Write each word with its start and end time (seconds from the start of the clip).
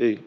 Ei. 0.00 0.18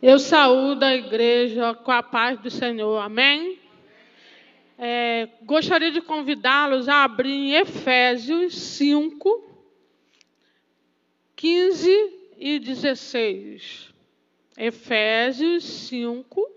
Eu 0.00 0.18
saúdo 0.18 0.82
a 0.84 0.94
igreja 0.94 1.74
com 1.74 1.92
a 1.92 2.02
paz 2.02 2.40
do 2.40 2.48
Senhor. 2.48 2.96
Amém? 2.96 3.58
É, 4.78 5.28
gostaria 5.42 5.92
de 5.92 6.00
convidá-los 6.00 6.88
a 6.88 7.04
abrir 7.04 7.28
em 7.28 7.56
Efésios 7.56 8.56
5, 8.56 9.50
15 11.36 11.90
e 12.38 12.58
16. 12.58 13.92
Efésios 14.56 15.62
5, 15.62 16.55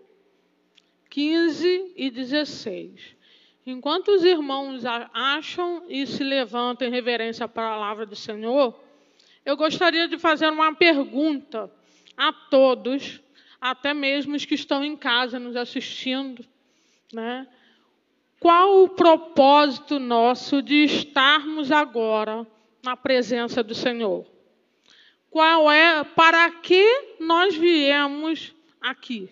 15 1.19 1.95
e 1.97 2.09
16. 2.09 3.17
Enquanto 3.65 4.07
os 4.07 4.23
irmãos 4.23 4.85
acham 4.85 5.83
e 5.89 6.07
se 6.07 6.23
levantam 6.23 6.87
em 6.87 6.91
reverência 6.91 7.43
à 7.43 7.47
palavra 7.49 8.05
do 8.05 8.15
Senhor, 8.15 8.73
eu 9.45 9.57
gostaria 9.57 10.07
de 10.07 10.17
fazer 10.17 10.49
uma 10.49 10.73
pergunta 10.73 11.69
a 12.15 12.31
todos, 12.31 13.21
até 13.59 13.93
mesmo 13.93 14.33
os 14.33 14.45
que 14.45 14.55
estão 14.55 14.81
em 14.81 14.95
casa 14.95 15.37
nos 15.37 15.57
assistindo, 15.57 16.45
né? 17.11 17.45
Qual 18.39 18.85
o 18.85 18.87
propósito 18.87 19.99
nosso 19.99 20.61
de 20.61 20.85
estarmos 20.85 21.69
agora 21.69 22.47
na 22.81 22.95
presença 22.95 23.61
do 23.61 23.75
Senhor? 23.75 24.25
Qual 25.29 25.69
é 25.69 26.01
para 26.01 26.49
que 26.49 27.17
nós 27.19 27.57
viemos 27.57 28.55
aqui? 28.79 29.29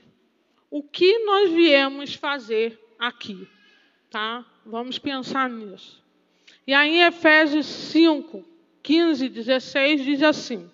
O 0.69 0.83
que 0.83 1.19
nós 1.19 1.51
viemos 1.51 2.13
fazer 2.15 2.79
aqui, 2.99 3.47
tá? 4.09 4.45
Vamos 4.65 4.99
pensar 4.99 5.49
nisso. 5.49 6.03
E 6.65 6.73
aí, 6.73 6.97
em 6.97 7.03
Efésios 7.03 7.65
5, 7.65 8.43
15 8.83 9.25
e 9.25 9.29
16, 9.29 10.03
diz 10.03 10.23
assim: 10.23 10.69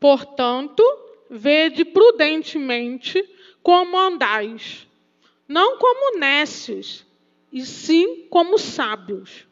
Portanto, 0.00 0.82
vede 1.28 1.84
prudentemente 1.84 3.22
como 3.62 3.98
andais, 3.98 4.86
não 5.46 5.78
como 5.78 6.18
nécios, 6.18 7.04
e 7.52 7.64
sim 7.64 8.26
como 8.30 8.58
sábios, 8.58 9.46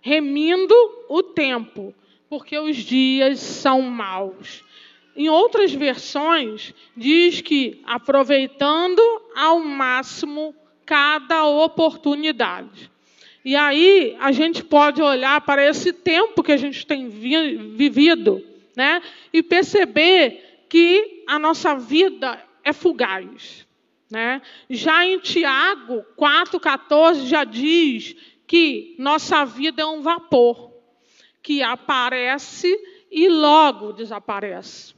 remindo 0.00 0.74
o 1.08 1.22
tempo, 1.22 1.94
porque 2.28 2.58
os 2.58 2.76
dias 2.76 3.40
são 3.40 3.82
maus. 3.82 4.64
Em 5.16 5.30
outras 5.30 5.72
versões, 5.72 6.74
diz 6.94 7.40
que 7.40 7.80
aproveitando 7.84 9.00
ao 9.34 9.60
máximo 9.60 10.54
cada 10.84 11.46
oportunidade. 11.46 12.90
E 13.44 13.54
aí 13.54 14.16
a 14.18 14.32
gente 14.32 14.62
pode 14.64 15.00
olhar 15.00 15.40
para 15.40 15.64
esse 15.64 15.92
tempo 15.92 16.42
que 16.42 16.52
a 16.52 16.56
gente 16.56 16.84
tem 16.84 17.08
vi 17.08 17.56
vivido, 17.76 18.44
né? 18.76 19.00
E 19.32 19.42
perceber 19.42 20.64
que 20.68 21.22
a 21.26 21.38
nossa 21.38 21.76
vida 21.76 22.42
é 22.64 22.72
fugaz, 22.72 23.66
né? 24.10 24.42
Já 24.68 25.06
em 25.06 25.20
Tiago 25.20 26.04
4:14 26.18 27.26
já 27.26 27.44
diz 27.44 28.16
que 28.46 28.96
nossa 28.98 29.44
vida 29.44 29.80
é 29.80 29.86
um 29.86 30.02
vapor 30.02 30.72
que 31.40 31.62
aparece 31.62 32.76
e 33.10 33.28
logo 33.28 33.92
desaparece. 33.92 34.95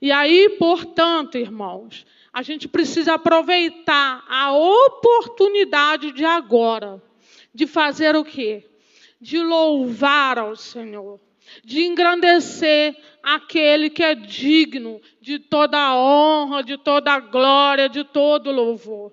E 0.00 0.10
aí, 0.10 0.48
portanto, 0.58 1.36
irmãos, 1.36 2.06
a 2.32 2.42
gente 2.42 2.66
precisa 2.66 3.14
aproveitar 3.14 4.24
a 4.26 4.52
oportunidade 4.52 6.12
de 6.12 6.24
agora, 6.24 7.02
de 7.52 7.66
fazer 7.66 8.16
o 8.16 8.24
quê? 8.24 8.66
De 9.20 9.38
louvar 9.38 10.38
ao 10.38 10.56
Senhor, 10.56 11.20
de 11.62 11.82
engrandecer 11.82 12.96
aquele 13.22 13.90
que 13.90 14.02
é 14.02 14.14
digno 14.14 15.02
de 15.20 15.38
toda 15.38 15.78
a 15.78 15.94
honra, 15.94 16.62
de 16.62 16.78
toda 16.78 17.12
a 17.12 17.20
glória, 17.20 17.86
de 17.86 18.02
todo 18.02 18.48
o 18.48 18.52
louvor. 18.52 19.12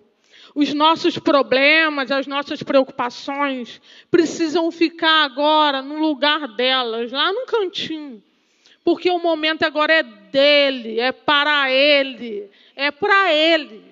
Os 0.55 0.73
nossos 0.73 1.19
problemas, 1.19 2.11
as 2.11 2.25
nossas 2.25 2.63
preocupações 2.63 3.81
precisam 4.09 4.71
ficar 4.71 5.25
agora 5.25 5.81
no 5.81 5.99
lugar 5.99 6.55
delas, 6.55 7.11
lá 7.11 7.33
no 7.33 7.45
cantinho 7.45 8.23
porque 8.87 9.11
o 9.11 9.19
momento 9.19 9.63
agora 9.63 9.95
é 9.95 10.01
dele, 10.01 10.97
é 10.97 11.11
para 11.11 11.69
ele, 11.69 12.49
é 12.73 12.89
para 12.89 13.33
ele. 13.33 13.83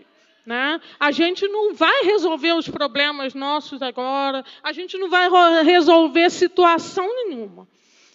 Né? 0.45 0.79
A 0.97 1.11
gente 1.11 1.45
não 1.49 1.73
vai 1.73 2.03
resolver 2.03 2.53
os 2.53 2.69
problemas 2.69 3.33
nossos 3.33 3.81
agora, 3.81 4.41
a 4.63 4.71
gente 4.71 4.97
não 4.97 5.09
vai 5.09 5.29
resolver 5.65 6.29
situação 6.29 7.05
nenhuma. 7.13 7.67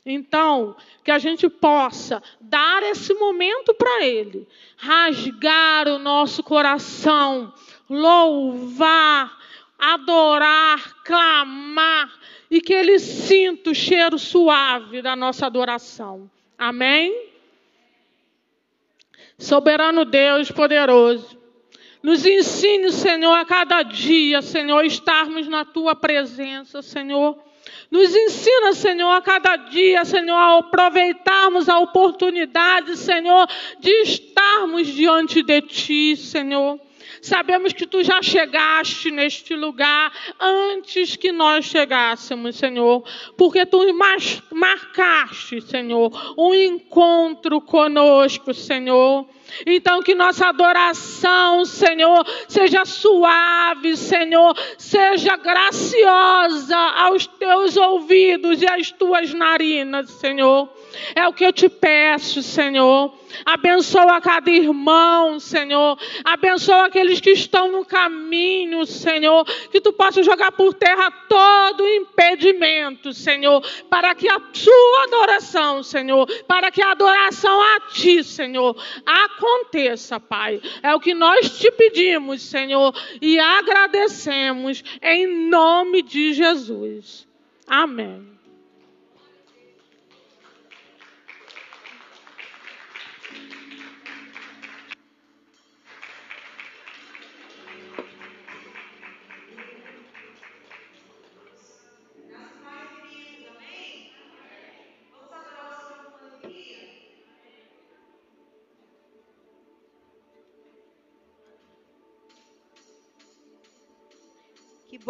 Então, 0.07 0.75
que 1.05 1.11
a 1.11 1.19
gente 1.19 1.51
possa 1.51 2.23
dar 2.41 2.83
esse 2.85 3.13
momento 3.13 3.75
para 3.75 4.03
Ele, 4.03 4.49
rasgar 4.79 5.87
o 5.87 5.99
nosso 5.99 6.43
coração, 6.43 7.53
louvar, 7.91 9.39
adorar, 9.79 11.03
clamar, 11.05 12.11
e 12.51 12.59
que 12.59 12.73
Ele 12.73 12.99
sinta 12.99 13.69
o 13.69 13.75
cheiro 13.75 14.19
suave 14.19 15.03
da 15.03 15.15
nossa 15.15 15.45
adoração. 15.45 16.31
Amém? 16.61 17.31
Soberano 19.39 20.05
Deus 20.05 20.51
poderoso, 20.51 21.41
Nos 22.03 22.27
ensine, 22.27 22.93
Senhor, 22.93 23.33
a 23.33 23.47
cada 23.47 23.83
dia, 23.83 24.43
Senhor, 24.43 24.85
estarmos 24.85 25.49
na 25.49 25.65
tua 25.65 25.95
presença, 25.95 26.83
Senhor. 26.83 27.39
Nos 27.91 28.15
ensina, 28.15 28.75
Senhor, 28.75 29.11
a 29.11 29.23
cada 29.23 29.57
dia, 29.57 30.05
Senhor, 30.05 30.37
a 30.37 30.59
aproveitarmos 30.59 31.67
a 31.69 31.79
oportunidade, 31.79 32.95
Senhor, 32.97 33.47
de 33.79 33.91
estarmos 34.03 34.87
diante 34.87 35.43
de 35.43 35.63
Ti, 35.63 36.17
Senhor. 36.17 36.79
Sabemos 37.21 37.73
que 37.73 37.87
tu 37.87 38.03
já 38.03 38.23
chegaste 38.23 39.11
neste 39.11 39.55
lugar 39.55 40.13
antes 40.39 41.17
que 41.17 41.33
nós 41.33 41.65
chegássemos, 41.65 42.57
Senhor, 42.57 43.05
porque 43.37 43.67
tu 43.67 43.81
marcaste, 44.51 45.61
Senhor, 45.61 46.11
um 46.39 46.55
encontro 46.55 47.61
conosco, 47.61 48.55
Senhor. 48.55 49.27
Então, 49.67 50.03
que 50.03 50.15
nossa 50.15 50.49
adoração, 50.49 51.65
Senhor, 51.65 52.25
seja 52.49 52.85
suave, 52.85 53.97
Senhor, 53.97 54.57
seja 54.79 55.37
graciosa 55.37 56.77
aos 56.77 57.27
teus 57.27 57.77
ouvidos 57.77 58.63
e 58.63 58.67
às 58.67 58.91
tuas 58.91 59.35
narinas, 59.35 60.11
Senhor. 60.11 60.69
É 61.15 61.27
o 61.27 61.33
que 61.33 61.45
eu 61.45 61.53
te 61.53 61.69
peço, 61.69 62.43
Senhor. 62.43 63.15
Abençoa 63.45 64.21
cada 64.21 64.51
irmão, 64.51 65.39
Senhor. 65.39 65.99
Abençoa 66.25 66.87
aqueles 66.87 67.21
que 67.21 67.31
estão 67.31 67.71
no 67.71 67.85
caminho, 67.85 68.85
Senhor. 68.87 69.45
Que 69.71 69.81
tu 69.81 69.93
possa 69.93 70.23
jogar 70.23 70.53
por 70.53 70.75
terra 70.75 71.11
todo 71.29 71.87
impedimento, 71.87 73.13
Senhor. 73.13 73.63
Para 73.89 74.15
que 74.15 74.29
a 74.29 74.41
sua 74.53 75.05
adoração, 75.05 75.83
Senhor. 75.83 76.27
Para 76.47 76.71
que 76.71 76.83
a 76.83 76.93
adoração 76.93 77.61
a 77.61 77.81
ti, 77.93 78.23
Senhor, 78.25 78.77
aconteça, 79.07 80.19
Pai. 80.19 80.61
É 80.83 80.95
o 80.95 81.01
que 81.01 81.15
nós 81.15 81.59
te 81.59 81.71
pedimos, 81.71 82.43
Senhor. 82.43 82.95
E 83.21 83.39
agradecemos 83.39 84.83
em 85.03 85.49
nome 85.49 86.03
de 86.03 86.33
Jesus. 86.33 87.29
Amém. 87.67 88.40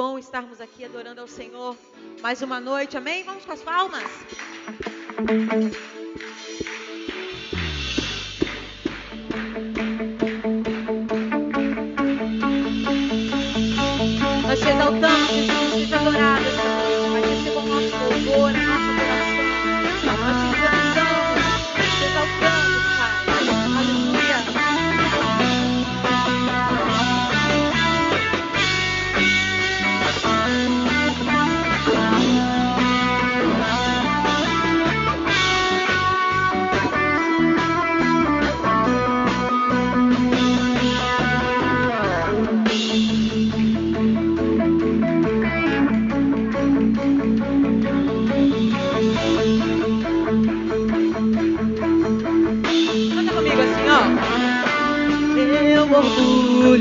Bom 0.01 0.19
estarmos 0.19 0.63
aqui 0.63 0.83
adorando 0.83 1.21
ao 1.21 1.29
Senhor 1.29 1.77
mais 2.23 2.41
uma 2.41 2.59
noite, 2.59 2.97
amém? 2.97 3.23
Vamos 3.23 3.45
com 3.45 3.53
as 3.53 3.61
palmas. 3.61 4.03
Nós 14.43 14.59
te 14.59 14.69
exaltamos, 14.71 15.20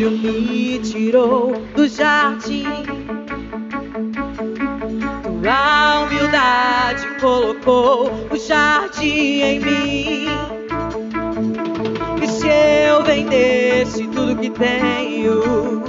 me 0.10 0.80
tirou 0.80 1.54
do 1.76 1.88
jardim. 1.88 2.66
Tua 5.42 6.02
humildade 6.02 7.08
colocou 7.22 8.12
o 8.32 8.38
jardim 8.38 9.42
em 9.42 9.60
mim. 9.60 10.26
E 12.22 12.28
se 12.28 12.48
eu 12.88 13.04
vendesse 13.04 14.08
tudo 14.08 14.36
que 14.36 14.50
tenho, 14.50 15.84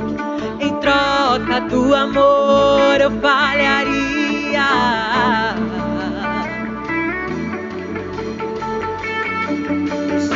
em 0.61 0.75
troca 0.81 1.61
do 1.69 1.95
amor 1.95 3.01
eu 3.01 3.11
falharia. 3.21 4.21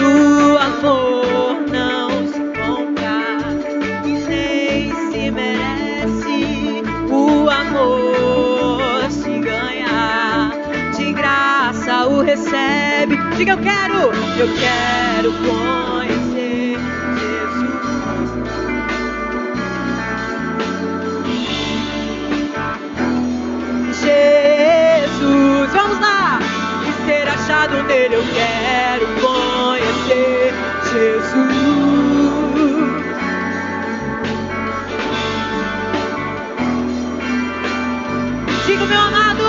O 0.02 0.33
recebe. 12.34 13.16
Diga 13.36 13.52
eu 13.52 13.58
quero, 13.58 14.12
eu 14.38 14.48
quero 14.58 15.32
conhecer 15.46 16.76
Jesus. 17.20 17.94
Jesus, 24.02 25.70
vamos 25.72 26.00
lá! 26.00 26.40
E 26.88 27.06
ser 27.06 27.28
achado 27.28 27.82
nele, 27.84 28.16
eu 28.16 28.24
quero 28.34 29.06
conhecer 29.20 30.52
Jesus. 30.92 31.64
Amado, 38.66 38.86
meu 38.88 39.00
amado 39.00 39.44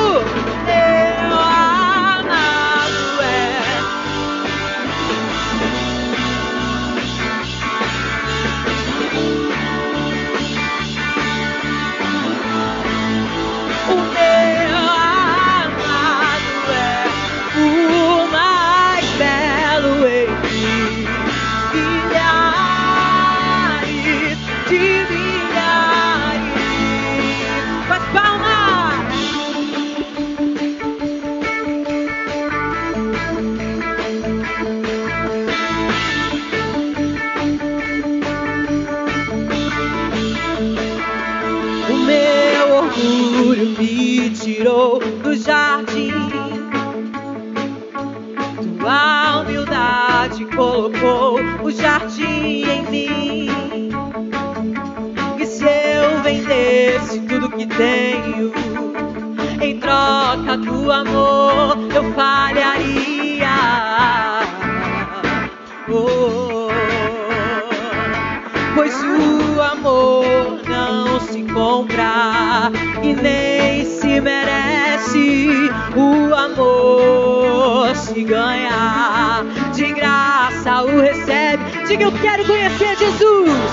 Diga, 81.88 82.04
eu 82.04 82.12
quero 82.12 82.44
conhecer 82.46 82.98
Jesus. 82.98 83.72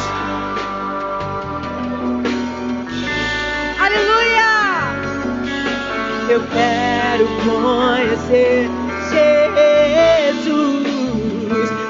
Aleluia! 3.80 4.92
Eu 6.28 6.42
quero 6.52 7.26
conhecer 7.42 8.68
Jesus 9.10 10.86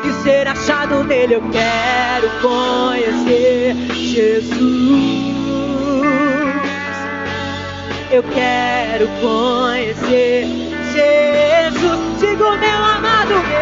e 0.04 0.22
ser 0.22 0.46
achado 0.46 1.02
nele. 1.02 1.34
Eu 1.34 1.42
quero 1.50 2.30
conhecer 2.40 3.74
Jesus. 3.92 4.92
Eu 8.12 8.22
quero 8.22 9.08
conhecer 9.20 10.46
Jesus. 10.92 12.20
Digo, 12.20 12.56
meu 12.58 12.84
amado, 12.84 13.34
meu 13.48 13.61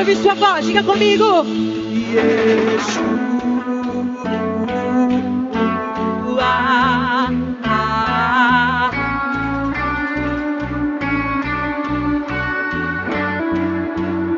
Quero 0.00 0.12
ouvir 0.12 0.22
sua 0.22 0.34
voz, 0.34 0.64
diga 0.64 0.82
comigo. 0.82 1.44
Yeshua. 2.14 2.40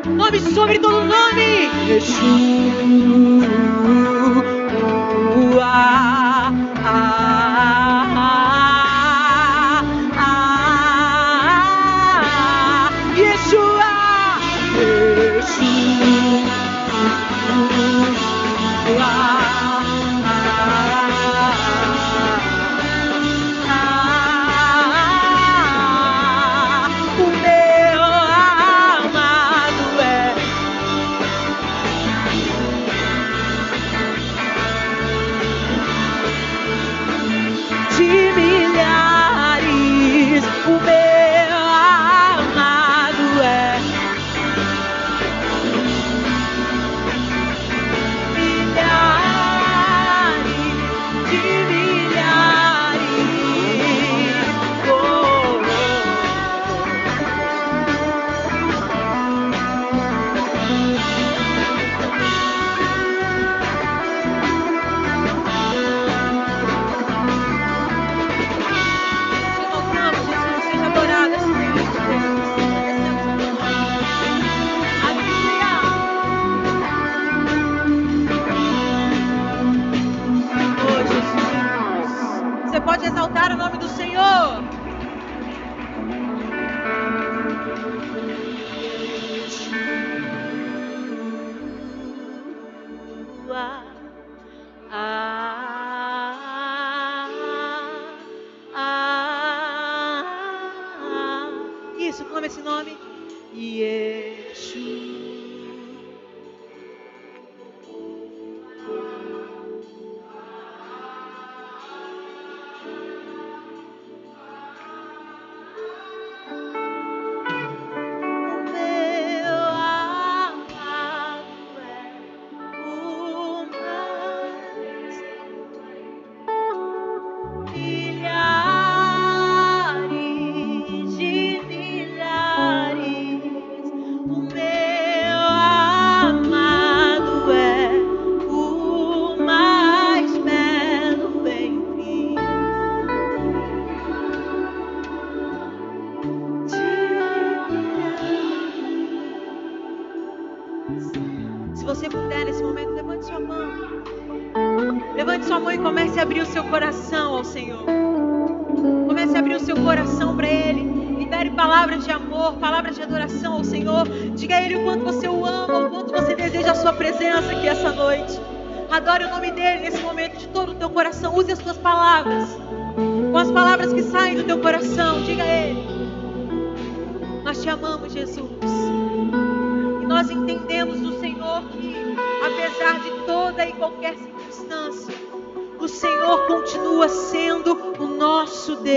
Nome 0.05 0.39
sobre 0.53 0.79
todo 0.79 1.05
nome. 1.05 1.69
Yeshua. 1.87 3.42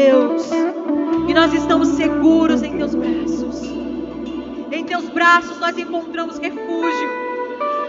Deus. 0.07 0.51
E 1.29 1.35
nós 1.35 1.53
estamos 1.53 1.89
seguros 1.89 2.63
em 2.63 2.77
teus 2.79 2.95
braços. 2.95 3.63
Em 4.71 4.85
teus 4.85 5.09
braços 5.09 5.59
nós 5.59 5.77
encontramos 5.77 6.39
refúgio. 6.39 7.27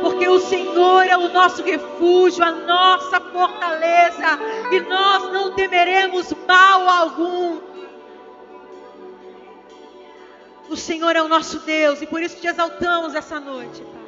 Porque 0.01 0.27
o 0.27 0.39
Senhor 0.39 1.05
é 1.05 1.17
o 1.17 1.31
nosso 1.33 1.63
refúgio, 1.63 2.43
a 2.43 2.51
nossa 2.51 3.19
fortaleza. 3.19 4.39
E 4.71 4.79
nós 4.81 5.31
não 5.31 5.53
temeremos 5.53 6.33
mal 6.47 6.89
algum. 6.89 7.59
O 10.69 10.75
Senhor 10.75 11.15
é 11.15 11.21
o 11.21 11.27
nosso 11.27 11.59
Deus 11.59 12.01
e 12.01 12.07
por 12.07 12.21
isso 12.21 12.41
te 12.41 12.47
exaltamos 12.47 13.15
essa 13.15 13.39
noite, 13.39 13.81
Pai. 13.81 14.07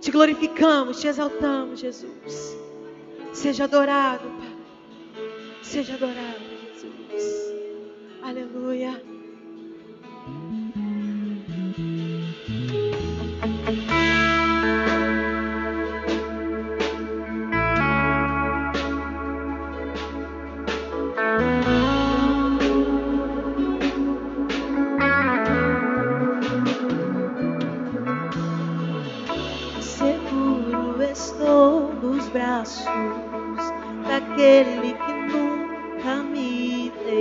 Te 0.00 0.10
glorificamos, 0.10 1.00
te 1.00 1.08
exaltamos, 1.08 1.80
Jesus. 1.80 2.56
Seja 3.32 3.64
adorado, 3.64 4.28
Pai. 4.28 4.58
Seja 5.62 5.94
adorado, 5.94 6.37
Aleluia. 8.22 9.02
Seguro 29.80 31.02
estou 31.02 31.92
nos 31.94 32.28
braços 32.28 32.84
daquele 34.06 34.94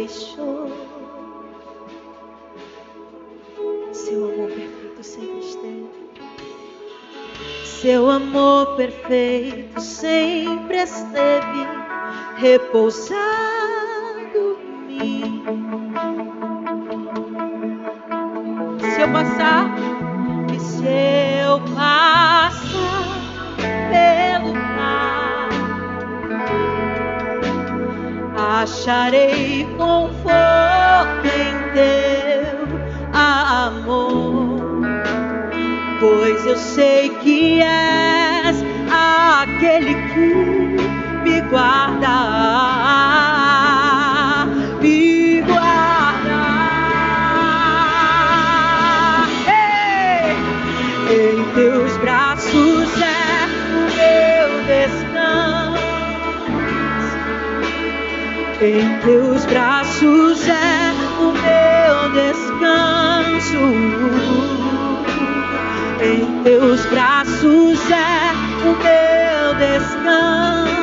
deixou. 0.08 0.72
Seu 3.92 4.24
amor 4.24 4.50
perfeito 4.50 5.04
sempre 5.04 5.40
esteve. 5.40 5.90
Seu 7.66 8.10
amor 8.10 8.76
perfeito 8.78 9.82
sempre 9.82 10.78
esteve 10.78 11.68
repousado 12.38 13.18
em 14.62 14.88
mim. 14.88 15.44
Se 18.80 19.02
eu 19.02 19.12
passar, 19.12 19.76
e 20.54 20.60
se 20.60 20.86
eu 21.44 21.60
passar 21.76 23.07
acharei 28.68 29.66
conforto 29.78 31.26
em 31.26 31.56
teu 31.74 32.68
amor, 33.14 34.60
pois 36.02 36.46
eu 36.46 36.58
sei 36.58 37.10
que 37.22 37.62
és 37.62 38.58
aquele 38.92 39.96
que 40.10 40.34
me 41.24 41.42
guarda, 41.50 42.87
Em 58.68 59.00
teus 59.00 59.46
braços 59.46 60.46
é 60.46 60.92
o 61.22 61.32
meu 61.32 62.12
descanso. 62.12 63.64
Em 66.04 66.44
teus 66.44 66.86
braços 66.88 67.80
é 67.90 68.34
o 68.66 68.76
meu 68.84 69.56
descanso. 69.56 70.76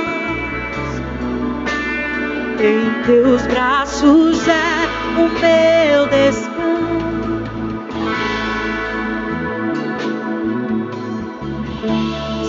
Em 2.59 3.03
teus 3.05 3.43
braços 3.49 4.49
é 4.49 4.89
o 5.19 5.29
meu 5.43 6.07
descanso. 6.07 6.55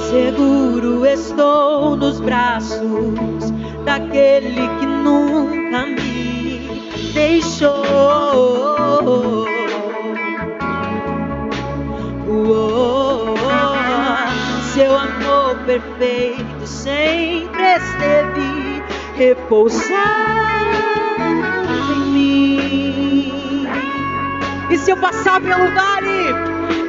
Seguro 0.10 1.06
estou 1.06 1.98
nos 1.98 2.22
braços 2.22 3.52
daquele 3.86 4.68
que 4.80 4.85
nunca 5.06 5.86
me 5.86 6.60
deixou. 7.14 7.86
Seu 14.74 14.98
amor 14.98 15.56
perfeito 15.66 16.68
sempre 16.68 17.64
esteve 17.76 18.84
repousado 19.16 19.96
em 21.94 22.00
mim. 22.12 23.68
E 24.70 24.78
se 24.78 24.92
eu 24.92 24.98
passar 24.98 25.40
pelo 25.40 25.72
vale? 25.74 26.36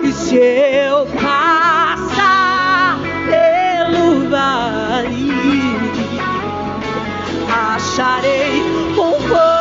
E 0.03 0.12
se 0.12 0.37
eu 0.37 1.07
passar 1.07 2.99
pelo 3.29 4.29
vale? 4.31 5.65
Acharei 7.77 8.62
conforto 8.95 9.56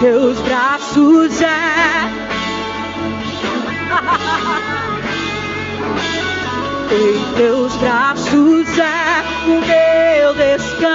teus 0.00 0.40
braços 0.40 1.42
é. 1.42 1.48
Em 6.90 7.34
teus 7.36 7.76
braços 7.76 8.78
é 8.78 9.22
o 9.46 9.60
meu 9.60 10.32
descanso. 10.34 10.88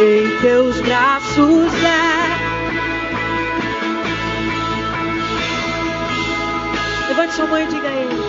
Em 0.00 0.40
teus 0.40 0.80
braços 0.80 1.74
é. 1.84 2.24
Levante 7.08 7.34
sua 7.34 7.46
mão 7.46 7.58
e 7.58 7.66
diga 7.66 7.88
a 7.88 7.92
ele. 7.92 8.24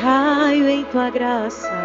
Caio 0.00 0.68
em 0.68 0.84
tua 0.84 1.10
graça. 1.10 1.81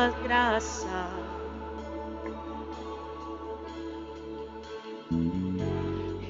Tua 0.00 0.08
graça. 0.22 1.10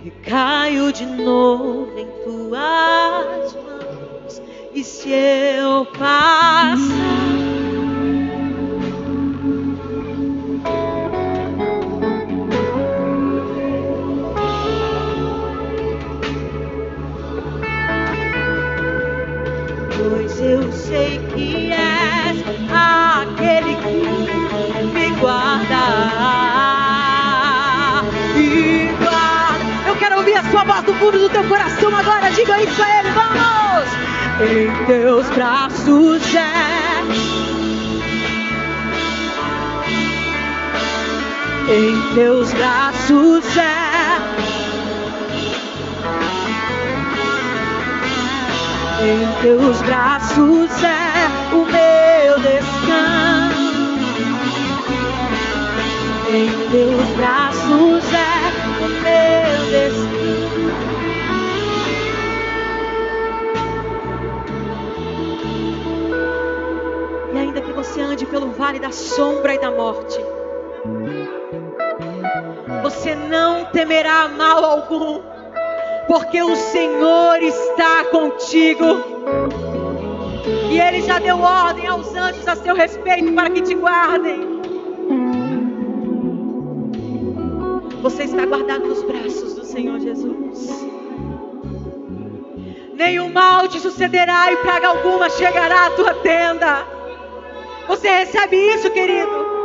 Recaio 0.03 0.93
de 0.93 1.07
novo 1.07 1.97
em 1.97 2.09
tuas 2.25 3.55
mãos. 3.55 4.43
E 4.75 4.83
se 4.83 5.11
eu 5.11 5.87
passar 5.87 7.21
eu 20.43 20.73
sei 20.73 21.30
aquele 23.41 23.75
que 23.77 24.85
me 24.85 25.11
guarda. 25.19 25.77
Me 28.35 28.89
guarda. 28.99 29.89
Eu 29.89 29.97
quero 29.97 30.17
ouvir 30.19 30.37
a 30.37 30.45
sua 30.45 30.65
voz 30.65 30.83
do 30.85 30.95
fundo 30.95 31.19
do 31.19 31.29
teu 31.31 31.45
coração 31.45 31.95
agora. 31.97 32.31
Diga 32.31 32.63
isso 32.63 32.83
a 32.83 32.99
ele, 32.99 33.11
vamos! 33.11 33.41
Em 34.43 34.87
teus 34.87 35.29
braços 35.31 36.35
é. 36.35 37.01
Em 41.73 42.15
teus 42.15 42.53
braços 42.53 43.57
é. 43.57 43.81
Em 49.03 49.43
teus 49.43 49.81
braços 49.81 50.85
é 50.85 51.55
o 51.55 51.65
meu 51.65 52.39
descanso. 52.39 53.20
Em 56.33 56.47
teus 56.71 57.09
braços 57.17 58.05
é 58.15 58.85
o 58.85 58.89
meu 59.03 59.65
descanso. 59.67 60.61
E 67.35 67.37
ainda 67.37 67.61
que 67.61 67.73
você 67.73 68.01
ande 68.01 68.25
pelo 68.27 68.53
vale 68.53 68.79
da 68.79 68.93
sombra 68.93 69.57
e 69.57 69.59
da 69.59 69.73
morte, 69.73 70.21
você 72.85 73.17
não 73.17 73.65
temerá 73.65 74.29
mal 74.29 74.65
algum 74.65 75.21
porque 76.07 76.41
o 76.41 76.55
Senhor 76.55 77.43
está 77.43 78.05
contigo. 78.05 78.85
E 80.71 80.81
Ele 80.81 81.03
já 81.03 81.19
deu 81.19 81.41
ordem 81.41 81.89
aos 81.89 82.15
anjos 82.15 82.47
a 82.47 82.55
seu 82.55 82.77
respeito 82.77 83.33
para 83.33 83.51
que 83.51 83.63
te 83.63 83.75
guardem. 83.75 84.60
Você 88.03 88.25
está 88.25 88.47
guardado 88.47 88.87
nos 88.87 89.03
braços 89.03 89.55
do 89.55 89.65
Senhor 89.65 90.01
Jesus. 90.01 90.71
Nenhum 92.95 93.31
mal 93.31 93.69
te 93.69 93.79
sucederá 93.79 94.51
e 94.53 94.57
praga 94.59 94.89
alguma 94.89 95.29
chegará 95.29 95.87
à 95.87 95.91
tua 95.91 96.15
tenda. 96.15 96.87
Você 97.89 98.09
recebe 98.09 98.57
isso, 98.57 98.91
querido? 98.91 99.61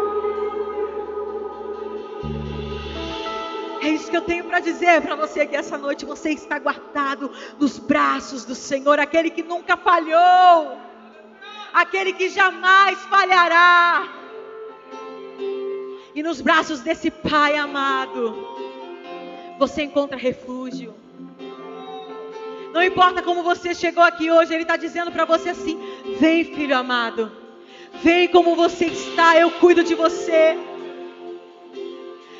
É 3.81 3.89
isso 3.89 4.09
que 4.09 4.17
eu 4.17 4.21
tenho 4.21 4.45
para 4.45 4.59
dizer 4.59 5.01
para 5.01 5.15
você 5.15 5.45
que 5.45 5.55
essa 5.55 5.77
noite 5.77 6.05
você 6.05 6.31
está 6.31 6.57
guardado 6.59 7.31
nos 7.59 7.77
braços 7.77 8.43
do 8.43 8.55
Senhor, 8.55 8.99
aquele 8.99 9.29
que 9.29 9.43
nunca 9.43 9.77
falhou, 9.77 10.77
aquele 11.73 12.11
que 12.11 12.27
jamais 12.29 12.99
falhará. 13.03 14.24
E 16.15 16.23
nos 16.23 16.39
braços 16.39 16.79
desse 16.79 17.11
Pai 17.11 17.57
amado, 17.57 18.33
você 19.59 19.83
encontra 19.83 20.17
refúgio. 20.17 20.95
Não 22.73 22.81
importa 22.81 23.21
como 23.21 23.43
você 23.43 23.75
chegou 23.75 24.01
aqui 24.01 24.31
hoje, 24.31 24.53
Ele 24.53 24.61
está 24.63 24.77
dizendo 24.77 25.11
para 25.11 25.25
você 25.25 25.49
assim: 25.49 25.77
vem, 26.17 26.45
filho 26.45 26.77
amado, 26.77 27.29
vem 28.01 28.29
como 28.29 28.55
você 28.55 28.85
está, 28.85 29.37
eu 29.37 29.51
cuido 29.51 29.83
de 29.83 29.93
você. 29.93 30.57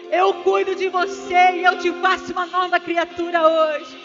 Eu 0.10 0.34
cuido 0.36 0.74
de 0.74 0.88
você 0.88 1.58
e 1.58 1.64
eu 1.66 1.78
te 1.78 1.92
faço 2.02 2.32
uma 2.32 2.46
nova 2.46 2.80
criatura 2.80 3.46
hoje. 3.46 3.98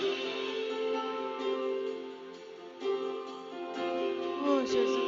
Oh, 4.45 4.67
Jesus. 4.67 5.01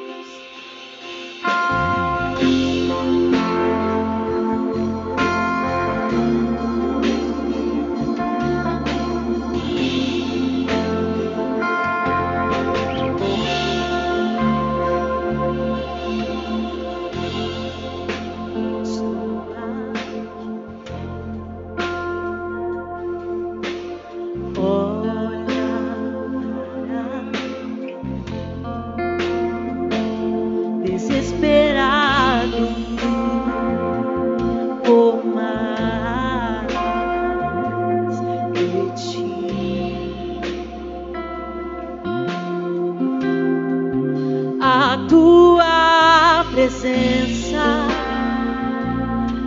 presença 46.82 47.86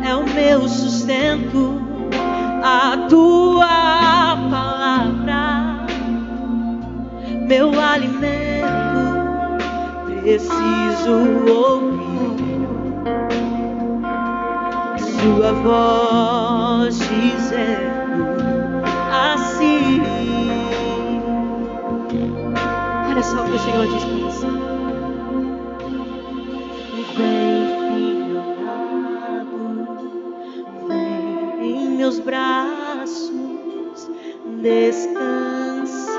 é 0.07 0.15
o 0.15 0.23
meu 0.23 0.69
sustento, 0.69 1.81
a 2.63 3.07
tua 3.09 4.37
palavra, 4.49 5.85
meu 7.41 7.77
alimento. 7.77 8.65
Preciso 10.05 11.11
ouvir 11.51 12.67
sua 14.97 15.51
voz 15.51 16.97
dizendo 16.97 17.95
assim. 19.11 20.01
Olha 23.09 23.23
só 23.23 23.41
o 23.41 23.45
que 23.45 23.51
o 23.51 23.59
Senhor 23.59 23.87
diz 23.87 24.05
para 24.05 24.15
você. 24.25 24.74
meus 32.05 32.19
braços 32.19 34.07
descansa. 34.61 36.11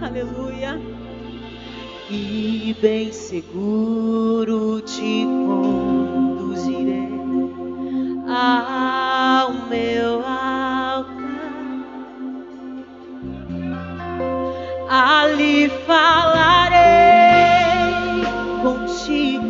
Aleluia. 0.00 0.80
E 2.08 2.74
bem 2.80 3.12
seguro 3.12 4.80
te 4.80 5.26
conduzirei 5.26 7.10
ao 8.26 9.52
meu 9.68 10.24
altar. 10.26 11.10
Ali 14.88 15.68
falarei 15.86 16.80
contigo. 18.62 19.49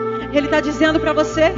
Ele 0.33 0.47
está 0.47 0.59
dizendo 0.59 0.99
para 0.99 1.13
você. 1.13 1.53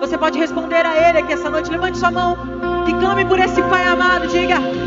Você 0.00 0.18
pode 0.18 0.38
responder 0.38 0.86
a 0.86 1.08
Ele 1.08 1.18
aqui 1.18 1.32
essa 1.32 1.50
noite. 1.50 1.70
Levante 1.70 1.98
sua 1.98 2.10
mão 2.10 2.36
e 2.86 2.94
clame 2.94 3.24
por 3.24 3.38
esse 3.38 3.62
Pai 3.62 3.84
amado. 3.86 4.28
Diga. 4.28 4.85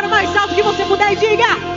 Agora 0.00 0.16
mais 0.16 0.34
alto 0.34 0.54
que 0.54 0.62
você 0.62 0.82
puder 0.86 1.12
e 1.12 1.16
diga: 1.16 1.69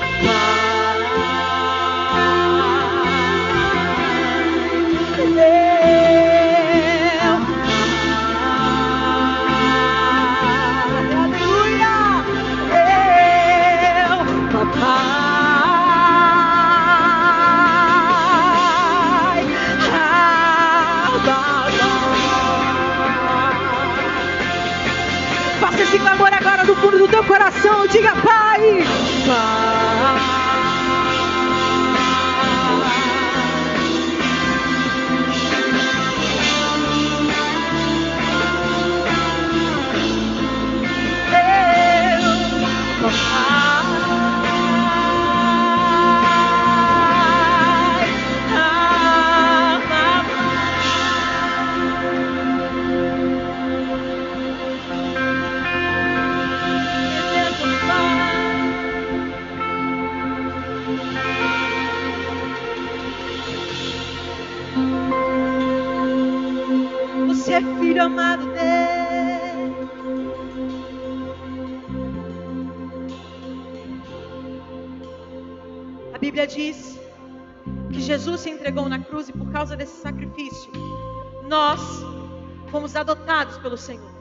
e 79.34 79.38
por 79.38 79.52
causa 79.52 79.76
desse 79.76 80.02
sacrifício, 80.02 80.72
nós 81.48 81.82
fomos 82.70 82.96
adotados 82.96 83.58
pelo 83.58 83.78
Senhor. 83.78 84.12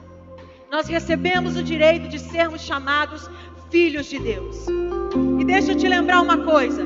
Nós 0.71 0.87
recebemos 0.87 1.55
o 1.55 1.63
direito 1.63 2.07
de 2.07 2.19
sermos 2.19 2.61
chamados 2.61 3.29
filhos 3.69 4.07
de 4.07 4.19
Deus. 4.19 4.65
E 5.39 5.45
deixa 5.45 5.71
eu 5.71 5.77
te 5.77 5.87
lembrar 5.87 6.21
uma 6.21 6.37
coisa. 6.37 6.83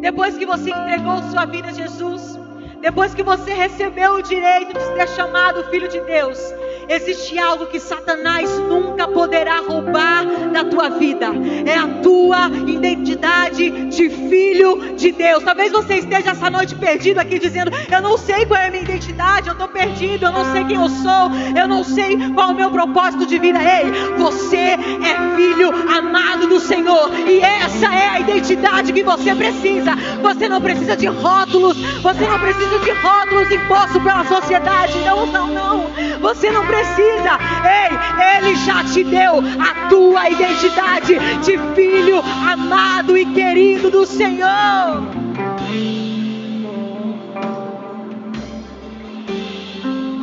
Depois 0.00 0.36
que 0.36 0.46
você 0.46 0.70
entregou 0.70 1.22
sua 1.30 1.44
vida 1.44 1.68
a 1.68 1.72
Jesus, 1.72 2.38
depois 2.80 3.14
que 3.14 3.22
você 3.22 3.52
recebeu 3.52 4.14
o 4.14 4.22
direito 4.22 4.72
de 4.72 4.80
ser 4.80 5.08
chamado 5.08 5.64
filho 5.64 5.88
de 5.88 6.00
Deus, 6.00 6.38
existe 6.90 7.38
algo 7.38 7.66
que 7.66 7.78
Satanás 7.78 8.50
nunca 8.58 9.06
poderá 9.06 9.60
roubar 9.60 10.26
da 10.52 10.64
tua 10.64 10.88
vida. 10.90 11.26
É 11.64 11.76
a 11.76 11.86
tua 12.02 12.48
identidade 12.66 13.70
de 13.86 14.10
filho 14.10 14.96
de 14.96 15.12
Deus. 15.12 15.44
Talvez 15.44 15.70
você 15.70 15.94
esteja 15.94 16.30
essa 16.30 16.50
noite 16.50 16.74
perdido 16.74 17.18
aqui 17.18 17.38
dizendo: 17.38 17.70
Eu 17.90 18.02
não 18.02 18.18
sei 18.18 18.44
qual 18.44 18.60
é 18.60 18.66
a 18.66 18.70
minha 18.70 18.82
identidade, 18.82 19.48
eu 19.48 19.52
estou 19.52 19.68
perdido, 19.68 20.26
eu 20.26 20.32
não 20.32 20.52
sei 20.52 20.64
quem 20.64 20.76
eu 20.76 20.88
sou, 20.88 21.30
eu 21.56 21.68
não 21.68 21.84
sei 21.84 22.16
qual 22.34 22.50
é 22.50 22.52
o 22.52 22.56
meu 22.56 22.70
propósito 22.70 23.24
de 23.24 23.38
vida. 23.38 23.58
Ei, 23.62 23.90
você 24.18 24.56
é 24.56 25.36
filho 25.36 25.70
amado 25.96 26.48
do 26.48 26.58
Senhor 26.58 27.10
e 27.28 27.40
essa 27.40 27.86
é 27.86 28.08
a 28.08 28.20
identidade 28.20 28.92
que 28.92 29.04
você 29.04 29.32
precisa. 29.34 29.92
Você 30.22 30.48
não 30.48 30.60
precisa 30.60 30.96
de 30.96 31.06
rótulos, 31.06 31.76
você 32.02 32.26
não 32.26 32.40
precisa 32.40 32.78
de 32.80 32.90
rótulos 32.90 33.50
impostos 33.52 34.02
pela 34.02 34.24
sociedade. 34.24 34.98
Não, 35.04 35.26
não, 35.26 35.46
não. 35.46 35.90
Você 36.20 36.50
não 36.50 36.66
precisa. 36.66 36.79
Ei, 36.80 38.38
Ele 38.38 38.56
já 38.56 38.82
te 38.84 39.04
deu 39.04 39.34
a 39.38 39.88
tua 39.88 40.30
identidade 40.30 41.14
de 41.42 41.58
filho 41.74 42.22
amado 42.50 43.16
e 43.16 43.26
querido 43.26 43.90
do 43.90 44.06
Senhor. 44.06 44.48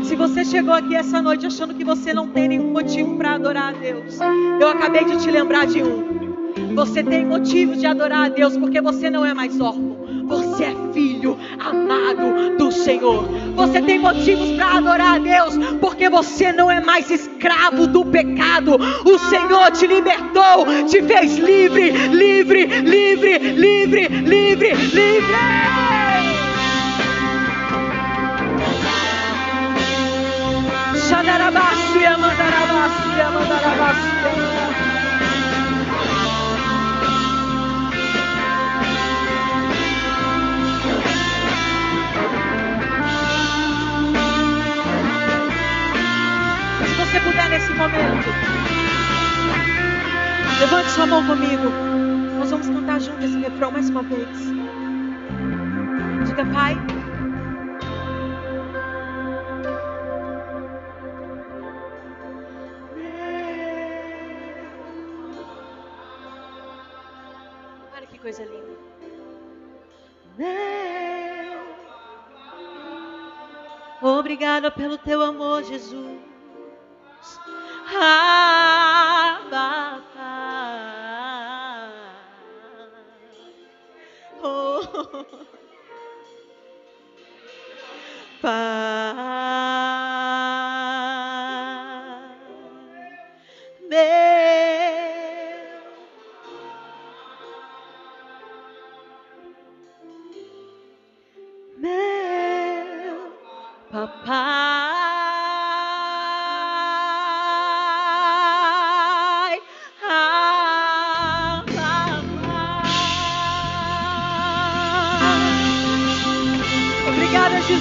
Se 0.04 0.16
você 0.16 0.44
chegou 0.44 0.74
aqui 0.74 0.96
essa 0.96 1.22
noite 1.22 1.46
achando 1.46 1.76
que 1.76 1.84
você 1.84 2.14
não 2.14 2.28
tem 2.30 2.48
nenhum 2.48 2.72
motivo 2.72 3.16
para 3.18 3.36
adorar 3.36 3.70
a 3.70 3.78
Deus, 3.78 4.18
eu 4.60 4.68
acabei 4.68 5.06
de 5.06 5.18
te 5.18 5.30
lembrar 5.30 5.68
de 5.68 5.84
um. 5.84 6.74
Você 6.76 7.04
tem 7.04 7.26
motivo 7.26 7.76
de 7.76 7.86
adorar 7.86 8.26
a 8.26 8.30
Deus 8.30 8.58
porque 8.58 8.82
você 8.82 9.10
não 9.10 9.26
é 9.26 9.34
mais 9.34 9.60
órfão. 9.60 10.07
Você 10.28 10.66
é 10.66 10.76
filho 10.94 11.38
amado 11.58 12.58
do 12.58 12.70
Senhor. 12.70 13.30
Você 13.56 13.82
tem 13.82 13.98
motivos 13.98 14.52
para 14.58 14.78
adorar 14.78 15.16
a 15.16 15.20
Deus 15.20 15.58
porque 15.80 16.10
você 16.10 16.52
não 16.52 16.70
é 16.70 16.82
mais 16.82 17.10
escravo 17.10 17.88
do 17.88 18.04
pecado. 18.04 18.76
O 19.06 19.18
Senhor 19.18 19.72
te 19.72 19.88
libertou, 19.88 20.66
te 20.86 21.02
fez 21.02 21.38
livre, 21.38 21.92
livre, 21.92 22.66
livre, 22.66 23.38
livre, 23.38 24.08
livre, 24.08 24.74
livre. 24.74 25.28
Xandarabácia, 31.08 32.18
mandarabácia, 32.18 33.30
mandarabácia. 33.32 34.57
Levante 50.60 50.90
sua 50.92 51.06
mão 51.06 51.26
comigo. 51.26 51.70
Nós 52.40 52.52
vamos 52.52 52.68
cantar 52.68 53.00
junto 53.00 53.24
esse 53.24 53.38
refrão 53.40 53.72
mais 53.72 53.90
uma 53.90 54.04
vez. 54.04 54.28
Diga, 56.26 56.46
Pai. 56.54 56.76
Olha 67.96 68.08
que 68.08 68.20
coisa 68.20 68.44
linda. 68.44 68.78
Obrigada 74.02 74.70
pelo 74.70 74.98
teu 74.98 75.22
amor, 75.22 75.64
Jesus. 75.64 76.37
Bye. 88.42 89.38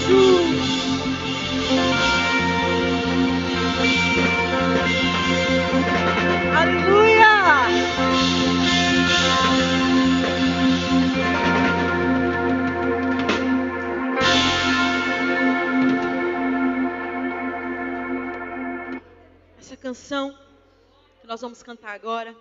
Jesus. 0.07 0.57
Aleluia! 6.57 7.27
Essa 19.59 19.77
canção 19.77 20.39
que 21.21 21.27
nós 21.27 21.41
vamos 21.41 21.63
cantar 21.65 21.93
agora, 21.95 22.37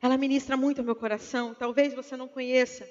ela 0.00 0.16
ministra 0.18 0.56
muito 0.56 0.80
ao 0.80 0.84
meu 0.84 0.96
coração. 0.96 1.54
Talvez 1.54 1.94
você 1.94 2.16
não 2.16 2.26
conheça. 2.26 2.88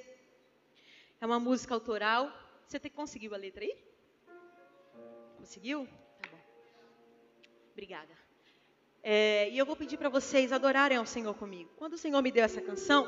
É 1.20 1.26
uma 1.26 1.40
música 1.40 1.74
autoral. 1.74 2.41
Você 2.80 2.90
conseguiu 2.90 3.34
a 3.34 3.38
letra 3.38 3.66
aí? 3.66 3.76
Conseguiu? 5.38 5.86
Tá 6.22 6.30
bom. 6.32 6.38
Obrigada. 7.74 8.14
É, 9.04 9.50
e 9.50 9.58
eu 9.58 9.66
vou 9.66 9.76
pedir 9.76 9.98
para 9.98 10.08
vocês 10.08 10.54
adorarem 10.54 10.98
ao 10.98 11.06
Senhor 11.06 11.34
comigo. 11.34 11.70
Quando 11.76 11.94
o 11.94 11.98
Senhor 11.98 12.22
me 12.22 12.32
deu 12.32 12.46
essa 12.46 12.62
canção, 12.62 13.06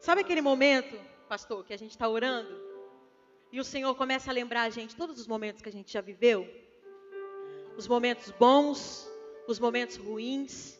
sabe 0.00 0.22
aquele 0.22 0.40
momento, 0.40 0.98
pastor, 1.28 1.64
que 1.64 1.72
a 1.72 1.76
gente 1.76 1.92
está 1.92 2.08
orando 2.08 2.52
e 3.52 3.60
o 3.60 3.64
Senhor 3.64 3.94
começa 3.94 4.32
a 4.32 4.34
lembrar 4.34 4.62
a 4.62 4.70
gente 4.70 4.96
todos 4.96 5.20
os 5.20 5.28
momentos 5.28 5.62
que 5.62 5.68
a 5.68 5.72
gente 5.72 5.92
já 5.92 6.00
viveu? 6.00 6.48
Os 7.76 7.86
momentos 7.86 8.32
bons, 8.32 9.08
os 9.46 9.60
momentos 9.60 9.96
ruins. 9.96 10.76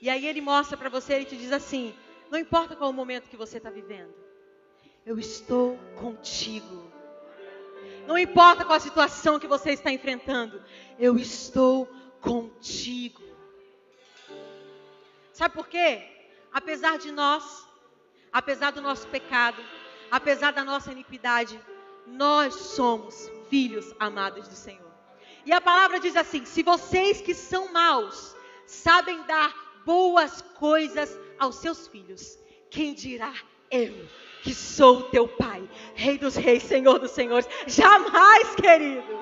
E 0.00 0.08
aí 0.08 0.28
ele 0.28 0.40
mostra 0.40 0.76
para 0.76 0.88
você, 0.88 1.14
ele 1.14 1.24
te 1.24 1.36
diz 1.36 1.50
assim: 1.50 1.92
não 2.30 2.38
importa 2.38 2.76
qual 2.76 2.88
o 2.88 2.94
momento 2.94 3.28
que 3.28 3.36
você 3.36 3.56
está 3.56 3.68
vivendo, 3.68 4.25
eu 5.06 5.20
estou 5.20 5.78
contigo. 5.94 6.84
Não 8.08 8.18
importa 8.18 8.64
qual 8.64 8.76
a 8.76 8.80
situação 8.80 9.38
que 9.38 9.46
você 9.46 9.70
está 9.70 9.92
enfrentando, 9.92 10.60
eu 10.98 11.16
estou 11.16 11.86
contigo. 12.20 13.22
Sabe 15.32 15.54
por 15.54 15.68
quê? 15.68 16.02
Apesar 16.52 16.98
de 16.98 17.12
nós, 17.12 17.66
apesar 18.32 18.72
do 18.72 18.82
nosso 18.82 19.06
pecado, 19.08 19.62
apesar 20.10 20.50
da 20.50 20.64
nossa 20.64 20.90
iniquidade, 20.90 21.60
nós 22.04 22.54
somos 22.54 23.30
filhos 23.48 23.94
amados 24.00 24.48
do 24.48 24.54
Senhor. 24.54 24.90
E 25.44 25.52
a 25.52 25.60
palavra 25.60 26.00
diz 26.00 26.16
assim: 26.16 26.44
se 26.44 26.62
vocês 26.62 27.20
que 27.20 27.34
são 27.34 27.72
maus 27.72 28.34
sabem 28.66 29.22
dar 29.24 29.82
boas 29.84 30.42
coisas 30.42 31.16
aos 31.38 31.56
seus 31.56 31.86
filhos, 31.86 32.38
quem 32.70 32.94
dirá 32.94 33.32
eu, 33.70 34.08
que 34.46 34.54
sou 34.54 35.02
teu 35.02 35.26
pai, 35.26 35.68
Rei 35.96 36.16
dos 36.16 36.36
Reis, 36.36 36.62
Senhor 36.62 37.00
dos 37.00 37.10
Senhores? 37.10 37.48
Jamais, 37.66 38.54
querido. 38.54 39.18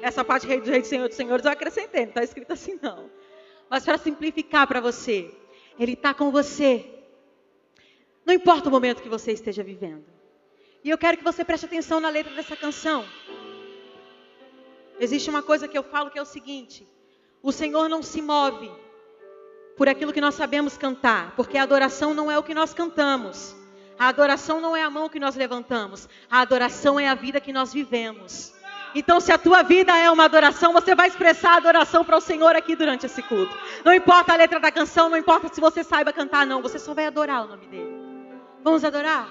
Essa 0.00 0.24
parte 0.24 0.46
Rei 0.46 0.60
dos 0.60 0.70
Reis, 0.70 0.86
Senhor 0.86 1.08
dos 1.08 1.16
Senhores, 1.16 1.44
eu 1.44 1.52
acrescentei, 1.52 2.02
não 2.02 2.08
está 2.08 2.24
escrito 2.24 2.50
assim 2.50 2.78
não. 2.80 3.10
Mas 3.68 3.84
para 3.84 3.98
simplificar 3.98 4.66
para 4.66 4.80
você, 4.80 5.30
Ele 5.78 5.92
está 5.92 6.14
com 6.14 6.30
você. 6.30 6.86
Não 8.24 8.32
importa 8.32 8.70
o 8.70 8.72
momento 8.72 9.02
que 9.02 9.10
você 9.10 9.32
esteja 9.32 9.62
vivendo. 9.62 10.06
E 10.82 10.88
eu 10.88 10.96
quero 10.96 11.18
que 11.18 11.24
você 11.24 11.44
preste 11.44 11.66
atenção 11.66 12.00
na 12.00 12.08
letra 12.08 12.34
dessa 12.34 12.56
canção. 12.56 13.04
Existe 14.98 15.28
uma 15.28 15.42
coisa 15.42 15.68
que 15.68 15.76
eu 15.76 15.82
falo 15.82 16.10
que 16.10 16.18
é 16.18 16.22
o 16.22 16.24
seguinte: 16.24 16.88
o 17.42 17.52
Senhor 17.52 17.90
não 17.90 18.02
se 18.02 18.22
move 18.22 18.72
por 19.76 19.86
aquilo 19.86 20.14
que 20.14 20.20
nós 20.20 20.34
sabemos 20.34 20.78
cantar, 20.78 21.36
porque 21.36 21.58
a 21.58 21.62
adoração 21.62 22.14
não 22.14 22.30
é 22.30 22.38
o 22.38 22.42
que 22.42 22.54
nós 22.54 22.72
cantamos. 22.72 23.57
A 23.98 24.08
adoração 24.08 24.60
não 24.60 24.76
é 24.76 24.82
a 24.82 24.90
mão 24.90 25.08
que 25.08 25.18
nós 25.18 25.34
levantamos. 25.34 26.08
A 26.30 26.40
adoração 26.40 27.00
é 27.00 27.08
a 27.08 27.14
vida 27.14 27.40
que 27.40 27.52
nós 27.52 27.72
vivemos. 27.72 28.54
Então, 28.94 29.20
se 29.20 29.32
a 29.32 29.38
tua 29.38 29.62
vida 29.62 29.96
é 29.96 30.10
uma 30.10 30.24
adoração, 30.24 30.72
você 30.72 30.94
vai 30.94 31.08
expressar 31.08 31.54
a 31.54 31.56
adoração 31.56 32.04
para 32.04 32.16
o 32.16 32.20
Senhor 32.20 32.54
aqui 32.56 32.74
durante 32.74 33.06
esse 33.06 33.22
culto. 33.22 33.54
Não 33.84 33.92
importa 33.92 34.32
a 34.32 34.36
letra 34.36 34.60
da 34.60 34.70
canção, 34.70 35.10
não 35.10 35.16
importa 35.16 35.52
se 35.52 35.60
você 35.60 35.82
saiba 35.84 36.12
cantar, 36.12 36.46
não. 36.46 36.62
Você 36.62 36.78
só 36.78 36.94
vai 36.94 37.06
adorar 37.06 37.44
o 37.44 37.48
nome 37.48 37.66
dele. 37.66 37.92
Vamos 38.62 38.84
adorar? 38.84 39.28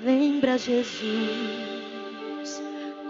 Lembra, 0.00 0.56
Jesus, 0.56 1.02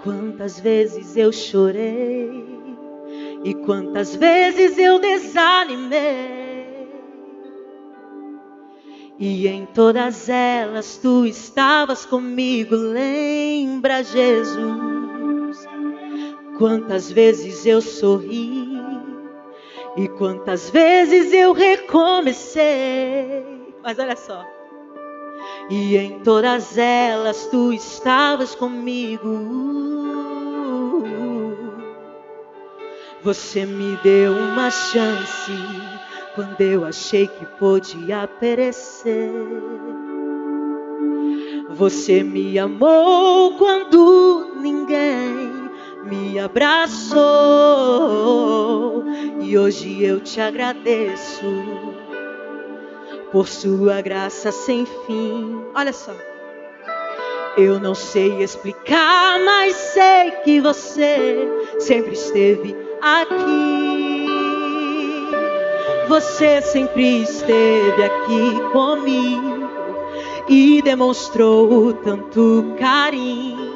quantas 0.03 0.59
vezes 0.59 1.17
eu 1.17 1.31
chorei 1.31 2.58
e 3.45 3.55
quantas 3.55 4.15
vezes 4.17 4.79
eu 4.79 4.99
desanimei. 4.99 6.59
E 9.19 9.49
em 9.49 9.67
todas 9.67 10.29
elas 10.29 10.97
tu 10.97 11.27
estavas 11.27 12.07
comigo. 12.07 12.77
Lembra, 12.77 14.05
Jesus, 14.05 15.67
quantas 16.57 17.11
vezes 17.11 17.67
eu 17.67 17.81
sorri 17.81 18.79
e 19.97 20.09
quantas 20.09 20.71
vezes 20.71 21.33
eu 21.33 21.53
recomecei. 21.53 22.63
Mas 23.83 23.99
olha 23.99 24.15
só. 24.15 24.45
E 25.69 25.97
em 25.97 26.21
todas 26.21 26.79
elas 26.79 27.47
tu 27.47 27.73
estavas 27.73 28.55
comigo. 28.55 30.08
Você 33.23 33.67
me 33.67 33.97
deu 33.97 34.33
uma 34.33 34.71
chance 34.71 35.53
quando 36.37 36.61
eu 36.61 36.85
achei 36.85 37.27
que 37.27 37.45
podia 37.59 38.29
perecer. 38.29 39.33
Você 41.71 42.23
me 42.23 42.57
amou 42.59 43.57
quando 43.59 44.53
ninguém 44.61 45.51
me 46.05 46.39
abraçou. 46.39 47.19
E 49.41 49.59
hoje 49.59 50.05
eu 50.05 50.21
te 50.21 50.41
agradeço 50.41 51.45
por 53.33 53.49
sua 53.49 54.01
graça 54.01 54.53
sem 54.53 54.87
fim. 54.87 55.61
Olha 55.75 55.93
só. 55.93 56.15
Eu 57.57 57.81
não 57.81 57.97
sei 57.97 58.45
explicar, 58.45 59.41
mas 59.41 59.75
sei 59.75 60.31
que 60.45 60.61
você 60.61 61.49
sempre 61.81 62.13
esteve 62.13 62.88
aqui. 63.03 64.27
Você 66.09 66.63
sempre 66.63 67.23
esteve 67.23 68.03
aqui 68.03 68.61
comigo 68.73 69.69
e 70.49 70.81
demonstrou 70.83 71.93
tanto 71.93 72.75
carinho. 72.79 73.69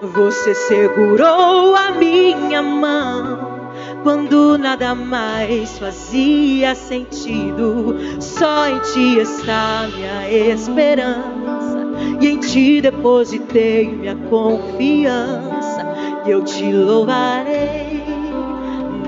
Você 0.00 0.54
segurou 0.54 1.74
a 1.74 1.90
minha 1.90 2.62
mão 2.62 3.58
quando 4.02 4.56
nada 4.56 4.94
mais 4.94 5.78
fazia 5.78 6.74
sentido. 6.74 7.96
Só 8.20 8.66
em 8.68 8.78
ti 8.78 9.18
está 9.18 9.88
minha 9.94 10.30
esperança, 10.30 11.86
e 12.20 12.28
em 12.28 12.38
ti 12.38 12.80
depositei 12.80 13.88
minha 13.88 14.16
confiança, 14.30 15.86
e 16.26 16.30
eu 16.30 16.42
te 16.42 16.72
louvarei, 16.72 17.87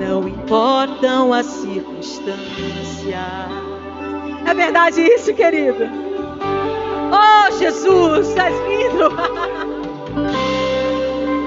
não 0.00 0.26
importam 0.26 1.32
as 1.32 1.46
circunstâncias. 1.46 2.40
É 4.46 4.54
verdade 4.54 5.02
isso, 5.02 5.34
querido? 5.34 5.84
Oh, 7.12 7.58
Jesus, 7.58 8.28
estás 8.28 8.54
lindo! 8.66 9.10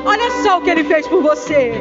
Olha 0.05 0.29
só 0.43 0.59
o 0.59 0.61
que 0.61 0.69
ele 0.69 0.83
fez 0.83 1.07
por 1.07 1.23
você. 1.23 1.73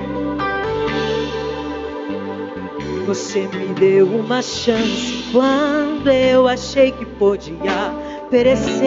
Você 3.06 3.46
me 3.48 3.74
deu 3.74 4.06
uma 4.06 4.40
chance 4.40 5.24
quando 5.30 6.08
eu 6.08 6.48
achei 6.48 6.92
que 6.92 7.04
podia 7.04 7.92
perecer. 8.30 8.82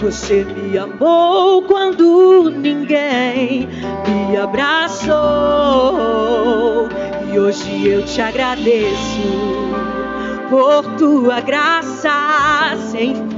Você 0.00 0.44
me 0.44 0.78
amou 0.78 1.62
quando 1.62 2.50
ninguém 2.50 3.68
me 4.06 4.36
abraçou. 4.36 5.16
E 7.32 7.38
hoje 7.38 7.88
eu 7.88 8.04
te 8.04 8.20
agradeço 8.20 9.20
por 10.48 10.84
tua 10.96 11.40
graça 11.40 12.76
sem 12.90 13.14
fim. 13.14 13.37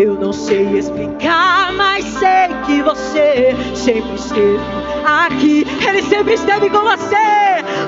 Eu 0.00 0.14
não 0.14 0.32
sei 0.32 0.78
explicar, 0.78 1.74
mas 1.74 2.06
sei 2.06 2.48
que 2.64 2.82
você 2.82 3.54
sempre 3.74 4.14
esteve 4.14 4.58
aqui. 5.04 5.66
Ele 5.86 6.02
sempre 6.04 6.32
esteve 6.32 6.70
com 6.70 6.80
você. 6.80 7.16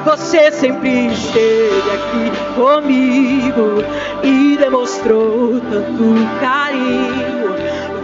Você 0.05 0.53
sempre 0.53 1.07
esteve 1.07 1.91
aqui 1.91 2.55
comigo 2.55 3.83
e 4.23 4.59
demonstrou 4.59 5.59
tanto 5.71 6.39
carinho. 6.39 7.55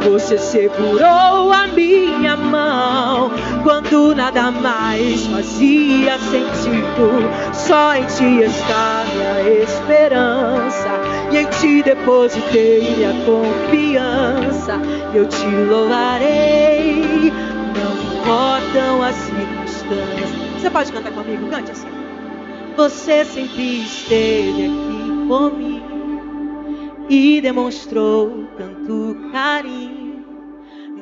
Você 0.02 0.38
segurou 0.38 1.52
a 1.52 1.66
minha 1.74 2.36
mão 2.36 3.30
quando 3.62 4.14
nada 4.14 4.50
mais 4.50 5.26
fazia 5.26 6.18
sentido. 6.18 7.28
Só 7.52 7.94
em 7.94 8.04
ti 8.06 8.42
está 8.42 9.04
minha 9.12 9.62
esperança 9.62 10.88
e 11.32 11.38
em 11.38 11.46
ti 11.46 11.82
depositei 11.82 12.96
minha 12.96 13.12
confiança. 13.24 14.80
Eu 15.14 15.26
te 15.28 15.46
louvarei, 15.46 17.32
não 17.74 18.20
importam 18.20 19.02
as 19.02 19.14
circunstâncias. 19.16 20.30
Você 20.58 20.70
pode 20.70 20.92
cantar 20.92 21.12
comigo? 21.12 21.48
Cante 21.48 21.72
assim. 21.72 21.88
Você 22.76 23.24
sempre 23.24 23.82
esteve 23.82 24.66
aqui 24.66 25.26
comigo 25.26 25.88
e 27.08 27.40
demonstrou 27.40 28.47
tanto 28.58 29.16
carinho. 29.32 30.26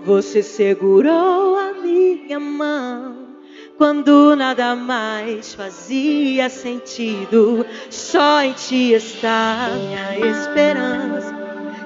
Você 0.04 0.42
segurou 0.42 1.56
a 1.56 1.72
minha 1.72 2.38
mão 2.38 3.26
quando 3.76 4.36
nada 4.36 4.76
mais 4.76 5.54
fazia 5.54 6.48
sentido. 6.48 7.66
Só 7.90 8.42
em 8.42 8.52
ti 8.52 8.92
está 8.92 9.70
minha 9.74 10.30
esperança 10.30 11.34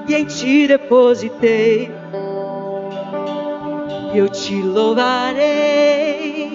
e 0.09 0.15
em 0.15 0.25
ti 0.25 0.67
depositei. 0.67 1.91
Eu 4.13 4.29
te 4.29 4.61
louvarei, 4.61 6.51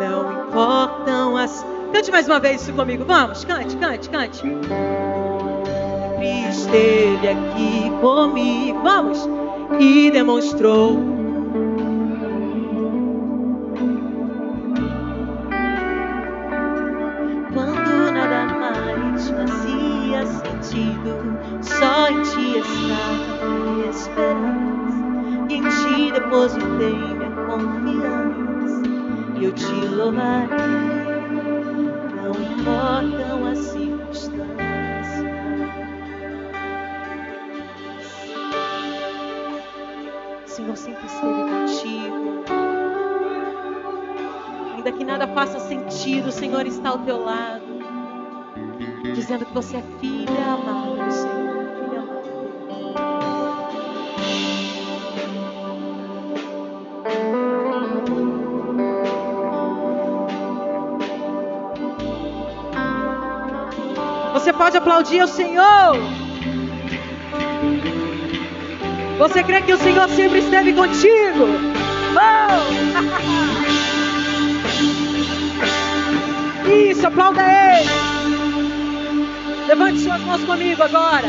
não 0.00 0.44
importam 0.46 1.36
as. 1.36 1.64
Cante 1.92 2.10
mais 2.12 2.28
uma 2.28 2.38
vez 2.38 2.62
isso 2.62 2.72
comigo, 2.74 3.04
vamos, 3.04 3.44
cante, 3.44 3.76
cante, 3.76 4.08
cante 4.10 4.42
sempre 6.20 6.48
esteve 6.50 7.28
aqui 7.28 7.90
comigo. 8.00 8.80
Vamos! 8.82 9.28
E 9.78 10.10
demonstrou. 10.10 10.98
Quando 17.54 18.12
nada 18.12 18.54
mais 18.54 19.30
fazia 19.30 20.26
sentido, 20.26 21.38
só 21.62 22.08
em 22.08 22.22
ti 22.22 22.58
está 22.58 23.48
minha 23.48 23.90
esperança. 23.90 25.00
E 25.48 25.54
em 25.54 25.62
ti 25.62 26.12
depositei 26.12 26.94
minha 26.94 27.30
confiança. 27.46 28.82
E 29.38 29.44
eu 29.44 29.52
te 29.52 29.86
louvarei. 29.94 30.58
Não 32.22 32.32
importam 32.32 33.46
as 33.46 33.58
Senhor 40.60 40.76
sempre 40.76 41.06
esteve 41.06 41.42
contigo. 41.48 42.44
Ainda 44.74 44.92
que 44.92 45.04
nada 45.04 45.26
faça 45.28 45.58
sentido, 45.58 46.28
o 46.28 46.32
Senhor 46.32 46.66
está 46.66 46.90
ao 46.90 46.98
teu 46.98 47.24
lado, 47.24 47.64
dizendo 49.14 49.46
que 49.46 49.54
você 49.54 49.78
é 49.78 49.82
filha 50.00 50.52
amada 50.52 51.04
do 51.04 51.12
Senhor. 51.12 51.50
Você 64.34 64.52
pode 64.52 64.76
aplaudir 64.76 65.22
o 65.22 65.28
Senhor. 65.28 66.19
Você 69.20 69.44
crê 69.44 69.60
que 69.60 69.74
o 69.74 69.76
Senhor 69.76 70.08
sempre 70.08 70.38
esteve 70.38 70.72
contigo? 70.72 71.44
Oh! 72.16 72.60
Isso, 76.66 77.06
aplauda 77.06 77.42
Ele. 77.42 77.90
Levante 79.68 79.98
suas 79.98 80.22
mãos 80.22 80.42
comigo 80.42 80.82
agora. 80.82 81.28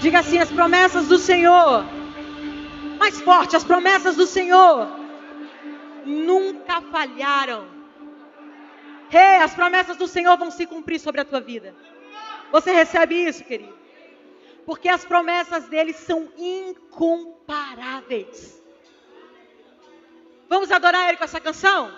Diga 0.00 0.20
assim: 0.20 0.38
as 0.38 0.48
promessas 0.48 1.08
do 1.08 1.18
Senhor. 1.18 1.84
Mais 3.00 3.20
forte, 3.20 3.56
as 3.56 3.64
promessas 3.64 4.14
do 4.14 4.24
Senhor 4.24 4.86
nunca 6.06 6.80
falharam. 6.82 7.64
Hey, 9.10 9.42
as 9.42 9.52
promessas 9.54 9.96
do 9.96 10.06
Senhor 10.06 10.38
vão 10.38 10.52
se 10.52 10.66
cumprir 10.66 11.00
sobre 11.00 11.20
a 11.20 11.24
tua 11.24 11.40
vida. 11.40 11.74
Você 12.52 12.70
recebe 12.70 13.16
isso, 13.16 13.42
querido? 13.42 13.77
Porque 14.68 14.88
as 14.90 15.02
promessas 15.02 15.64
dele 15.64 15.94
são 15.94 16.28
incomparáveis. 16.36 18.62
Vamos 20.46 20.70
adorar 20.70 21.08
ele 21.08 21.16
com 21.16 21.24
essa 21.24 21.40
canção? 21.40 21.90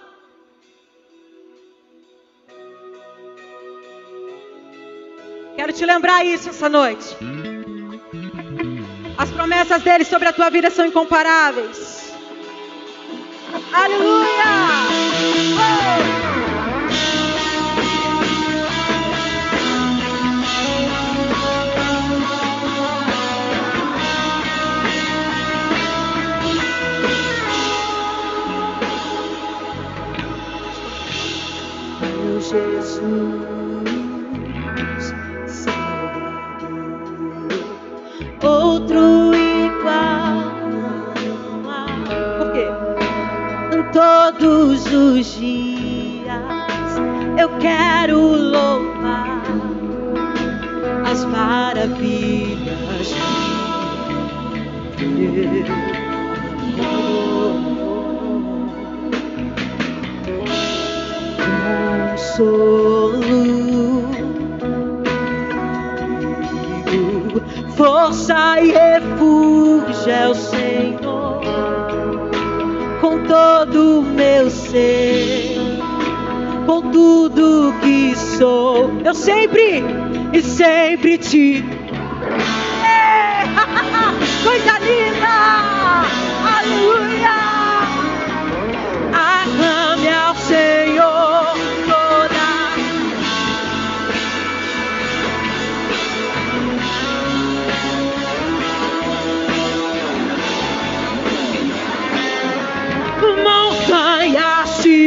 Quero 5.56 5.72
te 5.72 5.84
lembrar 5.84 6.24
isso 6.24 6.50
essa 6.50 6.68
noite. 6.68 7.16
As 9.18 9.32
promessas 9.32 9.82
dele 9.82 10.04
sobre 10.04 10.28
a 10.28 10.32
tua 10.32 10.48
vida 10.48 10.70
são 10.70 10.86
incomparáveis. 10.86 12.14
Aleluia! 13.72 14.44
Oh! 15.56 16.19
Jesus, 32.50 33.00
Salvador, 35.46 36.32
outro 38.42 39.32
igual 39.32 40.50
não 41.54 41.70
há. 41.70 41.86
Por 42.38 42.50
quê? 42.52 42.66
Todos 43.92 44.84
os 44.92 45.38
dias 45.38 46.26
eu 47.38 47.48
quero 47.60 48.18
louvar 48.18 49.44
as 51.08 51.24
maravilhas 51.26 53.14
de 54.96 55.28
Deus. 55.28 56.00
Consolo, 62.20 64.10
força 67.76 68.60
e 68.60 68.72
refúgio 68.72 70.12
é 70.12 70.28
o 70.28 70.34
Senhor, 70.34 71.40
com 73.00 73.24
todo 73.24 74.00
o 74.00 74.02
meu 74.02 74.50
ser, 74.50 75.56
com 76.66 76.90
tudo 76.90 77.74
que 77.80 78.14
sou, 78.16 78.90
eu 79.02 79.14
sempre 79.14 79.82
e 80.34 80.42
sempre 80.42 81.16
te. 81.16 81.64
Coisa 84.44 84.78
linda! 84.78 85.40
Aleluia! 86.58 87.40
Aclame 89.12 89.79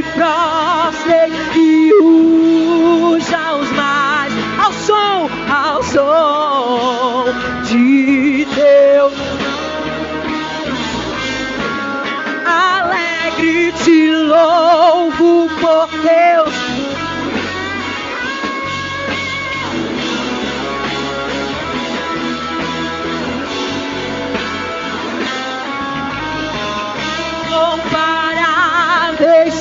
se 0.04 0.12
prostre 0.12 1.32
e 1.56 1.94
usa 1.94 3.56
os 3.56 3.72
mares 3.72 4.34
ao 4.64 4.74
som, 4.74 5.30
ao 5.50 5.84
som 5.84 7.26
de 7.66 8.46
Deus. 8.46 9.14
Alegre 12.46 13.72
te 13.84 14.12
louvo 14.12 15.48
por 15.60 15.88
Deus. 16.02 16.54
Incomparáveis 29.14 29.53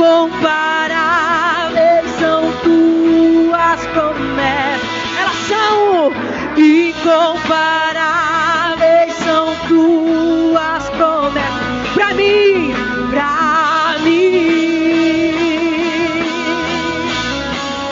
Incomparáveis 0.00 2.08
são 2.18 2.50
tuas 2.62 3.86
promessas. 3.88 4.88
Elas 5.20 5.36
são 5.46 6.10
incomparáveis 6.56 9.12
são 9.16 9.54
tuas 9.68 10.88
promessas. 10.96 11.92
Pra 11.92 12.14
mim, 12.14 12.72
pra 13.10 13.96
mim. 14.02 14.54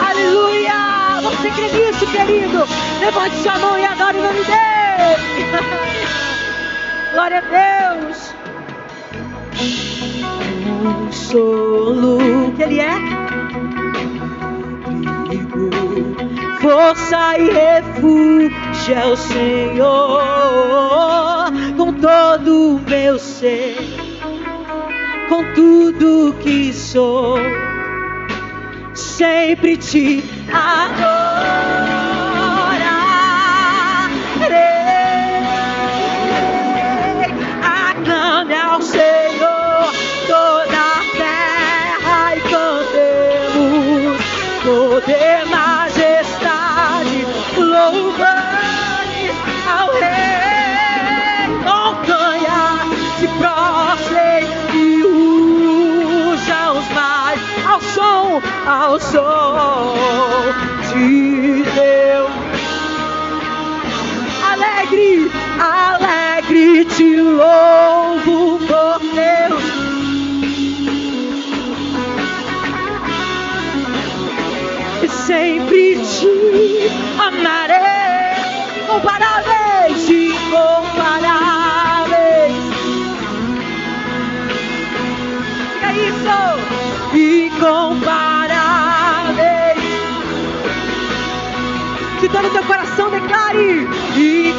Aleluia! 0.08 1.20
Você 1.24 1.50
crê 1.50 1.68
nisso, 1.72 2.06
querido? 2.06 2.66
Levante 3.00 3.36
sua 3.36 3.58
mão 3.58 3.78
e 3.78 3.84
adore 3.84 4.16
o 4.16 4.22
nome 4.22 4.42
dele. 4.44 4.56
Glória 7.12 7.36
a 7.36 7.42
Deus. 7.42 8.32
Consolo 11.08 12.52
que 12.54 12.62
Ele 12.64 12.80
é. 12.80 12.94
Perigo, 15.26 15.70
força 16.60 17.38
e 17.38 17.50
refúgio 17.50 18.94
é 18.94 19.06
o 19.06 19.16
Senhor. 19.16 20.20
Com 21.78 21.94
todo 21.94 22.76
o 22.76 22.80
meu 22.80 23.18
ser, 23.18 23.74
com 25.30 25.42
tudo 25.54 26.34
que 26.40 26.74
sou, 26.74 27.38
sempre 28.92 29.78
te 29.78 30.22
adorarei. 30.52 31.97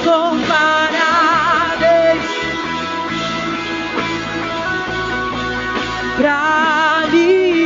incomparáveis 0.09 2.25
pra 6.17 7.07
mim. 7.11 7.59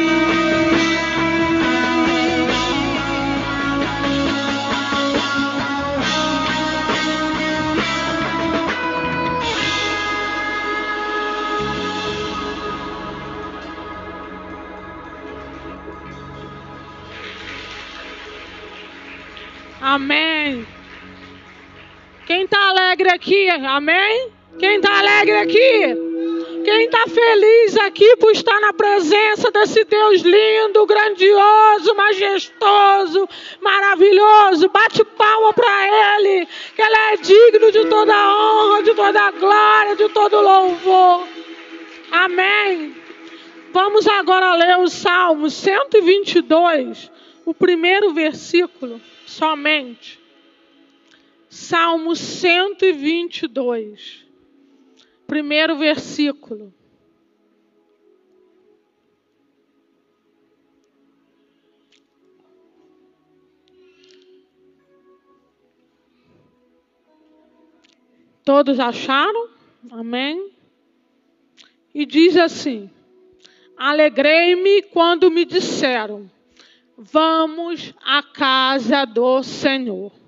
Amém. 19.82 20.63
Alegre 23.04 23.16
aqui? 23.16 23.50
Amém? 23.50 24.32
Quem 24.58 24.78
está 24.78 25.00
alegre 25.00 25.36
aqui? 25.36 25.80
Quem 26.64 26.86
está 26.86 27.04
feliz 27.06 27.76
aqui 27.80 28.16
por 28.16 28.32
estar 28.32 28.58
na 28.62 28.72
presença 28.72 29.52
desse 29.52 29.84
Deus 29.84 30.22
lindo, 30.22 30.86
grandioso, 30.86 31.94
majestoso, 31.96 33.28
maravilhoso, 33.60 34.70
bate 34.70 35.04
palma 35.04 35.52
para 35.52 36.16
Ele, 36.18 36.48
que 36.74 36.82
Ele 36.82 36.96
é 36.96 37.18
digno 37.18 37.72
de 37.74 37.90
toda 37.90 38.14
honra, 38.14 38.84
de 38.84 38.94
toda 38.94 39.32
glória, 39.32 39.96
de 39.98 40.08
todo 40.08 40.40
louvor. 40.40 41.28
Amém. 42.10 42.96
Vamos 43.74 44.08
agora 44.08 44.56
ler 44.56 44.78
o 44.78 44.88
Salmo 44.88 45.50
122, 45.50 47.12
o 47.46 47.54
primeiro 47.54 48.14
versículo, 48.14 49.02
somente. 49.26 50.23
Salmo 51.54 52.16
122, 52.16 54.26
primeiro 55.28 55.78
versículo. 55.78 56.74
Todos 68.44 68.80
acharam? 68.80 69.50
Amém? 69.92 70.52
E 71.94 72.04
diz 72.04 72.36
assim: 72.36 72.90
Alegrei-me 73.78 74.82
quando 74.82 75.30
me 75.30 75.46
disseram: 75.46 76.28
Vamos 76.98 77.94
à 78.04 78.24
casa 78.24 79.06
do 79.06 79.44
Senhor. 79.44 80.23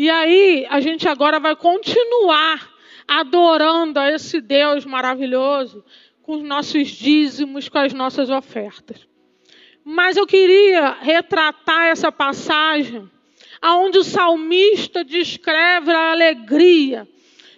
E 0.00 0.08
aí, 0.08 0.64
a 0.70 0.78
gente 0.78 1.08
agora 1.08 1.40
vai 1.40 1.56
continuar 1.56 2.72
adorando 3.08 3.98
a 3.98 4.08
esse 4.12 4.40
Deus 4.40 4.86
maravilhoso 4.86 5.84
com 6.22 6.36
os 6.36 6.42
nossos 6.44 6.86
dízimos, 6.86 7.68
com 7.68 7.78
as 7.78 7.92
nossas 7.92 8.30
ofertas. 8.30 9.08
Mas 9.84 10.16
eu 10.16 10.24
queria 10.24 10.98
retratar 11.00 11.88
essa 11.88 12.12
passagem 12.12 13.10
aonde 13.60 13.98
o 13.98 14.04
salmista 14.04 15.02
descreve 15.02 15.90
a 15.90 16.12
alegria 16.12 17.08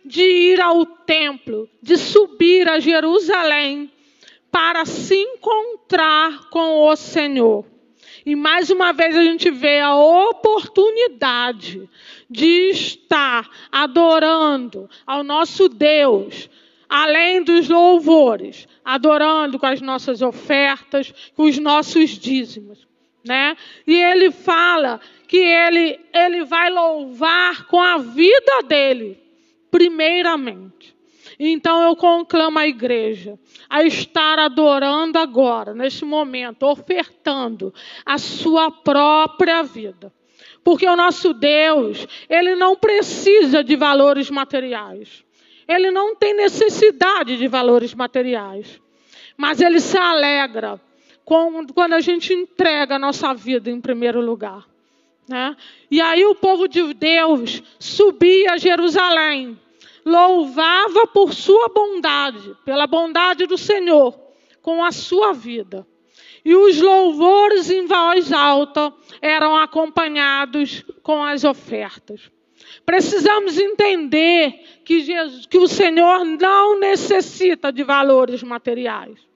de 0.02 0.22
ir 0.22 0.62
ao 0.62 0.86
templo, 0.86 1.68
de 1.82 1.98
subir 1.98 2.70
a 2.70 2.80
Jerusalém 2.80 3.92
para 4.50 4.86
se 4.86 5.14
encontrar 5.14 6.48
com 6.48 6.88
o 6.88 6.96
Senhor. 6.96 7.66
E 8.24 8.36
mais 8.36 8.70
uma 8.70 8.92
vez 8.92 9.16
a 9.16 9.22
gente 9.22 9.50
vê 9.50 9.80
a 9.80 9.94
oportunidade 9.94 11.88
de 12.30 12.70
estar 12.70 13.50
adorando 13.72 14.88
ao 15.04 15.24
nosso 15.24 15.68
Deus, 15.68 16.48
além 16.88 17.42
dos 17.42 17.68
louvores, 17.68 18.68
adorando 18.84 19.58
com 19.58 19.66
as 19.66 19.80
nossas 19.80 20.22
ofertas, 20.22 21.12
com 21.34 21.42
os 21.42 21.58
nossos 21.58 22.10
dízimos, 22.10 22.86
né? 23.26 23.56
E 23.86 23.94
ele 23.94 24.30
fala 24.30 25.00
que 25.26 25.36
ele 25.36 25.98
ele 26.14 26.44
vai 26.44 26.70
louvar 26.70 27.66
com 27.66 27.80
a 27.80 27.98
vida 27.98 28.62
dele, 28.66 29.20
primeiramente. 29.70 30.96
Então 31.38 31.82
eu 31.82 31.96
conclamo 31.96 32.58
a 32.58 32.66
igreja 32.66 33.38
a 33.68 33.82
estar 33.82 34.38
adorando 34.38 35.18
agora, 35.18 35.74
neste 35.74 36.04
momento, 36.04 36.64
ofertando 36.64 37.72
a 38.04 38.18
sua 38.18 38.70
própria 38.70 39.62
vida. 39.62 40.12
Porque 40.62 40.86
o 40.86 40.96
nosso 40.96 41.32
Deus, 41.32 42.06
ele 42.28 42.54
não 42.54 42.76
precisa 42.76 43.64
de 43.64 43.76
valores 43.76 44.30
materiais. 44.30 45.24
Ele 45.66 45.90
não 45.90 46.14
tem 46.14 46.34
necessidade 46.34 47.36
de 47.36 47.48
valores 47.48 47.94
materiais. 47.94 48.80
Mas 49.36 49.60
ele 49.60 49.80
se 49.80 49.96
alegra 49.96 50.80
quando 51.24 51.94
a 51.94 52.00
gente 52.00 52.32
entrega 52.32 52.96
a 52.96 52.98
nossa 52.98 53.32
vida 53.32 53.70
em 53.70 53.80
primeiro 53.80 54.20
lugar. 54.20 54.66
Né? 55.28 55.56
E 55.90 56.00
aí 56.00 56.24
o 56.26 56.34
povo 56.34 56.66
de 56.66 56.92
Deus 56.92 57.62
subia 57.78 58.52
a 58.52 58.56
Jerusalém 58.56 59.56
louvava 60.04 61.06
por 61.06 61.32
sua 61.32 61.68
bondade, 61.68 62.56
pela 62.64 62.86
bondade 62.86 63.46
do 63.46 63.58
Senhor, 63.58 64.18
com 64.62 64.84
a 64.84 64.92
sua 64.92 65.32
vida. 65.32 65.86
E 66.44 66.54
os 66.54 66.80
louvores 66.80 67.70
em 67.70 67.86
voz 67.86 68.32
alta 68.32 68.92
eram 69.20 69.56
acompanhados 69.56 70.84
com 71.02 71.22
as 71.22 71.44
ofertas. 71.44 72.30
Precisamos 72.84 73.58
entender 73.58 74.80
que, 74.84 75.00
Jesus, 75.00 75.46
que 75.46 75.58
o 75.58 75.68
Senhor 75.68 76.24
não 76.24 76.78
necessita 76.78 77.72
de 77.72 77.82
valores 77.82 78.42
materiais 78.42 79.30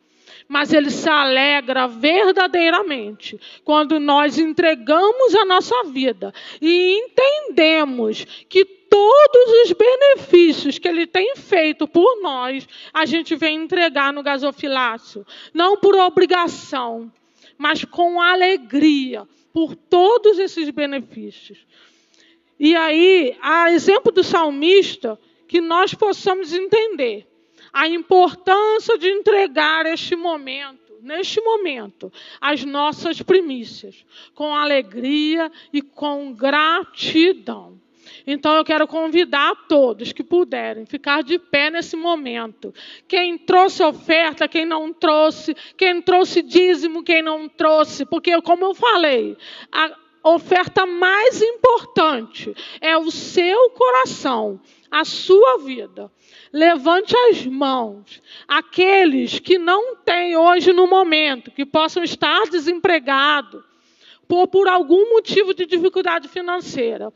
mas 0.46 0.72
ele 0.72 0.90
se 0.90 1.08
alegra 1.08 1.86
verdadeiramente 1.86 3.40
quando 3.64 3.98
nós 3.98 4.38
entregamos 4.38 5.34
a 5.34 5.44
nossa 5.44 5.84
vida 5.84 6.32
e 6.60 6.98
entendemos 6.98 8.24
que 8.48 8.64
todos 8.94 9.64
os 9.64 9.72
benefícios 9.72 10.78
que 10.78 10.86
ele 10.86 11.04
tem 11.04 11.34
feito 11.34 11.84
por 11.88 12.22
nós, 12.22 12.64
a 12.92 13.04
gente 13.04 13.34
vem 13.34 13.56
entregar 13.56 14.12
no 14.12 14.22
gasofilácio. 14.22 15.26
Não 15.52 15.76
por 15.76 15.96
obrigação, 15.96 17.12
mas 17.58 17.84
com 17.84 18.22
alegria 18.22 19.26
por 19.52 19.74
todos 19.74 20.38
esses 20.38 20.70
benefícios. 20.70 21.58
E 22.56 22.76
aí, 22.76 23.36
a 23.42 23.72
exemplo 23.72 24.12
do 24.12 24.22
salmista, 24.22 25.18
que 25.48 25.60
nós 25.60 25.92
possamos 25.92 26.52
entender 26.52 27.26
a 27.72 27.88
importância 27.88 28.96
de 28.96 29.08
entregar 29.08 29.86
este 29.86 30.14
momento, 30.14 31.00
neste 31.02 31.40
momento, 31.40 32.12
as 32.40 32.64
nossas 32.64 33.20
primícias, 33.20 34.06
com 34.36 34.54
alegria 34.54 35.50
e 35.72 35.82
com 35.82 36.32
gratidão. 36.32 37.82
Então 38.26 38.56
eu 38.56 38.64
quero 38.64 38.86
convidar 38.86 39.54
todos 39.68 40.12
que 40.12 40.22
puderem 40.22 40.86
ficar 40.86 41.22
de 41.22 41.38
pé 41.38 41.70
nesse 41.70 41.96
momento. 41.96 42.72
Quem 43.06 43.36
trouxe 43.36 43.82
oferta, 43.82 44.48
quem 44.48 44.64
não 44.64 44.92
trouxe, 44.92 45.54
quem 45.76 46.00
trouxe 46.00 46.42
dízimo, 46.42 47.02
quem 47.02 47.22
não 47.22 47.48
trouxe, 47.48 48.06
porque 48.06 48.40
como 48.42 48.64
eu 48.64 48.74
falei, 48.74 49.36
a 49.70 49.94
oferta 50.24 50.86
mais 50.86 51.42
importante 51.42 52.54
é 52.80 52.96
o 52.96 53.10
seu 53.10 53.70
coração, 53.70 54.58
a 54.90 55.04
sua 55.04 55.58
vida. 55.58 56.10
Levante 56.50 57.14
as 57.28 57.44
mãos. 57.44 58.22
Aqueles 58.48 59.38
que 59.38 59.58
não 59.58 59.96
têm 59.96 60.36
hoje 60.36 60.72
no 60.72 60.86
momento, 60.86 61.50
que 61.50 61.66
possam 61.66 62.02
estar 62.02 62.44
desempregados, 62.44 63.62
por, 64.46 64.68
algum 64.68 65.10
motivo 65.10 65.54
de 65.54 65.66
dificuldade 65.66 66.28
financeira, 66.28 67.12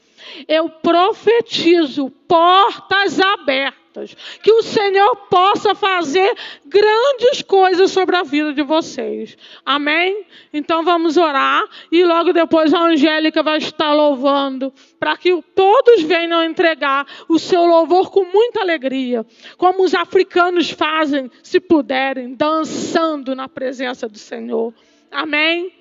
eu 0.46 0.68
profetizo 0.68 2.10
portas 2.28 3.18
abertas, 3.18 4.14
que 4.42 4.52
o 4.52 4.62
Senhor 4.62 5.16
possa 5.28 5.74
fazer 5.74 6.32
grandes 6.64 7.42
coisas 7.42 7.90
sobre 7.90 8.16
a 8.16 8.22
vida 8.22 8.52
de 8.52 8.62
vocês. 8.62 9.36
Amém? 9.64 10.24
Então 10.52 10.84
vamos 10.84 11.16
orar 11.16 11.64
e 11.90 12.04
logo 12.04 12.32
depois 12.32 12.72
a 12.72 12.80
Angélica 12.80 13.42
vai 13.42 13.58
estar 13.58 13.92
louvando, 13.92 14.72
para 15.00 15.16
que 15.16 15.42
todos 15.54 16.02
venham 16.02 16.44
entregar 16.44 17.06
o 17.28 17.38
seu 17.38 17.64
louvor 17.64 18.10
com 18.10 18.24
muita 18.24 18.60
alegria, 18.60 19.26
como 19.56 19.82
os 19.82 19.94
africanos 19.94 20.70
fazem, 20.70 21.30
se 21.42 21.58
puderem, 21.58 22.34
dançando 22.34 23.34
na 23.34 23.48
presença 23.48 24.08
do 24.08 24.18
Senhor. 24.18 24.72
Amém? 25.10 25.78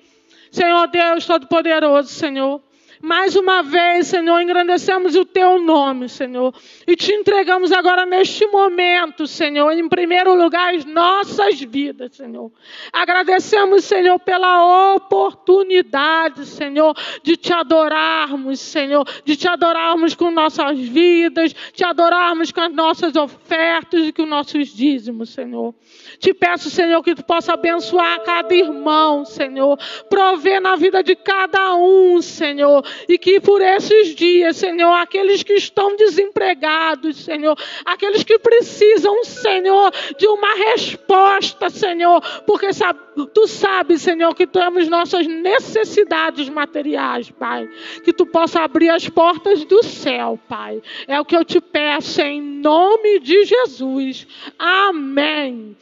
Senhor 0.50 0.88
Deus 0.88 1.26
Todo-Poderoso, 1.26 2.08
Senhor. 2.08 2.62
Mais 3.00 3.36
uma 3.36 3.62
vez, 3.62 4.08
Senhor, 4.08 4.40
engrandecemos 4.40 5.14
o 5.14 5.24
teu 5.24 5.60
nome, 5.60 6.08
Senhor. 6.08 6.52
E 6.86 6.96
te 6.96 7.12
entregamos 7.12 7.70
agora 7.70 8.04
neste 8.04 8.46
momento, 8.48 9.26
Senhor, 9.26 9.70
em 9.70 9.88
primeiro 9.88 10.34
lugar, 10.34 10.74
as 10.74 10.84
nossas 10.84 11.60
vidas, 11.60 12.16
Senhor. 12.16 12.50
Agradecemos, 12.92 13.84
Senhor, 13.84 14.18
pela 14.18 14.94
oportunidade, 14.94 16.44
Senhor, 16.46 16.96
de 17.22 17.36
te 17.36 17.52
adorarmos, 17.52 18.58
Senhor, 18.58 19.06
de 19.24 19.36
te 19.36 19.48
adorarmos 19.48 20.14
com 20.16 20.30
nossas 20.30 20.78
vidas, 20.78 21.54
te 21.72 21.84
adorarmos 21.84 22.50
com 22.50 22.60
as 22.60 22.72
nossas 22.72 23.14
ofertas 23.14 24.08
e 24.08 24.12
com 24.12 24.26
nossos 24.26 24.74
dízimos, 24.74 25.30
Senhor. 25.30 25.72
Te 26.18 26.34
peço, 26.34 26.68
Senhor, 26.68 27.00
que 27.02 27.14
tu 27.14 27.24
possa 27.24 27.54
abençoar 27.54 28.22
cada 28.24 28.52
irmão, 28.52 29.24
Senhor. 29.24 29.78
Prover 30.10 30.60
na 30.60 30.74
vida 30.74 31.00
de 31.02 31.14
cada 31.14 31.76
um, 31.76 32.20
Senhor 32.20 32.87
e 33.08 33.18
que 33.18 33.40
por 33.40 33.60
esses 33.60 34.14
dias, 34.14 34.56
Senhor, 34.56 34.92
aqueles 34.94 35.42
que 35.42 35.54
estão 35.54 35.96
desempregados, 35.96 37.24
Senhor, 37.24 37.56
aqueles 37.84 38.22
que 38.22 38.38
precisam, 38.38 39.24
Senhor, 39.24 39.92
de 40.18 40.26
uma 40.26 40.54
resposta, 40.54 41.70
Senhor, 41.70 42.20
porque 42.46 42.72
sabe, 42.72 43.00
tu 43.34 43.46
sabes, 43.46 44.02
Senhor, 44.02 44.34
que 44.34 44.46
temos 44.46 44.88
nossas 44.88 45.26
necessidades 45.26 46.48
materiais, 46.48 47.30
Pai, 47.30 47.68
que 48.04 48.12
tu 48.12 48.26
possa 48.26 48.60
abrir 48.60 48.90
as 48.90 49.08
portas 49.08 49.64
do 49.64 49.82
céu, 49.82 50.38
Pai. 50.48 50.80
É 51.06 51.20
o 51.20 51.24
que 51.24 51.36
eu 51.36 51.44
te 51.44 51.60
peço 51.60 52.20
em 52.20 52.40
nome 52.40 53.20
de 53.20 53.44
Jesus. 53.44 54.26
Amém. 54.58 55.76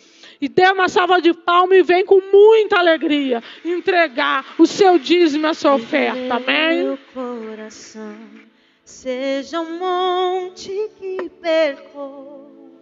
E 0.46 0.48
dê 0.48 0.70
uma 0.70 0.88
salva 0.88 1.20
de 1.20 1.34
palmas 1.34 1.76
e 1.76 1.82
vem 1.82 2.06
com 2.06 2.20
muita 2.32 2.78
alegria 2.78 3.42
entregar 3.64 4.54
o 4.56 4.64
seu 4.64 4.96
dízimo, 4.96 5.44
a 5.48 5.54
sua 5.54 5.74
oferta. 5.74 6.36
Amém? 6.36 6.84
Meu 6.84 6.98
coração 7.12 8.14
seja 8.84 9.60
um 9.60 9.76
monte 9.76 10.70
que 11.00 11.28
percorro, 11.42 12.78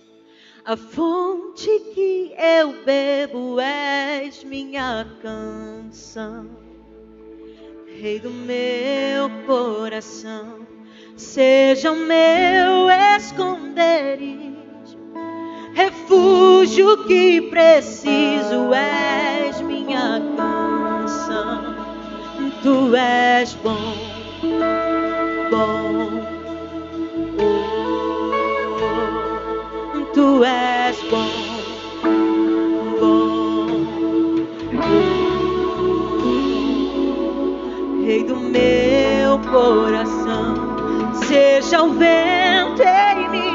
a 0.62 0.76
fonte 0.76 1.70
que 1.94 2.34
eu 2.36 2.84
bebo 2.84 3.58
és 3.58 4.44
minha 4.44 5.06
canção. 5.22 6.50
Rei 7.98 8.18
do 8.18 8.30
meu 8.30 9.30
coração, 9.46 10.66
seja 11.16 11.92
o 11.92 11.96
meu 11.96 12.90
esconderijo 13.16 14.53
refúgio 15.74 17.04
que 17.04 17.42
preciso 17.50 18.72
és 18.72 19.60
minha 19.60 20.22
canção. 20.36 21.74
Tu 22.62 22.96
és 22.96 23.54
bom, 23.54 23.94
bom. 25.50 26.24
Oh, 27.36 27.74
tu 30.14 30.44
és 30.44 30.96
bom, 31.10 31.28
Rei 38.04 38.22
do 38.24 38.36
meu 38.36 39.38
coração, 39.50 40.54
seja 41.26 41.82
o 41.82 41.92
vento 41.92 42.82
em 42.82 43.28
minhas 43.30 43.53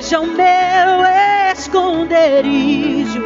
seja 0.00 0.20
o 0.20 0.26
meu 0.26 1.04
esconderijo, 1.52 3.22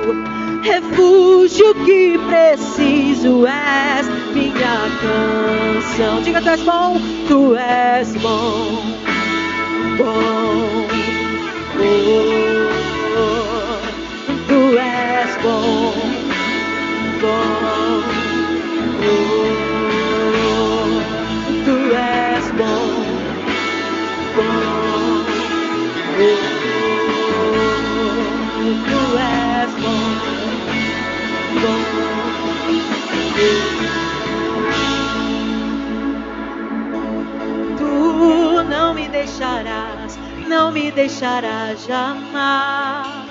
refúgio 0.62 1.72
que 1.84 2.18
preciso 2.26 3.46
és 3.46 4.08
minha 4.34 4.90
canção. 5.00 6.20
Diga, 6.22 6.40
tu 6.42 6.48
és 6.48 6.62
bom, 6.62 7.00
tu 7.28 7.54
és 7.56 8.12
bom, 8.16 8.82
bom. 9.98 10.84
Oh, 13.16 13.80
tu 14.48 14.78
és 14.78 15.36
bom, 15.42 15.92
bom. 17.20 18.02
Oh, 19.06 20.98
tu 21.64 21.76
és 21.94 22.50
bom, 22.52 22.88
bom. 24.34 25.24
Oh, 26.16 26.63
és 28.66 29.70
bom, 29.82 30.04
bom. 31.60 31.80
Tu 37.76 38.62
não 38.70 38.94
me 38.94 39.08
deixarás, 39.08 40.18
não 40.48 40.72
me 40.72 40.90
deixarás 40.90 41.84
jamais. 41.84 43.24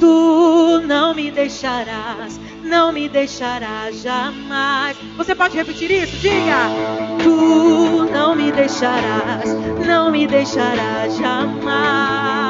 Tu 0.00 0.80
não 0.86 1.14
me 1.14 1.30
deixarás, 1.30 2.40
não 2.64 2.92
me 2.92 3.08
deixarás 3.08 4.02
jamais. 4.02 4.96
Você 5.16 5.34
pode 5.34 5.56
repetir 5.56 5.90
isso? 5.90 6.16
Diga! 6.16 6.68
Tu 7.22 8.08
não 8.12 8.34
me 8.34 8.50
deixarás, 8.50 9.44
não 9.86 10.10
me 10.10 10.26
deixarás 10.26 11.16
jamais. 11.16 12.43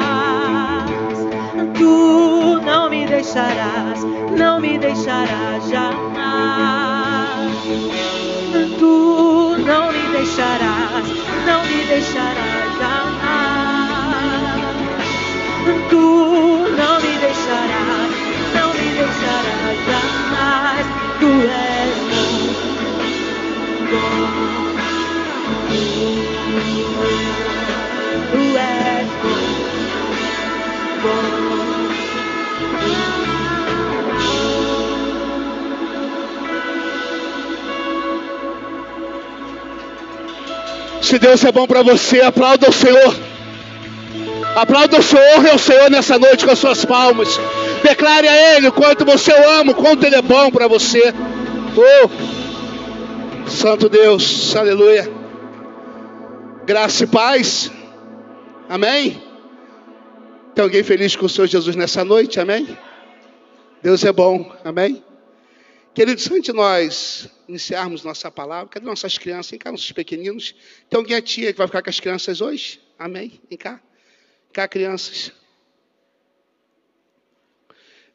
Tu 1.77 2.61
não 2.63 2.89
me 2.89 3.05
deixarás, 3.05 4.03
não 4.37 4.59
me 4.59 4.77
deixarás 4.77 5.67
jamais. 5.69 6.25
Tu 8.79 9.57
não 9.65 9.91
me 9.91 10.07
deixarás, 10.13 11.05
não 11.45 11.63
me 11.65 11.83
deixarás 11.85 12.77
jamais. 12.79 13.15
Tu 15.89 15.95
não 16.77 17.01
me 17.01 17.17
deixarás, 17.17 18.11
não 18.53 18.73
me 18.73 18.89
deixarás 18.95 19.77
jamais. 19.85 20.85
Tu 21.19 21.31
és 21.51 21.95
bom. 22.09 22.65
Tu 28.31 28.41
és 28.57 29.07
bom. 29.21 29.55
Se 41.01 41.19
Deus 41.19 41.45
é 41.45 41.51
bom 41.51 41.67
para 41.67 41.83
você, 41.83 42.19
aplauda 42.21 42.67
o 42.67 42.73
Senhor. 42.73 43.15
Aplauda 44.55 44.99
o 44.99 45.03
Senhor 45.03 45.45
e 45.45 45.55
o 45.55 45.59
Senhor 45.59 45.91
nessa 45.91 46.17
noite 46.17 46.43
com 46.43 46.51
as 46.51 46.59
suas 46.59 46.83
palmas. 46.83 47.39
Declare 47.83 48.27
a 48.27 48.55
Ele 48.55 48.71
quanto 48.71 49.05
você 49.05 49.31
o 49.31 49.49
ama, 49.59 49.73
quanto 49.73 50.03
Ele 50.03 50.15
é 50.15 50.21
bom 50.21 50.49
para 50.49 50.67
você. 50.67 51.13
Oh, 51.77 53.49
Santo 53.49 53.87
Deus, 53.87 54.55
aleluia. 54.55 55.11
Graça 56.65 57.03
e 57.03 57.07
paz. 57.07 57.71
Amém. 58.67 59.24
Tem 60.55 60.63
alguém 60.63 60.83
feliz 60.85 61.17
com 61.17 61.25
o 61.25 61.29
Senhor 61.29 61.47
Jesus 61.47 61.75
nessa 61.75 62.05
noite? 62.05 62.39
Amém. 62.39 62.65
Deus 63.83 64.05
é 64.05 64.13
bom. 64.13 64.57
Amém. 64.63 65.03
Queridos, 65.93 66.31
antes 66.31 66.43
de 66.43 66.53
nós 66.53 67.29
iniciarmos 67.45 68.05
nossa 68.05 68.31
palavra, 68.31 68.69
cadê 68.69 68.85
nossas 68.85 69.17
crianças? 69.17 69.51
Vem 69.51 69.59
cá, 69.59 69.69
nossos 69.69 69.91
pequeninos. 69.91 70.55
Tem 70.89 70.97
alguém 70.97 71.17
a 71.17 71.21
tia 71.21 71.51
que 71.51 71.57
vai 71.57 71.67
ficar 71.67 71.81
com 71.83 71.89
as 71.89 71.99
crianças 71.99 72.39
hoje? 72.39 72.79
Amém. 72.97 73.41
Vem 73.49 73.57
cá. 73.57 73.71
Vem 73.73 74.53
cá, 74.53 74.65
crianças. 74.65 75.33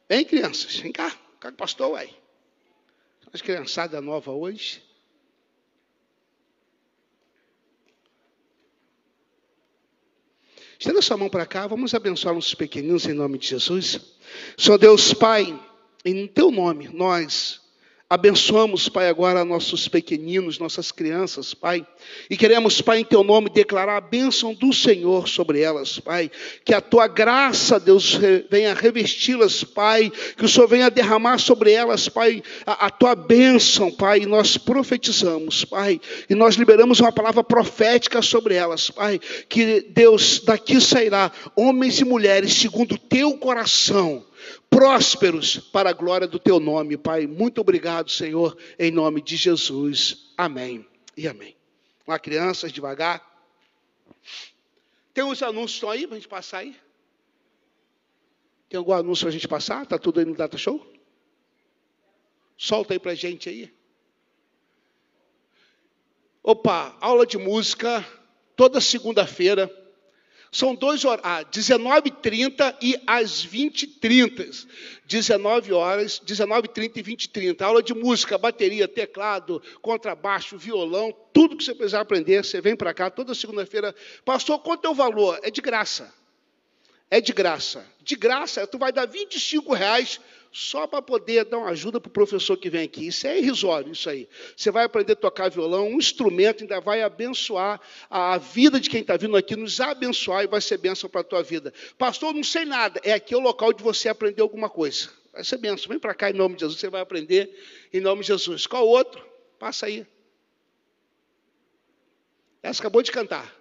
Vem, 0.08 0.24
crianças. 0.24 0.76
Vem 0.76 0.92
cá. 0.92 1.08
Vem 1.08 1.18
cá 1.40 1.52
pastor, 1.52 1.90
uai. 1.90 2.08
As 3.34 3.42
criançadas 3.42 4.02
nova 4.02 4.32
hoje. 4.32 4.82
Estenda 10.80 11.02
sua 11.02 11.18
mão 11.18 11.28
para 11.28 11.44
cá, 11.44 11.66
vamos 11.66 11.92
abençoar 11.92 12.34
nossos 12.34 12.54
pequeninos 12.54 13.04
em 13.04 13.12
nome 13.12 13.36
de 13.36 13.48
Jesus. 13.48 14.00
Senhor 14.56 14.78
Deus 14.78 15.12
Pai, 15.12 15.54
em 16.06 16.26
teu 16.26 16.50
nome, 16.50 16.88
nós 16.88 17.59
abençoamos, 18.10 18.88
Pai, 18.88 19.08
agora 19.08 19.44
nossos 19.44 19.86
pequeninos, 19.86 20.58
nossas 20.58 20.90
crianças, 20.90 21.54
Pai. 21.54 21.86
E 22.28 22.36
queremos, 22.36 22.80
Pai, 22.80 22.98
em 22.98 23.04
teu 23.04 23.22
nome, 23.22 23.48
declarar 23.48 23.98
a 23.98 24.00
bênção 24.00 24.52
do 24.52 24.72
Senhor 24.72 25.28
sobre 25.28 25.60
elas, 25.60 26.00
Pai. 26.00 26.28
Que 26.64 26.74
a 26.74 26.80
tua 26.80 27.06
graça, 27.06 27.78
Deus, 27.78 28.18
venha 28.50 28.74
revesti-las, 28.74 29.62
Pai. 29.62 30.10
Que 30.36 30.44
o 30.44 30.48
Senhor 30.48 30.66
venha 30.66 30.90
derramar 30.90 31.38
sobre 31.38 31.70
elas, 31.70 32.08
Pai, 32.08 32.42
a, 32.66 32.86
a 32.86 32.90
tua 32.90 33.14
bênção, 33.14 33.92
Pai. 33.92 34.22
E 34.22 34.26
nós 34.26 34.58
profetizamos, 34.58 35.64
Pai. 35.64 36.00
E 36.28 36.34
nós 36.34 36.56
liberamos 36.56 36.98
uma 36.98 37.12
palavra 37.12 37.44
profética 37.44 38.20
sobre 38.20 38.56
elas, 38.56 38.90
Pai. 38.90 39.20
Que 39.48 39.82
Deus, 39.82 40.40
daqui 40.40 40.80
sairá 40.80 41.30
homens 41.54 42.00
e 42.00 42.04
mulheres 42.04 42.54
segundo 42.54 42.96
o 42.96 42.98
teu 42.98 43.38
coração 43.38 44.24
prósperos 44.70 45.58
para 45.58 45.90
a 45.90 45.92
glória 45.92 46.28
do 46.28 46.38
teu 46.38 46.60
nome, 46.60 46.96
Pai. 46.96 47.26
Muito 47.26 47.60
obrigado, 47.60 48.10
Senhor, 48.10 48.56
em 48.78 48.92
nome 48.92 49.20
de 49.20 49.36
Jesus. 49.36 50.32
Amém 50.38 50.86
e 51.16 51.26
amém. 51.26 51.56
Lá, 52.06 52.18
crianças, 52.18 52.72
devagar. 52.72 53.28
Tem 55.12 55.24
uns 55.24 55.42
anúncios 55.42 55.82
aí 55.90 56.06
para 56.06 56.16
a 56.16 56.18
gente 56.20 56.28
passar 56.28 56.58
aí? 56.58 56.76
Tem 58.68 58.78
algum 58.78 58.92
anúncio 58.92 59.24
para 59.24 59.30
a 59.30 59.32
gente 59.32 59.48
passar? 59.48 59.82
Está 59.82 59.98
tudo 59.98 60.20
aí 60.20 60.24
no 60.24 60.34
Data 60.34 60.56
Show? 60.56 60.86
Solta 62.56 62.94
aí 62.94 63.00
para 63.00 63.12
a 63.12 63.16
gente 63.16 63.48
aí. 63.48 63.74
Opa, 66.42 66.96
aula 67.00 67.26
de 67.26 67.36
música 67.36 68.06
toda 68.54 68.80
segunda-feira. 68.80 69.68
São 70.52 70.74
dois 70.74 71.04
horários, 71.04 71.24
ah, 71.24 71.44
19h30 71.44 72.76
e 72.82 73.00
às 73.06 73.46
20h30. 73.46 74.66
19 75.06 75.72
horas, 75.72 76.20
19h30 76.24 76.96
e 76.96 77.02
20h30. 77.02 77.62
Aula 77.62 77.82
de 77.82 77.94
música, 77.94 78.36
bateria, 78.36 78.88
teclado, 78.88 79.62
contrabaixo, 79.80 80.58
violão, 80.58 81.14
tudo 81.32 81.56
que 81.56 81.64
você 81.64 81.74
precisar 81.74 82.00
aprender, 82.00 82.44
você 82.44 82.60
vem 82.60 82.74
para 82.74 82.92
cá 82.92 83.08
toda 83.10 83.34
segunda-feira. 83.34 83.94
Pastor, 84.24 84.58
quanto 84.58 84.86
é 84.86 84.90
o 84.90 84.94
valor? 84.94 85.38
É 85.42 85.50
de 85.50 85.60
graça. 85.60 86.12
É 87.10 87.20
de 87.20 87.32
graça. 87.32 87.84
De 88.02 88.14
graça, 88.14 88.66
tu 88.66 88.78
vai 88.78 88.92
dar 88.92 89.06
25 89.06 89.74
reais 89.74 90.20
só 90.52 90.86
para 90.86 91.02
poder 91.02 91.44
dar 91.44 91.58
uma 91.58 91.70
ajuda 91.70 92.00
para 92.00 92.08
o 92.08 92.12
professor 92.12 92.56
que 92.56 92.70
vem 92.70 92.84
aqui. 92.84 93.06
Isso 93.06 93.26
é 93.26 93.38
irrisório, 93.38 93.92
isso 93.92 94.08
aí. 94.08 94.28
Você 94.56 94.70
vai 94.70 94.84
aprender 94.84 95.12
a 95.12 95.16
tocar 95.16 95.50
violão, 95.50 95.88
um 95.88 95.98
instrumento, 95.98 96.62
ainda 96.62 96.80
vai 96.80 97.02
abençoar 97.02 97.80
a 98.08 98.38
vida 98.38 98.80
de 98.80 98.88
quem 98.88 99.00
está 99.00 99.16
vindo 99.16 99.36
aqui, 99.36 99.54
nos 99.56 99.80
abençoar 99.80 100.44
e 100.44 100.48
vai 100.48 100.60
ser 100.60 100.78
bênção 100.78 101.10
para 101.10 101.20
a 101.20 101.24
tua 101.24 101.42
vida. 101.42 101.72
Pastor, 101.98 102.32
não 102.32 102.44
sei 102.44 102.64
nada. 102.64 103.00
É 103.04 103.12
aqui 103.12 103.34
o 103.34 103.40
local 103.40 103.72
de 103.72 103.82
você 103.82 104.08
aprender 104.08 104.42
alguma 104.42 104.68
coisa. 104.68 105.10
Vai 105.32 105.44
ser 105.44 105.58
bênção. 105.58 105.88
Vem 105.88 105.98
para 105.98 106.14
cá 106.14 106.30
em 106.30 106.34
nome 106.34 106.54
de 106.56 106.62
Jesus, 106.62 106.80
você 106.80 106.88
vai 106.88 107.00
aprender 107.00 107.52
em 107.92 108.00
nome 108.00 108.22
de 108.22 108.28
Jesus. 108.28 108.66
Qual 108.66 108.86
outro? 108.86 109.24
Passa 109.58 109.86
aí. 109.86 110.06
Essa 112.62 112.82
acabou 112.82 113.02
de 113.02 113.12
cantar. 113.12 113.59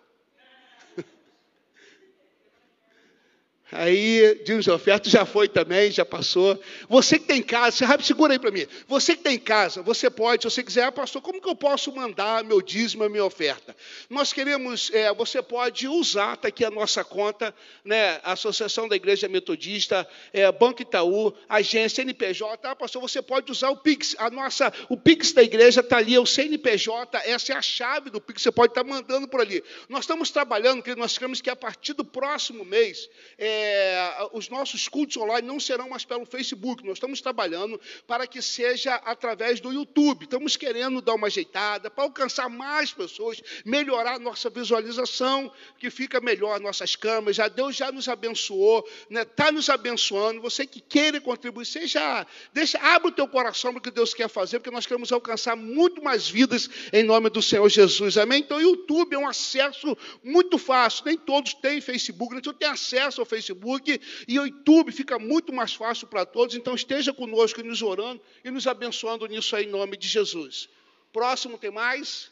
Aí, 3.72 4.42
diz 4.44 4.66
de 4.66 4.72
oferta 4.72 5.08
já 5.08 5.26
foi 5.26 5.48
também, 5.48 5.92
já 5.92 6.04
passou. 6.04 6.60
Você 6.88 7.20
que 7.20 7.26
tem 7.26 7.42
casa, 7.42 7.86
rápido, 7.86 8.08
segura 8.08 8.34
aí 8.34 8.40
para 8.40 8.50
mim. 8.50 8.66
Você 8.88 9.16
que 9.16 9.22
tem 9.22 9.38
casa, 9.38 9.84
você 9.84 10.10
pode, 10.10 10.42
se 10.42 10.50
você 10.50 10.64
quiser, 10.64 10.86
ah, 10.86 10.92
pastor, 10.92 11.22
como 11.22 11.40
que 11.40 11.48
eu 11.48 11.56
posso 11.56 11.94
mandar 11.94 12.44
meu 12.44 12.64
dízimo, 12.64 13.08
minha 13.08 13.24
oferta? 13.24 13.76
Nós 14.10 14.34
queremos, 14.34 14.90
é, 14.92 15.14
você 15.14 15.40
pode 15.44 15.88
usar, 15.88 16.34
está 16.34 16.48
aqui 16.48 16.66
a 16.66 16.72
nossa 16.72 17.04
conta, 17.04 17.54
né, 17.86 18.20
Associação 18.24 18.88
da 18.88 18.96
Igreja 18.96 19.28
Metodista, 19.28 20.08
é, 20.34 20.52
Banco 20.52 20.82
Itaú, 20.82 21.32
agência 21.48 22.02
NPJ, 22.02 22.68
ah, 22.68 22.76
pastor, 22.76 23.00
você 23.00 23.22
pode 23.22 23.52
usar 23.52 23.70
o 23.70 23.78
Pix, 23.78 24.16
a 24.18 24.32
nossa, 24.32 24.74
o 24.90 24.98
Pix 24.98 25.32
da 25.32 25.44
igreja 25.44 25.82
está 25.82 25.98
ali, 25.98 26.16
é 26.16 26.20
o 26.20 26.26
CNPJ, 26.26 27.22
essa 27.26 27.54
é 27.54 27.56
a 27.56 27.62
chave 27.62 28.10
do 28.10 28.20
Pix, 28.20 28.42
você 28.42 28.52
pode 28.52 28.72
estar 28.72 28.84
tá 28.84 28.90
mandando 28.90 29.28
por 29.28 29.42
ali. 29.42 29.64
Nós 29.88 30.02
estamos 30.02 30.32
trabalhando, 30.32 30.84
nós 30.96 31.16
queremos 31.16 31.40
que 31.40 31.52
a 31.52 31.56
partir 31.56 31.94
do 31.94 32.04
próximo 32.04 32.66
mês, 32.66 33.08
é, 33.38 33.59
é, 33.60 34.30
os 34.34 34.50
nossos 34.50 34.88
cultos 34.88 35.18
online 35.18 35.48
não 35.48 35.60
serão 35.60 35.90
mais 35.90 36.06
pelo 36.06 36.26
Facebook, 36.26 36.86
nós 36.86 36.98
estamos 36.98 37.22
trabalhando 37.22 37.80
para 38.08 38.26
que 38.26 38.42
seja 38.42 38.96
através 38.96 39.60
do 39.60 39.72
YouTube. 39.72 40.24
Estamos 40.24 40.56
querendo 40.56 41.02
dar 41.02 41.16
uma 41.16 41.28
ajeitada 41.28 41.90
para 41.90 42.04
alcançar 42.04 42.50
mais 42.50 42.94
pessoas, 42.94 43.42
melhorar 43.66 44.16
a 44.16 44.20
nossa 44.20 44.50
visualização, 44.50 45.52
que 45.78 45.90
fica 45.90 46.20
melhor 46.22 46.60
nossas 46.60 46.96
câmeras. 46.96 47.36
Já 47.36 47.48
Deus 47.48 47.76
já 47.76 47.92
nos 47.92 48.08
abençoou, 48.08 48.88
está 48.88 49.06
né? 49.10 49.26
Tá 49.26 49.52
nos 49.52 49.70
abençoando. 49.70 50.42
Você 50.42 50.66
que 50.66 50.80
queira 50.80 51.20
contribuir, 51.20 51.66
seja, 51.66 52.26
deixa, 52.54 52.78
abre 52.80 53.10
o 53.10 53.12
teu 53.12 53.28
coração 53.28 53.72
para 53.72 53.80
o 53.80 53.82
que 53.82 53.92
Deus 53.92 54.14
quer 54.14 54.30
fazer, 54.30 54.60
porque 54.60 54.74
nós 54.74 54.86
queremos 54.86 55.12
alcançar 55.12 55.56
muito 55.56 56.04
mais 56.04 56.30
vidas 56.30 56.70
em 56.94 57.04
nome 57.04 57.30
do 57.30 57.42
Senhor 57.42 57.68
Jesus. 57.70 58.18
Amém? 58.18 58.40
Então, 58.40 58.58
o 58.58 58.62
YouTube 58.62 59.14
é 59.14 59.18
um 59.18 59.28
acesso 59.28 59.98
muito 60.24 60.58
fácil. 60.58 61.06
Nem 61.06 61.18
todos 61.18 61.54
têm 61.54 61.82
Facebook, 61.82 62.34
nem 62.34 62.42
todos 62.42 62.60
têm 62.60 62.70
acesso 62.70 63.22
ao 63.22 63.26
Facebook. 63.26 63.49
Facebook 63.50 64.00
e 64.28 64.36
YouTube 64.36 64.92
fica 64.92 65.18
muito 65.18 65.52
mais 65.52 65.74
fácil 65.74 66.08
para 66.08 66.26
todos. 66.26 66.56
Então 66.56 66.76
esteja 66.76 67.14
conosco 67.14 67.64
nos 67.64 67.82
orando 67.82 68.22
e 68.44 68.52
nos 68.52 68.68
abençoando 68.68 69.26
nisso 69.28 69.56
aí 69.56 69.66
em 69.66 69.70
nome 69.70 69.98
de 69.98 70.08
Jesus. 70.08 70.70
Próximo 71.12 71.58
tem 71.58 71.72
mais? 71.72 72.32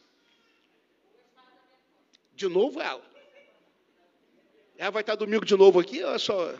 De 2.36 2.48
novo 2.48 2.80
ela. 2.80 3.06
Ela 4.78 4.92
vai 4.92 5.02
estar 5.02 5.16
domingo 5.16 5.44
de 5.44 5.56
novo 5.56 5.80
aqui, 5.80 6.04
olha 6.04 6.20
só. 6.20 6.54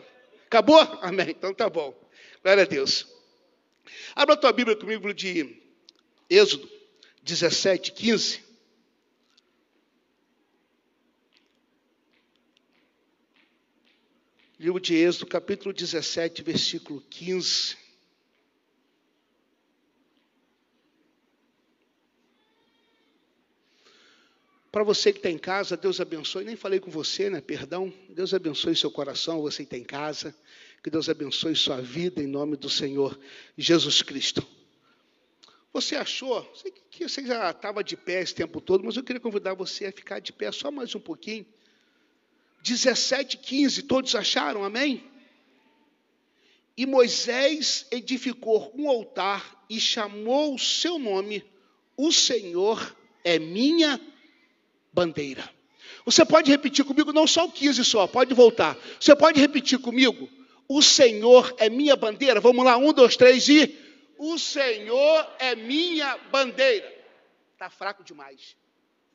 Acabou? 0.46 0.80
Amém. 1.02 1.30
Então 1.30 1.54
tá 1.54 1.70
bom. 1.70 1.94
Glória 2.42 2.64
a 2.64 2.66
Deus. 2.66 3.06
Abra 4.14 4.34
a 4.34 4.38
tua 4.38 4.52
Bíblia 4.52 4.76
comigo 4.76 5.14
de 5.14 5.56
Êxodo 6.28 6.68
17, 7.22 7.92
15. 7.92 8.47
Livro 14.60 14.80
de 14.80 14.92
Êxodo, 14.92 15.24
capítulo 15.26 15.72
17, 15.72 16.42
versículo 16.42 17.00
15. 17.08 17.76
Para 24.72 24.82
você 24.82 25.12
que 25.12 25.20
está 25.20 25.30
em 25.30 25.38
casa, 25.38 25.76
Deus 25.76 26.00
abençoe. 26.00 26.44
Nem 26.44 26.56
falei 26.56 26.80
com 26.80 26.90
você, 26.90 27.30
né? 27.30 27.40
Perdão. 27.40 27.94
Deus 28.08 28.34
abençoe 28.34 28.74
seu 28.74 28.90
coração, 28.90 29.42
você 29.42 29.58
que 29.58 29.74
está 29.74 29.76
em 29.76 29.84
casa. 29.84 30.34
Que 30.82 30.90
Deus 30.90 31.08
abençoe 31.08 31.54
sua 31.54 31.80
vida 31.80 32.20
em 32.20 32.26
nome 32.26 32.56
do 32.56 32.68
Senhor 32.68 33.16
Jesus 33.56 34.02
Cristo. 34.02 34.44
Você 35.72 35.94
achou? 35.94 36.44
Sei 36.56 36.72
que 36.90 37.08
você 37.08 37.24
já 37.24 37.48
estava 37.52 37.84
de 37.84 37.96
pé 37.96 38.22
esse 38.22 38.34
tempo 38.34 38.60
todo, 38.60 38.82
mas 38.82 38.96
eu 38.96 39.04
queria 39.04 39.20
convidar 39.20 39.54
você 39.54 39.86
a 39.86 39.92
ficar 39.92 40.18
de 40.18 40.32
pé 40.32 40.50
só 40.50 40.68
mais 40.72 40.92
um 40.96 41.00
pouquinho. 41.00 41.46
17, 42.62 43.38
15, 43.38 43.82
todos 43.82 44.14
acharam, 44.14 44.64
amém? 44.64 45.04
E 46.76 46.86
Moisés 46.86 47.86
edificou 47.90 48.72
um 48.76 48.88
altar 48.88 49.64
e 49.68 49.80
chamou 49.80 50.54
o 50.54 50.58
seu 50.58 50.98
nome, 50.98 51.44
o 51.96 52.12
Senhor 52.12 52.96
é 53.24 53.38
minha 53.38 54.00
bandeira. 54.92 55.48
Você 56.04 56.24
pode 56.24 56.50
repetir 56.50 56.84
comigo, 56.84 57.12
não 57.12 57.26
só 57.26 57.46
o 57.46 57.52
15 57.52 57.84
só, 57.84 58.06
pode 58.06 58.32
voltar. 58.32 58.78
Você 59.00 59.14
pode 59.16 59.40
repetir 59.40 59.78
comigo, 59.78 60.28
o 60.68 60.80
Senhor 60.82 61.54
é 61.58 61.68
minha 61.68 61.96
bandeira. 61.96 62.40
Vamos 62.40 62.64
lá, 62.64 62.76
um, 62.76 62.92
dois, 62.92 63.16
três 63.16 63.48
e. 63.48 63.76
O 64.18 64.38
Senhor 64.38 65.26
é 65.38 65.54
minha 65.54 66.16
bandeira. 66.30 66.86
Está 67.54 67.70
fraco 67.70 68.04
demais. 68.04 68.56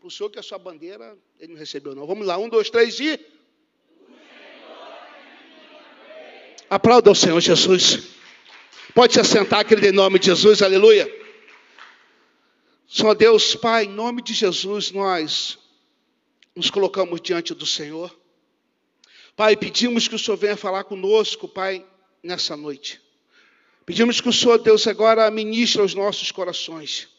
Para 0.03 0.09
o 0.09 0.11
senhor 0.11 0.29
que 0.29 0.37
a 0.37 0.43
sua 0.43 0.57
bandeira, 0.57 1.17
ele 1.39 1.53
não 1.53 1.57
recebeu, 1.57 1.95
não. 1.95 2.05
Vamos 2.05 2.27
lá, 2.27 2.37
um, 2.37 2.49
dois, 2.49 2.69
três 2.69 2.99
e. 2.99 3.17
Aplauda 6.69 7.09
o 7.09 7.15
Senhor 7.15 7.39
Jesus. 7.39 8.09
Pode 8.93 9.13
se 9.13 9.21
assentar, 9.21 9.65
querido, 9.65 9.87
em 9.87 9.93
nome 9.93 10.19
de 10.19 10.25
Jesus, 10.25 10.61
aleluia. 10.61 11.09
Só 12.85 13.13
Deus, 13.13 13.55
Pai, 13.55 13.85
em 13.85 13.93
nome 13.93 14.21
de 14.21 14.33
Jesus, 14.33 14.91
nós 14.91 15.57
nos 16.53 16.69
colocamos 16.69 17.21
diante 17.21 17.53
do 17.53 17.65
Senhor. 17.65 18.13
Pai, 19.37 19.55
pedimos 19.55 20.05
que 20.05 20.15
o 20.15 20.19
Senhor 20.19 20.35
venha 20.35 20.57
falar 20.57 20.83
conosco, 20.83 21.47
Pai, 21.47 21.85
nessa 22.21 22.57
noite. 22.57 22.99
Pedimos 23.85 24.19
que 24.19 24.27
o 24.27 24.33
Senhor, 24.33 24.57
Deus, 24.57 24.85
agora 24.85 25.31
ministre 25.31 25.79
aos 25.79 25.93
nossos 25.93 26.29
corações. 26.29 27.12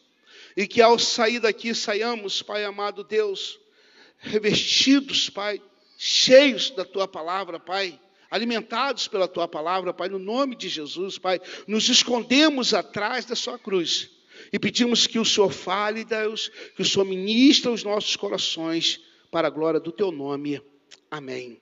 E 0.55 0.67
que 0.67 0.81
ao 0.81 0.97
sair 0.97 1.39
daqui 1.39 1.75
saiamos, 1.75 2.41
Pai 2.41 2.63
amado 2.63 3.03
Deus, 3.03 3.59
revestidos, 4.17 5.29
Pai, 5.29 5.61
cheios 5.97 6.69
da 6.71 6.85
tua 6.85 7.07
palavra, 7.07 7.59
Pai 7.59 7.99
alimentados 8.29 9.07
pela 9.07 9.27
tua 9.27 9.47
palavra, 9.47 9.93
Pai, 9.93 10.09
no 10.09 10.19
nome 10.19 10.55
de 10.55 10.67
Jesus, 10.67 11.17
Pai, 11.17 11.39
nos 11.67 11.87
escondemos 11.87 12.73
atrás 12.73 13.23
da 13.23 13.35
sua 13.35 13.57
cruz 13.57 14.09
e 14.51 14.59
pedimos 14.59 15.07
que 15.07 15.19
o 15.19 15.25
Senhor 15.25 15.51
fale, 15.51 16.03
Deus, 16.03 16.49
que 16.75 16.81
o 16.81 16.85
Senhor 16.85 17.05
ministre 17.05 17.69
os 17.69 17.83
nossos 17.83 18.15
corações 18.15 19.01
para 19.31 19.47
a 19.47 19.51
glória 19.51 19.79
do 19.79 19.91
teu 19.91 20.11
nome. 20.11 20.61
Amém. 21.09 21.61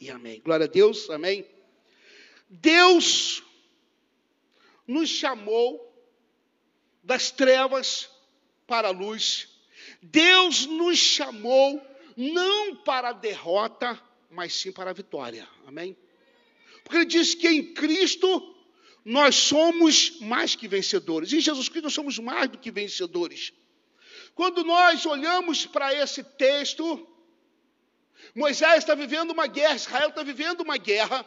E 0.00 0.10
amém. 0.10 0.40
Glória 0.44 0.64
a 0.64 0.68
Deus, 0.68 1.10
amém. 1.10 1.44
Deus 2.48 3.42
nos 4.86 5.08
chamou 5.08 5.92
das 7.02 7.30
trevas 7.30 8.10
para 8.66 8.88
a 8.88 8.92
luz. 8.92 9.48
Deus 10.02 10.66
nos 10.66 10.98
chamou 10.98 11.80
não 12.16 12.76
para 12.76 13.10
a 13.10 13.12
derrota, 13.12 14.00
mas 14.30 14.54
sim 14.54 14.72
para 14.72 14.90
a 14.90 14.94
vitória. 14.94 15.48
Amém? 15.66 15.96
Porque 16.82 16.98
ele 16.98 17.06
diz 17.06 17.34
que 17.34 17.48
em 17.48 17.74
Cristo 17.74 18.54
nós 19.04 19.34
somos 19.34 20.18
mais 20.20 20.54
que 20.54 20.66
vencedores. 20.66 21.32
Em 21.32 21.40
Jesus 21.40 21.68
Cristo 21.68 21.84
nós 21.84 21.94
somos 21.94 22.18
mais 22.18 22.48
do 22.48 22.58
que 22.58 22.70
vencedores. 22.70 23.52
Quando 24.34 24.64
nós 24.64 25.06
olhamos 25.06 25.66
para 25.66 25.94
esse 25.94 26.24
texto, 26.24 27.06
Moisés 28.34 28.78
está 28.78 28.94
vivendo 28.94 29.30
uma 29.30 29.46
guerra, 29.46 29.76
Israel 29.76 30.08
está 30.08 30.22
vivendo 30.22 30.62
uma 30.62 30.76
guerra 30.76 31.26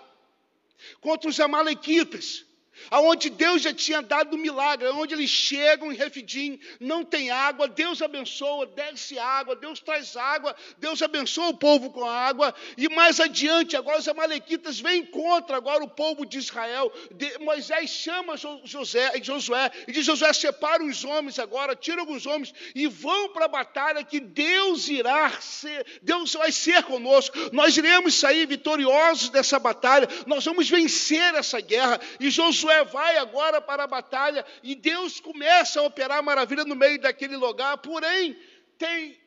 contra 0.99 1.29
os 1.29 1.39
Amalequitas. 1.39 2.45
Aonde 2.89 3.29
Deus 3.29 3.61
já 3.61 3.73
tinha 3.73 4.01
dado 4.01 4.35
o 4.35 4.37
milagre, 4.37 4.87
aonde 4.87 5.13
eles 5.13 5.29
chegam 5.29 5.91
em 5.91 5.95
Refidim, 5.95 6.59
não 6.79 7.03
tem 7.03 7.29
água, 7.29 7.67
Deus 7.67 8.01
abençoa, 8.01 8.65
desce 8.67 9.17
água, 9.17 9.55
Deus 9.55 9.79
traz 9.79 10.15
água, 10.15 10.55
Deus 10.77 11.01
abençoa 11.01 11.49
o 11.49 11.57
povo 11.57 11.89
com 11.89 12.05
água, 12.05 12.53
e 12.77 12.87
mais 12.89 13.19
adiante, 13.19 13.75
agora 13.75 13.99
os 13.99 14.07
amalequitas 14.07 14.79
vêm 14.79 15.05
contra 15.05 15.57
agora 15.57 15.83
o 15.83 15.89
povo 15.89 16.25
de 16.25 16.37
Israel, 16.37 16.91
de, 17.11 17.37
Moisés 17.39 17.89
chama 17.89 18.35
José, 18.63 19.11
Josué, 19.21 19.71
e 19.87 19.91
diz, 19.91 20.05
Josué, 20.05 20.31
separa 20.33 20.83
os 20.83 21.03
homens 21.03 21.39
agora, 21.39 21.75
tira 21.75 22.01
alguns 22.01 22.25
homens, 22.25 22.53
e 22.75 22.87
vão 22.87 23.29
para 23.29 23.45
a 23.45 23.49
batalha 23.49 24.03
que 24.03 24.19
Deus 24.19 24.87
irá 24.87 25.29
ser, 25.41 25.85
Deus 26.01 26.33
vai 26.33 26.51
ser 26.51 26.83
conosco, 26.83 27.35
nós 27.51 27.75
iremos 27.75 28.15
sair 28.15 28.45
vitoriosos 28.45 29.29
dessa 29.29 29.59
batalha, 29.59 30.07
nós 30.25 30.45
vamos 30.45 30.69
vencer 30.69 31.35
essa 31.35 31.59
guerra, 31.59 31.99
e 32.19 32.29
Josué 32.29 32.66
Josué 32.67 32.83
vai 32.83 33.17
agora 33.17 33.61
para 33.61 33.83
a 33.83 33.87
batalha 33.87 34.45
e 34.61 34.75
Deus 34.75 35.19
começa 35.19 35.79
a 35.79 35.83
operar 35.83 36.21
maravilha 36.21 36.65
no 36.65 36.75
meio 36.75 36.99
daquele 36.99 37.37
lugar, 37.37 37.77
porém, 37.77 38.37
tem 38.77 39.17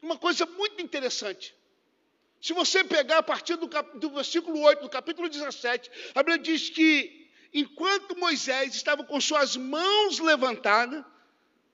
uma 0.00 0.16
coisa 0.16 0.46
muito 0.46 0.80
interessante. 0.80 1.54
Se 2.40 2.52
você 2.52 2.84
pegar 2.84 3.18
a 3.18 3.22
partir 3.22 3.56
do, 3.56 3.68
cap, 3.68 3.98
do 3.98 4.10
versículo 4.10 4.60
8, 4.60 4.82
do 4.82 4.88
capítulo 4.88 5.28
17, 5.28 5.90
a 6.14 6.22
Bíblia 6.22 6.38
diz 6.38 6.70
que 6.70 7.28
enquanto 7.52 8.16
Moisés 8.16 8.74
estava 8.74 9.02
com 9.02 9.20
suas 9.20 9.56
mãos 9.56 10.20
levantadas, 10.20 11.04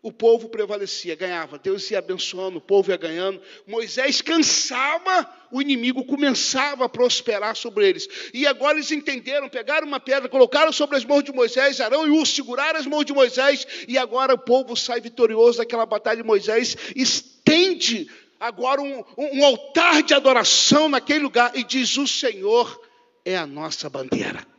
o 0.02 0.10
povo 0.10 0.48
prevalecia, 0.48 1.14
ganhava. 1.14 1.58
Deus 1.58 1.88
ia 1.90 2.00
abençoando, 2.00 2.58
o 2.58 2.60
povo 2.60 2.90
ia 2.90 2.96
ganhando. 2.96 3.40
Moisés 3.68 4.20
cansava, 4.20 5.32
o 5.52 5.62
inimigo 5.62 6.04
começava 6.04 6.84
a 6.84 6.88
prosperar 6.88 7.54
sobre 7.54 7.88
eles. 7.88 8.08
E 8.34 8.44
agora 8.44 8.76
eles 8.76 8.90
entenderam, 8.90 9.48
pegaram 9.48 9.86
uma 9.86 10.00
pedra, 10.00 10.28
colocaram 10.28 10.72
sobre 10.72 10.96
as 10.96 11.04
mãos 11.04 11.22
de 11.22 11.32
Moisés, 11.32 11.80
Arão 11.80 12.04
e 12.04 12.10
Ur 12.10 12.26
seguraram 12.26 12.80
as 12.80 12.86
mãos 12.86 13.04
de 13.04 13.12
Moisés, 13.12 13.64
e 13.86 13.96
agora 13.96 14.34
o 14.34 14.38
povo 14.38 14.76
sai 14.76 15.00
vitorioso 15.00 15.58
daquela 15.58 15.86
batalha 15.86 16.16
de 16.16 16.26
Moisés, 16.26 16.76
estende 16.96 18.10
agora 18.40 18.82
um, 18.82 19.04
um 19.16 19.44
altar 19.44 20.02
de 20.02 20.14
adoração 20.14 20.88
naquele 20.88 21.20
lugar 21.20 21.52
e 21.54 21.62
diz: 21.62 21.96
O 21.96 22.08
Senhor 22.08 22.80
é 23.24 23.36
a 23.36 23.46
nossa 23.46 23.88
bandeira. 23.88 24.51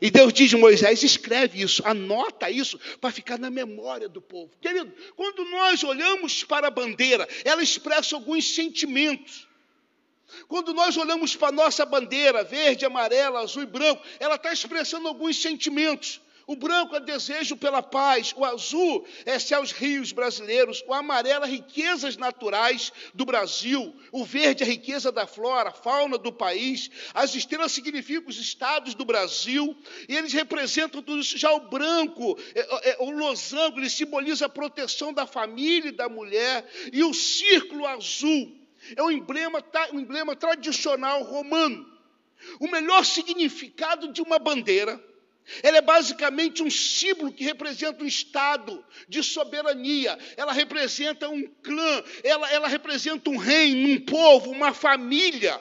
E 0.00 0.10
Deus 0.10 0.32
diz 0.32 0.52
Moisés: 0.54 1.02
escreve 1.02 1.62
isso, 1.62 1.82
anota 1.84 2.50
isso, 2.50 2.78
para 3.00 3.10
ficar 3.10 3.38
na 3.38 3.50
memória 3.50 4.08
do 4.08 4.20
povo. 4.20 4.52
Querido, 4.60 4.92
quando 5.14 5.44
nós 5.46 5.82
olhamos 5.82 6.44
para 6.44 6.68
a 6.68 6.70
bandeira, 6.70 7.28
ela 7.44 7.62
expressa 7.62 8.16
alguns 8.16 8.54
sentimentos. 8.54 9.46
Quando 10.48 10.74
nós 10.74 10.96
olhamos 10.96 11.36
para 11.36 11.48
a 11.48 11.52
nossa 11.52 11.86
bandeira, 11.86 12.42
verde, 12.42 12.84
amarela, 12.84 13.40
azul 13.40 13.62
e 13.62 13.66
branco, 13.66 14.02
ela 14.18 14.34
está 14.34 14.52
expressando 14.52 15.08
alguns 15.08 15.40
sentimentos. 15.40 16.20
O 16.48 16.54
branco 16.54 16.94
é 16.94 17.00
desejo 17.00 17.56
pela 17.56 17.82
paz, 17.82 18.32
o 18.36 18.44
azul 18.44 19.04
é 19.24 19.36
céus 19.36 19.72
rios 19.72 20.12
brasileiros, 20.12 20.80
o 20.86 20.94
amarelo 20.94 21.44
é 21.44 21.48
riquezas 21.48 22.16
naturais 22.16 22.92
do 23.12 23.24
Brasil, 23.24 23.92
o 24.12 24.24
verde 24.24 24.62
é 24.62 24.66
riqueza 24.66 25.10
da 25.10 25.26
flora, 25.26 25.72
fauna 25.72 26.16
do 26.16 26.32
país, 26.32 26.88
as 27.12 27.34
estrelas 27.34 27.72
significam 27.72 28.28
os 28.28 28.38
estados 28.38 28.94
do 28.94 29.04
Brasil, 29.04 29.76
e 30.08 30.14
eles 30.14 30.32
representam 30.32 31.02
tudo 31.02 31.20
isso. 31.20 31.36
Já 31.36 31.50
o 31.50 31.68
branco, 31.68 32.38
é, 32.54 32.90
é, 32.90 32.96
o 33.00 33.10
losango, 33.10 33.80
ele 33.80 33.90
simboliza 33.90 34.46
a 34.46 34.48
proteção 34.48 35.12
da 35.12 35.26
família 35.26 35.88
e 35.88 35.96
da 35.96 36.08
mulher, 36.08 36.64
e 36.92 37.02
o 37.02 37.12
círculo 37.12 37.84
azul 37.84 38.56
é 38.94 39.02
um 39.02 39.10
emblema, 39.10 39.64
um 39.92 39.98
emblema 39.98 40.36
tradicional 40.36 41.24
romano. 41.24 41.92
O 42.60 42.68
melhor 42.68 43.04
significado 43.04 44.12
de 44.12 44.22
uma 44.22 44.38
bandeira 44.38 45.02
ela 45.62 45.78
é 45.78 45.80
basicamente 45.80 46.62
um 46.62 46.70
símbolo 46.70 47.32
que 47.32 47.44
representa 47.44 48.02
um 48.02 48.06
estado 48.06 48.84
de 49.08 49.22
soberania. 49.22 50.18
Ela 50.36 50.52
representa 50.52 51.28
um 51.28 51.46
clã, 51.62 52.04
ela, 52.24 52.50
ela 52.50 52.68
representa 52.68 53.30
um 53.30 53.36
reino, 53.36 53.88
um 53.94 54.00
povo, 54.00 54.50
uma 54.50 54.74
família. 54.74 55.60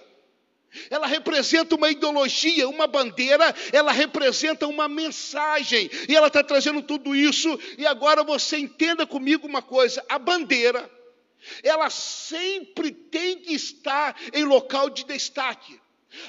Ela 0.90 1.08
representa 1.08 1.76
uma 1.76 1.90
ideologia, 1.90 2.68
uma 2.68 2.86
bandeira, 2.86 3.56
ela 3.72 3.92
representa 3.92 4.68
uma 4.68 4.90
mensagem. 4.90 5.90
E 6.10 6.16
ela 6.16 6.28
está 6.28 6.44
trazendo 6.44 6.82
tudo 6.82 7.16
isso. 7.16 7.58
E 7.78 7.86
agora 7.86 8.24
você 8.24 8.58
entenda 8.58 9.06
comigo 9.06 9.48
uma 9.48 9.62
coisa: 9.62 10.04
a 10.10 10.20
bandeira, 10.20 10.90
ela 11.64 11.90
sempre 11.90 12.92
tem 12.92 13.38
que 13.38 13.54
estar 13.54 14.20
em 14.34 14.44
local 14.44 14.90
de 14.90 15.06
destaque. 15.06 15.80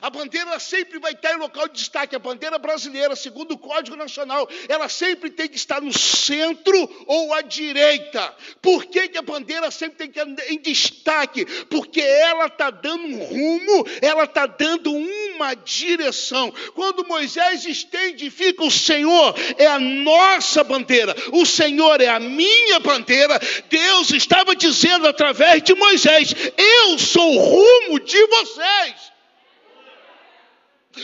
A 0.00 0.10
bandeira 0.10 0.58
sempre 0.58 0.98
vai 0.98 1.12
estar 1.12 1.32
em 1.32 1.38
local 1.38 1.68
de 1.68 1.74
destaque. 1.74 2.16
A 2.16 2.18
bandeira 2.18 2.58
brasileira, 2.58 3.16
segundo 3.16 3.52
o 3.52 3.58
Código 3.58 3.96
Nacional, 3.96 4.48
ela 4.68 4.88
sempre 4.88 5.30
tem 5.30 5.48
que 5.48 5.56
estar 5.56 5.80
no 5.80 5.96
centro 5.96 7.04
ou 7.06 7.32
à 7.34 7.42
direita. 7.42 8.34
Por 8.60 8.84
que, 8.86 9.08
que 9.08 9.18
a 9.18 9.22
bandeira 9.22 9.70
sempre 9.70 9.98
tem 9.98 10.10
que 10.10 10.18
estar 10.18 10.52
em 10.52 10.58
destaque? 10.58 11.44
Porque 11.66 12.00
ela 12.00 12.46
está 12.46 12.70
dando 12.70 13.06
um 13.06 13.24
rumo, 13.24 13.86
ela 14.02 14.24
está 14.24 14.46
dando 14.46 14.92
uma 14.92 15.54
direção. 15.54 16.52
Quando 16.74 17.06
Moisés 17.06 17.64
estende 17.64 18.26
e 18.26 18.30
fica, 18.30 18.64
o 18.64 18.70
Senhor 18.70 19.34
é 19.58 19.66
a 19.66 19.78
nossa 19.78 20.62
bandeira, 20.64 21.14
o 21.32 21.44
Senhor 21.44 22.00
é 22.00 22.08
a 22.08 22.20
minha 22.20 22.80
bandeira. 22.80 23.38
Deus 23.68 24.10
estava 24.10 24.54
dizendo 24.54 25.06
através 25.06 25.62
de 25.62 25.74
Moisés: 25.74 26.34
Eu 26.56 26.98
sou 26.98 27.34
o 27.34 27.38
rumo 27.38 28.00
de 28.00 28.26
vocês. 28.26 29.15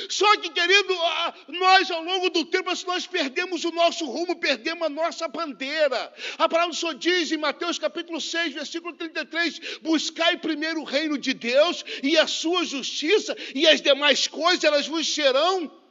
Só 0.08 0.36
que, 0.38 0.50
querido, 0.50 0.94
nós 1.48 1.90
ao 1.90 2.02
longo 2.02 2.30
do 2.30 2.44
tempo, 2.44 2.70
nós 2.86 3.06
perdemos 3.06 3.64
o 3.64 3.70
nosso 3.70 4.06
rumo, 4.06 4.36
perdemos 4.36 4.86
a 4.86 4.88
nossa 4.88 5.28
bandeira. 5.28 6.12
A 6.38 6.48
palavra 6.48 6.72
do 6.72 6.76
Senhor 6.76 6.94
diz 6.94 7.30
em 7.32 7.36
Mateus 7.36 7.78
capítulo 7.78 8.20
6, 8.20 8.54
versículo 8.54 8.94
33: 8.94 9.78
Buscai 9.82 10.36
primeiro 10.36 10.80
o 10.80 10.84
reino 10.84 11.18
de 11.18 11.34
Deus 11.34 11.84
e 12.02 12.16
a 12.18 12.26
sua 12.26 12.64
justiça, 12.64 13.36
e 13.54 13.66
as 13.66 13.80
demais 13.80 14.26
coisas 14.26 14.64
elas 14.64 14.86
vos 14.86 15.12
serão 15.12 15.81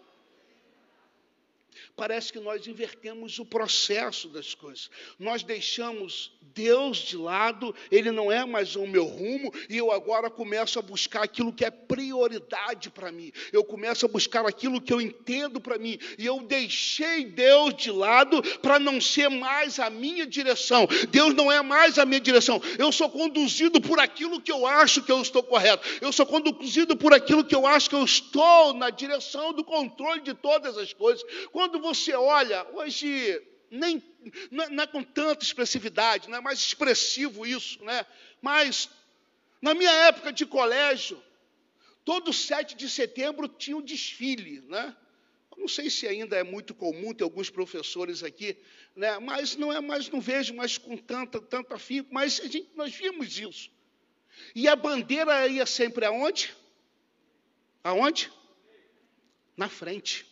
parece 2.01 2.33
que 2.33 2.39
nós 2.39 2.65
invertemos 2.65 3.37
o 3.37 3.45
processo 3.45 4.27
das 4.27 4.55
coisas. 4.55 4.89
Nós 5.19 5.43
deixamos 5.43 6.31
Deus 6.41 6.97
de 6.97 7.15
lado, 7.15 7.75
Ele 7.91 8.09
não 8.09 8.31
é 8.31 8.43
mais 8.43 8.75
o 8.75 8.87
meu 8.87 9.05
rumo, 9.05 9.53
e 9.69 9.77
eu 9.77 9.91
agora 9.91 10.27
começo 10.27 10.79
a 10.79 10.81
buscar 10.81 11.23
aquilo 11.23 11.53
que 11.53 11.63
é 11.63 11.69
prioridade 11.69 12.89
para 12.89 13.11
mim. 13.11 13.31
Eu 13.53 13.63
começo 13.63 14.03
a 14.03 14.09
buscar 14.09 14.47
aquilo 14.47 14.81
que 14.81 14.91
eu 14.91 14.99
entendo 14.99 15.61
para 15.61 15.77
mim, 15.77 15.99
e 16.17 16.25
eu 16.25 16.41
deixei 16.41 17.23
Deus 17.23 17.75
de 17.75 17.91
lado 17.91 18.41
para 18.59 18.79
não 18.79 18.99
ser 18.99 19.29
mais 19.29 19.79
a 19.79 19.91
minha 19.91 20.25
direção. 20.25 20.87
Deus 21.11 21.35
não 21.35 21.51
é 21.51 21.61
mais 21.61 21.99
a 21.99 22.05
minha 22.05 22.19
direção. 22.19 22.59
Eu 22.79 22.91
sou 22.91 23.11
conduzido 23.11 23.79
por 23.79 23.99
aquilo 23.99 24.41
que 24.41 24.51
eu 24.51 24.65
acho 24.65 25.03
que 25.03 25.11
eu 25.11 25.21
estou 25.21 25.43
correto. 25.43 25.87
Eu 26.01 26.11
sou 26.11 26.25
conduzido 26.25 26.97
por 26.97 27.13
aquilo 27.13 27.45
que 27.45 27.55
eu 27.55 27.67
acho 27.67 27.89
que 27.89 27.95
eu 27.95 28.03
estou 28.03 28.73
na 28.73 28.89
direção 28.89 29.53
do 29.53 29.63
controle 29.63 30.21
de 30.21 30.33
todas 30.33 30.79
as 30.79 30.91
coisas. 30.93 31.23
Quando 31.51 31.79
você 31.79 31.90
olha, 32.15 32.65
hoje 32.73 33.41
nem 33.69 34.03
não 34.51 34.83
é 34.83 34.87
com 34.87 35.03
tanta 35.03 35.43
expressividade, 35.43 36.29
não 36.29 36.37
é 36.37 36.41
mais 36.41 36.59
expressivo 36.59 37.45
isso, 37.45 37.83
né? 37.83 38.05
Mas 38.41 38.89
na 39.61 39.73
minha 39.73 39.91
época 40.07 40.31
de 40.31 40.45
colégio, 40.45 41.21
todo 42.03 42.33
7 42.33 42.75
de 42.75 42.89
setembro 42.89 43.47
tinha 43.47 43.77
um 43.77 43.81
desfile, 43.81 44.61
né? 44.67 44.95
não 45.57 45.67
sei 45.67 45.91
se 45.91 46.07
ainda 46.07 46.35
é 46.35 46.43
muito 46.43 46.73
comum, 46.73 47.13
tem 47.13 47.23
alguns 47.23 47.49
professores 47.49 48.23
aqui, 48.23 48.57
né? 48.95 49.19
mas 49.19 49.55
não 49.55 49.71
é 49.71 49.79
mais, 49.79 50.09
não 50.09 50.19
vejo 50.19 50.55
mais 50.55 50.77
com 50.77 50.97
tanta, 50.97 51.39
tanta 51.39 51.75
afinco, 51.75 52.09
mas 52.11 52.39
a 52.39 52.47
gente, 52.47 52.67
nós 52.75 52.93
vimos 52.93 53.37
isso. 53.37 53.69
E 54.55 54.67
a 54.67 54.75
bandeira 54.75 55.47
ia 55.47 55.65
sempre 55.67 56.03
aonde? 56.03 56.55
Aonde? 57.83 58.31
Na 59.55 59.69
frente 59.69 60.30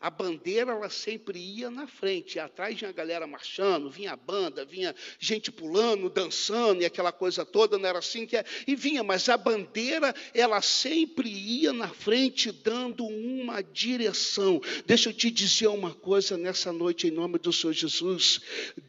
a 0.00 0.10
bandeira 0.10 0.72
ela 0.72 0.90
sempre 0.90 1.38
ia 1.38 1.70
na 1.70 1.86
frente, 1.86 2.38
atrás 2.38 2.78
vinha 2.78 2.90
a 2.90 2.92
galera 2.92 3.26
marchando, 3.26 3.90
vinha 3.90 4.12
a 4.12 4.16
banda, 4.16 4.64
vinha 4.64 4.94
gente 5.18 5.50
pulando, 5.50 6.10
dançando 6.10 6.82
e 6.82 6.84
aquela 6.84 7.12
coisa 7.12 7.44
toda, 7.44 7.78
não 7.78 7.88
era 7.88 7.98
assim 7.98 8.26
que 8.26 8.36
é, 8.36 8.44
e 8.66 8.76
vinha, 8.76 9.02
mas 9.02 9.28
a 9.28 9.36
bandeira 9.36 10.14
ela 10.34 10.60
sempre 10.60 11.28
ia 11.28 11.72
na 11.72 11.88
frente 11.88 12.52
dando 12.52 13.04
uma 13.06 13.62
direção. 13.62 14.60
Deixa 14.86 15.10
eu 15.10 15.14
te 15.14 15.30
dizer 15.30 15.68
uma 15.68 15.94
coisa 15.94 16.36
nessa 16.36 16.72
noite 16.72 17.06
em 17.06 17.10
nome 17.10 17.38
do 17.38 17.52
Senhor 17.52 17.72
Jesus. 17.72 18.40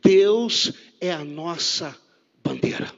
Deus 0.01 0.73
é 0.99 1.11
a 1.11 1.23
nossa 1.23 1.97
bandeira. 2.43 2.93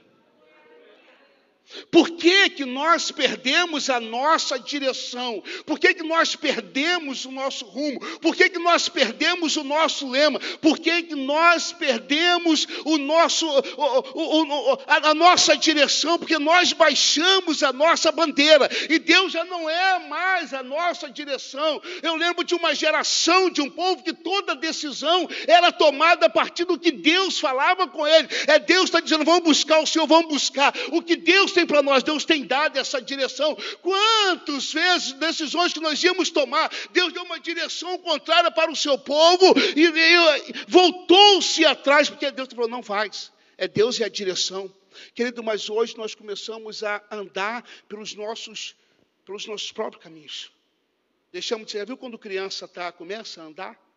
Por 1.91 2.11
que, 2.11 2.49
que 2.49 2.65
nós 2.65 3.11
perdemos 3.11 3.89
a 3.89 3.99
nossa 3.99 4.57
direção? 4.57 5.43
Por 5.65 5.79
que, 5.79 5.93
que 5.93 6.03
nós 6.03 6.35
perdemos 6.35 7.25
o 7.25 7.31
nosso 7.31 7.65
rumo? 7.65 7.99
Por 8.19 8.35
que, 8.35 8.49
que 8.49 8.59
nós 8.59 8.89
perdemos 8.89 9.55
o 9.55 9.63
nosso 9.63 10.09
lema? 10.09 10.39
Por 10.61 10.79
que, 10.79 11.03
que 11.03 11.15
nós 11.15 11.71
perdemos 11.71 12.67
o 12.85 12.97
nosso, 12.97 13.47
o, 13.47 13.99
o, 14.13 14.73
o, 14.73 14.79
a, 14.87 15.09
a 15.09 15.13
nossa 15.13 15.55
direção? 15.55 16.17
Porque 16.17 16.39
nós 16.39 16.73
baixamos 16.73 17.61
a 17.61 17.71
nossa 17.71 18.11
bandeira 18.11 18.69
e 18.89 18.97
Deus 18.97 19.31
já 19.31 19.43
não 19.45 19.69
é 19.69 19.99
mais 20.07 20.53
a 20.53 20.63
nossa 20.63 21.09
direção. 21.09 21.81
Eu 22.01 22.15
lembro 22.15 22.43
de 22.43 22.55
uma 22.55 22.73
geração, 22.73 23.49
de 23.49 23.61
um 23.61 23.69
povo 23.69 24.03
que 24.03 24.13
toda 24.13 24.55
decisão 24.55 25.29
era 25.47 25.71
tomada 25.71 26.25
a 26.25 26.29
partir 26.29 26.65
do 26.65 26.79
que 26.79 26.91
Deus 26.91 27.39
falava 27.39 27.87
com 27.87 28.07
ele. 28.07 28.27
É 28.47 28.57
Deus 28.57 28.85
está 28.85 28.99
dizendo: 28.99 29.23
vamos 29.23 29.43
buscar 29.43 29.79
o 29.79 29.87
Senhor, 29.87 30.07
vamos 30.07 30.29
buscar. 30.29 30.73
O 30.91 31.01
que 31.01 31.15
Deus 31.15 31.58
tem 31.59 31.65
para 31.65 31.83
nós, 31.83 32.03
Deus 32.03 32.23
tem 32.23 32.45
dado 32.45 32.77
essa 32.77 33.01
direção. 33.01 33.57
Quantas 33.81 34.71
vezes 34.71 35.13
decisões 35.13 35.73
que 35.73 35.79
nós 35.79 36.01
íamos 36.03 36.29
tomar, 36.29 36.71
Deus 36.91 37.11
deu 37.11 37.23
uma 37.23 37.39
direção 37.39 37.97
contrária 37.97 38.49
para 38.51 38.71
o 38.71 38.75
seu 38.75 38.97
povo 38.97 39.53
e, 39.75 39.89
voltou-se 40.67 41.65
atrás, 41.65 42.09
porque 42.09 42.31
Deus 42.31 42.49
falou: 42.49 42.69
não 42.69 42.83
faz. 42.83 43.31
É 43.57 43.67
Deus 43.67 43.99
e 43.99 44.03
a 44.03 44.09
direção. 44.09 44.73
Querido, 45.13 45.43
mas 45.43 45.69
hoje 45.69 45.97
nós 45.97 46.15
começamos 46.15 46.83
a 46.83 47.03
andar 47.11 47.63
pelos 47.87 48.15
nossos, 48.15 48.75
pelos 49.25 49.45
nossos 49.45 49.71
próprios 49.71 50.03
caminhos. 50.03 50.51
Deixamos 51.31 51.67
de 51.67 51.73
ser, 51.73 51.85
viu 51.85 51.97
quando 51.97 52.17
criança 52.17 52.67
tá, 52.67 52.91
começa 52.91 53.41
a 53.41 53.45
andar? 53.45 53.88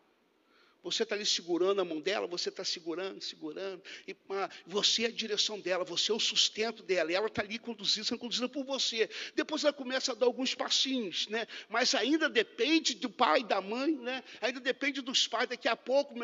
Você 0.83 1.03
está 1.03 1.15
ali 1.15 1.25
segurando 1.25 1.79
a 1.79 1.85
mão 1.85 2.01
dela, 2.01 2.27
você 2.27 2.49
está 2.49 2.65
segurando, 2.65 3.21
segurando, 3.21 3.81
e 4.05 4.13
ah, 4.31 4.49
você 4.67 5.05
é 5.05 5.07
a 5.07 5.11
direção 5.11 5.57
dela, 5.57 5.85
você 5.85 6.11
é 6.11 6.13
o 6.13 6.19
sustento 6.19 6.83
dela, 6.83 7.09
e 7.09 7.15
ela 7.15 7.27
está 7.27 7.41
ali 7.41 7.57
conduzindo, 7.57 8.05
sendo 8.05 8.19
conduzida 8.19 8.49
por 8.49 8.65
você. 8.65 9.09
Depois 9.33 9.63
ela 9.63 9.71
começa 9.71 10.11
a 10.11 10.15
dar 10.15 10.25
alguns 10.25 10.53
passinhos, 10.53 11.27
né? 11.29 11.47
mas 11.69 11.95
ainda 11.95 12.29
depende 12.29 12.95
do 12.95 13.09
pai 13.09 13.45
da 13.45 13.61
mãe, 13.61 13.95
né? 13.95 14.21
ainda 14.41 14.59
depende 14.59 15.01
dos 15.01 15.25
pais. 15.25 15.47
Daqui 15.47 15.69
a 15.69 15.75
pouco 15.75 16.15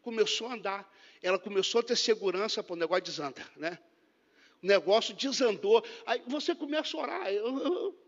começou 0.00 0.46
a 0.46 0.54
andar, 0.54 0.90
ela 1.22 1.38
começou 1.38 1.82
a 1.82 1.84
ter 1.84 1.96
segurança, 1.96 2.62
para 2.62 2.72
o 2.72 2.76
negócio 2.76 3.04
desanda. 3.04 3.46
Né? 3.56 3.78
O 4.62 4.66
negócio 4.66 5.14
desandou, 5.14 5.84
aí 6.06 6.22
você 6.26 6.54
começa 6.54 6.96
a 6.96 7.00
orar. 7.00 7.28
Eu, 7.28 7.58
eu, 7.58 8.05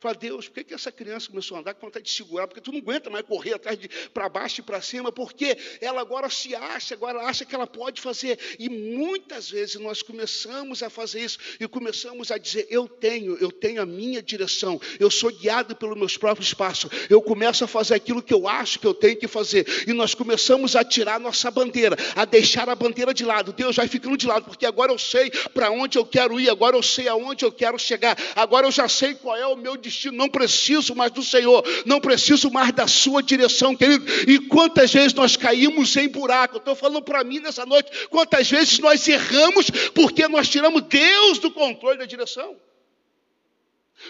Fala, 0.00 0.14
Deus, 0.14 0.46
por 0.46 0.54
que, 0.54 0.64
que 0.64 0.74
essa 0.74 0.92
criança 0.92 1.28
começou 1.28 1.56
a 1.56 1.60
andar 1.60 1.74
com 1.74 1.84
vontade 1.84 2.04
de 2.04 2.12
segurar? 2.12 2.46
Porque 2.46 2.60
tu 2.60 2.70
não 2.70 2.78
aguenta 2.78 3.10
mais 3.10 3.26
correr 3.26 3.54
atrás 3.54 3.76
de 3.76 3.88
para 4.14 4.28
baixo 4.28 4.60
e 4.60 4.62
para 4.62 4.80
cima, 4.80 5.10
porque 5.10 5.58
ela 5.80 6.00
agora 6.00 6.30
se 6.30 6.54
acha, 6.54 6.94
agora 6.94 7.18
acha 7.22 7.44
que 7.44 7.52
ela 7.52 7.66
pode 7.66 8.00
fazer. 8.00 8.38
E 8.60 8.68
muitas 8.68 9.50
vezes 9.50 9.74
nós 9.74 10.00
começamos 10.00 10.84
a 10.84 10.88
fazer 10.88 11.24
isso 11.24 11.38
e 11.58 11.66
começamos 11.66 12.30
a 12.30 12.38
dizer: 12.38 12.68
Eu 12.70 12.86
tenho, 12.86 13.36
eu 13.38 13.50
tenho 13.50 13.82
a 13.82 13.86
minha 13.86 14.22
direção, 14.22 14.80
eu 15.00 15.10
sou 15.10 15.32
guiado 15.32 15.74
pelos 15.74 15.98
meus 15.98 16.16
próprios 16.16 16.54
passos. 16.54 16.88
Eu 17.10 17.20
começo 17.20 17.64
a 17.64 17.66
fazer 17.66 17.94
aquilo 17.94 18.22
que 18.22 18.32
eu 18.32 18.46
acho 18.46 18.78
que 18.78 18.86
eu 18.86 18.94
tenho 18.94 19.16
que 19.16 19.26
fazer. 19.26 19.66
E 19.84 19.92
nós 19.92 20.14
começamos 20.14 20.76
a 20.76 20.84
tirar 20.84 21.18
nossa 21.18 21.50
bandeira, 21.50 21.96
a 22.14 22.24
deixar 22.24 22.68
a 22.68 22.74
bandeira 22.76 23.12
de 23.12 23.24
lado. 23.24 23.52
Deus 23.52 23.74
vai 23.74 23.88
ficando 23.88 24.16
de 24.16 24.28
lado, 24.28 24.44
porque 24.44 24.64
agora 24.64 24.92
eu 24.92 24.98
sei 24.98 25.28
para 25.52 25.72
onde 25.72 25.98
eu 25.98 26.06
quero 26.06 26.38
ir, 26.38 26.48
agora 26.48 26.76
eu 26.76 26.84
sei 26.84 27.08
aonde 27.08 27.44
eu 27.44 27.50
quero 27.50 27.76
chegar, 27.80 28.16
agora 28.36 28.64
eu 28.64 28.70
já 28.70 28.88
sei 28.88 29.12
qual 29.14 29.36
é 29.36 29.44
o 29.44 29.56
meu 29.56 29.76
destino, 29.76 29.87
não 30.12 30.28
preciso 30.28 30.94
mais 30.94 31.10
do 31.10 31.22
Senhor, 31.22 31.64
não 31.84 32.00
preciso 32.00 32.50
mais 32.50 32.72
da 32.72 32.86
sua 32.86 33.22
direção, 33.22 33.74
querido. 33.76 34.04
E 34.30 34.38
quantas 34.38 34.92
vezes 34.92 35.14
nós 35.14 35.36
caímos 35.36 35.96
em 35.96 36.08
buraco? 36.08 36.58
Estou 36.58 36.74
falando 36.74 37.02
para 37.02 37.24
mim 37.24 37.40
nessa 37.40 37.64
noite, 37.66 37.90
quantas 38.08 38.50
vezes 38.50 38.78
nós 38.78 39.06
erramos 39.06 39.70
porque 39.94 40.26
nós 40.28 40.48
tiramos 40.48 40.82
Deus 40.82 41.38
do 41.38 41.50
controle 41.50 41.98
da 41.98 42.04
direção? 42.04 42.56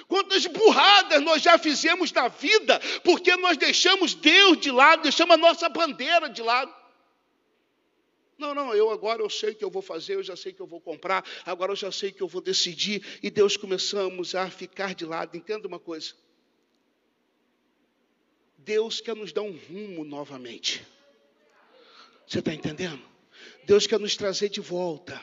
Quantas 0.07 0.47
burradas 0.47 1.23
nós 1.23 1.43
já 1.43 1.57
fizemos 1.59 2.13
na 2.13 2.29
vida 2.29 2.81
porque 3.03 3.37
nós 3.37 3.57
deixamos 3.57 4.15
Deus 4.15 4.59
de 4.59 4.71
lado, 4.71 5.03
deixamos 5.03 5.35
a 5.35 5.39
nossa 5.39 5.69
bandeira 5.69 6.29
de 6.29 6.43
lado. 6.43 6.78
Não, 8.39 8.55
não, 8.55 8.73
eu 8.73 8.89
agora 8.91 9.21
eu 9.21 9.29
sei 9.29 9.53
que 9.53 9.65
eu 9.65 9.71
vou 9.71 9.83
fazer, 9.83 10.15
eu 10.15 10.23
já 10.23 10.37
sei 10.37 10.53
que 10.53 10.61
eu 10.61 10.67
vou 10.67 10.81
comprar, 10.81 11.25
agora 11.45 11.73
eu 11.73 11.77
já 11.77 11.91
sei 11.91 12.13
que 12.13 12.23
eu 12.23 12.29
vou 12.29 12.41
decidir, 12.41 13.19
e 13.21 13.31
Deus 13.31 13.57
começamos 13.57 14.35
a 14.37 14.49
ficar 14.49 14.95
de 14.95 15.05
lado. 15.05 15.37
Entenda 15.37 15.67
uma 15.67 15.81
coisa. 15.81 16.15
Deus 18.57 19.01
quer 19.01 19.17
nos 19.17 19.33
dar 19.33 19.43
um 19.43 19.57
rumo 19.57 20.05
novamente. 20.05 20.87
Você 22.27 22.39
está 22.39 22.55
entendendo? 22.55 23.03
Deus 23.65 23.87
quer 23.87 23.99
nos 23.99 24.17
trazer 24.17 24.51
de 24.51 24.61
volta. 24.61 25.21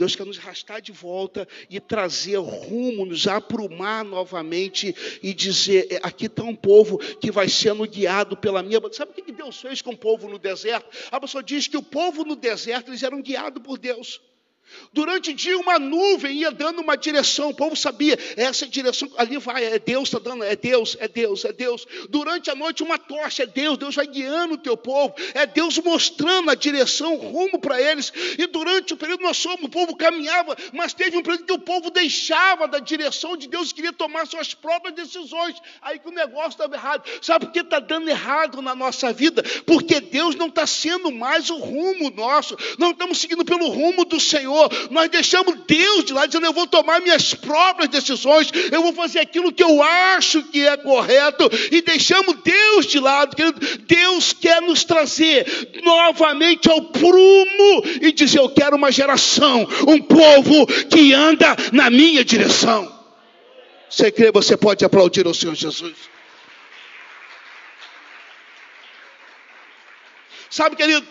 Deus 0.00 0.16
quer 0.16 0.24
nos 0.24 0.38
arrastar 0.38 0.80
de 0.80 0.92
volta 0.92 1.46
e 1.68 1.78
trazer 1.78 2.38
rumo, 2.38 3.04
nos 3.04 3.26
aprumar 3.26 4.02
novamente 4.02 4.96
e 5.22 5.34
dizer: 5.34 5.88
é, 5.90 6.00
aqui 6.02 6.24
está 6.24 6.42
um 6.42 6.56
povo 6.56 6.96
que 6.96 7.30
vai 7.30 7.50
sendo 7.50 7.86
guiado 7.86 8.34
pela 8.34 8.62
minha. 8.62 8.80
Sabe 8.92 9.12
o 9.12 9.22
que 9.22 9.30
Deus 9.30 9.60
fez 9.60 9.82
com 9.82 9.90
o 9.90 9.96
povo 9.96 10.26
no 10.26 10.38
deserto? 10.38 10.88
A 11.10 11.20
pessoa 11.20 11.42
diz 11.42 11.68
que 11.68 11.76
o 11.76 11.82
povo 11.82 12.24
no 12.24 12.34
deserto 12.34 12.90
eles 12.90 13.02
eram 13.02 13.20
guiados 13.20 13.62
por 13.62 13.76
Deus. 13.76 14.22
Durante 14.92 15.30
o 15.30 15.34
dia, 15.34 15.58
uma 15.58 15.78
nuvem 15.78 16.38
ia 16.38 16.50
dando 16.50 16.80
uma 16.80 16.96
direção, 16.96 17.50
o 17.50 17.54
povo 17.54 17.76
sabia, 17.76 18.18
essa 18.36 18.66
direção, 18.66 19.10
ali 19.16 19.38
vai, 19.38 19.64
é 19.64 19.78
Deus 19.78 20.08
está 20.08 20.18
dando, 20.18 20.44
é 20.44 20.56
Deus, 20.56 20.96
é 21.00 21.08
Deus, 21.08 21.44
é 21.44 21.52
Deus. 21.52 21.86
Durante 22.08 22.50
a 22.50 22.54
noite, 22.54 22.82
uma 22.82 22.98
tocha, 22.98 23.42
é 23.42 23.46
Deus, 23.46 23.78
Deus 23.78 23.94
vai 23.94 24.06
guiando 24.06 24.54
o 24.54 24.58
teu 24.58 24.76
povo, 24.76 25.14
é 25.34 25.46
Deus 25.46 25.78
mostrando 25.78 26.50
a 26.50 26.54
direção, 26.54 27.14
o 27.14 27.18
rumo 27.18 27.58
para 27.58 27.80
eles. 27.80 28.12
E 28.38 28.46
durante 28.46 28.94
o 28.94 28.96
período, 28.96 29.22
nós 29.22 29.36
somos, 29.36 29.64
o 29.64 29.68
povo 29.68 29.96
caminhava, 29.96 30.56
mas 30.72 30.92
teve 30.92 31.16
um 31.16 31.22
período 31.22 31.44
que 31.44 31.52
o 31.52 31.58
povo 31.58 31.90
deixava 31.90 32.68
da 32.68 32.78
direção 32.78 33.36
de 33.36 33.48
Deus 33.48 33.72
queria 33.72 33.92
tomar 33.92 34.26
suas 34.26 34.54
próprias 34.54 34.94
decisões. 34.94 35.56
Aí 35.80 35.98
que 35.98 36.08
o 36.08 36.12
negócio 36.12 36.50
estava 36.50 36.74
errado. 36.74 37.08
Sabe 37.22 37.46
por 37.46 37.52
que 37.52 37.60
está 37.60 37.80
dando 37.80 38.08
errado 38.08 38.60
na 38.60 38.74
nossa 38.74 39.12
vida? 39.12 39.42
Porque 39.66 40.00
Deus 40.00 40.34
não 40.34 40.46
está 40.46 40.66
sendo 40.66 41.10
mais 41.10 41.48
o 41.50 41.56
rumo 41.56 42.10
nosso, 42.10 42.56
não 42.78 42.90
estamos 42.90 43.18
seguindo 43.18 43.44
pelo 43.44 43.68
rumo 43.68 44.04
do 44.04 44.20
Senhor. 44.20 44.59
Senhor, 44.60 44.88
nós 44.90 45.08
deixamos 45.08 45.54
Deus 45.66 46.04
de 46.04 46.12
lado, 46.12 46.26
dizendo: 46.26 46.46
eu 46.46 46.52
vou 46.52 46.66
tomar 46.66 47.00
minhas 47.00 47.32
próprias 47.32 47.88
decisões, 47.88 48.50
eu 48.70 48.82
vou 48.82 48.92
fazer 48.92 49.20
aquilo 49.20 49.52
que 49.52 49.62
eu 49.62 49.82
acho 49.82 50.42
que 50.44 50.66
é 50.66 50.76
correto, 50.76 51.48
e 51.70 51.80
deixamos 51.80 52.36
Deus 52.42 52.86
de 52.86 52.98
lado, 52.98 53.36
querido. 53.36 53.60
Deus 53.86 54.32
quer 54.32 54.60
nos 54.60 54.84
trazer 54.84 55.46
novamente 55.82 56.68
ao 56.70 56.82
prumo 56.82 57.82
e 58.00 58.12
dizer: 58.12 58.40
eu 58.40 58.50
quero 58.50 58.76
uma 58.76 58.92
geração, 58.92 59.66
um 59.86 60.00
povo 60.00 60.66
que 60.66 61.14
anda 61.14 61.56
na 61.72 61.88
minha 61.88 62.24
direção. 62.24 63.00
Você 63.88 64.10
crê, 64.10 64.30
você 64.30 64.56
pode 64.56 64.84
aplaudir 64.84 65.26
ao 65.26 65.34
Senhor 65.34 65.54
Jesus. 65.54 65.96
Sabe, 70.48 70.74
querido, 70.74 71.06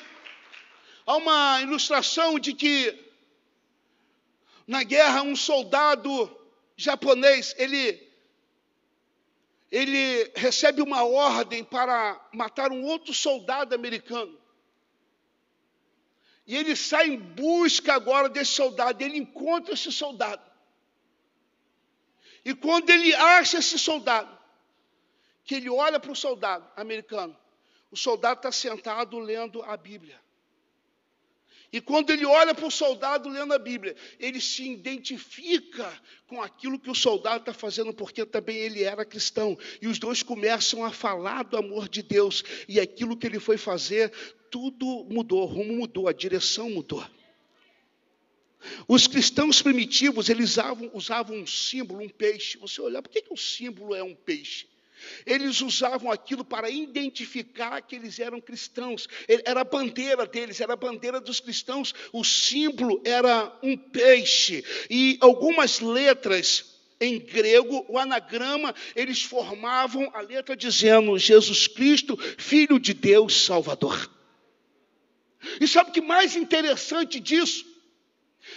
há 1.05 1.15
uma 1.15 1.61
ilustração 1.61 2.37
de 2.37 2.53
que 2.53 3.08
na 4.69 4.83
guerra, 4.83 5.23
um 5.23 5.35
soldado 5.35 6.29
japonês, 6.77 7.55
ele, 7.57 8.07
ele 9.71 10.31
recebe 10.35 10.79
uma 10.79 11.03
ordem 11.03 11.63
para 11.63 12.29
matar 12.31 12.71
um 12.71 12.83
outro 12.83 13.11
soldado 13.11 13.73
americano. 13.73 14.39
E 16.45 16.55
ele 16.55 16.75
sai 16.75 17.07
em 17.07 17.17
busca 17.17 17.95
agora 17.95 18.29
desse 18.29 18.51
soldado, 18.51 19.03
ele 19.03 19.17
encontra 19.17 19.73
esse 19.73 19.91
soldado. 19.91 20.43
E 22.45 22.53
quando 22.53 22.91
ele 22.91 23.11
acha 23.15 23.57
esse 23.57 23.79
soldado, 23.79 24.37
que 25.45 25.55
ele 25.55 25.69
olha 25.71 25.99
para 25.99 26.11
o 26.11 26.15
soldado 26.15 26.69
americano, 26.75 27.35
o 27.89 27.97
soldado 27.97 28.37
está 28.37 28.51
sentado 28.51 29.17
lendo 29.17 29.63
a 29.63 29.75
Bíblia. 29.75 30.21
E 31.71 31.79
quando 31.79 32.09
ele 32.09 32.25
olha 32.25 32.55
para 32.55 32.65
o 32.65 32.71
soldado 32.71 33.29
lendo 33.29 33.53
a 33.53 33.59
Bíblia, 33.59 33.95
ele 34.19 34.41
se 34.41 34.67
identifica 34.67 35.91
com 36.27 36.41
aquilo 36.41 36.79
que 36.79 36.89
o 36.89 36.95
soldado 36.95 37.41
está 37.41 37.53
fazendo, 37.53 37.93
porque 37.93 38.25
também 38.25 38.57
ele 38.57 38.83
era 38.83 39.05
cristão. 39.05 39.57
E 39.81 39.87
os 39.87 39.99
dois 39.99 40.23
começam 40.23 40.83
a 40.83 40.91
falar 40.91 41.43
do 41.43 41.57
amor 41.57 41.87
de 41.87 42.01
Deus. 42.01 42.43
E 42.67 42.79
aquilo 42.79 43.15
que 43.15 43.27
ele 43.27 43.39
foi 43.39 43.57
fazer, 43.57 44.11
tudo 44.49 45.05
mudou, 45.09 45.43
o 45.43 45.45
rumo 45.45 45.73
mudou, 45.73 46.07
a 46.07 46.13
direção 46.13 46.71
mudou. 46.71 47.05
Os 48.87 49.07
cristãos 49.07 49.61
primitivos, 49.61 50.27
eles 50.27 50.51
usavam, 50.51 50.91
usavam 50.93 51.37
um 51.37 51.47
símbolo, 51.47 52.01
um 52.01 52.09
peixe. 52.09 52.57
Você 52.57 52.81
olha, 52.81 53.01
por 53.01 53.09
que, 53.09 53.21
que 53.21 53.33
o 53.33 53.37
símbolo 53.37 53.95
é 53.95 54.03
um 54.03 54.15
peixe? 54.15 54.67
Eles 55.25 55.61
usavam 55.61 56.11
aquilo 56.11 56.43
para 56.43 56.69
identificar 56.69 57.81
que 57.81 57.95
eles 57.95 58.19
eram 58.19 58.39
cristãos. 58.39 59.07
Era 59.45 59.61
a 59.61 59.63
bandeira 59.63 60.25
deles, 60.25 60.59
era 60.61 60.73
a 60.73 60.77
bandeira 60.77 61.19
dos 61.19 61.39
cristãos. 61.39 61.93
O 62.11 62.23
símbolo 62.23 63.01
era 63.05 63.51
um 63.63 63.77
peixe. 63.77 64.63
E 64.89 65.17
algumas 65.21 65.79
letras 65.79 66.79
em 67.01 67.17
grego, 67.17 67.85
o 67.87 67.97
anagrama, 67.97 68.75
eles 68.95 69.21
formavam 69.21 70.11
a 70.13 70.21
letra 70.21 70.55
dizendo 70.55 71.17
Jesus 71.17 71.65
Cristo, 71.67 72.17
Filho 72.37 72.77
de 72.77 72.93
Deus 72.93 73.45
Salvador. 73.45 74.09
E 75.61 75.67
sabe 75.67 75.91
o 75.91 75.93
que 75.93 76.01
mais 76.01 76.35
interessante 76.35 77.19
disso? 77.19 77.65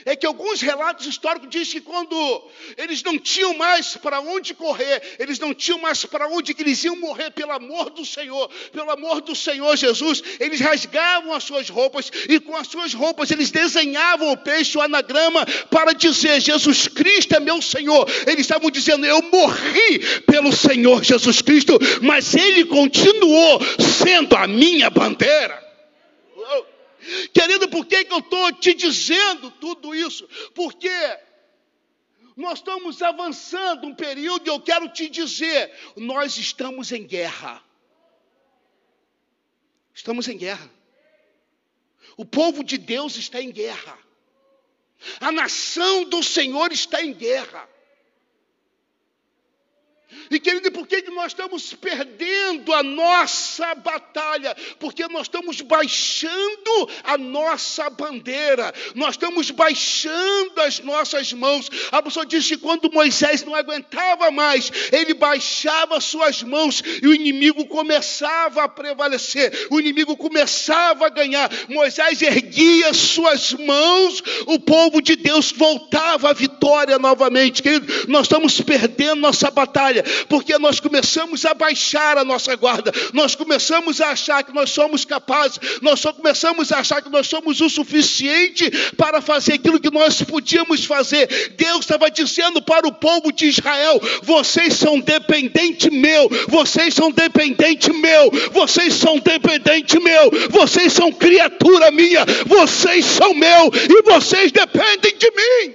É 0.05 0.17
que 0.17 0.27
alguns 0.27 0.61
relatos 0.61 1.07
históricos 1.07 1.49
dizem 1.49 1.81
que 1.81 1.81
quando 1.81 2.51
eles 2.77 3.03
não 3.03 3.19
tinham 3.19 3.55
mais 3.55 3.97
para 3.97 4.21
onde 4.21 4.55
correr, 4.55 5.03
eles 5.19 5.39
não 5.39 5.55
tinham 5.55 5.79
mais 5.79 6.05
para 6.05 6.29
onde 6.29 6.55
que 6.55 6.63
eles 6.63 6.83
iam 6.85 6.97
morrer 6.97 7.31
pelo 7.31 7.53
amor 7.53 7.91
do 7.91 8.05
Senhor, 8.05 8.51
pelo 8.73 8.91
amor 8.91 9.21
do 9.21 9.35
Senhor 9.35 9.77
Jesus, 9.77 10.23
eles 10.41 10.61
rasgavam 10.61 11.33
as 11.33 11.45
suas 11.45 11.69
roupas 11.69 12.11
e 12.29 12.41
com 12.41 12.57
as 12.57 12.69
suas 12.69 12.95
roupas 12.95 13.31
eles 13.31 13.51
desenhavam 13.51 14.33
o 14.33 14.37
peixe, 14.37 14.77
o 14.77 14.81
anagrama, 14.81 15.45
para 15.71 15.93
dizer: 15.93 16.41
Jesus 16.41 16.89
Cristo 16.89 17.35
é 17.35 17.41
meu 17.41 17.61
Senhor. 17.63 18.09
Eles 18.27 18.41
estavam 18.41 18.71
dizendo: 18.71 19.07
Eu 19.07 19.23
morri 19.23 19.99
pelo 20.27 20.53
Senhor 20.53 21.03
Jesus 21.03 21.43
Cristo, 21.43 21.79
mas 22.01 22.35
Ele 22.35 22.65
continuou 22.65 23.61
sendo 23.79 24.37
a 24.37 24.47
minha 24.47 24.91
bandeira. 24.91 25.72
Querido, 27.33 27.69
por 27.69 27.87
que, 27.87 28.05
que 28.05 28.13
eu 28.13 28.19
estou 28.19 28.53
te 28.53 28.75
dizendo 28.75 29.51
tudo 29.51 29.95
isso? 29.95 30.29
Porque 30.55 30.91
nós 32.37 32.59
estamos 32.59 33.03
avançando 33.03 33.87
um 33.87 33.95
período 33.95 34.47
e 34.47 34.51
eu 34.51 34.61
quero 34.61 34.89
te 34.89 35.09
dizer: 35.09 35.73
nós 35.97 36.37
estamos 36.39 36.93
em 36.93 37.07
guerra. 37.07 37.63
Estamos 39.95 40.29
em 40.29 40.37
guerra. 40.37 40.71
O 42.17 42.25
povo 42.25 42.63
de 42.65 42.79
Deus 42.79 43.17
está 43.17 43.43
em 43.43 43.51
guerra. 43.51 43.99
A 45.21 45.33
nação 45.33 46.05
do 46.05 46.23
Senhor 46.23 46.73
está 46.73 47.03
em 47.03 47.13
guerra. 47.13 47.69
E 50.31 50.39
querido, 50.39 50.71
por 50.73 50.87
que 50.87 51.03
nós 51.11 51.33
estamos 51.33 51.75
perdendo 51.75 52.73
a 52.73 52.83
nossa 52.83 53.75
batalha? 53.75 54.57
Porque 54.79 55.07
nós 55.09 55.23
estamos 55.23 55.61
baixando 55.61 56.89
a 57.05 57.19
nossa 57.19 57.91
bandeira, 57.91 58.73
nós 58.95 59.11
estamos 59.11 59.51
baixando 59.51 60.61
as 60.61 60.81
nossas 60.81 61.33
mãos. 61.33 61.69
A 61.91 62.03
pessoa 62.03 62.25
diz 62.25 62.47
que 62.47 62.57
quando 62.57 62.91
Moisés 62.91 63.43
não 63.45 63.55
aguentava 63.55 64.31
mais, 64.31 64.71
ele 64.91 65.15
baixava 65.15 66.01
suas 66.01 66.43
mãos 66.43 66.83
e 67.03 67.07
o 67.07 67.15
inimigo 67.15 67.67
começava 67.67 68.65
a 68.65 68.69
prevalecer, 68.69 69.67
o 69.71 69.81
inimigo 69.81 70.17
começava 70.17 71.07
a 71.07 71.11
ganhar. 71.11 71.51
Moisés 71.69 72.23
erguia 72.23 72.93
suas 72.95 73.53
mãos, 73.53 74.23
o 74.47 74.59
povo 74.59 75.01
de 75.01 75.17
Deus 75.17 75.53
voltava 75.53 76.31
à 76.31 76.33
vitória 76.33 76.99
novamente. 76.99 77.63
Querido, 77.63 77.87
nós 78.09 78.23
estamos 78.23 78.61
perdendo 78.61 79.21
nossa 79.21 79.51
batalha 79.51 80.02
porque 80.29 80.57
nós 80.59 80.81
começamos 80.81 81.45
a 81.45 81.55
baixar 81.55 82.19
a 82.19 82.25
nossa 82.25 82.55
guarda, 82.57 82.93
nós 83.13 83.35
começamos 83.35 84.01
a 84.01 84.11
achar 84.11 84.43
que 84.43 84.53
nós 84.53 84.71
somos 84.71 85.05
capazes, 85.05 85.59
nós 85.81 86.01
só 86.01 86.13
começamos 86.13 86.73
a 86.73 86.79
achar 86.79 87.03
que 87.03 87.11
nós 87.11 87.27
somos 87.27 87.61
o 87.61 87.69
suficiente 87.69 88.71
para 88.97 89.21
fazer 89.21 89.55
aquilo 89.55 89.81
que 89.81 89.91
nós 89.91 90.23
podíamos 90.23 90.85
fazer. 90.85 91.55
Deus 91.57 91.81
estava 91.81 92.11
dizendo 92.11 92.63
para 92.63 92.87
o 92.87 92.93
povo 92.93 93.33
de 93.33 93.47
Israel: 93.47 94.01
vocês 94.23 94.75
são 94.75 95.01
dependente 95.01 95.91
meu, 95.91 96.29
vocês 96.49 96.95
são 96.95 97.11
dependente 97.11 97.93
meu, 97.93 98.31
vocês 98.53 98.95
são 98.95 99.19
dependente 99.19 99.99
meu, 100.01 100.31
vocês 100.51 100.93
são 100.93 101.13
criatura 101.13 101.91
minha, 101.91 102.25
vocês 102.47 103.05
são 103.05 103.35
meu 103.35 103.71
e 103.75 104.03
vocês 104.03 104.53
dependem 104.53 105.17
de 105.17 105.31
mim. 105.31 105.75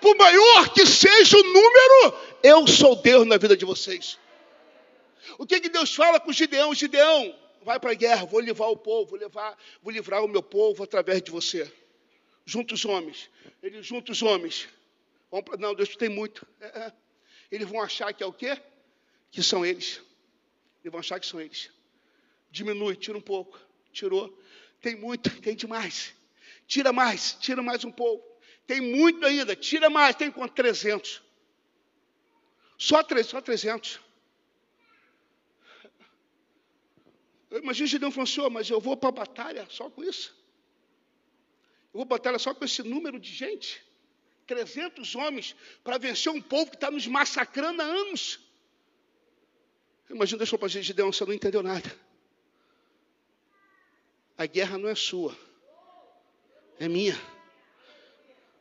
Por 0.00 0.16
maior 0.16 0.70
que 0.70 0.86
seja 0.86 1.36
o 1.36 1.42
número, 1.42 2.14
eu 2.42 2.66
sou 2.66 2.96
Deus 2.96 3.26
na 3.26 3.36
vida 3.36 3.56
de 3.56 3.64
vocês. 3.64 4.18
O 5.38 5.46
que, 5.46 5.60
que 5.60 5.68
Deus 5.68 5.94
fala 5.94 6.18
com 6.18 6.32
Gideão? 6.32 6.74
Gideão, 6.74 7.34
vai 7.62 7.78
para 7.78 7.92
a 7.92 7.94
guerra, 7.94 8.24
vou 8.24 8.40
livrar 8.40 8.70
o 8.70 8.76
povo, 8.76 9.10
vou, 9.10 9.18
levar, 9.18 9.56
vou 9.82 9.92
livrar 9.92 10.24
o 10.24 10.28
meu 10.28 10.42
povo 10.42 10.82
através 10.82 11.22
de 11.22 11.30
você. 11.30 11.70
Junta 12.44 12.74
os 12.74 12.84
homens. 12.84 13.30
Ele 13.62 13.82
junta 13.82 14.12
os 14.12 14.22
homens. 14.22 14.68
Vão 15.30 15.42
pra, 15.42 15.56
não, 15.56 15.74
Deus 15.74 15.94
tem 15.96 16.08
muito. 16.08 16.46
É, 16.60 16.66
é. 16.66 16.92
Eles 17.50 17.68
vão 17.68 17.80
achar 17.80 18.12
que 18.12 18.22
é 18.22 18.26
o 18.26 18.32
quê? 18.32 18.60
Que 19.30 19.42
são 19.42 19.64
eles. 19.64 20.00
Eles 20.82 20.90
vão 20.90 21.00
achar 21.00 21.20
que 21.20 21.26
são 21.26 21.40
eles. 21.40 21.70
Diminui, 22.50 22.96
tira 22.96 23.16
um 23.16 23.20
pouco. 23.20 23.58
Tirou. 23.92 24.36
Tem 24.80 24.96
muito, 24.96 25.30
tem 25.40 25.54
demais. 25.54 26.14
Tira 26.66 26.92
mais, 26.92 27.34
tira 27.34 27.62
mais 27.62 27.84
um 27.84 27.92
pouco. 27.92 28.26
Tem 28.66 28.80
muito 28.80 29.24
ainda, 29.26 29.54
tira 29.54 29.90
mais. 29.90 30.16
Tem 30.16 30.30
quanto? 30.30 30.54
300. 30.54 31.22
Só, 32.80 33.04
só 33.24 33.42
300. 33.42 34.00
Imagina 37.50 37.86
Gideão 37.86 38.10
falando, 38.10 38.28
senhor, 38.28 38.48
mas 38.48 38.70
eu 38.70 38.80
vou 38.80 38.96
para 38.96 39.10
a 39.10 39.12
batalha 39.12 39.66
só 39.68 39.90
com 39.90 40.02
isso. 40.02 40.34
Eu 41.92 41.98
vou 41.98 42.06
para 42.06 42.16
a 42.16 42.18
batalha 42.18 42.38
só 42.38 42.54
com 42.54 42.64
esse 42.64 42.82
número 42.82 43.20
de 43.20 43.30
gente. 43.30 43.84
300 44.46 45.14
homens 45.14 45.54
para 45.84 45.98
vencer 45.98 46.32
um 46.32 46.40
povo 46.40 46.70
que 46.70 46.76
está 46.78 46.90
nos 46.90 47.06
massacrando 47.06 47.82
há 47.82 47.84
anos. 47.84 48.40
Imagina, 50.08 50.38
deixa 50.38 50.54
eu 50.54 50.58
para 50.58 50.68
Gideão, 50.68 51.12
você 51.12 51.24
não 51.26 51.34
entendeu 51.34 51.62
nada. 51.62 51.94
A 54.38 54.46
guerra 54.46 54.78
não 54.78 54.88
é 54.88 54.94
sua, 54.94 55.36
é 56.78 56.88
minha. 56.88 57.14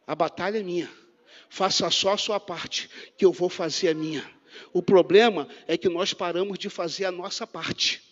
A 0.06 0.14
batalha 0.14 0.60
é 0.60 0.64
minha 0.64 1.09
faça 1.50 1.90
só 1.90 2.14
a 2.14 2.18
sua 2.18 2.40
parte, 2.40 2.90
que 3.18 3.26
eu 3.26 3.34
vou 3.34 3.50
fazer 3.50 3.90
a 3.90 3.94
minha. 3.94 4.24
O 4.72 4.82
problema 4.82 5.48
é 5.68 5.78
que 5.78 5.90
nós 5.90 6.14
paramos 6.14 6.58
de 6.60 6.70
fazer 6.70 7.06
a 7.06 7.12
nossa 7.12 7.46
parte. 7.46 8.09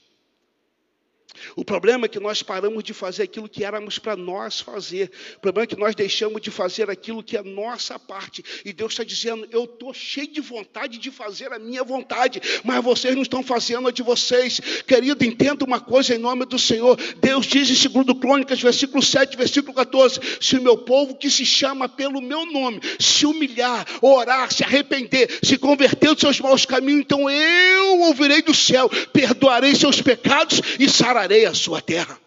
O 1.55 1.63
problema 1.63 2.05
é 2.05 2.09
que 2.09 2.19
nós 2.19 2.43
paramos 2.43 2.83
de 2.83 2.93
fazer 2.93 3.23
aquilo 3.23 3.47
que 3.49 3.63
éramos 3.63 3.99
para 3.99 4.15
nós 4.15 4.59
fazer. 4.59 5.11
O 5.37 5.39
problema 5.39 5.63
é 5.63 5.67
que 5.67 5.79
nós 5.79 5.95
deixamos 5.95 6.41
de 6.41 6.51
fazer 6.51 6.89
aquilo 6.89 7.23
que 7.23 7.37
é 7.37 7.43
nossa 7.43 7.97
parte. 7.97 8.43
E 8.65 8.73
Deus 8.73 8.93
está 8.93 9.03
dizendo: 9.03 9.47
Eu 9.51 9.65
estou 9.65 9.93
cheio 9.93 10.27
de 10.27 10.41
vontade 10.41 10.97
de 10.97 11.11
fazer 11.11 11.51
a 11.53 11.59
minha 11.59 11.83
vontade, 11.83 12.41
mas 12.63 12.83
vocês 12.83 13.15
não 13.15 13.21
estão 13.21 13.43
fazendo 13.43 13.87
a 13.87 13.91
de 13.91 14.03
vocês. 14.03 14.59
Querido, 14.85 15.23
entenda 15.23 15.63
uma 15.65 15.79
coisa 15.79 16.15
em 16.15 16.17
nome 16.17 16.45
do 16.45 16.59
Senhor. 16.59 16.97
Deus 17.19 17.45
diz 17.45 17.69
em 17.69 17.89
2 17.89 18.19
Crônicas, 18.19 18.61
versículo 18.61 19.03
7, 19.03 19.37
versículo 19.37 19.73
14: 19.73 20.19
Se 20.39 20.57
o 20.57 20.61
meu 20.61 20.77
povo 20.77 21.15
que 21.15 21.29
se 21.29 21.45
chama 21.45 21.87
pelo 21.87 22.21
meu 22.21 22.45
nome 22.45 22.81
se 22.99 23.25
humilhar, 23.25 23.85
orar, 24.01 24.51
se 24.51 24.63
arrepender, 24.63 25.39
se 25.43 25.57
converter 25.57 26.09
dos 26.09 26.19
seus 26.19 26.39
maus 26.39 26.65
caminhos, 26.65 27.01
então 27.01 27.29
eu 27.29 27.99
ouvirei 28.01 28.41
do 28.41 28.53
céu, 28.53 28.89
perdoarei 29.11 29.75
seus 29.75 30.01
pecados 30.01 30.61
e 30.79 30.89
sararei 30.89 31.36
sararei 31.37 31.45
a 31.45 31.53
sua 31.53 31.81
terra. 31.81 32.19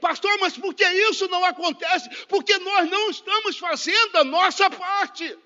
Pastor, 0.00 0.38
mas 0.40 0.56
por 0.56 0.74
que 0.74 0.84
isso 0.84 1.28
não 1.28 1.44
acontece? 1.44 2.08
Porque 2.26 2.56
nós 2.58 2.90
não 2.90 3.10
estamos 3.10 3.58
fazendo 3.58 4.16
a 4.16 4.24
nossa 4.24 4.70
parte. 4.70 5.36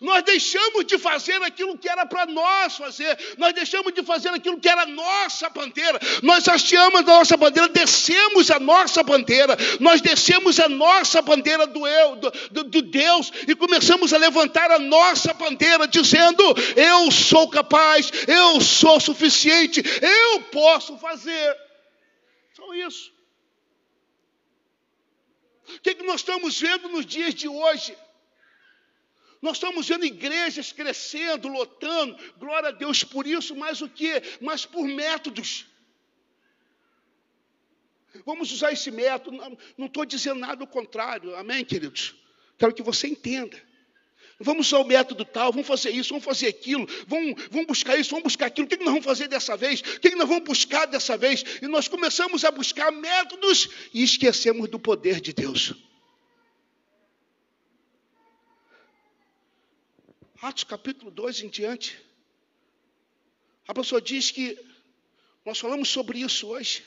Nós 0.00 0.22
deixamos 0.22 0.84
de 0.84 0.98
fazer 0.98 1.42
aquilo 1.42 1.76
que 1.76 1.88
era 1.88 2.06
para 2.06 2.26
nós 2.26 2.76
fazer, 2.76 3.18
nós 3.38 3.52
deixamos 3.52 3.92
de 3.92 4.02
fazer 4.02 4.28
aquilo 4.28 4.58
que 4.58 4.68
era 4.68 4.86
nossa 4.86 5.48
bandeira, 5.50 5.98
nós 6.22 6.48
hasteamos 6.48 7.00
a 7.00 7.02
nossa 7.02 7.36
bandeira, 7.36 7.68
descemos 7.68 8.50
a 8.50 8.58
nossa 8.58 9.02
bandeira, 9.02 9.56
nós 9.80 10.00
descemos 10.00 10.58
a 10.60 10.68
nossa 10.68 11.20
bandeira 11.22 11.66
do 11.66 11.86
eu, 11.86 12.16
do, 12.16 12.30
do, 12.50 12.64
do 12.64 12.82
Deus, 12.82 13.32
e 13.46 13.54
começamos 13.54 14.12
a 14.12 14.18
levantar 14.18 14.70
a 14.70 14.78
nossa 14.78 15.32
bandeira, 15.34 15.86
dizendo: 15.86 16.42
Eu 16.76 17.10
sou 17.10 17.48
capaz, 17.48 18.10
eu 18.26 18.60
sou 18.60 19.00
suficiente, 19.00 19.82
eu 20.00 20.42
posso 20.42 20.96
fazer. 20.98 21.56
Só 22.54 22.74
isso. 22.74 23.12
O 25.76 25.80
que, 25.80 25.94
que 25.94 26.04
nós 26.04 26.16
estamos 26.16 26.60
vendo 26.60 26.88
nos 26.88 27.06
dias 27.06 27.34
de 27.34 27.48
hoje? 27.48 27.96
Nós 29.44 29.58
estamos 29.58 29.86
vendo 29.86 30.06
igrejas 30.06 30.72
crescendo, 30.72 31.48
lotando, 31.48 32.16
glória 32.38 32.70
a 32.70 32.72
Deus 32.72 33.04
por 33.04 33.26
isso, 33.26 33.54
mas 33.54 33.82
o 33.82 33.88
que? 33.90 34.22
Mas 34.40 34.64
por 34.64 34.88
métodos. 34.88 35.66
Vamos 38.24 38.50
usar 38.50 38.72
esse 38.72 38.90
método, 38.90 39.36
não 39.76 39.86
estou 39.86 40.06
dizendo 40.06 40.40
nada 40.40 40.56
do 40.56 40.66
contrário, 40.66 41.36
amém, 41.36 41.62
queridos? 41.62 42.14
Quero 42.56 42.72
que 42.72 42.82
você 42.82 43.06
entenda. 43.06 43.62
Vamos 44.40 44.68
usar 44.68 44.78
o 44.78 44.84
método 44.84 45.26
tal, 45.26 45.52
vamos 45.52 45.66
fazer 45.66 45.90
isso, 45.90 46.08
vamos 46.08 46.24
fazer 46.24 46.48
aquilo, 46.48 46.86
vamos, 47.06 47.34
vamos 47.50 47.66
buscar 47.66 47.98
isso, 47.98 48.12
vamos 48.12 48.24
buscar 48.24 48.46
aquilo. 48.46 48.66
O 48.66 48.70
que 48.70 48.78
nós 48.78 48.86
vamos 48.86 49.04
fazer 49.04 49.28
dessa 49.28 49.58
vez? 49.58 49.80
O 49.80 50.00
que 50.00 50.16
nós 50.16 50.26
vamos 50.26 50.44
buscar 50.44 50.86
dessa 50.86 51.18
vez? 51.18 51.44
E 51.60 51.68
nós 51.68 51.86
começamos 51.86 52.46
a 52.46 52.50
buscar 52.50 52.90
métodos 52.90 53.68
e 53.92 54.02
esquecemos 54.02 54.70
do 54.70 54.78
poder 54.78 55.20
de 55.20 55.34
Deus. 55.34 55.74
Atos 60.42 60.64
capítulo 60.64 61.10
2 61.10 61.42
em 61.42 61.48
diante. 61.48 62.00
A 63.66 63.74
pessoa 63.74 64.00
diz 64.00 64.30
que 64.30 64.58
nós 65.44 65.58
falamos 65.58 65.88
sobre 65.88 66.18
isso 66.20 66.48
hoje. 66.48 66.84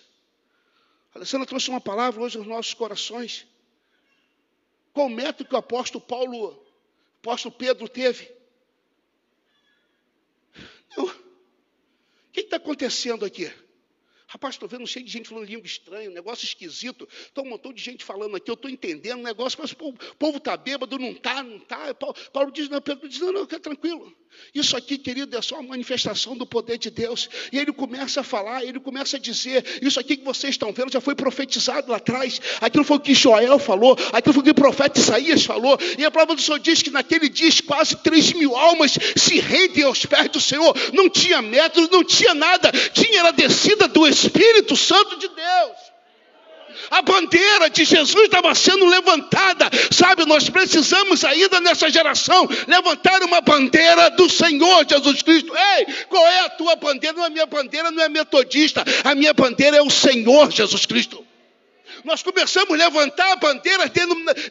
A 1.14 1.18
Alessandra 1.18 1.48
trouxe 1.48 1.70
uma 1.70 1.82
palavra 1.82 2.22
hoje 2.22 2.38
aos 2.38 2.46
nossos 2.46 2.74
corações. 2.74 3.48
Qual 4.94 5.08
o 5.08 5.10
método 5.10 5.50
que 5.50 5.56
o 5.56 5.58
apóstolo 5.58 6.04
Paulo, 6.04 6.50
o 6.50 6.66
apóstolo 7.20 7.56
Pedro 7.56 7.88
teve? 7.88 8.32
O 10.98 11.10
que 12.32 12.42
está 12.42 12.58
acontecendo 12.58 13.26
aqui? 13.26 13.52
Rapaz, 14.30 14.56
estou 14.56 14.68
vendo 14.68 14.86
cheio 14.86 15.06
de 15.06 15.12
gente 15.12 15.30
falando 15.30 15.46
língua 15.46 15.66
estranha, 15.66 16.10
um 16.10 16.14
negócio 16.14 16.44
esquisito. 16.44 17.08
Estou 17.28 17.46
um 17.46 17.50
montão 17.50 17.72
de 17.72 17.82
gente 17.82 18.04
falando 18.04 18.36
aqui, 18.36 18.52
eu 18.52 18.56
estou 18.56 18.70
entendendo 18.70 19.20
um 19.20 19.24
negócio, 19.24 19.58
mas 19.62 19.72
o 19.72 19.94
povo 20.20 20.38
está 20.38 20.58
bêbado, 20.58 21.00
não 21.00 21.12
está, 21.12 21.42
não 21.42 21.56
está. 21.56 21.94
Paulo, 21.94 22.16
Paulo 22.34 22.52
diz, 22.52 22.68
não, 22.68 22.82
Pedro 22.82 23.08
diz, 23.08 23.22
não, 23.22 23.32
não, 23.32 23.42
fica 23.44 23.58
tranquilo. 23.58 24.14
Isso 24.54 24.76
aqui, 24.76 24.98
querido, 24.98 25.36
é 25.36 25.42
só 25.42 25.56
uma 25.56 25.70
manifestação 25.70 26.36
do 26.36 26.46
poder 26.46 26.78
de 26.78 26.90
Deus. 26.90 27.30
E 27.52 27.58
ele 27.58 27.72
começa 27.72 28.20
a 28.20 28.24
falar, 28.24 28.64
ele 28.64 28.80
começa 28.80 29.18
a 29.18 29.20
dizer: 29.20 29.64
Isso 29.82 30.00
aqui 30.00 30.18
que 30.18 30.24
vocês 30.24 30.54
estão 30.54 30.72
vendo 30.72 30.92
já 30.92 31.02
foi 31.02 31.16
profetizado 31.16 31.90
lá 31.90 31.98
atrás. 31.98 32.40
Aquilo 32.62 32.84
foi 32.84 32.98
o 32.98 33.00
que 33.00 33.14
Joel 33.14 33.58
falou, 33.58 33.98
aquilo 34.12 34.34
foi 34.34 34.42
o 34.42 34.44
que 34.44 34.52
o 34.52 34.56
profeta 34.56 35.00
Isaías 35.00 35.44
falou. 35.44 35.78
E 35.98 36.06
a 36.06 36.12
palavra 36.12 36.36
do 36.36 36.42
Senhor 36.42 36.60
diz 36.60 36.84
que 36.84 36.92
naquele 36.92 37.30
dia 37.30 37.50
quase 37.66 37.96
3 37.96 38.34
mil 38.34 38.56
almas 38.56 38.98
se 39.16 39.40
rendem 39.40 39.86
aos 39.86 40.06
pés 40.06 40.30
do 40.30 40.40
Senhor. 40.40 40.76
Não 40.94 41.10
tinha 41.10 41.42
método, 41.42 41.90
não 41.92 42.04
tinha 42.04 42.34
nada, 42.34 42.72
tinha 42.94 43.24
a 43.24 43.32
descida 43.32 43.88
do 43.88 44.06
Espírito 44.06 44.27
Santo 44.76 45.18
de 45.18 45.28
Deus. 45.28 45.98
A 46.92 47.02
bandeira 47.02 47.70
de 47.70 47.84
Jesus 47.84 48.26
estava 48.26 48.54
sendo 48.54 48.86
levantada. 48.86 49.70
Sabe, 49.92 50.26
nós 50.26 50.50
precisamos 50.50 51.24
ainda 51.24 51.60
nessa 51.60 51.90
geração 51.90 52.48
levantar 52.68 53.24
uma 53.24 53.42
bandeira 53.42 54.12
do 54.12 54.30
Senhor 54.30 54.86
Jesus 54.88 55.22
Cristo. 55.22 55.54
Ei, 55.56 55.86
qual 56.08 56.26
é 56.26 56.42
a 56.42 56.50
tua 56.50 56.76
bandeira? 56.76 57.18
Não 57.18 57.26
é 57.26 57.30
minha 57.30 57.46
bandeira, 57.46 57.92
não 57.92 58.04
é 58.04 58.10
metodista. 58.10 58.84
A 59.04 59.16
minha 59.16 59.34
bandeira 59.34 59.78
é 59.78 59.82
o 59.82 59.90
Senhor 59.90 60.52
Jesus 60.52 60.86
Cristo 60.86 61.27
nós 62.08 62.24
começamos 62.24 62.72
a 62.72 62.78
levantar 62.86 63.36
bandeiras 63.36 63.92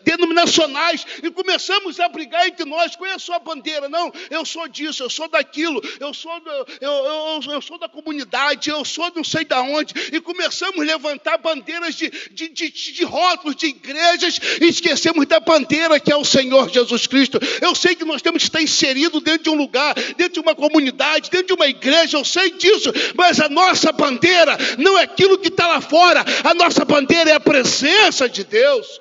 denominacionais 0.05 1.07
e 1.23 1.31
começamos 1.31 1.99
a 1.99 2.07
brigar 2.07 2.47
entre 2.47 2.66
nós. 2.66 2.95
Qual 2.95 3.11
é 3.11 3.15
a 3.15 3.19
sua 3.19 3.39
bandeira? 3.39 3.89
Não, 3.89 4.12
eu 4.28 4.45
sou 4.45 4.69
disso, 4.69 5.03
eu 5.03 5.09
sou 5.09 5.27
daquilo, 5.27 5.81
eu 5.99 6.12
sou, 6.12 6.39
do, 6.39 6.51
eu, 6.51 6.91
eu, 6.91 7.41
eu, 7.55 7.62
sou 7.62 7.78
da 7.78 7.89
comunidade, 7.89 8.69
eu 8.69 8.85
sou 8.85 9.11
não 9.16 9.24
sei 9.24 9.47
da 9.47 9.62
onde. 9.62 9.95
E 10.12 10.20
começamos 10.20 10.78
a 10.81 10.85
levantar 10.85 11.39
bandeiras 11.39 11.95
de, 11.95 12.11
de, 12.31 12.49
de, 12.49 12.70
de 12.70 13.05
rótulos 13.05 13.57
de 13.57 13.69
igrejas 13.69 14.39
e 14.61 14.66
esquecemos 14.66 15.24
da 15.24 15.41
bandeira 15.41 15.99
que 15.99 16.12
é 16.12 16.16
o 16.16 16.24
Senhor 16.24 16.69
Jesus 16.69 17.07
Cristo. 17.07 17.41
Eu 17.62 17.74
sei 17.74 17.95
que 17.95 18.05
nós 18.05 18.20
temos 18.20 18.43
que 18.43 18.49
estar 18.49 18.61
inserido 18.61 19.19
dentro 19.19 19.45
de 19.45 19.51
um 19.51 19.55
lugar, 19.55 19.95
dentro 19.95 20.35
de 20.35 20.41
uma 20.41 20.55
comunidade, 20.55 21.31
dentro 21.31 21.47
de 21.47 21.53
uma 21.55 21.66
igreja, 21.66 22.19
eu 22.19 22.24
sei 22.24 22.51
disso, 22.51 22.93
mas 23.15 23.41
a 23.41 23.49
nossa 23.49 23.91
bandeira 23.93 24.59
não 24.77 24.99
é 24.99 25.05
aquilo 25.05 25.39
que 25.39 25.49
está 25.49 25.66
lá 25.66 25.81
fora, 25.81 26.23
a 26.45 26.53
nossa 26.53 26.85
bandeira 26.85 27.31
é 27.31 27.35
a 27.35 27.45
presença 27.47 28.28
de 28.28 28.43
Deus. 28.43 29.01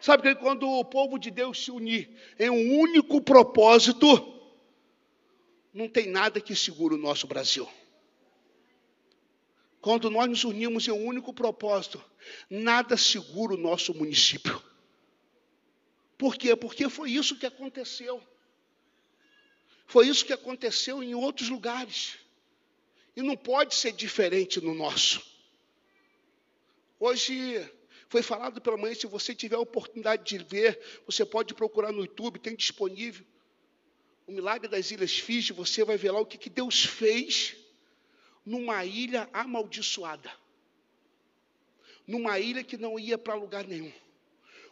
Sabe 0.00 0.22
que 0.22 0.34
quando 0.34 0.68
o 0.68 0.84
povo 0.84 1.18
de 1.18 1.30
Deus 1.30 1.64
se 1.64 1.70
unir 1.70 2.10
em 2.38 2.50
um 2.50 2.78
único 2.78 3.20
propósito, 3.22 4.06
não 5.72 5.88
tem 5.88 6.08
nada 6.08 6.40
que 6.40 6.54
segure 6.54 6.94
o 6.94 6.98
nosso 6.98 7.26
Brasil. 7.26 7.66
Quando 9.80 10.10
nós 10.10 10.28
nos 10.28 10.44
unimos 10.44 10.88
em 10.88 10.90
um 10.90 11.06
único 11.06 11.32
propósito, 11.32 12.02
nada 12.50 12.96
segura 12.96 13.54
o 13.54 13.58
nosso 13.58 13.94
município. 13.94 14.60
Por 16.18 16.36
quê? 16.36 16.56
Porque 16.56 16.88
foi 16.88 17.10
isso 17.10 17.38
que 17.38 17.46
aconteceu. 17.46 18.22
Foi 19.86 20.08
isso 20.08 20.24
que 20.24 20.32
aconteceu 20.32 21.02
em 21.02 21.14
outros 21.14 21.48
lugares. 21.48 22.18
E 23.16 23.22
não 23.22 23.36
pode 23.36 23.74
ser 23.74 23.92
diferente 23.92 24.60
no 24.60 24.74
nosso. 24.74 25.33
Hoje 27.06 27.70
foi 28.08 28.22
falado 28.22 28.62
pela 28.62 28.78
manhã, 28.78 28.94
se 28.94 29.06
você 29.06 29.34
tiver 29.34 29.56
a 29.56 29.60
oportunidade 29.60 30.24
de 30.24 30.42
ver, 30.42 30.80
você 31.04 31.22
pode 31.22 31.52
procurar 31.52 31.92
no 31.92 32.00
YouTube, 32.00 32.38
tem 32.38 32.56
disponível. 32.56 33.26
O 34.26 34.32
milagre 34.32 34.68
das 34.68 34.90
Ilhas 34.90 35.18
Fiji, 35.18 35.52
você 35.52 35.84
vai 35.84 35.98
ver 35.98 36.12
lá 36.12 36.20
o 36.20 36.24
que, 36.24 36.38
que 36.38 36.48
Deus 36.48 36.82
fez 36.82 37.56
numa 38.42 38.86
ilha 38.86 39.28
amaldiçoada. 39.34 40.32
Numa 42.06 42.38
ilha 42.38 42.64
que 42.64 42.78
não 42.78 42.98
ia 42.98 43.18
para 43.18 43.34
lugar 43.34 43.66
nenhum. 43.66 43.92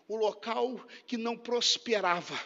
O 0.09 0.17
local 0.17 0.83
que 1.07 1.19
não 1.19 1.37
prosperava 1.37 2.43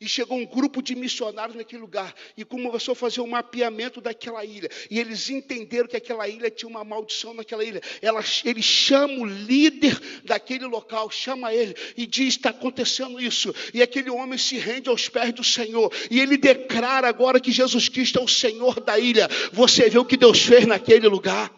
e 0.00 0.08
chegou 0.08 0.38
um 0.38 0.46
grupo 0.46 0.80
de 0.80 0.94
missionários 0.94 1.56
naquele 1.56 1.82
lugar 1.82 2.14
e 2.36 2.44
começou 2.44 2.92
a 2.92 2.96
fazer 2.96 3.20
um 3.20 3.26
mapeamento 3.26 4.00
daquela 4.00 4.44
ilha. 4.44 4.70
E 4.88 4.98
eles 4.98 5.28
entenderam 5.28 5.88
que 5.88 5.96
aquela 5.96 6.28
ilha 6.28 6.50
tinha 6.50 6.68
uma 6.68 6.84
maldição 6.84 7.34
naquela 7.34 7.64
ilha. 7.64 7.80
Ela, 8.00 8.22
ele 8.44 8.62
chama 8.62 9.14
o 9.14 9.24
líder 9.24 10.00
daquele 10.24 10.66
local, 10.66 11.10
chama 11.10 11.52
ele 11.52 11.74
e 11.96 12.06
diz: 12.06 12.34
está 12.34 12.50
acontecendo 12.50 13.20
isso. 13.20 13.52
E 13.74 13.82
aquele 13.82 14.08
homem 14.08 14.38
se 14.38 14.56
rende 14.56 14.88
aos 14.88 15.08
pés 15.08 15.32
do 15.32 15.42
Senhor. 15.42 15.92
E 16.10 16.20
ele 16.20 16.36
declara 16.36 17.08
agora 17.08 17.40
que 17.40 17.50
Jesus 17.50 17.88
Cristo 17.88 18.20
é 18.20 18.22
o 18.22 18.28
Senhor 18.28 18.80
da 18.80 18.98
ilha. 18.98 19.28
Você 19.52 19.90
vê 19.90 19.98
o 19.98 20.04
que 20.04 20.16
Deus 20.16 20.40
fez 20.40 20.64
naquele 20.64 21.08
lugar. 21.08 21.52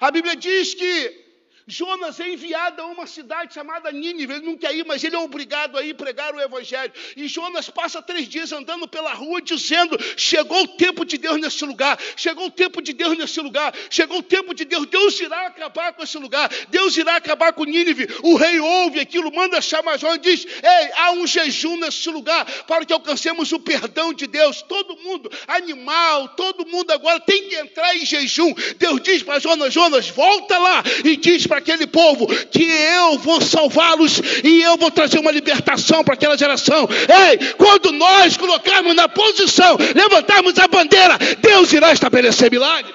A 0.00 0.10
Bíblia 0.10 0.34
diz 0.34 0.74
que 0.74 1.27
Jonas 1.70 2.18
é 2.18 2.26
enviado 2.26 2.80
a 2.80 2.86
uma 2.86 3.06
cidade 3.06 3.52
chamada 3.52 3.92
Nínive. 3.92 4.32
Ele 4.32 4.46
não 4.46 4.56
quer 4.56 4.74
ir, 4.74 4.86
mas 4.86 5.04
ele 5.04 5.14
é 5.14 5.18
obrigado 5.18 5.76
a 5.76 5.82
ir 5.82 5.92
pregar 5.92 6.34
o 6.34 6.40
Evangelho. 6.40 6.90
E 7.14 7.28
Jonas 7.28 7.68
passa 7.68 8.00
três 8.00 8.26
dias 8.26 8.52
andando 8.52 8.88
pela 8.88 9.12
rua 9.12 9.42
dizendo: 9.42 9.98
Chegou 10.16 10.62
o 10.62 10.68
tempo 10.68 11.04
de 11.04 11.18
Deus 11.18 11.38
nesse 11.38 11.66
lugar. 11.66 11.98
Chegou 12.16 12.46
o 12.46 12.50
tempo 12.50 12.80
de 12.80 12.94
Deus 12.94 13.18
nesse 13.18 13.38
lugar. 13.42 13.74
Chegou 13.90 14.20
o 14.20 14.22
tempo 14.22 14.54
de 14.54 14.64
Deus. 14.64 14.86
Deus 14.86 15.20
irá 15.20 15.46
acabar 15.46 15.92
com 15.92 16.02
esse 16.02 16.16
lugar. 16.16 16.50
Deus 16.70 16.96
irá 16.96 17.16
acabar 17.16 17.52
com 17.52 17.64
Nínive. 17.64 18.08
O 18.22 18.36
rei 18.36 18.58
ouve 18.58 18.98
aquilo, 18.98 19.30
manda 19.30 19.60
chamar 19.60 19.98
Jonas 19.98 20.16
e 20.16 20.20
diz: 20.20 20.46
Ei, 20.46 20.90
há 20.96 21.12
um 21.12 21.26
jejum 21.26 21.76
nesse 21.76 22.08
lugar 22.08 22.46
para 22.66 22.86
que 22.86 22.94
alcancemos 22.94 23.52
o 23.52 23.60
perdão 23.60 24.14
de 24.14 24.26
Deus. 24.26 24.62
Todo 24.62 24.96
mundo, 24.96 25.30
animal, 25.46 26.28
todo 26.28 26.66
mundo 26.66 26.90
agora 26.92 27.20
tem 27.20 27.46
que 27.46 27.56
entrar 27.56 27.94
em 27.94 28.06
jejum. 28.06 28.54
Deus 28.78 29.02
diz 29.02 29.22
para 29.22 29.38
Jonas: 29.38 29.70
Jonas, 29.70 30.08
volta 30.08 30.56
lá 30.56 30.82
e 31.04 31.14
diz 31.14 31.46
para 31.46 31.57
aquele 31.58 31.86
povo 31.86 32.26
que 32.26 32.62
eu 32.62 33.18
vou 33.18 33.40
salvá-los 33.40 34.20
e 34.42 34.62
eu 34.62 34.76
vou 34.76 34.90
trazer 34.90 35.18
uma 35.18 35.30
libertação 35.30 36.02
para 36.02 36.14
aquela 36.14 36.36
geração. 36.36 36.88
Ei, 37.28 37.54
quando 37.54 37.92
nós 37.92 38.36
colocarmos 38.36 38.94
na 38.94 39.08
posição, 39.08 39.76
levantarmos 39.94 40.58
a 40.58 40.66
bandeira, 40.66 41.18
Deus 41.40 41.72
irá 41.72 41.92
estabelecer 41.92 42.50
milagre. 42.50 42.94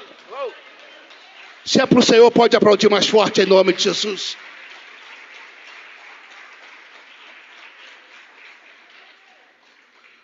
Se 1.66 1.80
é 1.80 1.86
para 1.86 2.00
o 2.00 2.04
Senhor, 2.04 2.30
pode 2.32 2.56
aplaudir 2.56 2.90
mais 2.90 3.08
forte 3.08 3.42
em 3.42 3.46
nome 3.46 3.72
de 3.74 3.84
Jesus. 3.84 4.36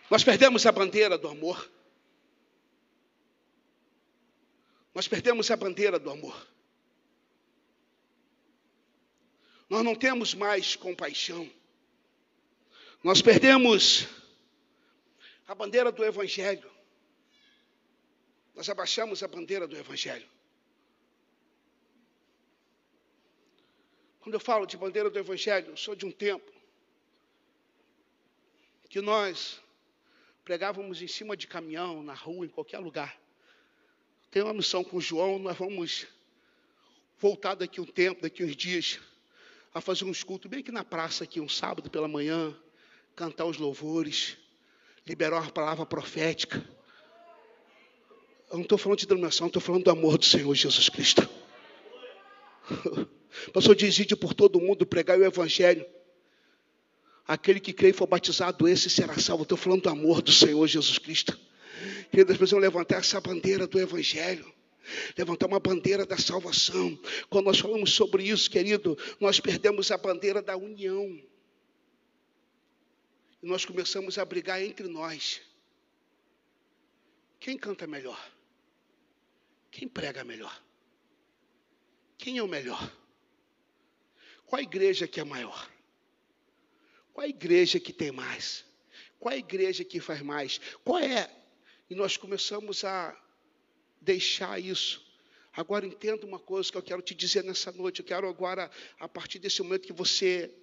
Nós 0.09 0.23
perdemos 0.23 0.65
a 0.65 0.71
bandeira 0.71 1.17
do 1.17 1.27
amor. 1.27 1.69
Nós 4.93 5.07
perdemos 5.07 5.49
a 5.51 5.55
bandeira 5.55 5.99
do 5.99 6.09
amor. 6.09 6.35
Nós 9.69 9.83
não 9.83 9.93
temos 9.93 10.33
mais 10.33 10.75
compaixão. 10.75 11.49
Nós 13.03 13.21
perdemos 13.21 14.07
a 15.47 15.53
bandeira 15.53 15.91
do 15.91 16.03
Evangelho. 16.03 16.69
Nós 18.55 18.67
abaixamos 18.67 19.21
a 19.21 19.27
bandeira 19.27 19.67
do 19.67 19.77
Evangelho. 19.77 20.27
Quando 24.19 24.33
eu 24.33 24.39
falo 24.39 24.65
de 24.65 24.75
bandeira 24.75 25.09
do 25.09 25.17
Evangelho, 25.17 25.69
eu 25.69 25.77
sou 25.77 25.95
de 25.95 26.05
um 26.05 26.11
tempo 26.11 26.51
que 28.89 28.99
nós 29.01 29.61
pregávamos 30.43 31.01
em 31.01 31.07
cima 31.07 31.37
de 31.37 31.45
caminhão, 31.45 32.01
na 32.01 32.13
rua, 32.13 32.45
em 32.45 32.49
qualquer 32.49 32.79
lugar. 32.79 33.19
Tem 34.31 34.41
uma 34.41 34.53
missão 34.53 34.83
com 34.83 34.97
o 34.97 35.01
João, 35.01 35.39
nós 35.39 35.55
vamos 35.55 36.07
voltar 37.17 37.53
daqui 37.55 37.79
um 37.79 37.85
tempo, 37.85 38.21
daqui 38.21 38.43
uns 38.43 38.55
dias, 38.55 38.99
a 39.79 39.81
fazer 39.81 40.03
uns 40.03 40.23
cultos 40.23 40.51
bem 40.51 40.59
aqui 40.59 40.71
na 40.71 40.83
praça, 40.83 41.23
aqui, 41.23 41.39
um 41.39 41.47
sábado 41.47 41.89
pela 41.89 42.07
manhã, 42.07 42.53
cantar 43.15 43.45
os 43.45 43.57
louvores, 43.57 44.37
liberar 45.07 45.41
uma 45.41 45.51
palavra 45.51 45.85
profética. 45.85 46.63
Eu 48.51 48.57
não 48.57 48.63
estou 48.63 48.77
falando 48.77 48.99
de 48.99 49.07
denominação, 49.07 49.47
estou 49.47 49.61
falando 49.61 49.85
do 49.85 49.91
amor 49.91 50.17
do 50.17 50.25
Senhor 50.25 50.53
Jesus 50.53 50.89
Cristo. 50.89 51.27
Pastor 53.53 53.73
diz, 53.73 53.97
por 54.15 54.33
todo 54.33 54.59
mundo, 54.59 54.85
pregar 54.85 55.17
o 55.17 55.23
Evangelho. 55.23 55.85
Aquele 57.25 57.61
que 57.61 57.71
crê 57.71 57.89
e 57.89 57.93
for 57.93 58.07
batizado, 58.07 58.67
esse 58.67 58.89
será 58.89 59.17
salvo. 59.17 59.43
Estou 59.43 59.57
falando 59.57 59.83
do 59.83 59.89
amor 59.89 60.21
do 60.21 60.31
Senhor 60.31 60.67
Jesus 60.67 60.97
Cristo. 60.97 61.39
Queridos, 62.11 62.35
precisamos 62.35 62.63
levantar 62.63 62.97
essa 62.97 63.21
bandeira 63.21 63.65
do 63.65 63.79
Evangelho 63.79 64.58
levantar 65.17 65.47
uma 65.47 65.59
bandeira 65.59 66.05
da 66.05 66.17
salvação. 66.17 66.97
Quando 67.29 67.45
nós 67.45 67.59
falamos 67.59 67.93
sobre 67.93 68.23
isso, 68.23 68.49
querido, 68.49 68.97
nós 69.19 69.39
perdemos 69.39 69.91
a 69.91 69.97
bandeira 69.97 70.41
da 70.41 70.55
união. 70.57 71.21
E 73.41 73.47
nós 73.47 73.65
começamos 73.65 74.17
a 74.17 74.25
brigar 74.25 74.61
entre 74.61 74.87
nós. 74.87 75.41
Quem 77.39 77.57
canta 77.57 77.87
melhor? 77.87 78.19
Quem 79.71 79.87
prega 79.87 80.23
melhor? 80.23 80.61
Quem 82.17 82.37
é 82.37 82.43
o 82.43 82.47
melhor? 82.47 82.91
Qual 84.45 84.59
a 84.59 84.63
igreja 84.63 85.07
que 85.07 85.19
é 85.19 85.23
maior? 85.23 85.71
Qual 87.13 87.25
a 87.25 87.29
igreja 87.29 87.79
que 87.79 87.93
tem 87.93 88.11
mais? 88.11 88.65
Qual 89.19 89.33
a 89.33 89.37
igreja 89.37 89.83
que 89.85 89.99
faz 89.99 90.21
mais? 90.21 90.59
Qual 90.83 90.99
é? 90.99 91.29
E 91.89 91.95
nós 91.95 92.17
começamos 92.17 92.83
a 92.83 93.15
deixar 94.01 94.59
isso. 94.59 95.05
Agora 95.53 95.85
entenda 95.85 96.25
uma 96.25 96.39
coisa 96.39 96.71
que 96.71 96.77
eu 96.77 96.81
quero 96.81 97.01
te 97.01 97.13
dizer 97.13 97.43
nessa 97.43 97.71
noite. 97.71 97.99
Eu 97.99 98.05
quero 98.05 98.27
agora, 98.27 98.69
a 98.99 99.07
partir 99.07 99.39
desse 99.39 99.61
momento 99.61 99.87
que 99.87 99.93
você, 99.93 100.53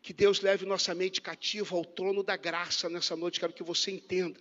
que 0.00 0.12
Deus 0.12 0.40
leve 0.40 0.64
nossa 0.64 0.94
mente 0.94 1.20
cativa 1.20 1.76
ao 1.76 1.84
trono 1.84 2.22
da 2.22 2.36
graça 2.36 2.88
nessa 2.88 3.16
noite, 3.16 3.40
quero 3.40 3.52
que 3.52 3.62
você 3.62 3.90
entenda 3.90 4.38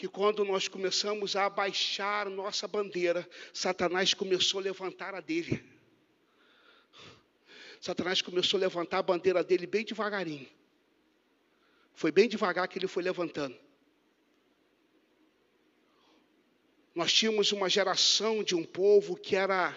que 0.00 0.08
quando 0.08 0.46
nós 0.46 0.66
começamos 0.66 1.36
a 1.36 1.44
abaixar 1.44 2.30
nossa 2.30 2.66
bandeira, 2.66 3.28
Satanás 3.52 4.14
começou 4.14 4.58
a 4.58 4.62
levantar 4.62 5.14
a 5.14 5.20
dele. 5.20 5.62
Satanás 7.82 8.22
começou 8.22 8.56
a 8.56 8.62
levantar 8.62 8.98
a 8.98 9.02
bandeira 9.02 9.44
dele 9.44 9.66
bem 9.66 9.84
devagarinho. 9.84 10.48
Foi 11.92 12.10
bem 12.10 12.28
devagar 12.28 12.66
que 12.66 12.78
ele 12.78 12.86
foi 12.86 13.02
levantando. 13.02 13.54
Nós 17.00 17.14
tínhamos 17.14 17.50
uma 17.50 17.66
geração 17.66 18.44
de 18.44 18.54
um 18.54 18.62
povo 18.62 19.16
que 19.16 19.34
era 19.34 19.74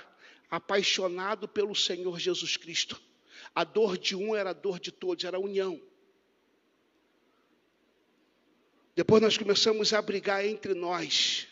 apaixonado 0.52 1.48
pelo 1.48 1.74
Senhor 1.74 2.20
Jesus 2.20 2.58
Cristo. 2.58 3.02
A 3.56 3.64
dor 3.64 3.98
de 3.98 4.14
um 4.14 4.36
era 4.36 4.50
a 4.50 4.54
dor 4.54 4.78
de 4.78 4.92
todos, 4.92 5.24
era 5.24 5.38
a 5.38 5.40
união. 5.40 5.82
Depois 8.94 9.22
nós 9.22 9.38
começamos 9.38 9.94
a 9.94 10.02
brigar 10.02 10.46
entre 10.46 10.74
nós. 10.74 11.48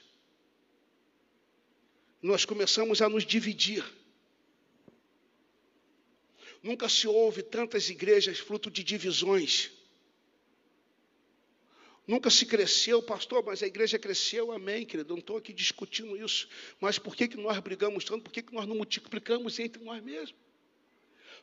Nós 2.21 2.43
começamos 2.43 3.01
a 3.01 3.07
nos 3.07 3.25
dividir. 3.25 3.81
Nunca 6.61 6.89
se 6.89 7.07
houve 7.07 7.43
tantas 7.43 7.89
igrejas 7.89 8.39
fruto 8.39 8.69
de 8.69 8.83
divisões. 8.83 9.71
Nunca 12.11 12.29
se 12.29 12.45
cresceu, 12.45 13.01
pastor, 13.01 13.41
mas 13.41 13.63
a 13.63 13.67
igreja 13.67 13.97
cresceu, 13.97 14.51
amém, 14.51 14.85
querido. 14.85 15.13
Não 15.13 15.19
estou 15.21 15.37
aqui 15.37 15.53
discutindo 15.53 16.17
isso. 16.17 16.45
Mas 16.81 16.99
por 16.99 17.15
que, 17.15 17.25
que 17.25 17.37
nós 17.37 17.57
brigamos 17.59 18.03
tanto? 18.03 18.23
Por 18.23 18.33
que, 18.33 18.41
que 18.41 18.53
nós 18.53 18.67
não 18.67 18.75
multiplicamos 18.75 19.57
entre 19.59 19.81
nós 19.81 20.03
mesmos? 20.03 20.35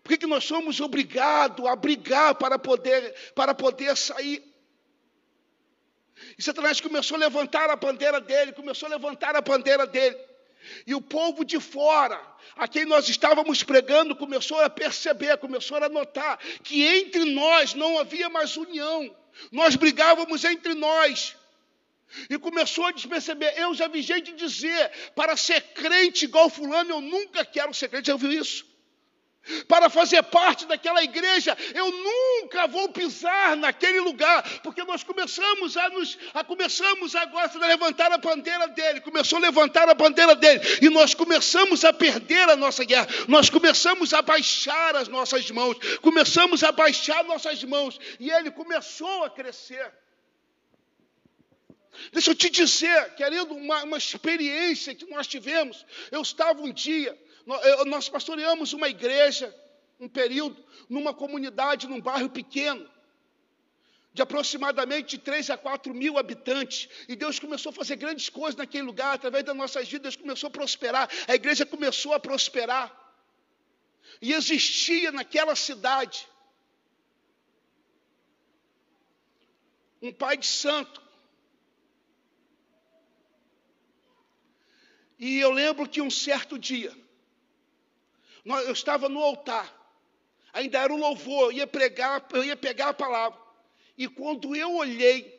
Por 0.02 0.10
que, 0.10 0.18
que 0.18 0.26
nós 0.26 0.44
somos 0.44 0.78
obrigados 0.78 1.64
a 1.66 1.74
brigar 1.74 2.34
para 2.34 2.58
poder, 2.58 3.14
para 3.34 3.54
poder 3.54 3.96
sair? 3.96 4.44
E 6.36 6.42
Satanás 6.42 6.82
começou 6.82 7.16
a 7.16 7.20
levantar 7.20 7.70
a 7.70 7.76
bandeira 7.76 8.20
dele, 8.20 8.52
começou 8.52 8.88
a 8.88 8.90
levantar 8.90 9.34
a 9.36 9.40
bandeira 9.40 9.86
dele. 9.86 10.18
E 10.86 10.94
o 10.94 11.00
povo 11.00 11.46
de 11.46 11.58
fora, 11.58 12.20
a 12.54 12.68
quem 12.68 12.84
nós 12.84 13.08
estávamos 13.08 13.62
pregando, 13.62 14.14
começou 14.14 14.60
a 14.60 14.68
perceber, 14.68 15.38
começou 15.38 15.78
a 15.78 15.88
notar 15.88 16.38
que 16.62 16.84
entre 16.84 17.24
nós 17.24 17.72
não 17.72 17.98
havia 17.98 18.28
mais 18.28 18.54
união. 18.54 19.16
Nós 19.50 19.76
brigávamos 19.76 20.44
entre 20.44 20.74
nós. 20.74 21.36
E 22.30 22.38
começou 22.38 22.86
a 22.86 22.92
desperceber. 22.92 23.52
Eu 23.56 23.74
já 23.74 23.86
vi 23.88 24.02
gente 24.02 24.32
dizer: 24.32 24.90
para 25.14 25.36
ser 25.36 25.60
crente 25.74 26.24
igual 26.24 26.48
Fulano, 26.48 26.90
eu 26.90 27.00
nunca 27.00 27.44
quero 27.44 27.72
ser 27.74 27.88
crente. 27.88 28.06
Já 28.06 28.14
ouviu 28.14 28.32
isso? 28.32 28.67
Para 29.66 29.88
fazer 29.88 30.22
parte 30.24 30.66
daquela 30.66 31.02
igreja, 31.02 31.56
eu 31.74 31.90
nunca 31.90 32.66
vou 32.66 32.88
pisar 32.90 33.56
naquele 33.56 34.00
lugar, 34.00 34.42
porque 34.62 34.82
nós 34.84 35.02
começamos 35.02 35.76
a 35.76 35.88
nos, 35.90 36.18
a 36.34 36.44
começamos 36.44 37.14
agora 37.14 37.50
a 37.54 37.66
levantar 37.66 38.12
a 38.12 38.18
bandeira 38.18 38.68
dele, 38.68 39.00
começou 39.00 39.38
a 39.38 39.42
levantar 39.42 39.88
a 39.88 39.94
bandeira 39.94 40.34
dele, 40.34 40.60
e 40.82 40.88
nós 40.90 41.14
começamos 41.14 41.84
a 41.84 41.92
perder 41.92 42.48
a 42.48 42.56
nossa 42.56 42.84
guerra, 42.84 43.08
nós 43.26 43.48
começamos 43.48 44.12
a 44.12 44.20
baixar 44.20 44.96
as 44.96 45.08
nossas 45.08 45.50
mãos, 45.50 45.76
começamos 46.02 46.62
a 46.62 46.72
baixar 46.72 47.24
nossas 47.24 47.62
mãos, 47.64 47.98
e 48.20 48.30
ele 48.30 48.50
começou 48.50 49.24
a 49.24 49.30
crescer. 49.30 49.92
Deixa 52.12 52.30
eu 52.30 52.34
te 52.34 52.48
dizer, 52.48 53.14
querido, 53.14 53.54
uma, 53.54 53.82
uma 53.82 53.98
experiência 53.98 54.94
que 54.94 55.06
nós 55.06 55.26
tivemos. 55.26 55.84
Eu 56.10 56.22
estava 56.22 56.62
um 56.62 56.72
dia 56.72 57.18
nós 57.86 58.08
pastoreamos 58.08 58.72
uma 58.72 58.88
igreja, 58.88 59.54
um 59.98 60.08
período, 60.08 60.62
numa 60.88 61.14
comunidade, 61.14 61.86
num 61.88 62.00
bairro 62.00 62.28
pequeno, 62.28 62.88
de 64.12 64.22
aproximadamente 64.22 65.16
3 65.16 65.50
a 65.50 65.56
4 65.56 65.94
mil 65.94 66.18
habitantes. 66.18 66.88
E 67.08 67.16
Deus 67.16 67.38
começou 67.38 67.70
a 67.70 67.72
fazer 67.72 67.96
grandes 67.96 68.28
coisas 68.28 68.56
naquele 68.56 68.84
lugar, 68.84 69.14
através 69.14 69.44
das 69.44 69.56
nossas 69.56 69.88
vidas, 69.88 70.14
Deus 70.14 70.16
começou 70.16 70.48
a 70.48 70.50
prosperar. 70.50 71.08
A 71.26 71.34
igreja 71.34 71.64
começou 71.64 72.12
a 72.12 72.20
prosperar. 72.20 72.94
E 74.20 74.32
existia 74.32 75.10
naquela 75.12 75.54
cidade 75.54 76.26
um 80.02 80.12
pai 80.12 80.36
de 80.36 80.46
santo. 80.46 81.02
E 85.18 85.38
eu 85.38 85.50
lembro 85.50 85.88
que 85.88 86.00
um 86.00 86.10
certo 86.10 86.58
dia, 86.58 86.96
eu 88.44 88.72
estava 88.72 89.08
no 89.08 89.20
altar, 89.20 89.72
ainda 90.52 90.78
era 90.78 90.92
um 90.92 90.98
louvor, 90.98 91.50
eu 91.50 91.52
ia 91.52 91.66
pregar, 91.66 92.26
eu 92.32 92.44
ia 92.44 92.56
pegar 92.56 92.90
a 92.90 92.94
palavra. 92.94 93.38
E 93.96 94.06
quando 94.06 94.54
eu 94.54 94.76
olhei, 94.76 95.38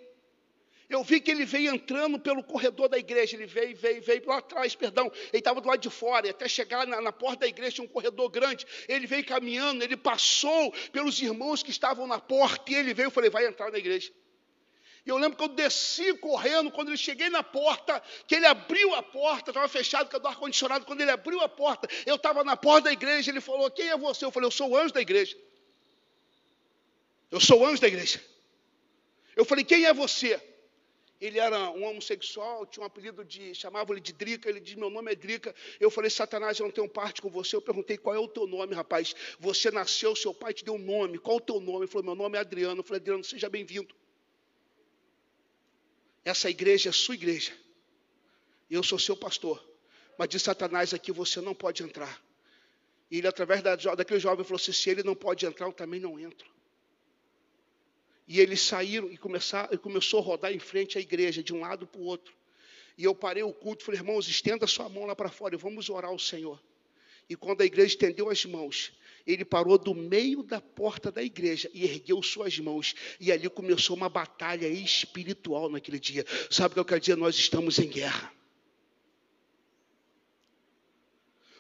eu 0.90 1.04
vi 1.04 1.22
que 1.22 1.30
ele 1.30 1.46
veio 1.46 1.74
entrando 1.74 2.20
pelo 2.20 2.44
corredor 2.44 2.90
da 2.90 2.98
igreja. 2.98 3.38
Ele 3.38 3.46
veio, 3.46 3.78
veio, 3.78 4.02
veio 4.02 4.26
lá 4.26 4.40
atrás, 4.40 4.74
perdão. 4.74 5.12
Ele 5.32 5.38
estava 5.38 5.62
do 5.62 5.68
lado 5.68 5.80
de 5.80 5.90
fora, 5.90 6.26
e 6.26 6.32
até 6.32 6.48
chegar 6.48 6.88
na, 6.88 7.00
na 7.00 7.12
porta 7.12 7.42
da 7.42 7.48
igreja, 7.48 7.74
tinha 7.74 7.86
um 7.86 7.88
corredor 7.88 8.28
grande. 8.30 8.66
Ele 8.88 9.06
veio 9.06 9.24
caminhando, 9.24 9.84
ele 9.84 9.96
passou 9.96 10.74
pelos 10.92 11.22
irmãos 11.22 11.62
que 11.62 11.70
estavam 11.70 12.08
na 12.08 12.20
porta, 12.20 12.72
e 12.72 12.76
ele 12.76 12.94
veio, 12.94 13.08
eu 13.08 13.12
falei, 13.12 13.30
vai 13.30 13.46
entrar 13.46 13.72
na 13.72 13.78
igreja. 13.78 14.12
E 15.10 15.12
eu 15.12 15.18
lembro 15.18 15.36
que 15.36 15.44
eu 15.44 15.48
desci 15.48 16.14
correndo, 16.18 16.70
quando 16.70 16.90
ele 16.90 16.98
cheguei 16.98 17.32
na 17.32 17.42
porta, 17.42 18.00
que 18.28 18.36
ele 18.36 18.46
abriu 18.46 18.94
a 18.94 19.02
porta, 19.02 19.50
estava 19.50 19.68
fechado, 19.68 20.08
com 20.08 20.24
o 20.24 20.28
ar-condicionado. 20.28 20.86
Quando 20.86 21.02
ele 21.02 21.10
abriu 21.10 21.42
a 21.42 21.50
porta, 21.50 21.88
eu 22.06 22.16
estava 22.16 22.44
na 22.44 22.56
porta 22.56 22.84
da 22.84 22.92
igreja. 22.92 23.32
Ele 23.32 23.42
falou: 23.42 23.72
Quem 23.72 23.90
é 23.90 23.98
você? 23.98 24.24
Eu 24.24 24.30
falei: 24.30 24.46
Eu 24.46 24.52
sou 24.52 24.70
o 24.70 24.78
anjo 24.78 24.94
da 24.94 25.02
igreja. 25.02 25.36
Eu 27.32 27.40
sou 27.40 27.62
o 27.62 27.66
anjo 27.66 27.82
da 27.82 27.88
igreja. 27.88 28.24
Eu 29.36 29.44
falei: 29.46 29.66
Quem 29.66 29.86
é 29.86 29.92
você? 29.92 30.40
Ele 31.20 31.40
era 31.40 31.72
um 31.72 31.86
homossexual, 31.86 32.68
tinha 32.68 32.84
um 32.84 32.86
apelido 32.86 33.26
de. 33.26 33.56
chamava 33.56 33.92
ele 33.92 34.02
de 34.02 34.14
Drica. 34.14 34.48
Ele 34.48 34.60
disse: 34.60 34.78
Meu 34.78 34.92
nome 34.92 35.12
é 35.12 35.16
Drica. 35.16 35.56
Eu 35.80 35.90
falei: 35.90 36.12
Satanás, 36.12 36.60
eu 36.60 36.68
não 36.68 36.72
tenho 36.72 36.88
parte 36.88 37.20
com 37.20 37.32
você. 37.32 37.56
Eu 37.56 37.64
perguntei: 37.64 37.98
Qual 37.98 38.16
é 38.16 38.20
o 38.20 38.28
teu 38.28 38.46
nome, 38.46 38.76
rapaz? 38.76 39.16
Você 39.40 39.72
nasceu, 39.72 40.16
seu 40.16 40.36
pai 40.36 40.54
te 40.54 40.64
deu 40.64 40.76
um 40.76 40.78
nome. 40.78 41.18
Qual 41.18 41.38
o 41.38 41.42
teu 41.42 41.60
nome? 41.60 41.80
Ele 41.80 41.88
falou: 41.88 42.06
Meu 42.06 42.16
nome 42.16 42.38
é 42.38 42.42
Adriano. 42.42 42.82
Eu 42.82 42.84
falei: 42.84 43.02
Adriano, 43.02 43.24
seja 43.24 43.50
bem-vindo. 43.50 43.96
Essa 46.24 46.50
igreja 46.50 46.90
é 46.90 46.92
sua 46.92 47.16
igreja. 47.16 47.52
Eu 48.70 48.84
sou 48.84 49.00
seu 49.00 49.16
pastor. 49.16 49.64
Mas 50.18 50.30
de 50.30 50.40
Satanás 50.40 50.94
aqui 50.94 51.12
você 51.12 51.40
não 51.42 51.56
pode 51.56 51.82
entrar. 51.82 52.22
E 53.10 53.18
ele, 53.18 53.28
através 53.28 53.62
da, 53.62 53.76
daquele 53.76 54.20
jovem, 54.20 54.44
falou 54.44 54.58
assim: 54.58 54.74
se 54.74 54.90
ele 54.90 55.02
não 55.02 55.16
pode 55.16 55.46
entrar, 55.46 55.66
eu 55.66 55.74
também 55.74 56.00
não 56.00 56.20
entro. 56.20 56.50
E 58.28 58.40
eles 58.40 58.62
saíram 58.62 59.12
e, 59.12 59.18
começar, 59.18 59.70
e 59.72 59.78
começou 59.78 60.20
a 60.20 60.24
rodar 60.24 60.54
em 60.54 60.60
frente 60.60 60.98
à 60.98 61.02
igreja, 61.02 61.42
de 61.42 61.54
um 61.54 61.62
lado 61.62 61.88
para 61.88 62.00
o 62.00 62.04
outro. 62.04 62.34
E 62.96 63.04
eu 63.04 63.16
parei 63.16 63.42
o 63.42 63.54
culto 63.54 63.82
e 63.82 63.86
falei, 63.86 64.02
irmãos, 64.02 64.28
estenda 64.28 64.68
sua 64.68 64.88
mão 64.88 65.06
lá 65.06 65.16
para 65.16 65.30
fora 65.30 65.56
e 65.56 65.58
vamos 65.58 65.90
orar 65.90 66.12
ao 66.12 66.20
Senhor. 66.20 66.62
E 67.30 67.36
quando 67.36 67.62
a 67.62 67.66
igreja 67.66 67.88
estendeu 67.88 68.30
as 68.30 68.46
mãos, 68.46 68.92
ele 69.26 69.46
parou 69.46 69.78
do 69.78 69.94
meio 69.94 70.44
da 70.44 70.62
porta 70.62 71.12
da 71.12 71.22
igreja 71.22 71.70
e 71.74 71.84
ergueu 71.84 72.22
suas 72.24 72.58
mãos. 72.60 72.96
E 73.20 73.32
ali 73.32 73.50
começou 73.50 73.96
uma 73.96 74.10
batalha 74.10 74.68
espiritual 74.68 75.70
naquele 75.70 76.00
dia. 76.00 76.26
Sabe 76.50 76.72
o 76.72 76.74
que 76.76 76.80
eu 76.80 76.86
quero 76.86 77.00
dizer? 77.00 77.18
Nós 77.18 77.36
estamos 77.36 77.80
em 77.80 77.88
guerra. 77.88 78.39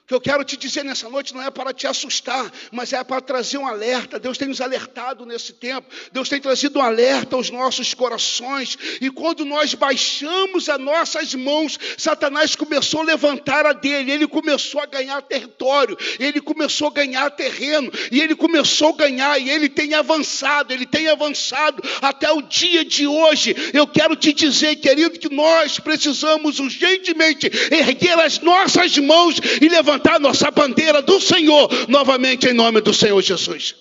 Que 0.10 0.15
eu 0.15 0.19
quero 0.19 0.44
te 0.44 0.57
dizer 0.57 0.84
nessa 0.84 1.07
noite 1.07 1.36
não 1.36 1.44
é 1.44 1.52
para 1.52 1.72
te 1.72 1.86
assustar, 1.86 2.52
mas 2.72 2.91
é 2.94 3.03
para 3.03 3.22
trazer 3.22 3.60
um 3.60 3.68
alerta. 3.68 4.18
Deus 4.18 4.40
tem 4.40 4.48
nos 4.48 4.60
alertado 4.60 5.23
nesse 5.23 5.53
tempo, 5.53 5.88
Deus 6.11 6.27
tem 6.27 6.41
trazido 6.41 6.80
um 6.80 6.81
alerta 6.81 7.36
aos 7.36 7.52
nossos 7.52 7.94
corações, 7.94 8.76
e 8.99 9.11
quando 9.11 9.45
nós 9.45 9.76
baixamos 9.76 10.68
as 10.68 10.80
nossas 10.80 11.36
mãos, 11.36 11.77
Satanás 11.95 12.56
começou 12.56 13.02
a 13.02 13.03
levantar 13.03 13.68
a 13.68 13.73
dele, 13.73 14.11
ele 14.11 14.27
começou 14.27 14.81
a 14.81 14.88
ganhar 14.88 15.22
território, 15.22 15.95
ele 16.19 16.41
começou 16.41 16.88
a 16.88 16.91
ganhar 16.91 17.30
terreno, 17.30 17.91
e 18.11 18.19
ele 18.19 18.34
começou 18.34 18.90
a 18.90 18.98
ganhar, 18.98 19.40
e 19.40 19.48
ele 19.48 19.69
tem 19.69 19.94
avançado, 19.94 20.73
ele 20.73 20.88
tem 20.88 21.07
avançado 21.07 21.84
até 22.02 22.31
o 22.31 22.41
dia 22.41 22.84
de 22.84 23.06
hoje. 23.06 23.56
Eu 23.76 23.86
quero 23.86 24.15
te 24.15 24.34
dizer, 24.34 24.77
querido, 24.77 25.19
que 25.19 25.31
nós 25.31 25.80
precisamos 25.80 26.60
urgentemente 26.60 27.45
erguer 27.69 28.19
as 28.19 28.40
nossas 28.40 28.98
mãos 28.98 29.40
e 29.61 29.69
levantar 29.69 29.98
levantar 29.99 30.19
nossa 30.19 30.49
bandeira 30.49 31.01
do 31.01 31.19
Senhor 31.19 31.69
novamente 31.88 32.47
em 32.47 32.53
nome 32.53 32.81
do 32.81 32.93
Senhor 32.93 33.21
Jesus. 33.21 33.76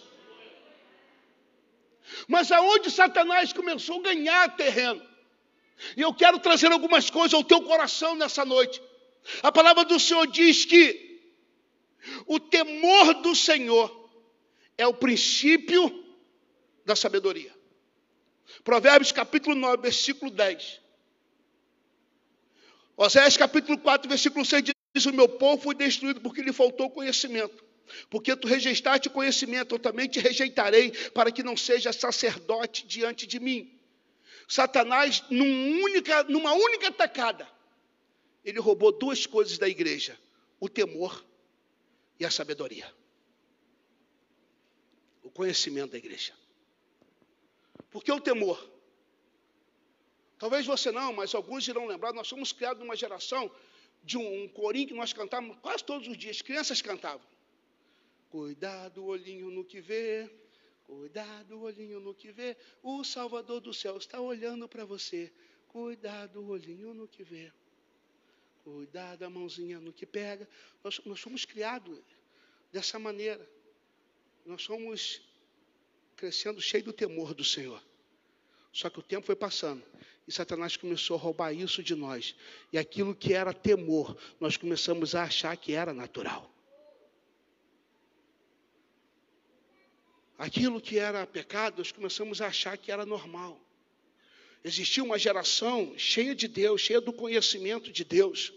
Mas 2.26 2.52
aonde 2.52 2.90
Satanás 2.90 3.52
começou 3.52 4.00
a 4.00 4.02
ganhar 4.02 4.56
terreno? 4.56 5.00
E 5.96 6.02
eu 6.02 6.12
quero 6.12 6.38
trazer 6.40 6.70
algumas 6.72 7.08
coisas 7.08 7.34
ao 7.34 7.44
teu 7.44 7.62
coração 7.62 8.16
nessa 8.16 8.44
noite. 8.44 8.82
A 9.42 9.52
palavra 9.52 9.84
do 9.84 9.98
Senhor 9.98 10.26
diz 10.26 10.64
que 10.64 11.20
o 12.26 12.38
temor 12.40 13.14
do 13.22 13.34
Senhor 13.34 14.10
é 14.76 14.86
o 14.86 14.94
princípio 14.94 16.04
da 16.84 16.96
sabedoria. 16.96 17.54
Provérbios 18.64 19.12
capítulo 19.12 19.54
9, 19.54 19.82
versículo 19.82 20.30
10. 20.30 20.80
Oséias 22.96 23.36
capítulo 23.36 23.78
4, 23.78 24.08
versículo 24.08 24.44
6 24.44 24.62
diz: 24.64 24.77
O 24.94 25.12
meu 25.12 25.28
povo 25.28 25.62
foi 25.62 25.74
destruído 25.74 26.20
porque 26.20 26.42
lhe 26.42 26.52
faltou 26.52 26.90
conhecimento. 26.90 27.64
Porque 28.10 28.34
tu 28.36 28.46
rejeitaste 28.46 29.08
conhecimento, 29.08 29.74
eu 29.74 29.78
também 29.78 30.08
te 30.08 30.20
rejeitarei, 30.20 30.90
para 31.10 31.32
que 31.32 31.42
não 31.42 31.56
seja 31.56 31.92
sacerdote 31.92 32.86
diante 32.86 33.26
de 33.26 33.38
mim. 33.40 33.78
Satanás, 34.46 35.22
num 35.30 35.82
única, 35.82 36.24
numa 36.24 36.52
única 36.52 36.90
tacada, 36.90 37.48
ele 38.44 38.58
roubou 38.60 38.92
duas 38.92 39.26
coisas 39.26 39.58
da 39.58 39.68
igreja: 39.68 40.18
o 40.58 40.68
temor 40.68 41.24
e 42.18 42.24
a 42.24 42.30
sabedoria. 42.30 42.92
O 45.22 45.30
conhecimento 45.30 45.92
da 45.92 45.98
igreja. 45.98 46.32
Por 47.90 48.02
que 48.02 48.10
o 48.12 48.20
temor? 48.20 48.58
Talvez 50.38 50.64
você 50.64 50.92
não, 50.92 51.12
mas 51.12 51.34
alguns 51.34 51.66
irão 51.66 51.86
lembrar, 51.86 52.12
nós 52.12 52.28
somos 52.28 52.52
criados 52.52 52.80
numa 52.80 52.96
geração 52.96 53.50
de 54.08 54.16
um, 54.16 54.44
um 54.44 54.48
corinho 54.48 54.88
que 54.88 54.94
nós 54.94 55.12
cantávamos 55.12 55.58
quase 55.58 55.84
todos 55.84 56.08
os 56.08 56.16
dias, 56.16 56.40
crianças 56.40 56.80
cantavam. 56.80 57.26
Cuidado, 58.30 59.04
olhinho 59.04 59.50
no 59.50 59.62
que 59.62 59.82
vê, 59.82 60.30
cuidado, 60.86 61.60
olhinho 61.60 62.00
no 62.00 62.14
que 62.14 62.32
vê, 62.32 62.56
o 62.82 63.04
Salvador 63.04 63.60
do 63.60 63.74
céu 63.74 63.98
está 63.98 64.18
olhando 64.18 64.66
para 64.66 64.86
você. 64.86 65.30
Cuidado, 65.68 66.42
olhinho 66.48 66.94
no 66.94 67.06
que 67.06 67.22
vê, 67.22 67.52
cuidado, 68.64 69.24
a 69.24 69.28
mãozinha 69.28 69.78
no 69.78 69.92
que 69.92 70.06
pega. 70.06 70.48
Nós, 70.82 70.98
nós 71.04 71.20
somos 71.20 71.44
criados 71.44 72.00
dessa 72.72 72.98
maneira. 72.98 73.46
Nós 74.46 74.62
somos 74.62 75.20
crescendo 76.16 76.62
cheio 76.62 76.84
do 76.84 76.94
temor 76.94 77.34
do 77.34 77.44
Senhor. 77.44 77.82
Só 78.72 78.88
que 78.88 79.00
o 79.00 79.02
tempo 79.02 79.26
foi 79.26 79.36
passando 79.36 79.84
e 80.28 80.32
Satanás 80.32 80.76
começou 80.76 81.16
a 81.16 81.18
roubar 81.18 81.54
isso 81.54 81.82
de 81.82 81.94
nós. 81.94 82.36
E 82.70 82.76
aquilo 82.76 83.14
que 83.14 83.32
era 83.32 83.54
temor, 83.54 84.14
nós 84.38 84.58
começamos 84.58 85.14
a 85.14 85.22
achar 85.22 85.56
que 85.56 85.72
era 85.72 85.94
natural. 85.94 86.52
Aquilo 90.36 90.82
que 90.82 90.98
era 90.98 91.26
pecado, 91.26 91.78
nós 91.78 91.90
começamos 91.90 92.42
a 92.42 92.48
achar 92.48 92.76
que 92.76 92.92
era 92.92 93.06
normal. 93.06 93.58
Existia 94.62 95.02
uma 95.02 95.18
geração 95.18 95.94
cheia 95.96 96.34
de 96.34 96.46
Deus, 96.46 96.82
cheia 96.82 97.00
do 97.00 97.12
conhecimento 97.12 97.90
de 97.90 98.04
Deus. 98.04 98.52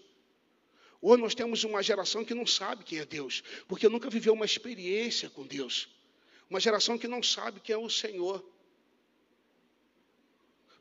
Hoje 1.01 1.21
nós 1.21 1.33
temos 1.33 1.63
uma 1.63 1.81
geração 1.81 2.25
que 2.25 2.33
não 2.33 2.45
sabe 2.45 2.83
quem 2.83 2.99
é 2.99 3.05
Deus, 3.05 3.41
porque 3.65 3.87
nunca 3.87 4.09
viveu 4.09 4.33
uma 4.33 4.45
experiência 4.45 5.29
com 5.29 5.47
Deus. 5.47 5.87
Uma 6.49 6.59
geração 6.59 6.97
que 6.97 7.07
não 7.07 7.23
sabe 7.23 7.61
quem 7.61 7.73
é 7.73 7.77
o 7.77 7.89
Senhor. 7.89 8.45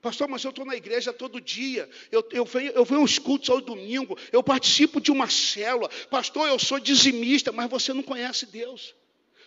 Pastor, 0.02 0.28
mas 0.28 0.43
eu 0.43 0.51
estou 0.51 0.64
na 0.64 0.74
igreja 0.74 1.12
todo 1.12 1.40
dia, 1.40 1.89
eu, 2.10 2.27
eu, 2.32 2.44
venho, 2.44 2.72
eu 2.72 2.85
venho 2.86 3.01
aos 3.02 3.18
cultos 3.18 3.51
ao 3.51 3.60
domingo, 3.60 4.16
eu 4.32 4.43
participo 4.43 4.98
de 5.01 5.12
uma 5.12 5.28
célula. 5.28 5.90
Pastor, 6.09 6.48
eu 6.48 6.59
sou 6.59 6.81
dizimista, 6.81 7.52
mas 7.52 7.68
você 7.68 7.93
não 7.93 8.02
conhece 8.02 8.47
Deus. 8.47 8.94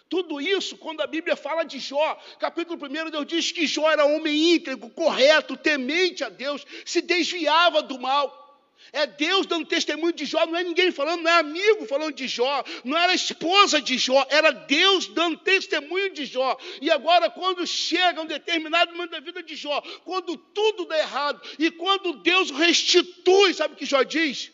Tudo 0.08 0.40
isso, 0.40 0.78
quando 0.78 1.02
a 1.02 1.08
Bíblia 1.08 1.36
fala 1.36 1.64
de 1.64 1.80
Jó, 1.80 2.22
capítulo 2.40 2.80
1, 2.86 3.10
Deus 3.10 3.26
diz 3.26 3.52
que 3.52 3.66
Jó 3.66 3.90
era 3.90 4.06
homem 4.06 4.54
íntegro, 4.54 4.88
correto, 4.92 5.58
temente 5.58 6.24
a 6.24 6.30
Deus, 6.30 6.64
se 6.86 7.02
desviava 7.02 7.82
do 7.82 8.00
mal. 8.00 8.43
É 8.92 9.08
Deus 9.08 9.46
dando 9.46 9.66
testemunho 9.66 10.14
de 10.14 10.26
Jó, 10.26 10.46
não 10.46 10.58
é 10.58 10.64
ninguém 10.64 10.92
falando, 10.92 11.22
não 11.22 11.32
é 11.32 11.40
amigo 11.40 11.86
falando 11.86 12.14
de 12.14 12.28
Jó, 12.28 12.64
não 12.84 12.98
era 12.98 13.14
esposa 13.14 13.82
de 13.82 13.98
Jó, 13.98 14.26
era 14.30 14.52
Deus 14.52 15.08
dando 15.08 15.38
testemunho 15.38 16.14
de 16.14 16.26
Jó. 16.26 16.58
E 16.82 16.92
agora, 16.92 17.30
quando 17.30 17.66
chega 17.66 18.22
um 18.22 18.26
determinado 18.26 18.92
momento 18.92 19.12
da 19.12 19.20
vida 19.20 19.42
de 19.42 19.56
Jó, 19.56 19.82
quando 20.04 20.36
tudo 20.38 20.86
dá 20.86 20.98
errado, 20.98 21.42
e 21.58 21.72
quando 21.72 22.14
Deus 22.22 22.52
restitui, 22.52 23.54
sabe 23.54 23.74
o 23.74 23.78
que 23.78 23.86
Jó 23.86 24.04
diz? 24.04 24.52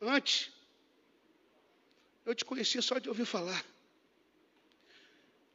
Antes, 0.00 0.50
eu 2.24 2.34
te 2.34 2.44
conhecia 2.44 2.82
só 2.82 2.98
de 2.98 3.08
ouvir 3.08 3.24
falar. 3.24 3.64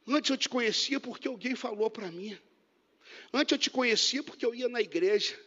Antes 0.08 0.32
eu 0.32 0.38
te 0.38 0.50
conhecia 0.50 1.00
porque 1.00 1.28
alguém 1.28 1.56
falou 1.56 1.90
para 1.90 2.12
mim. 2.12 2.38
Antes 3.34 3.52
eu 3.52 3.58
te 3.58 3.70
conhecia 3.70 4.24
porque 4.24 4.46
eu 4.46 4.54
ia 4.54 4.68
na 4.68 4.82
igreja. 4.82 5.38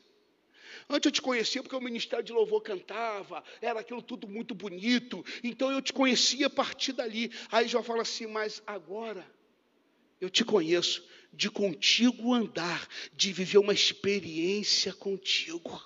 Antes 0.89 1.07
eu 1.07 1.13
te 1.13 1.23
conhecia 1.23 1.63
porque 1.63 1.77
o 1.77 1.81
ministério 1.81 2.25
de 2.25 2.33
louvor 2.33 2.63
cantava, 2.63 3.43
era 3.61 3.81
aquilo 3.81 4.03
tudo 4.03 4.29
muito 4.29 4.55
bonito. 4.55 5.25
Então 5.43 5.71
eu 5.71 5.81
te 5.81 5.93
conhecia 5.93 6.47
a 6.47 6.51
partir 6.51 6.93
dali. 6.93 7.31
Aí 7.51 7.67
Jó 7.67 7.83
fala 7.83 8.03
assim: 8.03 8.27
Mas 8.27 8.63
agora 8.67 9.27
eu 10.21 10.29
te 10.29 10.45
conheço 10.45 11.05
de 11.33 11.51
contigo 11.51 12.33
andar, 12.33 12.87
de 13.13 13.33
viver 13.33 13.59
uma 13.59 13.73
experiência 13.73 14.93
contigo. 14.93 15.83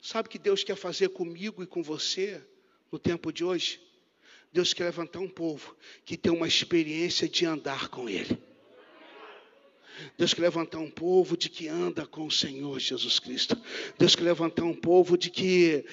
Sabe 0.00 0.28
o 0.28 0.30
que 0.30 0.38
Deus 0.38 0.62
quer 0.62 0.76
fazer 0.76 1.08
comigo 1.08 1.62
e 1.62 1.66
com 1.66 1.82
você 1.82 2.42
no 2.92 2.98
tempo 2.98 3.32
de 3.32 3.42
hoje? 3.42 3.80
Deus 4.52 4.72
quer 4.72 4.84
levantar 4.84 5.18
um 5.18 5.28
povo 5.28 5.74
que 6.04 6.16
tem 6.16 6.30
uma 6.30 6.46
experiência 6.46 7.28
de 7.28 7.44
andar 7.46 7.88
com 7.88 8.08
Ele. 8.08 8.38
Deus 10.18 10.34
quer 10.34 10.42
levantar 10.42 10.78
um 10.78 10.90
povo 10.90 11.36
de 11.36 11.48
que 11.48 11.68
anda 11.68 12.06
com 12.06 12.26
o 12.26 12.30
Senhor 12.30 12.78
Jesus 12.78 13.18
Cristo. 13.18 13.56
Deus 13.98 14.14
quer 14.14 14.24
levantar 14.24 14.64
um 14.64 14.74
povo 14.74 15.16
de 15.16 15.30
que 15.30 15.84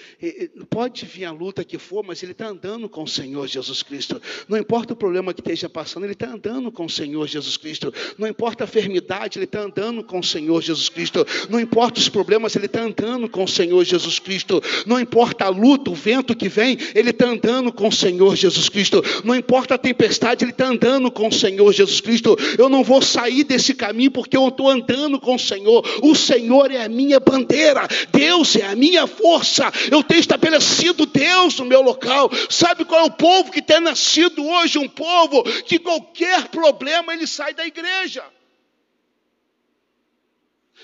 pode 0.69 1.05
vir 1.05 1.25
a 1.25 1.31
luta 1.31 1.63
que 1.63 1.77
for, 1.77 2.03
mas 2.03 2.21
ele 2.23 2.31
está 2.31 2.47
andando 2.47 2.89
com 2.89 3.03
o 3.03 3.07
Senhor 3.07 3.47
Jesus 3.47 3.83
Cristo. 3.83 4.21
Não 4.47 4.57
importa 4.57 4.93
o 4.93 4.95
problema 4.95 5.33
que 5.33 5.41
esteja 5.41 5.69
passando, 5.69 6.03
ele 6.05 6.13
está 6.13 6.27
andando 6.27 6.71
com 6.71 6.85
o 6.85 6.89
Senhor 6.89 7.27
Jesus 7.27 7.57
Cristo. 7.57 7.93
Não 8.17 8.27
importa 8.27 8.63
a 8.63 8.65
enfermidade, 8.65 9.37
ele 9.37 9.45
está 9.45 9.61
andando 9.61 10.03
com 10.03 10.19
o 10.19 10.23
Senhor 10.23 10.61
Jesus 10.61 10.89
Cristo. 10.89 11.25
Não 11.49 11.59
importa 11.59 11.99
os 11.99 12.09
problemas, 12.09 12.55
ele 12.55 12.65
está 12.65 12.81
andando 12.81 13.29
com 13.29 13.43
o 13.43 13.47
Senhor 13.47 13.83
Jesus 13.83 14.19
Cristo. 14.19 14.61
Não 14.85 14.99
importa 14.99 15.45
a 15.45 15.49
luta, 15.49 15.91
o 15.91 15.95
vento 15.95 16.35
que 16.35 16.49
vem, 16.49 16.77
ele 16.95 17.11
está 17.11 17.27
andando 17.27 17.71
com 17.71 17.87
o 17.87 17.91
Senhor 17.91 18.35
Jesus 18.35 18.67
Cristo. 18.69 19.01
Não 19.23 19.35
importa 19.35 19.75
a 19.75 19.77
tempestade, 19.77 20.43
ele 20.43 20.51
está 20.51 20.67
andando 20.67 21.11
com 21.11 21.27
o 21.27 21.31
Senhor 21.31 21.71
Jesus 21.71 22.01
Cristo. 22.01 22.35
Eu 22.57 22.69
não 22.69 22.83
vou 22.83 23.01
sair 23.01 23.43
desse 23.43 23.73
caminho 23.73 23.90
caminho 23.91 24.11
porque 24.11 24.37
eu 24.37 24.47
estou 24.47 24.69
andando 24.69 25.19
com 25.19 25.35
o 25.35 25.39
Senhor. 25.39 25.83
O 26.01 26.15
Senhor 26.15 26.71
é 26.71 26.85
a 26.85 26.89
minha 26.89 27.19
bandeira, 27.19 27.87
Deus 28.11 28.55
é 28.55 28.65
a 28.65 28.75
minha 28.75 29.05
força. 29.05 29.71
Eu 29.91 30.01
tenho 30.01 30.21
estabelecido 30.21 31.05
Deus 31.05 31.59
no 31.59 31.65
meu 31.65 31.81
local. 31.81 32.29
Sabe 32.49 32.85
qual 32.85 33.01
é 33.01 33.03
o 33.03 33.11
povo 33.11 33.51
que 33.51 33.61
tem 33.61 33.81
nascido 33.81 34.45
hoje? 34.45 34.79
Um 34.79 34.87
povo 34.87 35.43
que 35.63 35.77
qualquer 35.77 36.47
problema 36.47 37.13
ele 37.13 37.27
sai 37.27 37.53
da 37.53 37.67
igreja. 37.67 38.23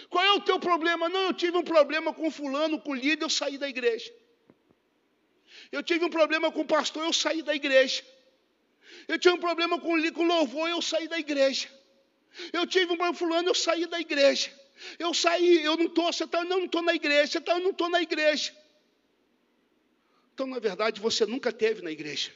Qual 0.10 0.24
é 0.24 0.34
o 0.34 0.42
teu 0.42 0.60
problema? 0.60 1.10
Não, 1.10 1.28
eu 1.28 1.34
tive 1.34 1.58
um 1.58 1.64
problema 1.64 2.14
com 2.14 2.30
fulano, 2.30 2.80
com 2.80 2.92
o 2.92 2.96
líder, 2.96 3.24
eu 3.24 3.30
saí 3.30 3.58
da 3.58 3.68
igreja. 3.68 4.12
Eu 5.72 5.82
tive 5.84 6.06
um 6.06 6.10
problema 6.10 6.52
com 6.52 6.62
o 6.62 6.66
pastor, 6.66 7.04
eu 7.04 7.14
saí 7.14 7.42
da 7.42 7.54
igreja. 7.56 8.04
Eu 9.08 9.18
tive 9.20 9.36
um 9.36 9.40
problema 9.40 9.80
com, 9.80 10.12
com 10.14 10.24
louvor, 10.24 10.70
eu 10.70 10.82
saí 10.82 11.08
da 11.08 11.20
igreja. 11.20 11.68
Eu 12.54 12.66
tive 12.66 12.94
um 12.94 13.14
fulano, 13.14 13.50
eu 13.50 13.56
saí 13.56 13.86
da 13.86 14.00
igreja. 14.00 14.52
Eu 15.00 15.14
saí, 15.14 15.64
eu 15.64 15.76
não 15.76 15.86
estou, 15.86 16.12
você 16.12 16.24
está, 16.24 16.44
não 16.44 16.66
estou 16.66 16.82
na 16.82 16.94
igreja, 16.94 17.32
você 17.32 17.38
está, 17.40 17.54
eu 17.54 17.60
não 17.60 17.72
estou 17.72 17.90
na 17.90 18.02
igreja. 18.02 18.56
Então, 20.34 20.46
na 20.46 20.60
verdade, 20.60 21.02
você 21.02 21.26
nunca 21.26 21.52
teve 21.52 21.82
na 21.82 21.92
igreja. 21.92 22.32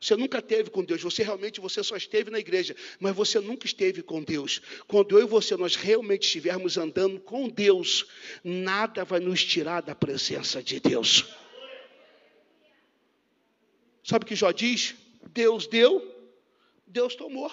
Você 0.00 0.14
nunca 0.14 0.40
teve 0.40 0.70
com 0.70 0.84
Deus, 0.84 1.02
você 1.02 1.24
realmente 1.24 1.60
você 1.60 1.82
só 1.82 1.96
esteve 1.96 2.30
na 2.30 2.38
igreja, 2.38 2.76
mas 3.00 3.16
você 3.16 3.40
nunca 3.40 3.66
esteve 3.66 4.00
com 4.00 4.22
Deus. 4.22 4.62
Quando 4.86 5.18
eu 5.18 5.24
e 5.24 5.28
você 5.28 5.56
nós 5.56 5.74
realmente 5.74 6.22
estivermos 6.22 6.78
andando 6.78 7.18
com 7.18 7.48
Deus, 7.48 8.06
nada 8.44 9.04
vai 9.04 9.18
nos 9.18 9.44
tirar 9.44 9.80
da 9.80 9.96
presença 9.96 10.62
de 10.62 10.78
Deus. 10.78 11.24
Sabe 14.04 14.24
o 14.24 14.28
que 14.28 14.36
Jó 14.36 14.52
diz? 14.52 14.94
Deus 15.32 15.66
deu, 15.66 16.14
Deus 16.86 17.16
tomou. 17.16 17.50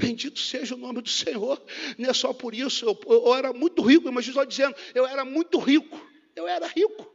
Bendito 0.00 0.38
seja 0.38 0.76
o 0.76 0.78
nome 0.78 1.02
do 1.02 1.08
Senhor. 1.08 1.60
Não 1.98 2.08
é 2.08 2.14
só 2.14 2.32
por 2.32 2.54
isso. 2.54 2.84
Eu, 2.84 2.98
eu 3.08 3.34
era 3.34 3.52
muito 3.52 3.82
rico, 3.82 4.10
mas 4.12 4.24
Jesus 4.24 4.46
dizendo, 4.46 4.76
eu 4.94 5.04
era 5.04 5.24
muito 5.24 5.58
rico. 5.58 6.00
Eu 6.36 6.46
era 6.46 6.68
rico. 6.68 7.12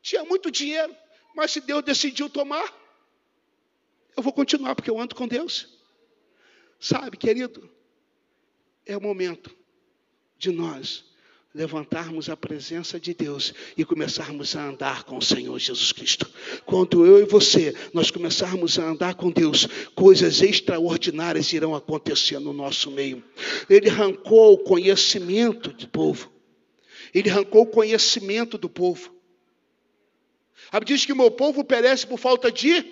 Tinha 0.00 0.24
muito 0.24 0.48
dinheiro. 0.48 0.94
Mas 1.34 1.50
se 1.50 1.60
Deus 1.60 1.82
decidiu 1.82 2.30
tomar, 2.30 2.72
eu 4.16 4.22
vou 4.22 4.32
continuar, 4.32 4.76
porque 4.76 4.88
eu 4.88 4.98
ando 4.98 5.16
com 5.16 5.26
Deus. 5.26 5.76
Sabe, 6.78 7.16
querido, 7.16 7.68
é 8.86 8.96
o 8.96 9.00
momento 9.00 9.54
de 10.38 10.52
nós 10.52 11.05
levantarmos 11.56 12.28
a 12.28 12.36
presença 12.36 13.00
de 13.00 13.14
Deus 13.14 13.54
e 13.78 13.84
começarmos 13.84 14.54
a 14.54 14.62
andar 14.62 15.04
com 15.04 15.16
o 15.16 15.22
Senhor 15.22 15.58
Jesus 15.58 15.90
Cristo. 15.90 16.30
Quando 16.66 17.06
eu 17.06 17.18
e 17.18 17.24
você 17.24 17.74
nós 17.94 18.10
começarmos 18.10 18.78
a 18.78 18.84
andar 18.84 19.14
com 19.14 19.30
Deus, 19.30 19.66
coisas 19.94 20.42
extraordinárias 20.42 21.50
irão 21.54 21.74
acontecer 21.74 22.38
no 22.38 22.52
nosso 22.52 22.90
meio. 22.90 23.24
Ele 23.70 23.88
arrancou 23.88 24.52
o 24.52 24.58
conhecimento 24.58 25.72
do 25.72 25.88
povo. 25.88 26.30
Ele 27.14 27.30
arrancou 27.30 27.62
o 27.62 27.66
conhecimento 27.66 28.58
do 28.58 28.68
povo. 28.68 29.14
A 30.70 30.78
diz 30.80 31.06
que 31.06 31.14
meu 31.14 31.30
povo 31.30 31.64
perece 31.64 32.06
por 32.06 32.18
falta 32.18 32.52
de 32.52 32.84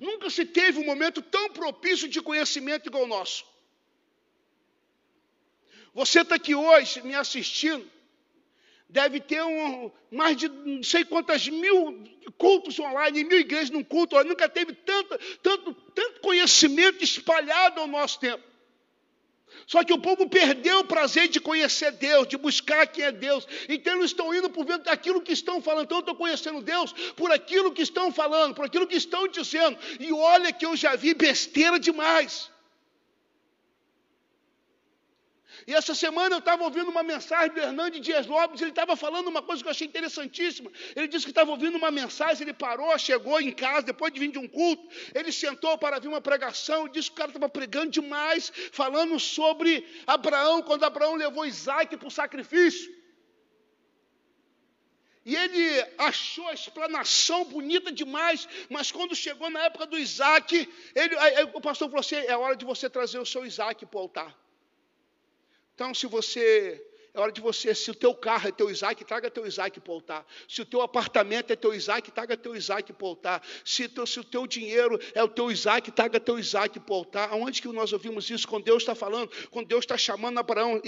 Nunca 0.00 0.28
se 0.28 0.44
teve 0.44 0.80
um 0.80 0.84
momento 0.84 1.22
tão 1.22 1.50
propício 1.50 2.08
de 2.08 2.20
conhecimento 2.20 2.88
igual 2.88 3.04
o 3.04 3.06
nosso. 3.06 3.53
Você 5.94 6.22
está 6.22 6.34
aqui 6.34 6.54
hoje 6.54 7.00
me 7.02 7.14
assistindo. 7.14 7.88
Deve 8.88 9.20
ter 9.20 9.42
um, 9.42 9.90
mais 10.10 10.36
de 10.36 10.48
não 10.48 10.82
sei 10.82 11.04
quantas 11.04 11.48
mil 11.48 12.04
cultos 12.36 12.78
online, 12.78 13.24
mil 13.24 13.38
igrejas 13.38 13.70
num 13.70 13.82
culto. 13.82 14.22
Nunca 14.24 14.48
teve 14.48 14.72
tanto, 14.72 15.18
tanto, 15.42 15.72
tanto 15.72 16.20
conhecimento 16.20 17.02
espalhado 17.02 17.80
ao 17.80 17.86
nosso 17.86 18.18
tempo. 18.18 18.42
Só 19.66 19.82
que 19.84 19.92
o 19.92 19.98
povo 19.98 20.28
perdeu 20.28 20.80
o 20.80 20.84
prazer 20.84 21.28
de 21.28 21.40
conhecer 21.40 21.92
Deus, 21.92 22.26
de 22.26 22.36
buscar 22.36 22.86
quem 22.86 23.04
é 23.04 23.12
Deus. 23.12 23.46
Então 23.68 23.96
eles 23.96 24.10
estão 24.10 24.34
indo 24.34 24.50
por 24.50 24.66
vento 24.66 24.84
daquilo 24.84 25.22
que 25.22 25.32
estão 25.32 25.62
falando. 25.62 25.84
Então 25.84 25.98
eu 25.98 26.00
estou 26.00 26.16
conhecendo 26.16 26.60
Deus 26.60 26.92
por 27.16 27.30
aquilo 27.30 27.72
que 27.72 27.82
estão 27.82 28.12
falando, 28.12 28.54
por 28.54 28.64
aquilo 28.64 28.86
que 28.86 28.96
estão 28.96 29.28
dizendo. 29.28 29.78
E 30.00 30.12
olha 30.12 30.52
que 30.52 30.66
eu 30.66 30.76
já 30.76 30.96
vi 30.96 31.14
besteira 31.14 31.78
demais. 31.78 32.50
E 35.66 35.74
essa 35.74 35.94
semana 35.94 36.34
eu 36.34 36.40
estava 36.40 36.62
ouvindo 36.64 36.90
uma 36.90 37.02
mensagem 37.02 37.54
do 37.54 37.60
Hernandes 37.60 38.00
Dias 38.00 38.26
Lopes, 38.26 38.60
ele 38.60 38.70
estava 38.70 38.96
falando 38.96 39.28
uma 39.28 39.40
coisa 39.40 39.62
que 39.62 39.68
eu 39.68 39.70
achei 39.70 39.86
interessantíssima. 39.86 40.70
Ele 40.94 41.08
disse 41.08 41.24
que 41.24 41.30
estava 41.30 41.50
ouvindo 41.50 41.76
uma 41.76 41.90
mensagem, 41.90 42.42
ele 42.42 42.52
parou, 42.52 42.96
chegou 42.98 43.40
em 43.40 43.50
casa, 43.50 43.82
depois 43.82 44.12
de 44.12 44.20
vir 44.20 44.30
de 44.30 44.38
um 44.38 44.46
culto, 44.46 44.86
ele 45.14 45.32
sentou 45.32 45.78
para 45.78 45.98
vir 45.98 46.08
uma 46.08 46.20
pregação, 46.20 46.88
disse 46.88 47.08
que 47.08 47.14
o 47.14 47.16
cara 47.18 47.30
estava 47.30 47.48
pregando 47.48 47.90
demais, 47.90 48.52
falando 48.72 49.18
sobre 49.18 49.86
Abraão, 50.06 50.62
quando 50.62 50.84
Abraão 50.84 51.14
levou 51.14 51.46
Isaac 51.46 51.96
para 51.96 52.08
o 52.08 52.10
sacrifício. 52.10 52.92
E 55.24 55.34
ele 55.34 55.86
achou 55.96 56.46
a 56.48 56.52
explanação 56.52 57.46
bonita 57.46 57.90
demais, 57.90 58.46
mas 58.68 58.92
quando 58.92 59.16
chegou 59.16 59.48
na 59.48 59.64
época 59.64 59.86
do 59.86 59.96
Isaac, 59.96 60.70
ele, 60.94 61.16
aí, 61.16 61.36
aí, 61.36 61.50
o 61.54 61.60
pastor 61.62 61.88
falou 61.88 62.00
assim: 62.00 62.16
é 62.16 62.36
hora 62.36 62.54
de 62.54 62.66
você 62.66 62.90
trazer 62.90 63.18
o 63.18 63.24
seu 63.24 63.46
Isaac 63.46 63.86
para 63.86 63.98
o 63.98 64.02
altar. 64.02 64.43
Então, 65.74 65.92
se 65.92 66.06
você 66.06 66.80
é 67.14 67.20
hora 67.20 67.30
de 67.30 67.40
você, 67.40 67.72
se 67.76 67.88
o 67.92 67.94
teu 67.94 68.12
carro 68.12 68.48
é 68.48 68.50
teu 68.50 68.68
Isaac, 68.68 69.04
traga 69.04 69.30
teu 69.30 69.46
Isaac 69.46 69.78
para 69.78 69.92
o 69.92 69.94
altar. 69.94 70.26
Se 70.48 70.62
o 70.62 70.64
teu 70.64 70.80
apartamento 70.80 71.52
é 71.52 71.54
teu 71.54 71.72
Isaac, 71.72 72.10
traga 72.10 72.36
teu 72.36 72.56
Isaac 72.56 72.92
para 72.92 73.04
o 73.04 73.08
altar. 73.08 73.40
Se, 73.64 73.88
se 74.04 74.18
o 74.18 74.24
teu 74.24 74.48
dinheiro 74.48 74.98
é 75.14 75.22
o 75.22 75.28
teu 75.28 75.48
Isaac, 75.48 75.92
traga 75.92 76.18
teu 76.18 76.40
Isaac 76.40 76.80
para 76.80 76.92
o 76.92 76.96
altar. 76.96 77.28
Aonde 77.30 77.62
que 77.62 77.68
nós 77.68 77.92
ouvimos 77.92 78.28
isso? 78.30 78.48
Quando 78.48 78.64
Deus 78.64 78.82
está 78.82 78.96
falando, 78.96 79.30
quando 79.52 79.68
Deus 79.68 79.84
está 79.84 79.96
chamando 79.96 80.38
Abraão, 80.38 80.82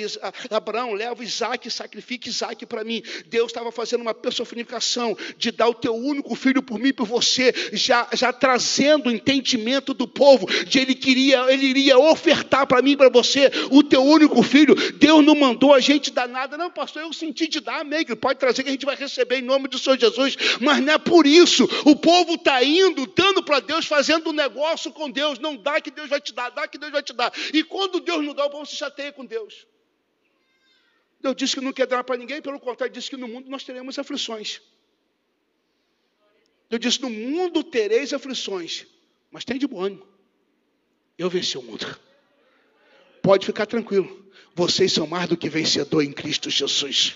Abraão, 0.50 0.94
leva 0.94 1.22
Isaac, 1.22 1.70
sacrifique 1.70 2.28
Isaac 2.28 2.66
para 2.66 2.82
mim. 2.82 3.04
Deus 3.26 3.46
estava 3.46 3.70
fazendo 3.70 4.00
uma 4.00 4.12
personificação 4.12 5.16
de 5.38 5.52
dar 5.52 5.68
o 5.68 5.74
teu 5.74 5.94
único 5.94 6.34
filho 6.34 6.60
por 6.60 6.80
mim 6.80 6.92
por 6.92 7.06
você, 7.06 7.54
já, 7.72 8.08
já 8.12 8.32
trazendo 8.32 9.10
o 9.10 9.12
entendimento 9.12 9.94
do 9.94 10.08
povo, 10.08 10.46
de 10.64 10.80
ele 10.80 10.96
queria, 10.96 11.52
ele 11.52 11.66
iria 11.66 11.96
ofertar 11.96 12.66
para 12.66 12.82
mim 12.82 12.96
para 12.96 13.08
você 13.08 13.48
o 13.70 13.80
teu 13.84 14.02
único 14.02 14.42
filho. 14.42 14.74
Deus 14.94 15.24
não 15.24 15.36
mandou 15.36 15.72
a 15.72 15.78
gente 15.78 16.15
dar 16.16 16.26
nada. 16.28 16.56
Não, 16.56 16.70
pastor, 16.70 17.02
eu 17.02 17.12
senti 17.12 17.46
de 17.46 17.60
dar, 17.60 17.80
amém. 17.80 18.04
Pode 18.16 18.40
trazer 18.40 18.62
que 18.62 18.68
a 18.68 18.72
gente 18.72 18.86
vai 18.86 18.96
receber 18.96 19.38
em 19.38 19.42
nome 19.42 19.68
do 19.68 19.78
Senhor 19.78 19.98
Jesus. 19.98 20.36
Mas 20.60 20.80
não 20.82 20.94
é 20.94 20.98
por 20.98 21.26
isso. 21.26 21.64
O 21.84 21.94
povo 21.94 22.34
está 22.34 22.64
indo, 22.64 23.06
dando 23.06 23.42
para 23.42 23.60
Deus, 23.60 23.86
fazendo 23.86 24.30
um 24.30 24.32
negócio 24.32 24.90
com 24.90 25.10
Deus. 25.10 25.38
Não 25.38 25.56
dá 25.56 25.80
que 25.80 25.90
Deus 25.90 26.08
vai 26.08 26.20
te 26.20 26.32
dar, 26.32 26.50
dá 26.50 26.66
que 26.66 26.78
Deus 26.78 26.90
vai 26.90 27.02
te 27.02 27.12
dar. 27.12 27.32
E 27.52 27.62
quando 27.62 28.00
Deus 28.00 28.24
não 28.24 28.34
dá, 28.34 28.46
o 28.46 28.50
povo 28.50 28.66
se 28.66 28.74
chateia 28.74 29.12
com 29.12 29.24
Deus. 29.24 29.66
Deus 31.20 31.36
disse 31.36 31.54
que 31.54 31.60
não 31.60 31.72
quer 31.72 31.86
dar 31.86 32.02
para 32.02 32.16
ninguém, 32.16 32.40
pelo 32.40 32.58
contrário, 32.58 32.92
disse 32.92 33.10
que 33.10 33.16
no 33.16 33.28
mundo 33.28 33.50
nós 33.50 33.62
teremos 33.64 33.98
aflições. 33.98 34.60
Deus 36.68 36.80
disse: 36.80 37.02
No 37.02 37.10
mundo 37.10 37.62
tereis 37.62 38.12
aflições, 38.12 38.86
mas 39.30 39.44
tem 39.44 39.58
de 39.58 39.66
bom 39.66 39.80
ânimo. 39.80 40.06
Eu 41.18 41.30
venci 41.30 41.56
o 41.56 41.62
mundo. 41.62 41.98
Pode 43.22 43.46
ficar 43.46 43.66
tranquilo. 43.66 44.25
Vocês 44.56 44.90
são 44.90 45.06
mais 45.06 45.28
do 45.28 45.36
que 45.36 45.50
vencedor 45.50 46.02
em 46.02 46.10
Cristo 46.10 46.48
Jesus. 46.48 47.14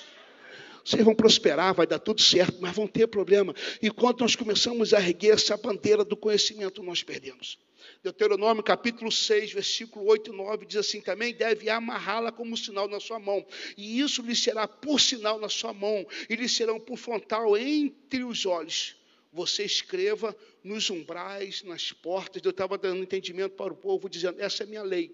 Vocês 0.84 1.02
vão 1.02 1.14
prosperar, 1.14 1.74
vai 1.74 1.86
dar 1.86 1.98
tudo 1.98 2.20
certo, 2.20 2.58
mas 2.60 2.76
vão 2.76 2.86
ter 2.86 3.06
problema. 3.06 3.54
E 3.80 3.90
quando 3.90 4.20
nós 4.20 4.36
começamos 4.36 4.92
a 4.92 5.00
erguer 5.00 5.32
essa 5.32 5.56
bandeira 5.56 6.04
do 6.04 6.18
conhecimento, 6.18 6.82
nós 6.82 7.02
perdemos. 7.02 7.58
Deuteronômio 8.04 8.62
capítulo 8.62 9.10
6, 9.10 9.54
versículo 9.54 10.04
8 10.04 10.30
e 10.30 10.36
9 10.36 10.66
diz 10.66 10.76
assim: 10.76 11.00
também 11.00 11.32
deve 11.32 11.70
amarrá-la 11.70 12.30
como 12.30 12.54
sinal 12.58 12.86
na 12.86 13.00
sua 13.00 13.18
mão, 13.18 13.42
e 13.74 14.00
isso 14.00 14.20
lhe 14.20 14.36
será 14.36 14.68
por 14.68 15.00
sinal 15.00 15.40
na 15.40 15.48
sua 15.48 15.72
mão, 15.72 16.06
e 16.28 16.36
lhe 16.36 16.46
serão 16.46 16.78
por 16.78 16.98
frontal 16.98 17.56
entre 17.56 18.22
os 18.22 18.44
olhos. 18.44 18.96
Você 19.32 19.64
escreva 19.64 20.36
nos 20.62 20.90
umbrais, 20.90 21.62
nas 21.62 21.90
portas. 21.90 22.42
Eu 22.44 22.50
estava 22.50 22.76
dando 22.76 23.02
entendimento 23.02 23.54
para 23.54 23.72
o 23.72 23.76
povo, 23.76 24.10
dizendo: 24.10 24.38
essa 24.42 24.64
é 24.64 24.66
minha 24.66 24.82
lei. 24.82 25.10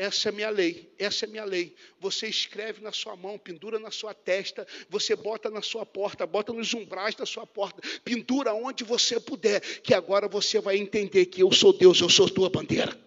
Essa 0.00 0.30
é 0.30 0.32
minha 0.32 0.48
lei, 0.48 0.90
essa 0.98 1.26
é 1.26 1.28
minha 1.28 1.44
lei. 1.44 1.74
Você 2.00 2.26
escreve 2.26 2.80
na 2.80 2.90
sua 2.90 3.14
mão, 3.16 3.38
pendura 3.38 3.78
na 3.78 3.90
sua 3.90 4.14
testa, 4.14 4.66
você 4.88 5.14
bota 5.14 5.50
na 5.50 5.60
sua 5.60 5.84
porta, 5.84 6.26
bota 6.26 6.54
nos 6.54 6.72
umbrais 6.72 7.14
da 7.14 7.26
sua 7.26 7.46
porta, 7.46 7.82
pendura 8.02 8.54
onde 8.54 8.82
você 8.82 9.20
puder, 9.20 9.60
que 9.60 9.92
agora 9.92 10.26
você 10.26 10.58
vai 10.58 10.78
entender 10.78 11.26
que 11.26 11.42
eu 11.42 11.52
sou 11.52 11.70
Deus, 11.74 12.00
eu 12.00 12.08
sou 12.08 12.30
tua 12.30 12.48
bandeira. 12.48 12.98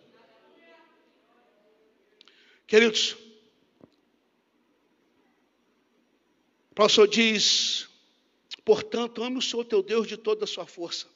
Queridos, 2.67 3.17
o 6.69 6.75
pastor 6.75 7.07
diz: 7.07 7.89
portanto, 8.63 9.23
ame 9.23 9.39
o 9.39 9.41
Senhor 9.41 9.65
teu 9.65 9.81
Deus 9.81 10.07
de 10.07 10.15
toda 10.15 10.43
a 10.43 10.47
sua 10.47 10.67
força 10.67 11.07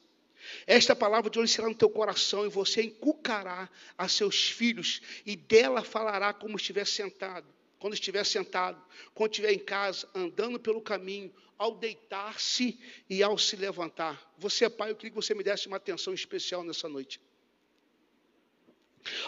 esta 0.66 0.94
palavra 0.94 1.30
de 1.30 1.38
hoje 1.38 1.52
será 1.52 1.68
no 1.68 1.74
teu 1.74 1.90
coração 1.90 2.44
e 2.46 2.48
você 2.48 2.82
encucará 2.82 3.68
a 3.96 4.08
seus 4.08 4.48
filhos 4.50 5.00
e 5.24 5.36
dela 5.36 5.82
falará 5.82 6.32
como 6.32 6.56
estiver 6.56 6.86
sentado, 6.86 7.46
quando 7.78 7.94
estiver 7.94 8.24
sentado, 8.24 8.82
quando 9.14 9.30
estiver 9.30 9.52
em 9.52 9.58
casa, 9.58 10.08
andando 10.14 10.58
pelo 10.58 10.80
caminho, 10.80 11.32
ao 11.56 11.74
deitar-se 11.74 12.78
e 13.10 13.22
ao 13.22 13.36
se 13.36 13.56
levantar. 13.56 14.32
Você, 14.38 14.70
pai, 14.70 14.90
eu 14.90 14.96
queria 14.96 15.10
que 15.10 15.16
você 15.16 15.34
me 15.34 15.42
desse 15.42 15.66
uma 15.66 15.76
atenção 15.76 16.14
especial 16.14 16.62
nessa 16.62 16.88
noite. 16.88 17.20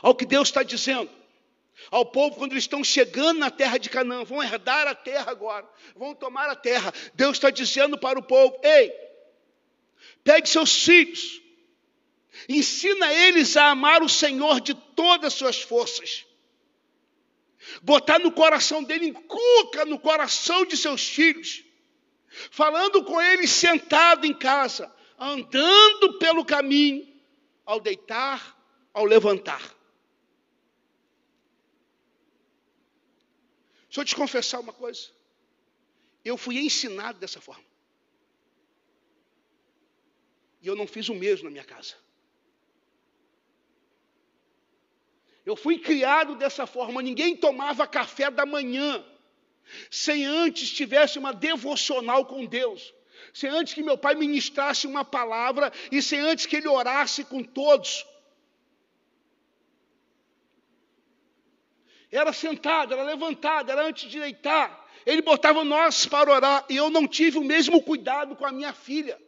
Ao 0.01 0.15
que 0.15 0.25
Deus 0.25 0.49
está 0.49 0.63
dizendo 0.63 1.11
ao 1.91 2.05
povo 2.05 2.37
quando 2.37 2.53
eles 2.53 2.65
estão 2.65 2.85
chegando 2.85 3.39
na 3.39 3.51
terra 3.51 3.79
de 3.79 3.89
Canaã, 3.89 4.25
vão 4.25 4.43
herdar 4.43 4.87
a 4.87 4.95
terra 4.95 5.31
agora, 5.31 5.67
vão 5.97 6.15
tomar 6.15 6.49
a 6.51 6.57
terra. 6.57 6.93
Deus 7.15 7.37
está 7.37 7.51
dizendo 7.51 7.97
para 7.97 8.19
o 8.19 8.23
povo: 8.23 8.59
ei, 8.63 8.93
Pegue 10.23 10.49
seus 10.49 10.85
filhos, 10.85 11.41
ensina 12.49 13.13
eles 13.13 13.57
a 13.57 13.71
amar 13.71 14.03
o 14.03 14.09
Senhor 14.09 14.61
de 14.61 14.75
todas 14.75 15.33
as 15.33 15.35
suas 15.35 15.61
forças. 15.61 16.27
Botar 17.83 18.19
no 18.19 18.33
coração 18.33 18.83
dele, 18.83 19.07
inculca 19.09 19.85
no 19.85 19.99
coração 19.99 20.65
de 20.65 20.77
seus 20.77 21.09
filhos, 21.09 21.65
falando 22.51 23.05
com 23.05 23.21
eles 23.21 23.51
sentado 23.51 24.27
em 24.27 24.35
casa, 24.35 24.95
andando 25.19 26.19
pelo 26.19 26.45
caminho, 26.45 27.09
ao 27.65 27.81
deitar, 27.81 28.59
ao 28.93 29.05
levantar. 29.05 29.63
Deixa 33.87 34.01
eu 34.01 34.05
te 34.05 34.15
confessar 34.15 34.61
uma 34.61 34.73
coisa. 34.73 35.11
Eu 36.25 36.37
fui 36.37 36.59
ensinado 36.59 37.19
dessa 37.19 37.41
forma. 37.41 37.70
E 40.61 40.67
eu 40.67 40.77
não 40.77 40.87
fiz 40.87 41.09
o 41.09 41.15
mesmo 41.15 41.45
na 41.45 41.51
minha 41.51 41.65
casa. 41.65 41.95
Eu 45.45 45.57
fui 45.57 45.79
criado 45.79 46.37
dessa 46.37 46.67
forma, 46.67 47.03
ninguém 47.03 47.37
tomava 47.37 47.87
café 47.87 48.31
da 48.31 48.45
manhã 48.45 49.05
sem 49.91 50.25
antes 50.25 50.71
tivesse 50.71 51.19
uma 51.19 51.33
devocional 51.33 52.25
com 52.25 52.45
Deus, 52.45 52.93
sem 53.33 53.49
antes 53.49 53.75
que 53.75 53.83
meu 53.83 53.97
pai 53.97 54.15
ministrasse 54.15 54.87
uma 54.87 55.05
palavra 55.05 55.73
e 55.91 56.03
sem 56.03 56.19
antes 56.21 56.47
que 56.47 56.57
ele 56.57 56.69
orasse 56.69 57.25
com 57.25 57.43
todos. 57.43 58.07
Era 62.11 62.33
sentado, 62.33 62.93
era 62.93 63.05
levantado, 63.05 63.71
era 63.71 63.87
antes 63.87 64.11
de 64.11 64.19
deitar. 64.19 64.89
Ele 65.07 65.23
botava 65.23 65.63
nós 65.65 66.07
para 66.07 66.31
orar 66.31 66.67
e 66.69 66.77
eu 66.77 66.91
não 66.91 67.07
tive 67.07 67.39
o 67.39 67.45
mesmo 67.45 67.81
cuidado 67.83 68.35
com 68.35 68.45
a 68.45 68.53
minha 68.53 68.73
filha. 68.73 69.19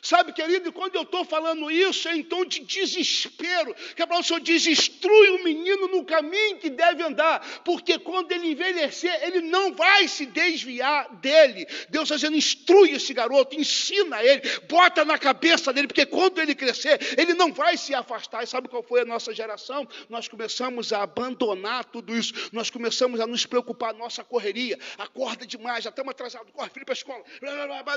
Sabe, 0.00 0.32
querido, 0.32 0.72
quando 0.72 0.94
eu 0.94 1.02
estou 1.02 1.24
falando 1.24 1.70
isso, 1.70 2.08
é 2.08 2.16
em 2.16 2.22
tom 2.22 2.44
de 2.44 2.60
desespero, 2.60 3.74
que 3.94 4.02
é 4.02 4.06
para 4.06 4.18
o 4.18 4.22
Senhor 4.22 4.40
desinstrui 4.40 5.28
o 5.30 5.44
menino 5.44 5.88
no 5.88 6.04
caminho 6.04 6.58
que 6.58 6.70
deve 6.70 7.02
andar, 7.02 7.40
porque 7.64 7.98
quando 7.98 8.32
ele 8.32 8.48
envelhecer, 8.48 9.22
ele 9.22 9.40
não 9.40 9.74
vai 9.74 10.08
se 10.08 10.26
desviar 10.26 11.14
dele. 11.16 11.66
Deus 11.88 12.04
está 12.04 12.16
dizendo: 12.16 12.36
instrui 12.36 12.92
esse 12.92 13.12
garoto, 13.12 13.58
ensina 13.58 14.22
ele, 14.22 14.42
bota 14.68 15.04
na 15.04 15.18
cabeça 15.18 15.72
dele, 15.72 15.86
porque 15.86 16.06
quando 16.06 16.40
ele 16.40 16.54
crescer, 16.54 17.14
ele 17.18 17.34
não 17.34 17.52
vai 17.52 17.76
se 17.76 17.94
afastar. 17.94 18.42
E 18.42 18.46
sabe 18.46 18.68
qual 18.68 18.82
foi 18.82 19.00
a 19.00 19.04
nossa 19.04 19.34
geração? 19.34 19.86
Nós 20.08 20.28
começamos 20.28 20.92
a 20.92 21.02
abandonar 21.02 21.84
tudo 21.84 22.16
isso, 22.16 22.32
nós 22.52 22.70
começamos 22.70 23.20
a 23.20 23.26
nos 23.26 23.44
preocupar, 23.46 23.92
nossa 23.94 24.24
correria, 24.24 24.78
acorda 24.98 25.46
demais, 25.46 25.84
já 25.84 25.90
estamos 25.90 26.10
atrasados, 26.10 26.50
corre 26.52 26.70
filho 26.70 26.86
para 26.86 26.92
a 26.92 26.96
escola, 26.96 27.24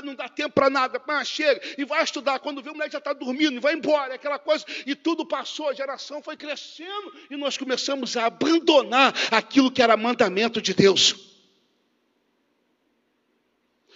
não 0.04 0.14
dá 0.14 0.28
tempo 0.28 0.54
para 0.54 0.70
nada, 0.70 1.00
mas 1.06 1.28
chega, 1.28 1.60
e 1.78 1.84
vai 1.86 2.02
estudar. 2.02 2.38
Quando 2.40 2.62
vê, 2.62 2.70
o 2.70 2.72
moleque 2.72 2.92
já 2.92 2.98
está 2.98 3.12
dormindo, 3.12 3.60
vai 3.60 3.74
embora, 3.74 4.14
aquela 4.14 4.38
coisa. 4.38 4.64
E 4.84 4.94
tudo 4.94 5.24
passou, 5.24 5.68
a 5.68 5.74
geração 5.74 6.22
foi 6.22 6.36
crescendo 6.36 7.14
e 7.30 7.36
nós 7.36 7.56
começamos 7.56 8.16
a 8.16 8.26
abandonar 8.26 9.14
aquilo 9.30 9.70
que 9.70 9.82
era 9.82 9.96
mandamento 9.96 10.60
de 10.60 10.74
Deus. 10.74 11.14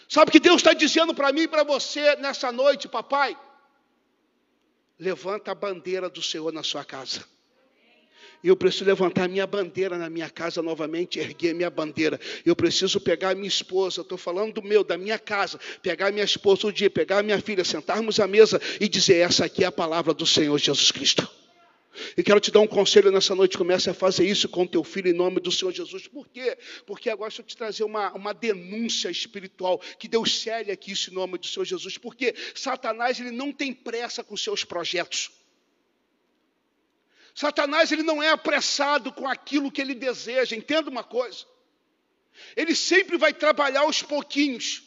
Sabe 0.08 0.28
o 0.28 0.32
que 0.32 0.40
Deus 0.40 0.56
está 0.56 0.72
dizendo 0.72 1.14
para 1.14 1.32
mim 1.32 1.42
e 1.42 1.48
para 1.48 1.62
você 1.62 2.16
nessa 2.16 2.50
noite, 2.50 2.88
papai? 2.88 3.38
Levanta 4.98 5.52
a 5.52 5.54
bandeira 5.54 6.10
do 6.10 6.22
Senhor 6.22 6.52
na 6.52 6.62
sua 6.62 6.84
casa. 6.84 7.24
Eu 8.42 8.56
preciso 8.56 8.84
levantar 8.86 9.28
minha 9.28 9.46
bandeira 9.46 9.98
na 9.98 10.08
minha 10.08 10.30
casa 10.30 10.62
novamente, 10.62 11.18
erguer 11.18 11.54
minha 11.54 11.68
bandeira. 11.68 12.18
Eu 12.44 12.56
preciso 12.56 12.98
pegar 12.98 13.34
minha 13.34 13.48
esposa, 13.48 14.00
estou 14.00 14.16
falando 14.16 14.54
do 14.54 14.62
meu, 14.62 14.82
da 14.82 14.96
minha 14.96 15.18
casa, 15.18 15.60
pegar 15.82 16.10
minha 16.10 16.24
esposa 16.24 16.66
um 16.66 16.72
dia, 16.72 16.88
pegar 16.88 17.22
minha 17.22 17.40
filha, 17.40 17.64
sentarmos 17.64 18.18
à 18.18 18.26
mesa 18.26 18.60
e 18.80 18.88
dizer: 18.88 19.16
essa 19.16 19.44
aqui 19.44 19.62
é 19.62 19.66
a 19.66 19.72
palavra 19.72 20.14
do 20.14 20.24
Senhor 20.24 20.56
Jesus 20.58 20.90
Cristo. 20.90 21.28
E 22.16 22.22
quero 22.22 22.40
te 22.40 22.50
dar 22.50 22.60
um 22.60 22.66
conselho 22.66 23.10
nessa 23.10 23.34
noite. 23.34 23.58
Comece 23.58 23.90
a 23.90 23.94
fazer 23.94 24.26
isso 24.26 24.48
com 24.48 24.66
teu 24.66 24.82
filho 24.84 25.10
em 25.10 25.12
nome 25.12 25.40
do 25.40 25.50
Senhor 25.50 25.72
Jesus. 25.72 26.06
Por 26.06 26.28
quê? 26.28 26.56
Porque 26.86 27.10
agora 27.10 27.28
deixa 27.28 27.42
eu 27.42 27.46
te 27.46 27.56
trazer 27.56 27.84
uma, 27.84 28.12
uma 28.12 28.32
denúncia 28.32 29.10
espiritual. 29.10 29.78
Que 29.98 30.08
Deus 30.08 30.40
cele 30.40 30.70
aqui 30.70 30.92
isso 30.92 31.10
em 31.10 31.14
nome 31.14 31.38
do 31.38 31.46
Senhor 31.46 31.64
Jesus. 31.64 31.98
Porque 31.98 32.34
Satanás 32.54 33.20
ele 33.20 33.30
não 33.30 33.52
tem 33.52 33.72
pressa 33.72 34.22
com 34.22 34.36
seus 34.36 34.64
projetos. 34.64 35.30
Satanás 37.40 37.90
ele 37.90 38.02
não 38.02 38.22
é 38.22 38.28
apressado 38.28 39.10
com 39.10 39.26
aquilo 39.26 39.72
que 39.72 39.80
ele 39.80 39.94
deseja. 39.94 40.54
Entenda 40.54 40.90
uma 40.90 41.02
coisa. 41.02 41.46
Ele 42.54 42.74
sempre 42.76 43.16
vai 43.16 43.32
trabalhar 43.32 43.80
aos 43.80 44.02
pouquinhos. 44.02 44.82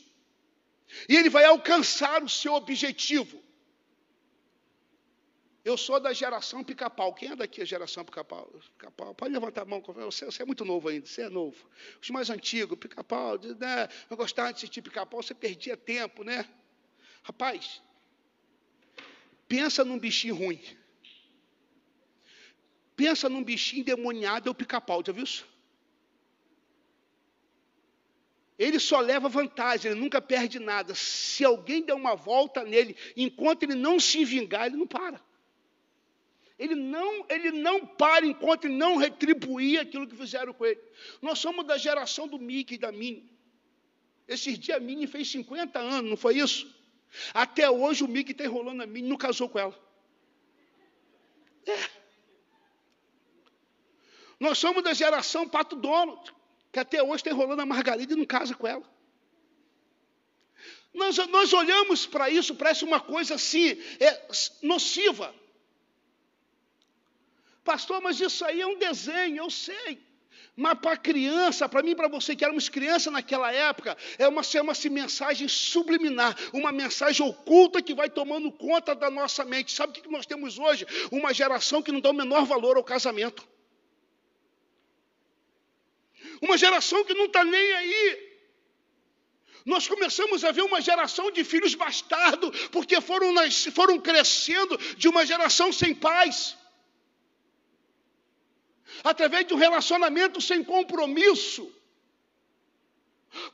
E 1.10 1.16
ele 1.16 1.32
vai 1.32 1.46
alcançar 1.46 2.22
o 2.22 2.30
seu 2.30 2.54
objetivo. 2.54 3.42
Eu 5.66 5.76
sou 5.76 6.00
da 6.00 6.14
geração 6.14 6.64
pica-pau. 6.64 7.12
Quem 7.16 7.32
é 7.32 7.36
daqui 7.36 7.60
a 7.60 7.66
geração 7.66 8.06
pica-pau? 8.06 8.48
Pica-pau. 8.78 9.16
Pode 9.16 9.34
levantar 9.34 9.64
a 9.64 9.66
mão. 9.66 9.82
Você, 9.82 10.26
você, 10.26 10.44
é 10.44 10.46
muito 10.46 10.64
novo 10.64 10.90
ainda, 10.90 11.08
você 11.08 11.24
é 11.24 11.30
novo. 11.30 11.58
Os 12.00 12.12
mais 12.12 12.30
antigos, 12.30 12.78
pica-pau, 12.78 13.40
né? 13.40 13.90
eu 14.12 14.16
gostava 14.16 14.54
de 14.54 14.58
assistir 14.58 14.84
pica-pau, 14.84 15.24
você 15.24 15.34
perdia 15.34 15.76
tempo, 15.76 16.24
né? 16.24 16.48
Rapaz, 17.24 17.82
pensa 19.48 19.84
num 19.84 19.98
bichinho 19.98 20.36
ruim. 20.36 20.62
Pensa 22.96 23.28
num 23.28 23.44
bichinho 23.44 23.84
demoniado, 23.84 24.48
é 24.48 24.52
o 24.52 24.56
pica-pau, 24.56 25.04
já 25.06 25.12
viu 25.12 25.24
isso? 25.24 25.48
Ele 28.58 28.80
só 28.80 29.00
leva 29.00 29.28
vantagem, 29.28 29.92
ele 29.92 30.00
nunca 30.00 30.22
perde 30.22 30.60
nada. 30.60 30.94
Se 30.94 31.44
alguém 31.44 31.82
der 31.82 31.94
uma 31.94 32.16
volta 32.16 32.64
nele, 32.64 32.96
enquanto 33.18 33.64
ele 33.64 33.76
não 33.76 34.00
se 34.00 34.24
vingar, 34.24 34.68
ele 34.68 34.78
não 34.78 34.88
para. 34.88 35.20
Ele 36.58 36.76
não, 36.76 37.26
ele 37.30 37.52
não 37.52 37.86
para 37.86 38.26
enquanto 38.26 38.66
ele 38.66 38.76
não 38.76 38.96
retribuir 38.96 39.80
aquilo 39.80 40.08
que 40.08 40.16
fizeram 40.16 40.54
com 40.54 40.66
ele. 40.66 40.80
Nós 41.22 41.40
somos 41.40 41.66
da 41.66 41.78
geração 41.78 42.28
do 42.28 42.38
Mickey 42.38 42.76
e 42.76 42.78
da 42.78 42.92
Minnie. 42.92 43.30
Esses 44.28 44.58
dias 44.58 44.78
a 44.78 44.80
Minnie 44.80 45.08
fez 45.08 45.30
50 45.32 45.80
anos, 45.80 46.10
não 46.12 46.18
foi 46.18 46.38
isso? 46.38 46.74
Até 47.34 47.70
hoje 47.70 48.04
o 48.04 48.08
Mickey 48.08 48.32
está 48.32 48.46
enrolando 48.46 48.82
a 48.82 48.86
Minnie, 48.86 49.10
não 49.10 49.18
casou 49.18 49.50
com 49.50 49.60
ela. 49.60 49.78
É. 51.66 52.03
Nós 54.44 54.58
somos 54.58 54.84
da 54.84 54.94
geração 54.94 55.48
Pato 55.48 55.74
Dono, 55.74 56.22
que 56.70 56.78
até 56.78 57.02
hoje 57.02 57.16
está 57.16 57.30
enrolando 57.30 57.62
a 57.62 57.66
Margarida 57.66 58.12
e 58.12 58.18
não 58.18 58.26
casa 58.26 58.54
com 58.54 58.68
ela. 58.68 58.84
Nós, 60.94 61.16
nós 61.30 61.54
olhamos 61.54 62.06
para 62.06 62.30
isso, 62.30 62.54
parece 62.54 62.84
uma 62.84 63.00
coisa 63.00 63.36
assim, 63.36 63.70
é, 64.02 64.22
nociva. 64.62 65.34
Pastor, 67.64 68.02
mas 68.02 68.20
isso 68.20 68.44
aí 68.44 68.60
é 68.60 68.68
um 68.68 68.78
desenho, 68.78 69.38
eu 69.38 69.50
sei. 69.50 70.04
Mas 70.58 70.78
para 70.78 70.98
criança, 70.98 71.70
para 71.70 71.82
mim 71.82 71.92
e 71.92 71.96
para 71.96 72.10
você 72.10 72.36
que 72.36 72.44
éramos 72.44 72.68
criança 72.68 73.10
naquela 73.10 73.50
época, 73.50 73.96
é 74.20 74.28
uma, 74.28 74.42
é 74.42 74.62
uma 74.62 74.74
mensagem 74.92 75.48
subliminar, 75.48 76.36
uma 76.52 76.74
mensagem 76.74 77.26
oculta 77.26 77.82
que 77.82 77.94
vai 77.94 78.10
tomando 78.10 78.52
conta 78.52 78.94
da 78.94 79.10
nossa 79.10 79.46
mente. 79.46 79.72
Sabe 79.72 79.98
o 79.98 80.04
que 80.04 80.12
nós 80.12 80.26
temos 80.26 80.60
hoje? 80.60 80.86
Uma 81.10 81.34
geração 81.34 81.82
que 81.82 81.94
não 81.94 82.02
dá 82.02 82.10
o 82.10 82.14
menor 82.14 82.44
valor 82.44 82.76
ao 82.76 82.84
casamento. 82.84 83.53
Uma 86.46 86.58
geração 86.58 87.06
que 87.06 87.14
não 87.14 87.26
está 87.26 87.44
nem 87.46 87.74
aí. 87.74 88.34
Nós 89.66 89.88
começamos 89.88 90.44
a 90.44 90.52
ver 90.52 90.64
uma 90.64 90.82
geração 90.82 91.32
de 91.32 91.42
filhos 91.46 91.74
bastardos, 91.74 92.68
porque 92.68 93.00
foram, 93.00 93.34
foram 93.74 93.98
crescendo 93.98 94.78
de 94.98 95.08
uma 95.08 95.26
geração 95.26 95.72
sem 95.72 95.96
pais 95.96 96.58
através 99.12 99.48
de 99.48 99.54
um 99.54 99.58
relacionamento 99.58 100.42
sem 100.42 100.62
compromisso. 100.64 101.64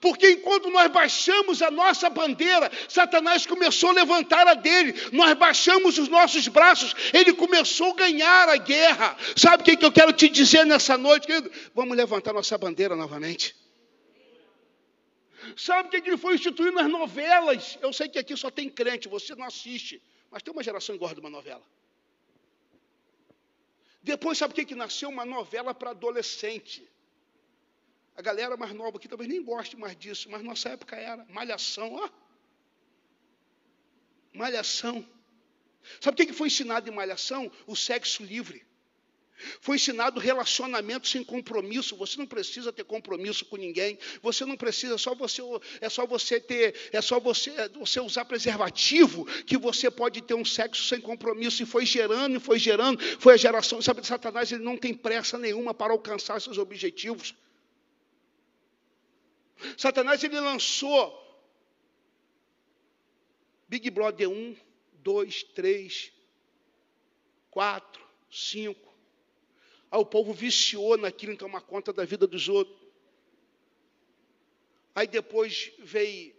Porque 0.02 0.32
enquanto 0.32 0.70
nós 0.70 0.92
baixamos 0.92 1.62
a 1.62 1.72
nossa 1.72 2.10
bandeira, 2.10 2.70
Satanás 2.88 3.46
começou 3.46 3.92
a 3.92 3.94
levantar 3.94 4.48
a 4.48 4.54
dele. 4.54 4.94
Nós 5.12 5.34
baixamos 5.34 5.98
os 5.98 6.10
nossos 6.10 6.48
braços, 6.48 6.94
ele 7.14 7.34
começou 7.34 7.92
a 7.92 7.96
ganhar 7.96 8.50
a 8.50 8.58
guerra. 8.58 9.18
Sabe 9.36 9.62
o 9.62 9.66
que, 9.66 9.86
eu 9.86 9.92
quero 9.92 10.12
te 10.12 10.28
dizer 10.28 10.66
nessa 10.66 10.98
noite, 10.98 11.28
querido? 11.28 11.52
Vamos 11.74 11.96
levantar 11.96 12.34
nossa 12.34 12.58
bandeira 12.58 12.96
novamente. 12.96 13.56
Sabe 15.56 15.88
o 15.88 15.92
que, 15.92 16.02
que 16.02 16.10
ele 16.10 16.18
foi 16.18 16.36
instituindo 16.36 16.74
nas 16.74 16.90
novelas? 16.90 17.78
Eu 17.82 17.94
sei 17.94 18.10
que 18.10 18.20
aqui 18.20 18.36
só 18.36 18.52
tem 18.52 18.70
crente, 18.70 19.08
você 19.08 19.34
não 19.36 19.46
assiste, 19.46 20.02
mas 20.30 20.44
tem 20.44 20.52
uma 20.52 20.64
geração 20.64 20.96
que 20.96 21.00
gosta 21.00 21.16
de 21.16 21.22
uma 21.22 21.30
novela. 21.30 21.64
Depois, 24.02 24.38
sabe 24.38 24.54
o 24.54 24.56
que, 24.56 24.66
que 24.66 24.76
nasceu? 24.76 25.10
Uma 25.10 25.26
novela 25.26 25.74
para 25.74 25.92
adolescente. 25.92 26.89
A 28.20 28.22
galera 28.22 28.58
mais 28.58 28.74
nova 28.74 28.98
aqui 28.98 29.08
talvez 29.08 29.30
nem 29.30 29.42
goste 29.42 29.78
mais 29.78 29.96
disso, 29.96 30.30
mas 30.30 30.44
nossa 30.44 30.68
época 30.68 30.94
era 30.94 31.26
malhação, 31.30 31.94
ó. 31.94 32.10
Malhação. 34.34 35.08
Sabe 36.02 36.22
o 36.22 36.28
que, 36.28 36.34
foi 36.34 36.48
ensinado 36.48 36.90
em 36.90 36.94
malhação? 36.94 37.50
O 37.66 37.78
sexo 37.78 38.22
livre. 38.22 38.62
Foi 39.62 39.78
ensinado 39.78 40.20
relacionamento 40.20 41.08
sem 41.08 41.24
compromisso. 41.24 41.96
Você 41.96 42.18
não 42.18 42.28
precisa 42.28 42.74
ter 42.74 42.84
compromisso 42.84 43.46
com 43.46 43.56
ninguém. 43.56 43.98
Você 44.22 44.44
não 44.44 44.58
precisa, 44.58 44.96
é 44.96 44.98
só 44.98 45.16
você, 45.16 45.42
é 45.80 45.88
só 45.88 46.06
você 46.06 46.42
ter, 46.42 46.76
é 46.92 47.02
só 47.02 47.22
você, 47.22 47.70
você 47.70 48.02
usar 48.02 48.26
preservativo 48.26 49.24
que 49.46 49.58
você 49.58 49.90
pode 49.90 50.22
ter 50.24 50.34
um 50.34 50.44
sexo 50.44 50.84
sem 50.84 51.00
compromisso. 51.00 51.64
E 51.64 51.66
foi 51.66 51.86
gerando, 51.86 52.36
e 52.36 52.40
foi 52.42 52.60
gerando, 52.60 53.02
foi 53.18 53.36
a 53.36 53.38
geração. 53.38 53.82
Sabe, 53.82 54.06
Satanás 54.06 54.52
ele 54.52 54.62
não 54.62 54.76
tem 54.76 54.94
pressa 54.94 55.38
nenhuma 55.38 55.74
para 55.74 55.94
alcançar 55.94 56.42
seus 56.42 56.58
objetivos. 56.58 57.34
Satanás 59.78 60.24
ele 60.24 60.40
lançou 60.40 61.20
Big 63.68 63.90
Brother 63.90 64.30
1, 64.30 64.56
2, 64.94 65.44
3, 65.44 66.14
4, 67.52 68.08
5. 68.32 68.90
Aí 69.92 70.00
o 70.00 70.06
povo 70.06 70.34
viciou 70.34 70.98
naquilo 70.98 71.34
em 71.34 71.38
tomar 71.38 71.62
conta 71.62 71.92
da 71.92 72.06
vida 72.06 72.26
dos 72.28 72.48
outros. 72.48 72.78
Aí 74.96 75.08
depois 75.08 75.72
veio, 75.80 76.36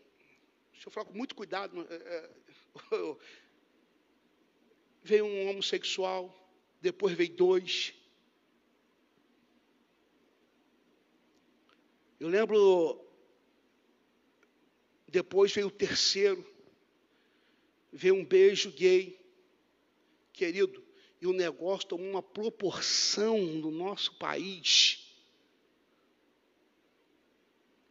deixa 0.72 0.88
eu 0.88 0.92
falar 0.92 1.06
com 1.06 1.16
muito 1.16 1.34
cuidado, 1.34 1.86
é, 1.88 1.94
é, 1.94 2.30
veio 5.02 5.24
um 5.24 5.48
homossexual, 5.48 6.36
depois 6.80 7.16
veio 7.16 7.34
dois. 7.34 7.94
Eu 12.18 12.28
lembro, 12.28 13.00
depois 15.10 15.52
veio 15.52 15.66
o 15.66 15.70
terceiro, 15.70 16.44
veio 17.92 18.14
um 18.14 18.24
beijo 18.24 18.70
gay. 18.70 19.18
Querido, 20.32 20.82
e 21.20 21.26
o 21.26 21.32
negócio 21.32 21.88
tomou 21.88 22.08
uma 22.08 22.22
proporção 22.22 23.38
no 23.38 23.70
nosso 23.70 24.16
país. 24.16 25.06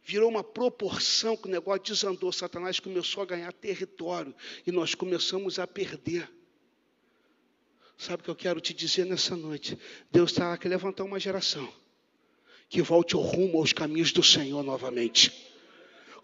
Virou 0.02 0.28
uma 0.28 0.42
proporção 0.42 1.36
que 1.36 1.46
o 1.46 1.50
negócio 1.50 1.84
desandou. 1.84 2.32
Satanás 2.32 2.80
começou 2.80 3.22
a 3.22 3.26
ganhar 3.26 3.52
território 3.52 4.34
e 4.66 4.72
nós 4.72 4.94
começamos 4.94 5.60
a 5.60 5.66
perder. 5.66 6.28
Sabe 7.96 8.22
o 8.22 8.24
que 8.24 8.30
eu 8.30 8.34
quero 8.34 8.60
te 8.60 8.74
dizer 8.74 9.04
nessa 9.04 9.36
noite? 9.36 9.78
Deus 10.10 10.32
está 10.32 10.52
aqui 10.54 10.66
levantar 10.66 11.04
uma 11.04 11.20
geração 11.20 11.72
que 12.68 12.80
volte 12.80 13.14
ao 13.14 13.20
rumo 13.20 13.58
aos 13.58 13.72
caminhos 13.72 14.10
do 14.10 14.22
Senhor 14.22 14.62
novamente. 14.62 15.49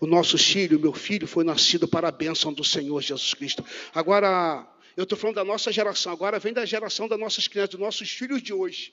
O 0.01 0.06
nosso 0.06 0.36
filho, 0.36 0.78
meu 0.78 0.93
filho, 0.93 1.27
foi 1.27 1.44
nascido 1.44 1.89
para 1.89 2.09
a 2.09 2.12
bênção 2.12 2.52
do 2.52 2.62
Senhor 2.62 3.01
Jesus 3.01 3.32
Cristo. 3.35 3.64
Agora, 3.94 4.66
eu 4.97 5.05
estou 5.05 5.16
falando 5.16 5.36
da 5.36 5.44
nossa 5.44 5.73
geração, 5.73 6.12
agora 6.12 6.39
vem 6.39 6.52
da 6.52 6.64
geração 6.66 7.09
das 7.09 7.18
nossas 7.18 7.48
crianças, 7.48 7.70
dos 7.70 7.81
nossos 7.81 8.10
filhos 8.10 8.43
de 8.43 8.52
hoje. 8.52 8.93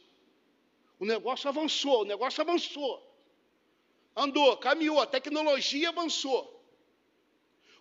O 1.00 1.06
negócio 1.06 1.50
avançou, 1.50 2.02
o 2.02 2.06
negócio 2.06 2.42
avançou. 2.42 3.10
Andou, 4.16 4.56
caminhou, 4.58 5.02
a 5.02 5.06
tecnologia 5.06 5.90
avançou. 5.90 6.64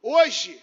Hoje, 0.02 0.60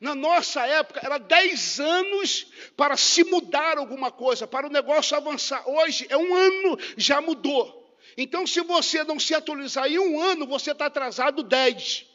Na 0.00 0.14
nossa 0.14 0.66
época, 0.66 1.00
era 1.02 1.18
10 1.18 1.80
anos 1.80 2.46
para 2.76 2.96
se 2.96 3.24
mudar 3.24 3.78
alguma 3.78 4.10
coisa, 4.10 4.46
para 4.46 4.66
o 4.66 4.70
negócio 4.70 5.16
avançar. 5.16 5.62
Hoje 5.68 6.06
é 6.10 6.16
um 6.16 6.34
ano, 6.34 6.78
já 6.96 7.20
mudou. 7.20 7.85
Então, 8.16 8.46
se 8.46 8.60
você 8.62 9.04
não 9.04 9.20
se 9.20 9.34
atualizar 9.34 9.86
em 9.86 9.98
um 9.98 10.20
ano, 10.20 10.46
você 10.46 10.72
está 10.72 10.86
atrasado 10.86 11.42
10. 11.42 12.06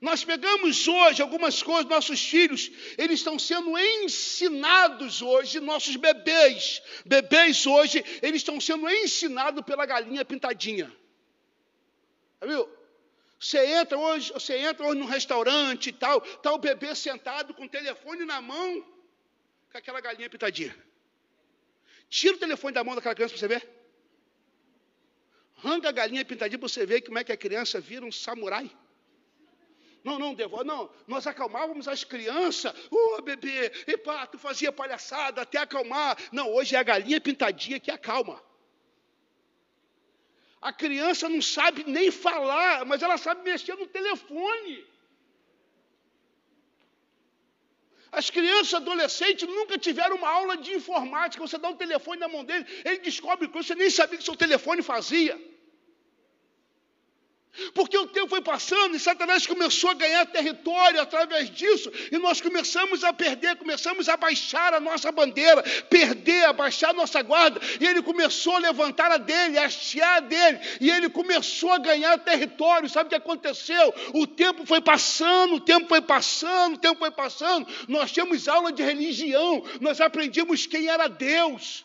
Nós 0.00 0.22
pegamos 0.22 0.86
hoje 0.86 1.20
algumas 1.20 1.60
coisas, 1.60 1.86
nossos 1.86 2.20
filhos, 2.20 2.70
eles 2.96 3.18
estão 3.18 3.36
sendo 3.36 3.76
ensinados 3.76 5.20
hoje, 5.20 5.58
nossos 5.58 5.96
bebês, 5.96 6.80
bebês 7.04 7.66
hoje, 7.66 8.04
eles 8.22 8.42
estão 8.42 8.60
sendo 8.60 8.88
ensinados 8.88 9.64
pela 9.64 9.84
galinha 9.84 10.24
pintadinha. 10.24 10.92
Viu? 12.40 12.68
Você 13.40 13.58
entra 13.66 13.98
hoje, 13.98 14.32
você 14.32 14.56
entra 14.58 14.86
hoje 14.86 15.00
num 15.00 15.06
restaurante 15.06 15.88
e 15.88 15.92
tal, 15.92 16.22
está 16.24 16.52
o 16.52 16.58
bebê 16.58 16.94
sentado 16.94 17.52
com 17.52 17.64
o 17.64 17.68
telefone 17.68 18.24
na 18.24 18.40
mão, 18.40 18.80
com 19.72 19.78
aquela 19.78 20.00
galinha 20.00 20.30
pintadinha. 20.30 20.76
Tira 22.08 22.36
o 22.36 22.38
telefone 22.38 22.74
da 22.74 22.84
mão 22.84 22.94
daquela 22.94 23.14
criança 23.14 23.34
para 23.34 23.40
você 23.40 23.48
ver. 23.48 23.68
Arranca 25.58 25.88
a 25.88 25.92
galinha 25.92 26.24
pintadinha 26.24 26.58
para 26.58 26.68
você 26.68 26.86
ver 26.86 27.02
como 27.02 27.18
é 27.18 27.24
que 27.24 27.32
a 27.32 27.36
criança 27.36 27.80
vira 27.80 28.04
um 28.04 28.12
samurai. 28.12 28.70
Não, 30.04 30.18
não, 30.18 30.32
devolve, 30.32 30.64
não. 30.64 30.88
Nós 31.06 31.26
acalmávamos 31.26 31.88
as 31.88 32.04
crianças. 32.04 32.72
Ô, 32.90 33.16
oh, 33.18 33.22
bebê, 33.22 33.72
epá, 33.86 34.26
tu 34.26 34.38
fazia 34.38 34.72
palhaçada 34.72 35.42
até 35.42 35.58
acalmar. 35.58 36.16
Não, 36.32 36.52
hoje 36.54 36.76
é 36.76 36.78
a 36.78 36.82
galinha 36.82 37.20
pintadinha 37.20 37.80
que 37.80 37.90
acalma. 37.90 38.42
A 40.60 40.72
criança 40.72 41.28
não 41.28 41.42
sabe 41.42 41.84
nem 41.84 42.10
falar, 42.10 42.84
mas 42.84 43.02
ela 43.02 43.18
sabe 43.18 43.42
mexer 43.42 43.74
no 43.76 43.86
telefone. 43.86 44.86
As 48.10 48.30
crianças 48.30 48.74
adolescentes 48.74 49.48
nunca 49.48 49.78
tiveram 49.78 50.16
uma 50.16 50.28
aula 50.28 50.56
de 50.56 50.72
informática. 50.72 51.46
Você 51.46 51.58
dá 51.58 51.68
um 51.68 51.76
telefone 51.76 52.20
na 52.20 52.28
mão 52.28 52.44
dele, 52.44 52.64
ele 52.84 52.98
descobre 52.98 53.48
coisas 53.48 53.68
que 53.68 53.74
você 53.74 53.78
nem 53.78 53.90
sabia 53.90 54.18
que 54.18 54.24
seu 54.24 54.36
telefone 54.36 54.82
fazia. 54.82 55.38
Porque 57.74 57.96
o 57.96 58.06
tempo 58.06 58.28
foi 58.28 58.40
passando 58.40 58.96
e 58.96 59.00
Satanás 59.00 59.46
começou 59.46 59.90
a 59.90 59.94
ganhar 59.94 60.26
território 60.26 61.00
através 61.00 61.50
disso, 61.50 61.90
e 62.10 62.18
nós 62.18 62.40
começamos 62.40 63.04
a 63.04 63.12
perder, 63.12 63.56
começamos 63.56 64.08
a 64.08 64.16
baixar 64.16 64.74
a 64.74 64.80
nossa 64.80 65.10
bandeira, 65.10 65.62
perder, 65.88 66.44
abaixar 66.44 66.90
a 66.90 66.92
nossa 66.92 67.22
guarda, 67.22 67.60
e 67.80 67.86
ele 67.86 68.02
começou 68.02 68.56
a 68.56 68.58
levantar 68.58 69.10
a 69.10 69.16
dele, 69.16 69.58
a 69.58 69.64
hastear 69.64 70.22
dele, 70.22 70.60
e 70.80 70.90
ele 70.90 71.08
começou 71.08 71.72
a 71.72 71.78
ganhar 71.78 72.18
território. 72.18 72.88
Sabe 72.88 73.06
o 73.06 73.10
que 73.10 73.16
aconteceu? 73.16 73.94
O 74.14 74.26
tempo 74.26 74.64
foi 74.64 74.80
passando, 74.80 75.56
o 75.56 75.60
tempo 75.60 75.88
foi 75.88 76.00
passando, 76.00 76.74
o 76.74 76.78
tempo 76.78 76.98
foi 76.98 77.10
passando. 77.10 77.66
Nós 77.88 78.12
tínhamos 78.12 78.48
aula 78.48 78.72
de 78.72 78.82
religião, 78.82 79.64
nós 79.80 80.00
aprendíamos 80.00 80.66
quem 80.66 80.88
era 80.88 81.08
Deus. 81.08 81.84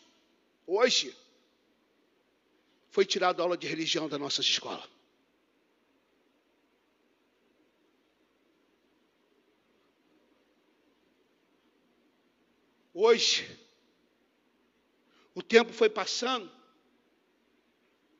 Hoje, 0.65 1.15
foi 2.91 3.05
tirada 3.05 3.41
a 3.41 3.43
aula 3.45 3.57
de 3.57 3.67
religião 3.67 4.07
da 4.07 4.17
nossa 4.17 4.41
escola. 4.41 4.92
Hoje, 12.93 13.59
o 15.33 15.41
tempo 15.41 15.73
foi 15.73 15.89
passando, 15.89 16.51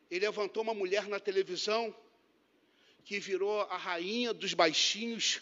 ele 0.09 0.25
levantou 0.25 0.63
uma 0.63 0.73
mulher 0.73 1.07
na 1.07 1.19
televisão 1.19 1.95
que 3.05 3.19
virou 3.19 3.61
a 3.61 3.77
rainha 3.77 4.33
dos 4.33 4.53
baixinhos, 4.53 5.41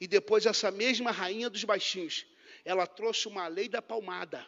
e 0.00 0.08
depois 0.08 0.44
essa 0.44 0.70
mesma 0.70 1.12
rainha 1.12 1.48
dos 1.48 1.62
baixinhos, 1.62 2.26
ela 2.64 2.86
trouxe 2.86 3.28
uma 3.28 3.46
lei 3.46 3.68
da 3.68 3.80
palmada. 3.80 4.44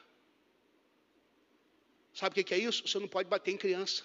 Sabe 2.13 2.41
o 2.41 2.45
que 2.45 2.55
é 2.55 2.59
isso? 2.59 2.89
Você 2.89 2.99
não 2.99 3.07
pode 3.07 3.29
bater 3.29 3.53
em 3.53 3.59
criança. 3.59 4.03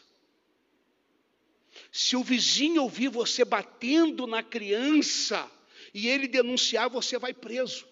Se 1.92 2.16
o 2.16 2.24
vizinho 2.24 2.84
ouvir 2.84 3.08
você 3.08 3.44
batendo 3.44 4.28
na 4.28 4.44
criança 4.44 5.50
e 5.94 6.08
ele 6.08 6.28
denunciar, 6.28 6.90
você 6.90 7.18
vai 7.18 7.34
preso. 7.34 7.91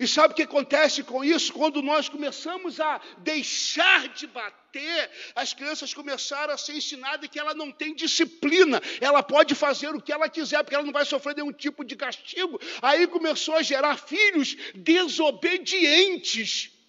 E 0.00 0.08
sabe 0.08 0.32
o 0.32 0.34
que 0.34 0.44
acontece 0.44 1.02
com 1.02 1.22
isso? 1.22 1.52
Quando 1.52 1.82
nós 1.82 2.08
começamos 2.08 2.80
a 2.80 2.98
deixar 3.18 4.08
de 4.08 4.26
bater, 4.26 5.10
as 5.34 5.52
crianças 5.52 5.92
começaram 5.92 6.54
a 6.54 6.56
ser 6.56 6.74
ensinadas 6.74 7.28
que 7.28 7.38
ela 7.38 7.52
não 7.52 7.70
tem 7.70 7.94
disciplina, 7.94 8.80
ela 8.98 9.22
pode 9.22 9.54
fazer 9.54 9.94
o 9.94 10.00
que 10.00 10.10
ela 10.10 10.26
quiser, 10.26 10.62
porque 10.62 10.74
ela 10.74 10.86
não 10.86 10.92
vai 10.92 11.04
sofrer 11.04 11.36
nenhum 11.36 11.52
tipo 11.52 11.84
de 11.84 11.96
castigo. 11.96 12.58
Aí 12.80 13.06
começou 13.08 13.56
a 13.56 13.62
gerar 13.62 13.98
filhos 13.98 14.56
desobedientes 14.74 16.79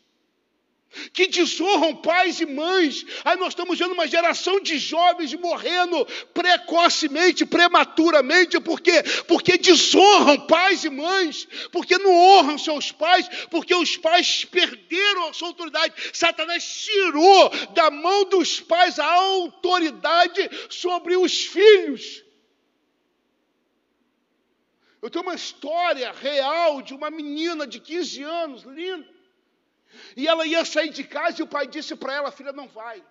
que 1.14 1.28
desonram 1.28 1.96
pais 1.96 2.40
e 2.42 2.46
mães. 2.46 3.06
Aí 3.24 3.38
nós 3.38 3.50
estamos 3.50 3.78
vendo 3.80 3.94
uma 3.94 4.08
geração 4.08 4.60
de 4.60 4.78
jovens 4.78 5.34
morrendo 5.34 6.06
precocemente, 6.34 7.46
prematuramente, 7.46 8.60
por 8.60 8.82
quê? 8.82 9.04
Porque 9.28 9.58
desonram 9.58 10.46
pais 10.48 10.84
e 10.84 10.90
mães, 10.90 11.48
porque 11.72 11.98
não 11.98 12.14
honram 12.14 12.58
seus 12.58 12.92
pais, 12.92 13.28
porque 13.50 13.74
os 13.74 13.98
pais 13.98 14.46
perderam 14.46 15.30
a 15.30 15.34
sua 15.34 15.50
autoridade. 15.50 15.94
Satanás 16.14 16.64
tirou 16.64 17.50
da 17.74 17.90
mão 17.90 18.26
dos 18.26 18.60
pais 18.60 19.00
a 19.00 19.06
autoridade 19.06 20.50
sobre 20.70 21.16
os 21.16 21.46
filhos. 21.46 22.24
Eu 25.02 25.10
tenho 25.10 25.24
uma 25.24 25.34
história 25.34 26.12
real 26.12 26.82
de 26.82 26.94
uma 26.94 27.10
menina 27.10 27.66
de 27.66 27.80
15 27.80 28.22
anos, 28.22 28.64
linda 28.64 29.21
e 30.16 30.28
ela 30.28 30.46
ia 30.46 30.64
sair 30.66 30.90
de 30.90 31.04
casa 31.04 31.42
e 31.42 31.44
o 31.44 31.48
pai 31.48 31.68
disse 31.68 31.96
para 31.96 32.14
ela: 32.14 32.32
Filha, 32.32 32.52
não 32.52 32.68
vai. 32.68 33.04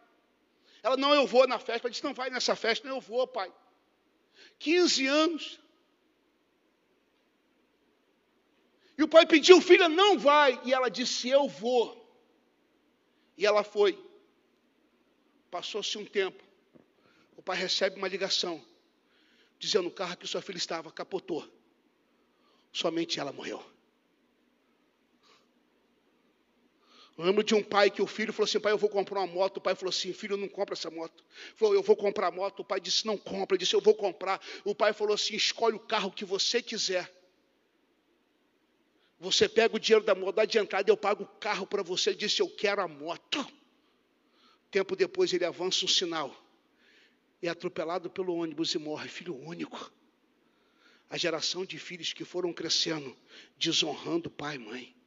Ela, 0.82 0.96
não, 0.96 1.14
eu 1.14 1.26
vou 1.26 1.46
na 1.46 1.58
festa. 1.58 1.86
Ela 1.86 1.90
disse: 1.90 2.04
Não 2.04 2.14
vai 2.14 2.30
nessa 2.30 2.56
festa, 2.56 2.88
não, 2.88 2.96
eu 2.96 3.00
vou, 3.00 3.26
pai. 3.26 3.52
15 4.58 5.06
anos. 5.06 5.60
E 8.96 9.02
o 9.02 9.08
pai 9.08 9.26
pediu: 9.26 9.60
Filha, 9.60 9.88
não 9.88 10.18
vai. 10.18 10.60
E 10.64 10.72
ela 10.72 10.88
disse: 10.88 11.28
Eu 11.28 11.48
vou. 11.48 11.96
E 13.36 13.46
ela 13.46 13.64
foi. 13.64 13.98
Passou-se 15.50 15.96
um 15.98 16.04
tempo. 16.04 16.42
O 17.36 17.42
pai 17.42 17.56
recebe 17.56 17.96
uma 17.96 18.08
ligação, 18.08 18.64
dizendo: 19.58 19.88
O 19.88 19.90
carro 19.90 20.16
que 20.16 20.26
sua 20.26 20.42
filha 20.42 20.58
estava 20.58 20.90
capotou. 20.92 21.46
Somente 22.72 23.18
ela 23.18 23.32
morreu. 23.32 23.64
Eu 27.20 27.26
lembro 27.26 27.44
de 27.44 27.54
um 27.54 27.62
pai 27.62 27.90
que 27.90 28.00
o 28.00 28.06
filho 28.06 28.32
falou 28.32 28.46
assim: 28.46 28.58
pai, 28.58 28.72
eu 28.72 28.78
vou 28.78 28.88
comprar 28.88 29.20
uma 29.20 29.26
moto. 29.26 29.58
O 29.58 29.60
pai 29.60 29.74
falou 29.74 29.90
assim: 29.90 30.10
filho, 30.10 30.38
não 30.38 30.48
compra 30.48 30.72
essa 30.72 30.90
moto. 30.90 31.22
Ele 31.22 31.54
falou: 31.54 31.74
eu 31.74 31.82
vou 31.82 31.94
comprar 31.94 32.28
a 32.28 32.30
moto. 32.30 32.60
O 32.60 32.64
pai 32.64 32.80
disse: 32.80 33.06
não 33.06 33.18
compra. 33.18 33.56
Ele 33.56 33.62
disse: 33.62 33.76
eu 33.76 33.80
vou 33.82 33.94
comprar. 33.94 34.40
O 34.64 34.74
pai 34.74 34.94
falou 34.94 35.14
assim: 35.14 35.34
escolhe 35.34 35.76
o 35.76 35.78
carro 35.78 36.10
que 36.10 36.24
você 36.24 36.62
quiser. 36.62 37.12
Você 39.18 39.50
pega 39.50 39.76
o 39.76 39.78
dinheiro 39.78 40.02
da 40.02 40.14
moto, 40.14 40.36
dá 40.36 40.46
de 40.46 40.56
entrada, 40.56 40.90
eu 40.90 40.96
pago 40.96 41.24
o 41.24 41.26
carro 41.26 41.66
para 41.66 41.82
você. 41.82 42.08
Ele 42.08 42.16
disse: 42.16 42.40
eu 42.40 42.48
quero 42.48 42.80
a 42.80 42.88
moto. 42.88 43.46
Tempo 44.70 44.96
depois 44.96 45.30
ele 45.34 45.44
avança 45.44 45.84
um 45.84 45.88
sinal. 45.88 46.34
É 47.42 47.50
atropelado 47.50 48.08
pelo 48.08 48.34
ônibus 48.34 48.74
e 48.74 48.78
morre. 48.78 49.10
Filho 49.10 49.36
único. 49.36 49.92
A 51.10 51.18
geração 51.18 51.66
de 51.66 51.78
filhos 51.78 52.14
que 52.14 52.24
foram 52.24 52.50
crescendo, 52.50 53.14
desonrando 53.58 54.30
pai 54.30 54.56
e 54.56 54.58
mãe 54.58 54.99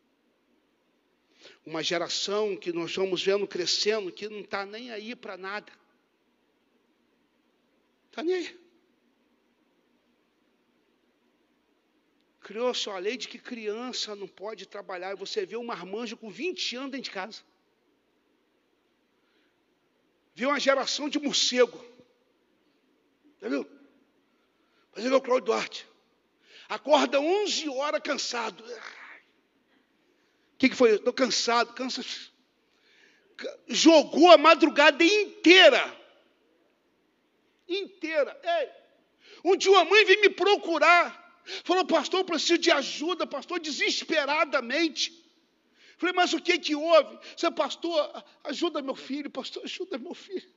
uma 1.65 1.83
geração 1.83 2.55
que 2.55 2.71
nós 2.71 2.95
vamos 2.95 3.23
vendo 3.23 3.47
crescendo 3.47 4.11
que 4.11 4.27
não 4.27 4.39
está 4.39 4.65
nem 4.65 4.91
aí 4.91 5.15
para 5.15 5.37
nada. 5.37 5.71
Está 8.09 8.23
nem 8.23 8.35
aí. 8.35 8.63
Criou-se 12.41 12.89
uma 12.89 12.99
lei 12.99 13.15
de 13.15 13.27
que 13.27 13.39
criança 13.39 14.15
não 14.15 14.27
pode 14.27 14.65
trabalhar. 14.65 15.13
E 15.13 15.15
você 15.15 15.45
vê 15.45 15.55
um 15.55 15.63
marmanjo 15.63 16.17
com 16.17 16.29
20 16.29 16.75
anos 16.75 16.91
dentro 16.91 17.05
de 17.05 17.11
casa. 17.11 17.41
Vê 20.35 20.45
uma 20.45 20.59
geração 20.59 21.07
de 21.07 21.19
morcego. 21.19 21.83
Entendeu? 23.37 23.69
Mas 24.93 25.05
ele 25.05 25.13
é 25.13 25.17
o 25.17 25.21
Cláudio 25.21 25.45
Duarte. 25.45 25.87
Acorda 26.67 27.19
11 27.19 27.69
horas 27.69 28.01
cansado 28.01 28.63
que, 30.63 30.69
que 30.69 30.75
foi? 30.77 30.95
Estou 30.95 31.11
cansado, 31.11 31.73
cansa. 31.73 32.01
Jogou 33.67 34.31
a 34.31 34.37
madrugada 34.37 35.03
inteira. 35.03 35.83
Inteira. 37.67 38.39
Ei, 38.41 38.69
um 39.43 39.57
dia 39.57 39.71
uma 39.71 39.83
mãe 39.83 40.05
veio 40.05 40.21
me 40.21 40.29
procurar. 40.29 41.21
Falou, 41.65 41.85
pastor, 41.85 42.21
eu 42.21 42.25
preciso 42.25 42.57
de 42.57 42.71
ajuda, 42.71 43.27
pastor, 43.27 43.59
desesperadamente. 43.59 45.21
Falei, 45.97 46.15
mas 46.15 46.31
o 46.31 46.39
que 46.39 46.57
que 46.57 46.75
houve? 46.75 47.19
Você, 47.35 47.51
pastor, 47.51 48.23
ajuda 48.45 48.81
meu 48.81 48.95
filho, 48.95 49.29
pastor, 49.29 49.63
ajuda 49.65 49.97
meu 49.97 50.13
filho. 50.13 50.49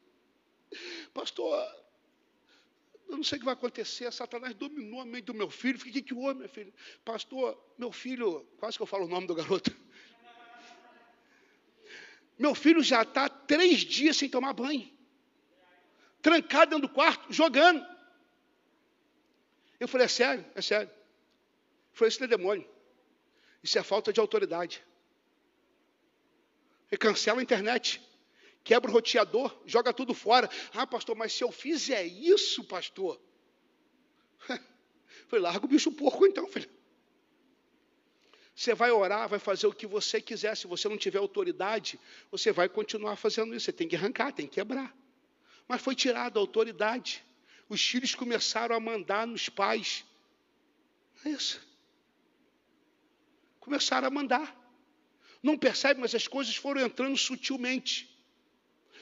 Pastor, 1.13 1.53
eu 3.09 3.17
não 3.17 3.25
sei 3.25 3.39
o 3.39 3.41
que 3.41 3.45
vai 3.45 3.55
acontecer. 3.55 4.13
Satanás 4.13 4.55
dominou 4.55 5.01
a 5.01 5.05
mente 5.05 5.25
do 5.25 5.35
meu 5.35 5.51
filho. 5.51 5.79
O 5.79 5.83
que, 5.83 6.01
que 6.01 6.15
houve, 6.15 6.41
meu 6.41 6.49
filho? 6.49 6.73
Pastor, 7.05 7.61
meu 7.77 7.91
filho, 7.91 8.47
quase 8.59 8.77
que 8.77 8.83
eu 8.85 8.87
falo 8.87 9.07
o 9.07 9.09
nome 9.09 9.27
do 9.27 9.35
garoto. 9.35 9.86
Meu 12.39 12.55
filho 12.55 12.83
já 12.83 13.03
está 13.03 13.29
três 13.29 13.81
dias 13.81 14.17
sem 14.17 14.29
tomar 14.29 14.53
banho. 14.53 14.91
Trancado 16.21 16.71
dentro 16.71 16.89
do 16.89 16.93
quarto, 16.93 17.33
jogando. 17.33 17.85
Eu 19.79 19.89
falei, 19.89 20.07
é 20.07 20.09
sério, 20.09 20.45
é 20.55 20.63
sério. 20.63 20.91
Foi 21.93 22.09
isso 22.09 22.21
não 22.21 22.27
é 22.27 22.29
demônio. 22.29 22.69
Isso 23.63 23.79
é 23.79 23.83
falta 23.83 24.13
de 24.13 24.21
autoridade. 24.21 24.85
Cancela 26.99 27.41
a 27.41 27.43
internet, 27.43 28.01
quebra 28.63 28.91
o 28.91 28.95
roteador, 28.95 29.55
joga 29.67 29.93
tudo 29.93 30.15
fora. 30.15 30.49
Ah, 30.73 30.87
pastor, 30.87 31.17
mas 31.17 31.33
se 31.33 31.43
eu 31.43 31.51
fizer 31.51 32.05
isso, 32.05 32.65
pastor. 32.65 33.21
Foi 35.29 35.39
larga 35.39 35.65
o 35.65 35.69
bicho 35.69 35.91
porco 35.93 36.27
então, 36.27 36.47
filho. 36.47 36.71
Você 38.57 38.75
vai 38.75 38.91
orar, 38.91 39.29
vai 39.29 39.39
fazer 39.39 39.67
o 39.67 39.73
que 39.73 39.87
você 39.87 40.19
quiser. 40.19 40.57
Se 40.57 40.67
você 40.67 40.89
não 40.89 40.97
tiver 40.97 41.19
autoridade, 41.19 42.01
você 42.31 42.51
vai 42.51 42.71
continuar 42.71 43.15
fazendo 43.17 43.55
isso. 43.55 43.67
Você 43.67 43.73
tem 43.73 43.87
que 43.87 43.95
arrancar, 43.95 44.33
tem 44.33 44.47
que 44.47 44.55
quebrar. 44.55 44.97
Mas 45.69 45.83
foi 45.83 45.95
tirada 45.95 46.39
a 46.39 46.41
autoridade. 46.41 47.23
Os 47.69 47.87
filhos 47.87 48.15
começaram 48.15 48.75
a 48.75 48.81
mandar 48.81 49.27
nos 49.27 49.51
pais. 49.51 50.07
É 51.23 51.29
isso. 51.29 51.61
Começaram 53.61 54.09
a 54.09 54.11
mandar. 54.11 54.57
Não 55.43 55.59
percebe, 55.59 56.01
mas 56.01 56.15
as 56.15 56.27
coisas 56.27 56.57
foram 56.57 56.81
entrando 56.81 57.17
sutilmente. 57.19 58.16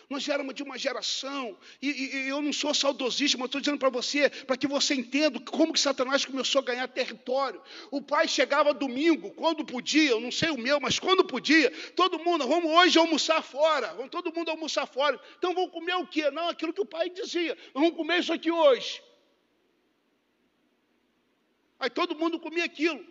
Nós 0.08 0.28
éramos 0.28 0.54
de 0.54 0.62
uma 0.62 0.78
geração, 0.78 1.56
e, 1.80 1.88
e, 1.88 2.16
e 2.16 2.28
eu 2.28 2.42
não 2.42 2.52
sou 2.52 2.74
saudosista, 2.74 3.38
mas 3.38 3.46
estou 3.46 3.60
dizendo 3.60 3.78
para 3.78 3.88
você, 3.88 4.28
para 4.28 4.56
que 4.56 4.66
você 4.66 4.94
entenda 4.94 5.40
como 5.40 5.72
que 5.72 5.80
Satanás 5.80 6.24
começou 6.24 6.60
a 6.60 6.64
ganhar 6.64 6.86
território. 6.88 7.60
O 7.90 8.02
pai 8.02 8.28
chegava 8.28 8.74
domingo, 8.74 9.30
quando 9.32 9.64
podia, 9.64 10.10
eu 10.10 10.20
não 10.20 10.30
sei 10.30 10.50
o 10.50 10.58
meu, 10.58 10.78
mas 10.80 10.98
quando 10.98 11.24
podia, 11.24 11.70
todo 11.94 12.18
mundo, 12.18 12.46
vamos 12.46 12.70
hoje 12.70 12.98
almoçar 12.98 13.42
fora, 13.42 13.94
vamos 13.94 14.10
todo 14.10 14.32
mundo 14.34 14.50
almoçar 14.50 14.86
fora. 14.86 15.18
Então 15.38 15.54
vamos 15.54 15.70
comer 15.70 15.94
o 15.94 16.06
quê? 16.06 16.30
Não, 16.30 16.48
aquilo 16.48 16.72
que 16.72 16.82
o 16.82 16.86
pai 16.86 17.08
dizia, 17.10 17.56
vamos 17.72 17.92
comer 17.92 18.20
isso 18.20 18.32
aqui 18.32 18.50
hoje. 18.50 19.02
Aí 21.78 21.90
todo 21.90 22.14
mundo 22.14 22.38
comia 22.40 22.64
aquilo. 22.64 23.04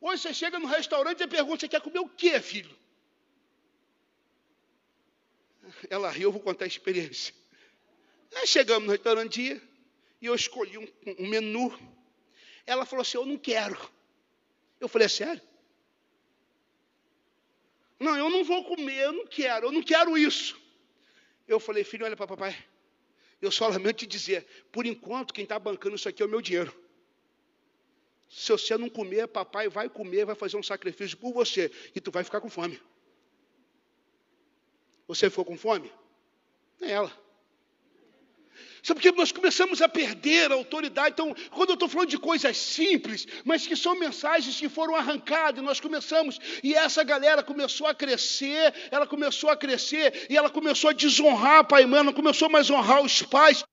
Hoje 0.00 0.22
você 0.22 0.32
chega 0.32 0.58
no 0.58 0.66
restaurante 0.66 1.22
e 1.22 1.26
pergunta: 1.26 1.60
você 1.60 1.68
quer 1.68 1.80
comer 1.80 1.98
o 1.98 2.08
quê, 2.08 2.40
filho? 2.40 2.79
Ela 5.88 6.10
riu, 6.10 6.28
eu 6.28 6.32
vou 6.32 6.40
contar 6.40 6.64
a 6.64 6.68
experiência. 6.68 7.34
Aí 8.34 8.46
chegamos 8.46 8.86
no 8.86 8.92
restaurante 8.92 9.60
e 10.20 10.26
eu 10.26 10.34
escolhi 10.34 10.78
um, 10.78 10.88
um, 11.18 11.28
menu. 11.28 11.76
Ela 12.66 12.84
falou 12.84 13.02
assim: 13.02 13.16
Eu 13.16 13.26
não 13.26 13.38
quero. 13.38 13.78
Eu 14.78 14.88
falei: 14.88 15.06
É 15.06 15.08
sério? 15.08 15.42
Não, 17.98 18.16
eu 18.16 18.30
não 18.30 18.44
vou 18.44 18.64
comer, 18.64 19.04
eu 19.04 19.12
não 19.12 19.26
quero, 19.26 19.66
eu 19.66 19.72
não 19.72 19.82
quero 19.82 20.16
isso. 20.16 20.60
Eu 21.46 21.58
falei: 21.58 21.84
Filho, 21.84 22.04
olha 22.04 22.16
para 22.16 22.26
papai. 22.26 22.56
Eu 23.40 23.50
só 23.50 23.68
lamento 23.68 23.98
te 23.98 24.06
dizer: 24.06 24.46
por 24.70 24.86
enquanto, 24.86 25.32
quem 25.32 25.44
está 25.44 25.58
bancando 25.58 25.96
isso 25.96 26.08
aqui 26.08 26.22
é 26.22 26.26
o 26.26 26.28
meu 26.28 26.40
dinheiro. 26.40 26.74
Se 28.28 28.52
você 28.52 28.76
não 28.76 28.88
comer, 28.88 29.26
papai 29.26 29.68
vai 29.68 29.88
comer, 29.88 30.24
vai 30.24 30.36
fazer 30.36 30.56
um 30.56 30.62
sacrifício 30.62 31.16
por 31.16 31.32
você 31.32 31.70
e 31.94 32.00
tu 32.00 32.12
vai 32.12 32.22
ficar 32.22 32.40
com 32.40 32.48
fome. 32.48 32.80
Você 35.10 35.28
ficou 35.28 35.44
com 35.44 35.58
fome? 35.58 35.90
É 36.80 36.92
ela. 36.92 37.12
Sabe 38.80 39.00
porque 39.00 39.10
nós 39.10 39.32
começamos 39.32 39.82
a 39.82 39.88
perder 39.88 40.52
a 40.52 40.54
autoridade. 40.54 41.14
Então, 41.14 41.34
quando 41.50 41.70
eu 41.70 41.74
estou 41.74 41.88
falando 41.88 42.08
de 42.08 42.16
coisas 42.16 42.56
simples, 42.56 43.26
mas 43.44 43.66
que 43.66 43.74
são 43.74 43.98
mensagens 43.98 44.56
que 44.56 44.68
foram 44.68 44.94
arrancadas, 44.94 45.64
nós 45.64 45.80
começamos, 45.80 46.38
e 46.62 46.74
essa 46.74 47.02
galera 47.02 47.42
começou 47.42 47.88
a 47.88 47.94
crescer, 47.94 48.72
ela 48.92 49.04
começou 49.04 49.50
a 49.50 49.56
crescer, 49.56 50.28
e 50.30 50.36
ela 50.36 50.48
começou 50.48 50.90
a 50.90 50.92
desonrar 50.92 51.66
pai 51.66 51.82
e 51.82 51.86
mãe, 51.86 52.04
não 52.04 52.12
começou 52.12 52.48
mais 52.48 52.70
a 52.70 52.74
honrar 52.74 53.02
os 53.02 53.20
pais. 53.20 53.64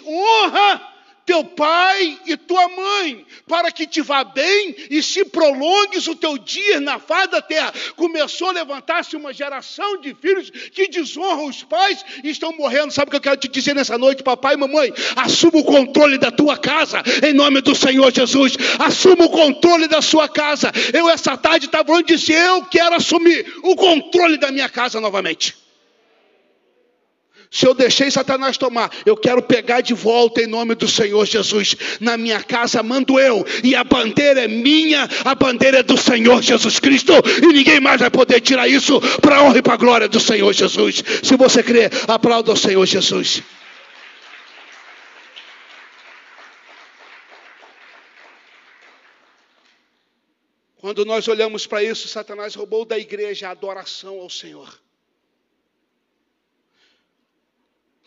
Honra! 0.00 0.97
Teu 1.28 1.44
pai 1.44 2.18
e 2.24 2.38
tua 2.38 2.66
mãe, 2.70 3.26
para 3.46 3.70
que 3.70 3.86
te 3.86 4.00
vá 4.00 4.24
bem 4.24 4.74
e 4.88 5.02
se 5.02 5.26
prolongues 5.26 6.08
o 6.08 6.16
teu 6.16 6.38
dia 6.38 6.80
na 6.80 6.98
face 6.98 7.28
da 7.28 7.42
terra. 7.42 7.70
Começou 7.96 8.48
a 8.48 8.52
levantar-se 8.52 9.14
uma 9.14 9.30
geração 9.30 10.00
de 10.00 10.14
filhos 10.14 10.48
que 10.48 10.88
desonram 10.88 11.44
os 11.44 11.62
pais 11.62 12.02
e 12.24 12.30
estão 12.30 12.56
morrendo. 12.56 12.94
Sabe 12.94 13.08
o 13.08 13.10
que 13.10 13.16
eu 13.18 13.20
quero 13.20 13.36
te 13.36 13.46
dizer 13.46 13.74
nessa 13.74 13.98
noite, 13.98 14.22
papai 14.22 14.54
e 14.54 14.56
mamãe? 14.56 14.90
Assuma 15.16 15.58
o 15.58 15.64
controle 15.64 16.16
da 16.16 16.30
tua 16.30 16.56
casa, 16.56 17.02
em 17.22 17.34
nome 17.34 17.60
do 17.60 17.74
Senhor 17.74 18.10
Jesus. 18.10 18.56
Assuma 18.78 19.26
o 19.26 19.30
controle 19.30 19.86
da 19.86 20.00
sua 20.00 20.30
casa. 20.30 20.72
Eu, 20.94 21.10
essa 21.10 21.36
tarde, 21.36 21.66
estava 21.66 21.84
falando 21.84 22.06
disso. 22.06 22.32
Eu 22.32 22.64
quero 22.64 22.94
assumir 22.94 23.54
o 23.62 23.76
controle 23.76 24.38
da 24.38 24.50
minha 24.50 24.70
casa 24.70 24.98
novamente. 24.98 25.67
Se 27.50 27.66
eu 27.66 27.72
deixei 27.72 28.10
Satanás 28.10 28.58
tomar, 28.58 28.90
eu 29.06 29.16
quero 29.16 29.40
pegar 29.42 29.80
de 29.80 29.94
volta 29.94 30.42
em 30.42 30.46
nome 30.46 30.74
do 30.74 30.86
Senhor 30.86 31.24
Jesus. 31.26 31.74
Na 31.98 32.16
minha 32.16 32.42
casa 32.42 32.82
mando 32.82 33.18
eu, 33.18 33.44
e 33.64 33.74
a 33.74 33.82
bandeira 33.82 34.44
é 34.44 34.48
minha, 34.48 35.08
a 35.24 35.34
bandeira 35.34 35.78
é 35.78 35.82
do 35.82 35.96
Senhor 35.96 36.42
Jesus 36.42 36.78
Cristo, 36.78 37.12
e 37.42 37.46
ninguém 37.46 37.80
mais 37.80 38.00
vai 38.00 38.10
poder 38.10 38.40
tirar 38.40 38.68
isso 38.68 39.00
para 39.20 39.36
a 39.36 39.42
honra 39.42 39.58
e 39.58 39.62
para 39.62 39.74
a 39.74 39.78
glória 39.78 40.08
do 40.08 40.20
Senhor 40.20 40.52
Jesus. 40.52 41.02
Se 41.22 41.36
você 41.36 41.62
crê, 41.62 41.90
aplauda 42.06 42.52
o 42.52 42.56
Senhor 42.56 42.84
Jesus. 42.84 43.42
Quando 50.80 51.04
nós 51.04 51.26
olhamos 51.28 51.66
para 51.66 51.82
isso, 51.82 52.06
Satanás 52.08 52.54
roubou 52.54 52.84
da 52.84 52.98
igreja 52.98 53.48
a 53.48 53.50
adoração 53.50 54.20
ao 54.20 54.30
Senhor. 54.30 54.87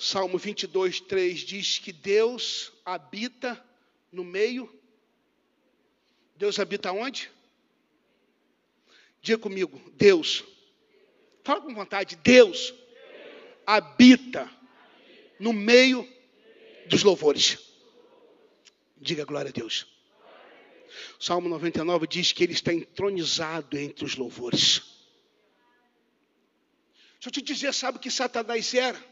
Salmo 0.01 0.39
22, 0.39 0.99
3 1.01 1.39
diz 1.41 1.77
que 1.77 1.93
Deus 1.93 2.73
habita 2.83 3.63
no 4.11 4.23
meio. 4.23 4.67
Deus 6.35 6.57
habita 6.57 6.91
onde? 6.91 7.29
Diga 9.21 9.37
comigo, 9.37 9.79
Deus. 9.93 10.43
Fala 11.43 11.61
com 11.61 11.75
vontade, 11.75 12.15
Deus 12.15 12.73
habita 13.63 14.49
no 15.39 15.53
meio 15.53 16.11
dos 16.87 17.03
louvores. 17.03 17.59
Diga 18.97 19.23
glória 19.23 19.49
a 19.49 19.53
Deus. 19.53 19.85
Salmo 21.19 21.47
99 21.47 22.07
diz 22.07 22.31
que 22.31 22.43
ele 22.43 22.53
está 22.53 22.73
entronizado 22.73 23.77
entre 23.77 24.03
os 24.03 24.15
louvores. 24.15 24.81
Deixa 27.13 27.27
eu 27.27 27.31
te 27.31 27.41
dizer, 27.43 27.71
sabe 27.71 27.99
o 27.99 28.01
que 28.01 28.09
Satanás 28.09 28.73
era? 28.73 29.10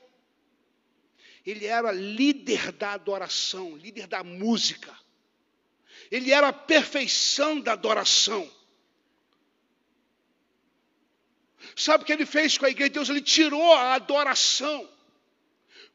Ele 1.45 1.65
era 1.65 1.91
líder 1.91 2.71
da 2.71 2.93
adoração, 2.93 3.75
líder 3.77 4.07
da 4.07 4.23
música. 4.23 4.95
Ele 6.11 6.31
era 6.31 6.49
a 6.49 6.53
perfeição 6.53 7.59
da 7.59 7.73
adoração. 7.73 8.49
Sabe 11.75 12.03
o 12.03 12.05
que 12.05 12.13
ele 12.13 12.25
fez 12.25 12.57
com 12.57 12.65
a 12.65 12.69
igreja 12.69 12.89
de 12.89 12.93
Deus? 12.95 13.09
Ele 13.09 13.21
tirou 13.21 13.73
a 13.73 13.93
adoração. 13.93 14.89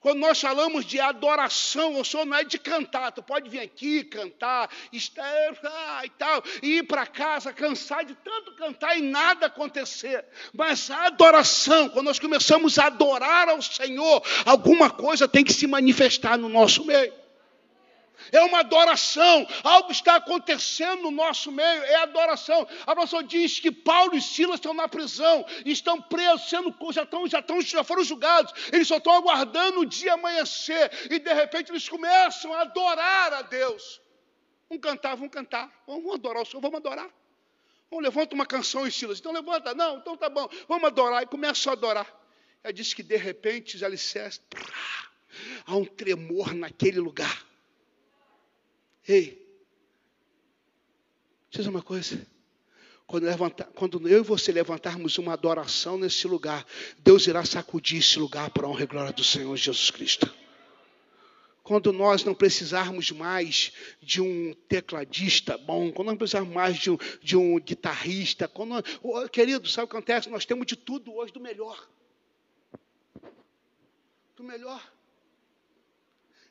Quando 0.04 0.18
nós 0.18 0.38
falamos 0.38 0.84
de 0.84 1.00
adoração, 1.00 1.98
o 1.98 2.04
Senhor 2.04 2.26
não 2.26 2.36
é 2.36 2.44
de 2.44 2.58
cantar. 2.58 3.10
Tu 3.10 3.22
pode 3.22 3.48
vir 3.48 3.60
aqui 3.60 4.04
cantar, 4.04 4.68
estar 4.92 6.04
e 6.04 6.10
tal, 6.10 6.44
e 6.62 6.76
ir 6.76 6.82
para 6.82 7.06
casa 7.06 7.54
cansar 7.54 8.04
de 8.04 8.14
tanto 8.16 8.54
cantar 8.54 8.98
e 8.98 9.00
nada 9.00 9.46
acontecer. 9.46 10.22
Mas 10.52 10.90
a 10.90 11.06
adoração, 11.06 11.88
quando 11.88 12.04
nós 12.04 12.18
começamos 12.18 12.78
a 12.78 12.88
adorar 12.88 13.48
ao 13.48 13.62
Senhor, 13.62 14.22
alguma 14.44 14.90
coisa 14.90 15.26
tem 15.26 15.42
que 15.42 15.54
se 15.54 15.66
manifestar 15.66 16.36
no 16.36 16.50
nosso 16.50 16.84
meio 16.84 17.23
é 18.32 18.40
uma 18.42 18.60
adoração, 18.60 19.46
algo 19.62 19.92
está 19.92 20.16
acontecendo 20.16 21.02
no 21.02 21.10
nosso 21.10 21.50
meio, 21.50 21.82
é 21.84 21.96
adoração. 21.96 22.66
A 22.86 22.94
pessoa 22.96 23.22
diz 23.22 23.58
que 23.58 23.70
Paulo 23.70 24.14
e 24.16 24.22
Silas 24.22 24.56
estão 24.56 24.74
na 24.74 24.88
prisão, 24.88 25.44
estão 25.64 26.00
presos, 26.00 26.48
sendo, 26.48 26.74
já, 26.92 27.02
estão, 27.02 27.26
já, 27.26 27.40
estão, 27.40 27.60
já 27.60 27.84
foram 27.84 28.04
julgados, 28.04 28.52
eles 28.72 28.88
só 28.88 28.98
estão 28.98 29.12
aguardando 29.12 29.80
o 29.80 29.86
dia 29.86 30.14
amanhecer, 30.14 30.90
e 31.10 31.18
de 31.18 31.32
repente 31.32 31.70
eles 31.70 31.88
começam 31.88 32.52
a 32.52 32.62
adorar 32.62 33.32
a 33.32 33.42
Deus. 33.42 34.00
Vamos 34.68 34.82
cantar, 34.82 35.14
vamos 35.14 35.32
cantar, 35.32 35.84
vamos 35.86 36.14
adorar 36.14 36.42
o 36.42 36.46
Senhor, 36.46 36.60
vamos 36.60 36.78
adorar. 36.78 37.08
Vamos, 37.90 38.04
levanta 38.04 38.34
uma 38.34 38.46
canção 38.46 38.90
Silas. 38.90 39.20
Então 39.20 39.32
levanta, 39.32 39.74
não, 39.74 39.98
então 39.98 40.16
tá 40.16 40.28
bom, 40.28 40.48
vamos 40.66 40.84
adorar. 40.84 41.22
E 41.22 41.26
começa 41.26 41.70
a 41.70 41.74
adorar. 41.74 42.24
Ela 42.62 42.72
diz 42.72 42.94
que 42.94 43.02
de 43.02 43.16
repente 43.16 43.76
os 43.76 43.82
alicerces, 43.82 44.40
há 45.66 45.76
um 45.76 45.84
tremor 45.84 46.54
naquele 46.54 46.98
lugar. 46.98 47.44
Ei, 49.06 49.46
diz 51.50 51.66
uma 51.66 51.82
coisa. 51.82 52.26
Quando, 53.06 53.24
levantar, 53.24 53.66
quando 53.74 54.08
eu 54.08 54.20
e 54.20 54.22
você 54.22 54.50
levantarmos 54.50 55.18
uma 55.18 55.34
adoração 55.34 55.98
nesse 55.98 56.26
lugar, 56.26 56.66
Deus 56.98 57.26
irá 57.26 57.44
sacudir 57.44 57.98
esse 57.98 58.18
lugar 58.18 58.50
para 58.50 58.66
a 58.66 58.70
honra 58.70 58.84
e 58.84 58.86
glória 58.86 59.12
do 59.12 59.22
Senhor 59.22 59.54
Jesus 59.56 59.90
Cristo. 59.90 60.32
quando 61.64 61.94
nós 61.94 62.24
não 62.24 62.34
precisarmos 62.34 63.10
mais 63.10 63.72
de 64.00 64.20
um 64.20 64.52
tecladista 64.68 65.56
bom, 65.56 65.90
quando 65.90 66.08
não 66.08 66.16
precisarmos 66.16 66.52
mais 66.54 66.78
de 66.78 66.90
um, 66.90 66.98
de 67.22 67.36
um 67.36 67.58
guitarrista, 67.58 68.46
quando, 68.46 68.84
oh, 69.02 69.26
querido, 69.28 69.66
sabe 69.66 69.86
o 69.86 69.88
que 69.88 69.96
acontece? 69.96 70.28
Nós 70.28 70.44
temos 70.44 70.66
de 70.66 70.76
tudo 70.76 71.14
hoje 71.14 71.32
do 71.32 71.40
melhor. 71.40 71.88
Do 74.36 74.44
melhor. 74.44 74.93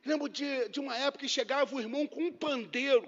Lembro 0.06 0.28
de, 0.28 0.70
de 0.70 0.80
uma 0.80 0.96
época 0.96 1.20
que 1.20 1.30
chegava 1.30 1.76
o 1.76 1.80
irmão 1.80 2.06
com 2.06 2.24
um 2.24 2.32
pandeiro, 2.32 3.08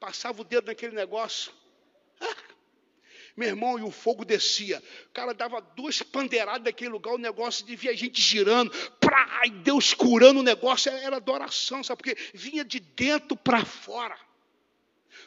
passava 0.00 0.40
o 0.40 0.44
dedo 0.44 0.66
naquele 0.66 0.94
negócio. 0.94 1.52
Meu 3.36 3.48
irmão, 3.48 3.78
e 3.78 3.82
o 3.82 3.90
fogo 3.90 4.24
descia. 4.24 4.82
O 5.06 5.10
cara 5.10 5.34
dava 5.34 5.60
duas 5.60 6.02
pandeiradas 6.02 6.64
naquele 6.64 6.90
lugar, 6.90 7.12
o 7.12 7.18
negócio 7.18 7.66
de 7.66 7.76
via 7.76 7.94
gente 7.94 8.20
girando, 8.20 8.72
e 9.44 9.50
Deus 9.50 9.94
curando 9.94 10.40
o 10.40 10.42
negócio, 10.42 10.90
era 10.90 11.16
adoração, 11.16 11.84
sabe? 11.84 12.02
Porque 12.02 12.16
vinha 12.34 12.64
de 12.64 12.80
dentro 12.80 13.36
para 13.36 13.64
fora. 13.64 14.18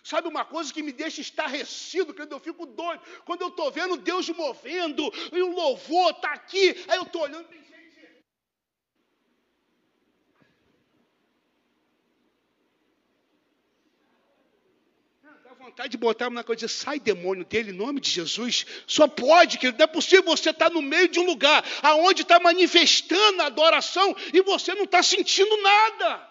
Sabe 0.03 0.27
uma 0.27 0.43
coisa 0.43 0.73
que 0.73 0.81
me 0.81 0.91
deixa 0.91 1.22
estarrecido, 1.22 2.14
quando 2.14 2.31
eu 2.31 2.39
fico 2.39 2.65
doido, 2.65 3.01
quando 3.26 3.41
eu 3.41 3.49
estou 3.49 3.72
vendo 3.72 3.97
Deus 3.97 4.27
movendo, 4.30 5.11
e 5.31 5.41
o 5.41 5.53
louvor 5.53 6.11
está 6.11 6.31
aqui, 6.31 6.76
aí 6.88 6.97
eu 6.97 7.03
estou 7.03 7.22
olhando, 7.22 7.47
vontade 15.60 15.90
de 15.90 15.98
botar 15.98 16.30
na 16.30 16.44
coisa, 16.44 16.68
sai 16.68 16.99
demônio 16.99 17.45
dele, 17.45 17.72
em 17.72 17.76
nome 17.76 17.99
de 17.99 18.10
Jesus. 18.10 18.66
Só 18.88 19.07
pode, 19.07 19.57
querido. 19.57 19.78
Não 19.78 19.84
é 19.84 19.88
possível 19.88 20.24
você 20.24 20.49
estar 20.49 20.70
no 20.70 20.82
meio 20.82 21.07
de 21.07 21.20
um 21.20 21.26
lugar 21.26 21.64
aonde 21.82 22.24
está 22.24 22.40
manifestando 22.40 23.41
a 23.41 23.45
adoração 23.45 24.16
e 24.34 24.41
você 24.41 24.74
não 24.74 24.86
está 24.86 25.03
sentindo 25.03 25.56
nada. 25.61 26.28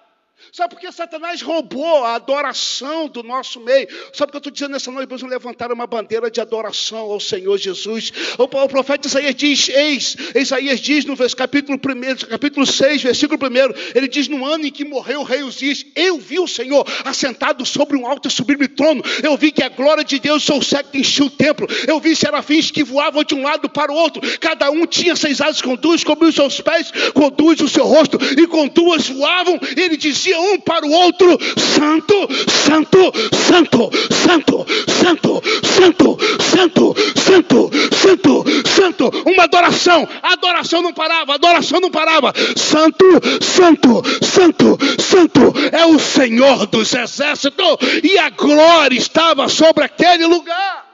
Sabe 0.52 0.74
por 0.74 0.81
que 0.81 0.90
Satanás 0.90 1.43
roubou 1.43 2.05
a 2.05 2.15
adoração 2.15 3.09
do 3.09 3.23
nosso 3.23 3.60
meio? 3.60 3.86
Sabe 4.12 4.31
o 4.31 4.32
que 4.32 4.36
eu 4.36 4.39
estou 4.39 4.52
dizendo 4.52 4.73
nessa 4.73 4.90
noite? 4.90 5.09
Vamos 5.09 5.23
levantar 5.23 5.70
uma 5.73 5.86
bandeira 5.86 6.31
de 6.31 6.40
adoração 6.40 7.10
ao 7.10 7.20
Senhor 7.20 7.59
Jesus. 7.59 8.12
O, 8.39 8.44
o 8.44 8.69
profeta 8.69 9.06
Isaías 9.06 9.35
diz, 9.35 9.69
eis, 9.69 10.16
Isaías 10.35 10.81
diz 10.81 11.05
no 11.05 11.16
capítulo, 11.36 11.77
1, 11.77 12.28
capítulo 12.28 12.65
6, 12.65 13.02
versículo 13.02 13.39
1, 13.39 13.97
ele 13.97 14.09
diz, 14.09 14.28
no 14.28 14.44
ano 14.44 14.66
em 14.66 14.70
que 14.70 14.85
morreu 14.85 15.20
o 15.20 15.24
rei 15.24 15.43
Uzias, 15.43 15.85
eu 15.94 16.19
vi 16.19 16.39
o 16.39 16.47
Senhor 16.47 16.86
assentado 17.05 17.66
sobre 17.66 17.97
um 17.97 18.06
alto 18.06 18.28
e 18.28 18.31
sublime 18.31 18.69
trono, 18.69 19.02
eu 19.23 19.36
vi 19.36 19.51
que 19.51 19.62
a 19.62 19.69
glória 19.69 20.05
de 20.05 20.19
Deus, 20.19 20.44
seu 20.44 20.62
século 20.62 20.98
encheu 20.98 21.27
o 21.27 21.31
templo, 21.31 21.66
eu 21.86 22.01
vi 22.01 22.16
serafins 22.16 22.70
que 22.70 22.85
voavam 22.85 23.23
de 23.23 23.35
um 23.35 23.43
lado 23.43 23.69
para 23.69 23.93
o 23.93 23.94
outro, 23.94 24.23
cada 24.39 24.70
um 24.70 24.86
tinha 24.86 25.15
seis 25.15 25.40
asas 25.40 25.60
com 25.60 25.77
duas, 25.77 26.02
cobriu 26.05 26.31
os 26.31 26.35
seus 26.35 26.60
pés, 26.60 26.90
com 27.12 27.28
duas 27.28 27.60
o 27.60 27.69
seu 27.69 27.85
rosto, 27.85 28.19
e 28.39 28.47
com 28.47 28.69
duas 28.69 29.09
voavam, 29.09 29.59
ele 29.77 29.97
dizia, 29.97 30.27
dizia 30.28 30.40
um 30.40 30.60
para 30.60 30.86
o 30.86 30.90
outro: 30.90 31.38
Santo, 31.56 32.14
Santo, 32.48 33.12
Santo, 33.34 33.90
Santo, 34.12 34.66
Santo, 34.86 35.42
Santo, 35.64 36.18
Santo, 36.42 36.94
Santo, 37.16 37.70
Santo, 37.94 38.44
Santo. 38.68 39.10
Uma 39.26 39.44
adoração, 39.44 40.09
adoração 40.22 40.82
não 40.82 40.92
parava, 40.92 41.34
adoração 41.34 41.80
não 41.80 41.90
parava. 41.90 42.32
Santo, 42.56 43.05
Santo, 43.42 44.02
Santo, 44.22 44.78
Santo 45.00 45.55
é 45.72 45.86
o 45.86 45.98
Senhor 45.98 46.66
dos 46.66 46.92
exércitos, 46.94 47.76
e 48.02 48.18
a 48.18 48.30
glória 48.30 48.96
estava 48.96 49.48
sobre 49.48 49.84
aquele 49.84 50.26
lugar. 50.26 50.86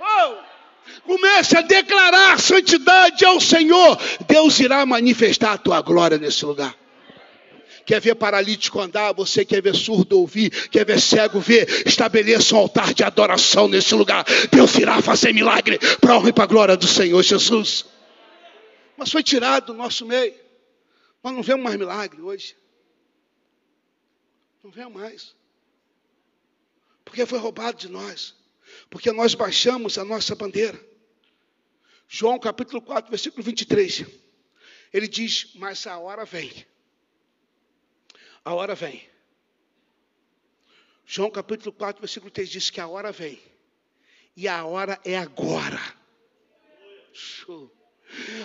Oh! 0.00 0.46
Comece 1.06 1.56
a 1.56 1.60
declarar 1.60 2.38
santidade 2.40 3.24
ao 3.24 3.40
Senhor. 3.40 3.96
Deus 4.26 4.58
irá 4.58 4.84
manifestar 4.84 5.52
a 5.52 5.58
tua 5.58 5.80
glória 5.80 6.18
nesse 6.18 6.44
lugar 6.44 6.74
quer 7.86 8.00
ver 8.00 8.16
paralítico 8.16 8.80
andar, 8.80 9.12
você 9.12 9.44
quer 9.44 9.62
ver 9.62 9.74
surdo 9.74 10.18
ouvir, 10.18 10.50
quer 10.68 10.84
ver 10.84 11.00
cego 11.00 11.38
ver, 11.38 11.86
estabeleça 11.86 12.56
um 12.56 12.58
altar 12.58 12.92
de 12.92 13.04
adoração 13.04 13.68
nesse 13.68 13.94
lugar. 13.94 14.24
Deus 14.50 14.74
irá 14.74 15.00
fazer 15.00 15.32
milagre 15.32 15.78
para 16.00 16.16
honra 16.16 16.30
e 16.30 16.32
para 16.32 16.44
a 16.44 16.48
glória 16.48 16.76
do 16.76 16.86
Senhor 16.86 17.22
Jesus. 17.22 17.86
Mas 18.96 19.10
foi 19.10 19.22
tirado 19.22 19.66
do 19.66 19.74
nosso 19.74 20.04
meio. 20.04 20.34
Nós 21.22 21.32
não 21.32 21.42
vemos 21.42 21.62
mais 21.62 21.76
milagre 21.76 22.20
hoje. 22.20 22.56
Não 24.64 24.70
vemos 24.70 25.00
mais. 25.00 25.36
Porque 27.04 27.24
foi 27.24 27.38
roubado 27.38 27.78
de 27.78 27.88
nós. 27.88 28.34
Porque 28.90 29.12
nós 29.12 29.34
baixamos 29.34 29.96
a 29.96 30.04
nossa 30.04 30.34
bandeira. 30.34 30.80
João 32.08 32.38
capítulo 32.38 32.82
4, 32.82 33.10
versículo 33.10 33.44
23. 33.44 34.04
Ele 34.92 35.06
diz: 35.06 35.52
Mas 35.54 35.86
a 35.86 35.98
hora 35.98 36.24
vem 36.24 36.66
a 38.46 38.54
hora 38.54 38.76
vem. 38.76 39.02
João 41.04 41.28
capítulo 41.28 41.72
4, 41.72 42.00
versículo 42.00 42.30
3 42.30 42.48
diz 42.48 42.70
que 42.70 42.80
a 42.80 42.86
hora 42.86 43.10
vem. 43.10 43.40
E 44.36 44.46
a 44.46 44.64
hora 44.64 45.00
é 45.04 45.18
agora. 45.18 45.80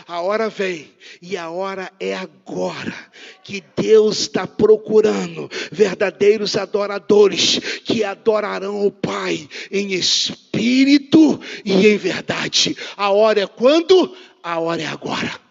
A 0.08 0.22
hora 0.22 0.50
vem 0.50 0.92
e 1.22 1.38
a 1.38 1.52
hora 1.52 1.92
é 2.00 2.16
agora 2.16 2.96
que 3.44 3.64
Deus 3.78 4.22
está 4.22 4.48
procurando 4.48 5.48
verdadeiros 5.72 6.58
adoradores 6.58 7.60
que 7.86 8.04
adorarão 8.04 8.84
o 8.84 8.92
Pai 8.92 9.48
em 9.70 9.94
espírito 9.94 11.40
e 11.64 11.88
em 11.88 11.98
verdade. 11.98 12.76
A 12.98 13.12
hora 13.12 13.42
é 13.42 13.48
quando? 13.48 14.18
A 14.42 14.60
hora 14.60 14.82
é 14.82 14.88
agora. 14.88 15.51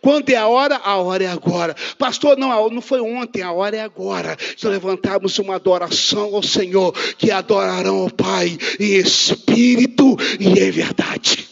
Quando 0.00 0.30
é 0.30 0.36
a 0.36 0.48
hora? 0.48 0.76
A 0.76 0.96
hora 0.96 1.24
é 1.24 1.28
agora. 1.28 1.74
Pastor, 1.98 2.36
não, 2.36 2.68
não 2.70 2.82
foi 2.82 3.00
ontem, 3.00 3.42
a 3.42 3.52
hora 3.52 3.76
é 3.76 3.80
agora. 3.80 4.36
Se 4.56 4.66
levantarmos 4.68 5.38
uma 5.38 5.56
adoração 5.56 6.34
ao 6.34 6.42
Senhor, 6.42 6.92
que 7.16 7.30
adorarão 7.30 7.98
ao 7.98 8.10
Pai 8.10 8.56
em 8.78 8.94
espírito 8.94 10.16
e 10.38 10.48
em 10.48 10.70
verdade. 10.70 11.48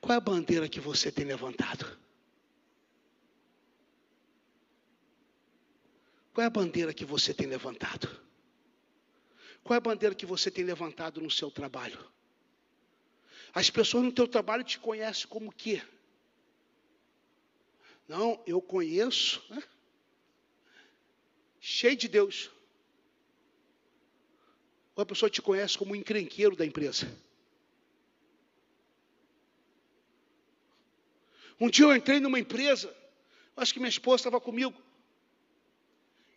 Qual 0.00 0.12
é 0.12 0.16
a 0.16 0.20
bandeira 0.20 0.68
que 0.68 0.80
você 0.80 1.10
tem 1.10 1.24
levantado? 1.24 1.86
Qual 6.34 6.42
é 6.42 6.46
a 6.46 6.50
bandeira 6.50 6.92
que 6.92 7.04
você 7.04 7.32
tem 7.32 7.46
levantado? 7.46 8.08
Qual 9.62 9.74
é 9.74 9.78
a 9.78 9.80
bandeira 9.80 10.14
que 10.14 10.26
você 10.26 10.50
tem 10.50 10.62
levantado 10.62 11.22
no 11.22 11.30
seu 11.30 11.50
trabalho? 11.50 11.98
As 13.54 13.70
pessoas 13.70 14.02
no 14.02 14.12
teu 14.12 14.26
trabalho 14.26 14.64
te 14.64 14.78
conhecem 14.80 15.28
como 15.28 15.52
quê? 15.52 15.80
Não, 18.08 18.42
eu 18.46 18.60
conheço. 18.60 19.44
Né? 19.48 19.62
Cheio 21.60 21.96
de 21.96 22.08
Deus. 22.08 22.50
Ou 24.96 25.02
a 25.02 25.06
pessoa 25.06 25.30
te 25.30 25.40
conhece 25.40 25.78
como 25.78 25.92
um 25.92 25.96
encrenqueiro 25.96 26.56
da 26.56 26.66
empresa. 26.66 27.06
Um 31.60 31.70
dia 31.70 31.84
eu 31.84 31.94
entrei 31.94 32.18
numa 32.18 32.38
empresa, 32.38 32.94
acho 33.56 33.72
que 33.72 33.78
minha 33.78 33.88
esposa 33.88 34.16
estava 34.16 34.40
comigo, 34.40 34.74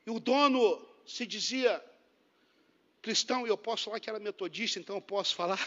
e 0.06 0.12
o 0.12 0.20
dono 0.20 0.88
se 1.08 1.26
dizia 1.26 1.84
cristão, 3.02 3.46
e 3.48 3.50
eu 3.50 3.58
posso 3.58 3.86
falar 3.86 4.00
que 4.00 4.10
era 4.10 4.20
metodista, 4.20 4.80
então 4.80 4.96
eu 4.96 5.02
posso 5.02 5.36
falar. 5.36 5.60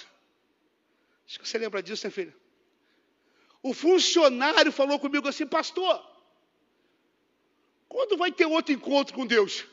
Acho 1.31 1.39
que 1.39 1.49
você 1.49 1.59
lembra 1.59 1.81
disso, 1.81 2.05
né, 2.05 2.11
filho? 2.11 2.35
O 3.63 3.73
funcionário 3.73 4.73
falou 4.73 4.99
comigo 4.99 5.29
assim, 5.29 5.47
pastor, 5.47 6.05
quando 7.89 8.17
vai 8.17 8.33
ter 8.33 8.47
outro 8.47 8.75
encontro 8.75 9.15
com 9.15 9.25
Deus? 9.25 9.65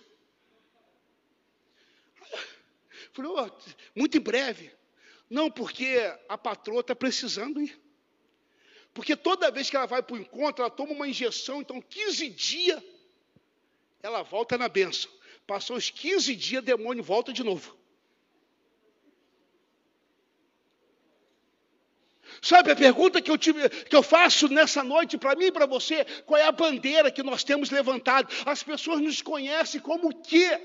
Falei, 3.12 3.32
oh, 3.32 3.50
muito 3.96 4.16
em 4.16 4.22
breve. 4.22 4.72
Não, 5.28 5.50
porque 5.50 5.98
a 6.30 6.38
patroa 6.38 6.82
está 6.82 6.96
precisando 6.96 7.60
ir. 7.60 7.82
Porque 8.94 9.16
toda 9.16 9.50
vez 9.50 9.68
que 9.68 9.76
ela 9.76 9.88
vai 9.88 10.04
para 10.04 10.16
o 10.16 10.20
encontro, 10.20 10.62
ela 10.62 10.70
toma 10.70 10.92
uma 10.92 11.08
injeção, 11.08 11.60
então 11.62 11.82
15 11.82 12.30
dias 12.30 12.84
ela 14.04 14.22
volta 14.22 14.60
na 14.60 14.70
benção. 14.70 15.10
Passou 15.48 15.76
os 15.76 15.90
15 15.90 16.36
dias, 16.36 16.64
demônio 16.64 17.04
volta 17.04 17.34
de 17.34 17.44
novo. 17.44 17.76
Sabe 22.42 22.72
a 22.72 22.76
pergunta 22.76 23.22
que 23.22 23.32
eu, 23.32 23.38
tive, 23.38 23.68
que 23.70 23.96
eu 23.96 24.04
faço 24.04 24.48
nessa 24.48 24.84
noite 24.84 25.18
para 25.18 25.36
mim 25.36 25.46
e 25.46 25.52
para 25.52 25.66
você? 25.66 26.06
Qual 26.26 26.40
é 26.40 26.46
a 26.46 26.52
bandeira 26.52 27.12
que 27.12 27.24
nós 27.24 27.44
temos 27.44 27.70
levantado? 27.70 28.34
As 28.46 28.64
pessoas 28.64 29.02
nos 29.02 29.22
conhecem 29.22 29.82
como 29.82 30.10
o 30.10 30.16
quê? 30.16 30.60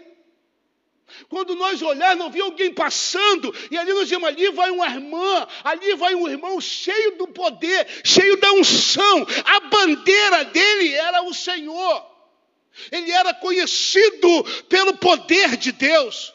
Quando 1.29 1.55
nós 1.55 1.83
olharmos, 1.83 2.19
não 2.19 2.31
vi 2.31 2.41
alguém 2.41 2.73
passando, 2.73 3.55
e 3.71 3.77
ali 3.77 3.93
nós 3.93 4.05
dizemos, 4.05 4.29
ali 4.29 4.51
vai 4.51 4.71
uma 4.71 4.87
irmã, 4.87 5.47
ali 5.63 5.95
vai 5.95 6.15
um 6.15 6.29
irmão 6.29 6.61
cheio 6.61 7.19
do 7.19 7.29
poder, 7.29 7.87
cheio 8.05 8.37
da 8.39 8.53
unção. 8.53 9.27
A 9.45 9.61
bandeira 9.61 10.45
dele 10.47 10.95
era 10.95 11.23
o 11.23 11.35
Senhor. 11.35 12.13
Ele 12.91 13.11
era 13.11 13.35
conhecido 13.35 14.45
pelo 14.69 14.97
poder 14.97 15.57
de 15.57 15.73
Deus. 15.73 16.33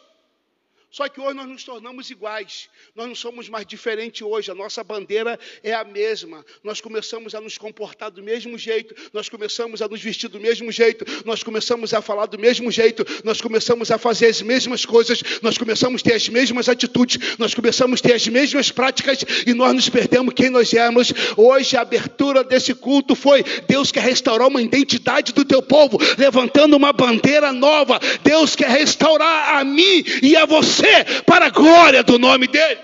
Só 0.90 1.10
que 1.10 1.20
hoje 1.20 1.34
nós 1.34 1.48
nos 1.48 1.64
tornamos 1.66 2.10
iguais. 2.10 2.70
Nós 2.96 3.08
não 3.08 3.16
somos 3.16 3.50
mais 3.50 3.68
diferentes 3.68 4.22
hoje. 4.22 4.50
A 4.50 4.56
nossa 4.56 4.82
bandeira 4.86 5.38
é 5.62 5.74
a 5.74 5.84
mesma. 5.84 6.46
Nós 6.64 6.80
começamos 6.80 7.36
a 7.36 7.42
nos 7.42 7.58
comportar 7.58 8.10
do 8.10 8.24
mesmo 8.24 8.58
jeito. 8.58 8.96
Nós 9.12 9.28
começamos 9.28 9.82
a 9.82 9.88
nos 9.88 10.02
vestir 10.02 10.30
do 10.30 10.40
mesmo 10.40 10.72
jeito. 10.72 11.06
Nós 11.26 11.44
começamos 11.44 11.94
a 11.94 12.02
falar 12.02 12.28
do 12.28 12.40
mesmo 12.40 12.72
jeito. 12.72 13.06
Nós 13.26 13.42
começamos 13.42 13.92
a 13.92 13.98
fazer 13.98 14.28
as 14.28 14.42
mesmas 14.42 14.86
coisas. 14.86 15.22
Nós 15.42 15.58
começamos 15.58 16.02
a 16.02 16.04
ter 16.06 16.14
as 16.14 16.30
mesmas 16.30 16.70
atitudes. 16.70 17.38
Nós 17.38 17.54
começamos 17.54 18.00
a 18.00 18.04
ter 18.04 18.14
as 18.14 18.28
mesmas 18.28 18.72
práticas. 18.72 19.26
E 19.46 19.54
nós 19.54 19.74
nos 19.74 19.90
perdemos 19.90 20.34
quem 20.34 20.50
nós 20.50 20.74
éramos. 20.74 21.12
Hoje 21.36 21.76
a 21.76 21.82
abertura 21.82 22.46
desse 22.46 22.74
culto 22.74 23.14
foi 23.14 23.44
Deus 23.68 23.92
quer 23.92 24.04
restaurar 24.04 24.48
uma 24.48 24.62
identidade 24.62 25.34
do 25.34 25.44
teu 25.44 25.62
povo, 25.62 25.98
levantando 26.18 26.78
uma 26.78 26.94
bandeira 26.94 27.52
nova. 27.52 28.00
Deus 28.24 28.56
quer 28.56 28.70
restaurar 28.70 29.58
a 29.58 29.66
mim 29.66 30.04
e 30.24 30.36
a 30.38 30.46
você 30.46 30.77
você 30.78 31.22
para 31.24 31.48
a 31.48 31.49
glória 31.49 32.04
do 32.04 32.20
nome 32.20 32.48
dele. 32.48 32.82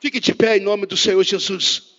Fique 0.00 0.18
de 0.18 0.34
pé 0.34 0.56
em 0.56 0.60
nome 0.60 0.86
do 0.86 0.96
Senhor 0.96 1.22
Jesus. 1.22 1.90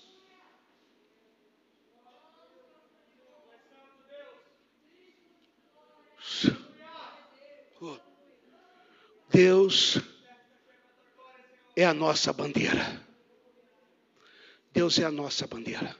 Deus 9.29 9.97
é 11.75 11.85
a 11.85 11.93
nossa 11.93 12.31
bandeira. 12.31 13.01
Deus 14.71 14.99
é 14.99 15.05
a 15.05 15.11
nossa 15.11 15.47
bandeira. 15.47 15.95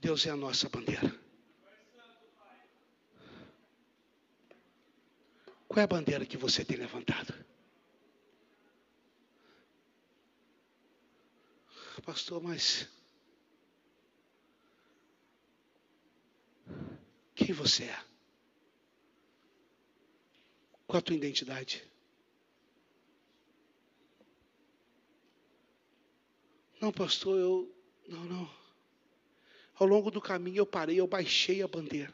Deus 0.00 0.26
é 0.26 0.30
a 0.30 0.36
nossa 0.36 0.68
bandeira. 0.68 1.19
Qual 5.70 5.80
é 5.80 5.84
a 5.84 5.86
bandeira 5.86 6.26
que 6.26 6.36
você 6.36 6.64
tem 6.64 6.76
levantado? 6.76 7.32
Pastor, 12.04 12.42
mas 12.42 12.88
quem 17.36 17.52
você 17.52 17.84
é? 17.84 18.04
Qual 20.88 20.98
a 20.98 21.02
tua 21.02 21.14
identidade? 21.14 21.88
Não, 26.80 26.90
pastor, 26.90 27.38
eu. 27.38 27.72
Não, 28.08 28.24
não. 28.24 28.50
Ao 29.76 29.86
longo 29.86 30.10
do 30.10 30.20
caminho 30.20 30.56
eu 30.56 30.66
parei, 30.66 30.98
eu 30.98 31.06
baixei 31.06 31.62
a 31.62 31.68
bandeira. 31.68 32.12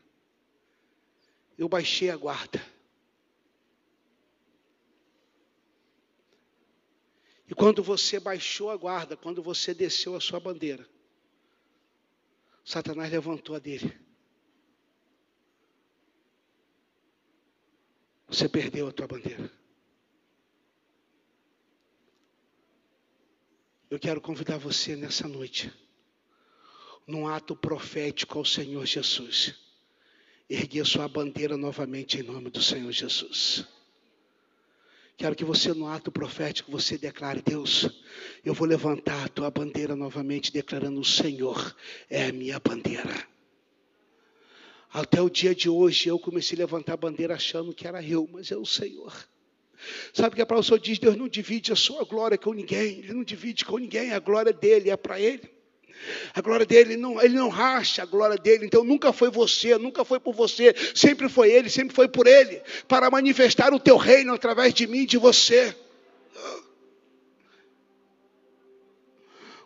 Eu 1.57 1.70
baixei 1.70 2.11
a 2.11 2.16
guarda. 2.19 2.76
Quando 7.57 7.83
você 7.83 8.20
baixou 8.20 8.70
a 8.70 8.77
guarda, 8.77 9.16
quando 9.16 9.43
você 9.43 9.73
desceu 9.73 10.15
a 10.15 10.20
sua 10.20 10.39
bandeira, 10.39 10.87
Satanás 12.62 13.11
levantou 13.11 13.57
a 13.57 13.59
dele. 13.59 13.99
Você 18.28 18.47
perdeu 18.49 18.89
a 18.89 18.93
tua 18.93 19.07
bandeira. 19.07 19.51
Eu 23.89 23.99
quero 23.99 24.20
convidar 24.20 24.59
você 24.59 24.95
nessa 24.95 25.27
noite, 25.27 25.73
num 27.07 27.27
ato 27.27 27.57
profético 27.57 28.37
ao 28.37 28.45
Senhor 28.45 28.85
Jesus, 28.85 29.55
erguer 30.51 30.85
sua 30.85 31.09
bandeira 31.09 31.57
novamente 31.57 32.19
em 32.19 32.23
nome 32.23 32.51
do 32.51 32.61
Senhor 32.61 32.93
Jesus. 32.93 33.66
Quero 35.16 35.34
que 35.34 35.44
você, 35.44 35.72
no 35.72 35.86
ato 35.86 36.12
profético, 36.12 36.70
você 36.70 36.98
declare: 36.98 37.40
Deus, 37.40 37.88
eu 38.44 38.52
vou 38.52 38.66
levantar 38.66 39.24
a 39.24 39.28
tua 39.28 39.51
bandeira 39.51 39.97
novamente, 39.97 40.52
declarando: 40.52 41.01
O 41.01 41.05
Senhor 41.05 41.74
é 42.10 42.26
a 42.26 42.32
minha 42.32 42.60
bandeira. 42.60 43.26
Até 44.93 45.20
o 45.20 45.30
dia 45.30 45.55
de 45.55 45.68
hoje 45.68 46.09
eu 46.09 46.18
comecei 46.18 46.56
a 46.56 46.60
levantar 46.60 46.94
a 46.94 46.98
bandeira 46.98 47.34
achando 47.34 47.74
que 47.74 47.86
era 47.86 48.02
eu, 48.02 48.28
mas 48.30 48.51
é 48.51 48.56
o 48.56 48.66
Senhor. 48.66 49.12
Sabe 50.12 50.36
que 50.36 50.43
a 50.43 50.47
palavra 50.47 50.78
diz: 50.78 50.98
Deus 50.98 51.16
não 51.16 51.28
divide 51.28 51.72
a 51.72 51.76
sua 51.76 52.05
glória 52.05 52.36
com 52.36 52.52
ninguém, 52.52 52.98
Ele 52.98 53.14
não 53.14 53.24
divide 53.24 53.64
com 53.64 53.78
ninguém, 53.78 54.12
a 54.12 54.18
glória 54.18 54.52
dele 54.52 54.90
é 54.90 54.97
para 54.97 55.18
Ele. 55.18 55.56
A 56.35 56.40
glória 56.40 56.66
dele, 56.66 56.97
não, 56.97 57.20
ele 57.20 57.35
não 57.35 57.48
racha 57.48 58.02
a 58.02 58.06
glória 58.06 58.36
dele. 58.36 58.66
Então 58.66 58.85
nunca 58.85 59.12
foi 59.12 59.31
você, 59.31 59.77
nunca 59.78 60.05
foi 60.05 60.20
por 60.20 60.35
você, 60.35 60.74
sempre 60.94 61.28
foi 61.28 61.51
ele, 61.51 61.68
sempre 61.68 61.94
foi 61.94 62.09
por 62.09 62.27
ele, 62.27 62.62
para 62.86 63.10
manifestar 63.10 63.73
o 63.73 63.81
teu 63.81 63.97
reino 63.97 64.35
através 64.35 64.73
de 64.73 64.86
mim 64.86 65.01
e 65.01 65.06
de 65.06 65.18
você. 65.18 65.74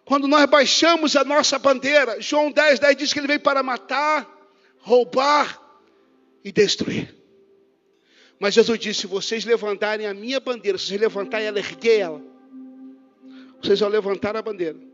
Quando 0.04 0.26
nós 0.26 0.44
baixamos 0.46 1.14
a 1.14 1.24
nossa 1.24 1.58
bandeira, 1.58 2.20
João 2.20 2.50
10, 2.50 2.80
10 2.80 2.96
diz 2.96 3.12
que 3.12 3.20
ele 3.20 3.28
veio 3.28 3.40
para 3.40 3.62
matar, 3.62 4.28
roubar 4.78 5.60
e 6.44 6.50
destruir. 6.50 7.14
Mas 8.38 8.54
Jesus 8.54 8.78
disse: 8.78 9.02
se 9.02 9.06
vocês 9.06 9.44
levantarem 9.44 10.06
a 10.06 10.14
minha 10.14 10.40
bandeira, 10.40 10.78
se 10.78 10.86
vocês 10.86 11.00
levantarem 11.00 11.46
ela, 11.46 11.58
erguer 11.58 12.00
ela, 12.00 12.22
vocês 13.62 13.78
vão 13.78 13.88
levantar 13.88 14.36
a 14.36 14.42
bandeira 14.42 14.89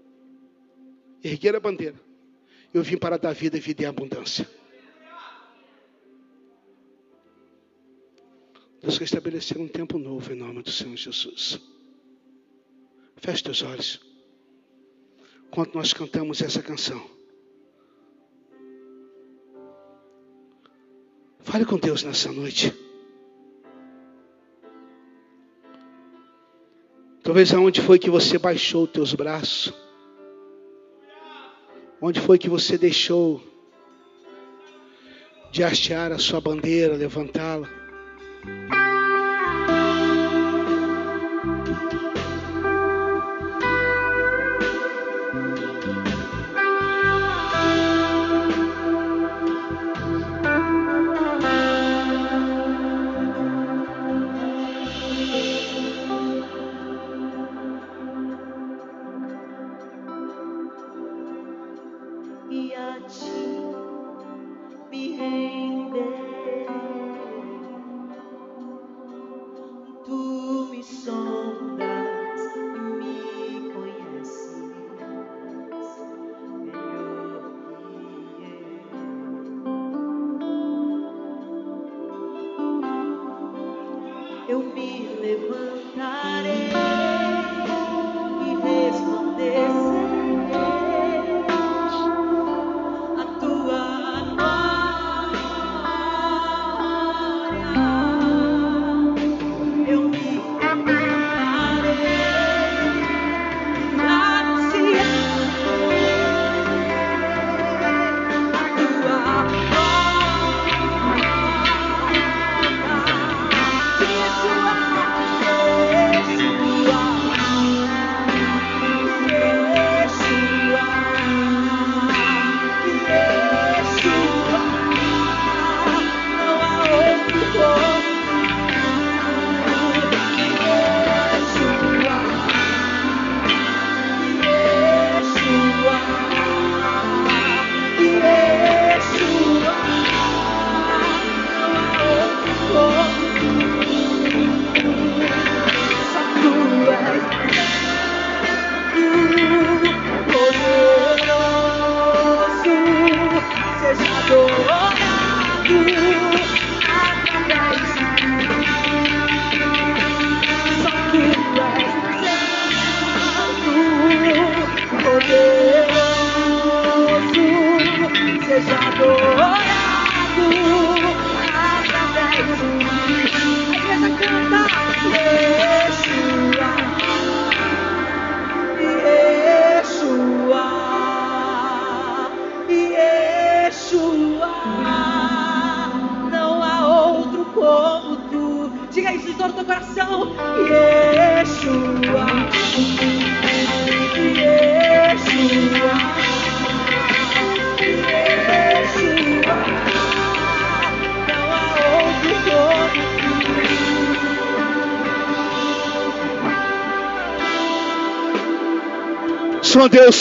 erguer 1.27 1.55
a 1.57 1.61
bandeira. 1.61 2.01
Eu 2.73 2.83
vim 2.83 2.97
para 2.97 3.19
dar 3.19 3.33
vida 3.33 3.57
e 3.57 3.61
vida 3.61 3.83
em 3.83 3.87
abundância. 3.87 4.49
Deus 8.81 8.99
quer 8.99 9.05
estabelecer 9.05 9.59
um 9.59 9.67
tempo 9.67 9.99
novo 9.99 10.33
em 10.33 10.37
nome 10.37 10.63
do 10.63 10.71
Senhor 10.71 10.97
Jesus. 10.97 11.59
Feche 13.17 13.43
teus 13.43 13.63
olhos. 13.63 14.01
Enquanto 15.49 15.75
nós 15.75 15.93
cantamos 15.93 16.41
essa 16.41 16.63
canção. 16.63 17.05
Fale 21.41 21.65
com 21.65 21.79
Deus 21.79 22.03
nessa 22.03 22.31
noite. 22.31 22.75
Talvez 27.23 27.53
aonde 27.53 27.81
foi 27.81 27.99
que 27.99 28.11
você 28.11 28.39
baixou 28.39 28.85
os 28.85 28.91
teus 28.91 29.15
braços. 29.15 29.86
Onde 32.01 32.21
foi 32.21 32.39
que 32.39 32.49
você 32.49 32.77
deixou 32.77 33.43
de 35.51 35.65
hastear 35.65 36.13
a 36.13 36.19
sua 36.19 36.41
bandeira, 36.41 36.95
levantá-la? 36.95 37.69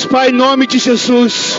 Pai, 0.07 0.30
em 0.30 0.34
nome 0.34 0.68
de 0.68 0.77
Jesus. 0.77 1.57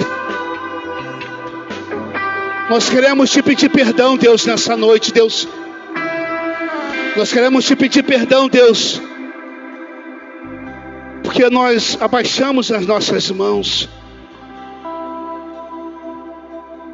Nós 2.69 2.89
queremos 2.89 3.31
te 3.31 3.43
pedir 3.43 3.71
perdão, 3.71 4.17
Deus, 4.17 4.45
nessa 4.47 4.77
noite, 4.77 5.13
Deus. 5.13 5.49
Nós 7.17 7.33
queremos 7.33 7.65
te 7.65 7.75
pedir 7.75 8.03
perdão, 8.03 8.49
Deus. 8.49 9.01
Porque 11.23 11.49
nós 11.51 11.97
abaixamos 12.01 12.71
as 12.71 12.87
nossas 12.87 13.31
mãos. 13.31 13.89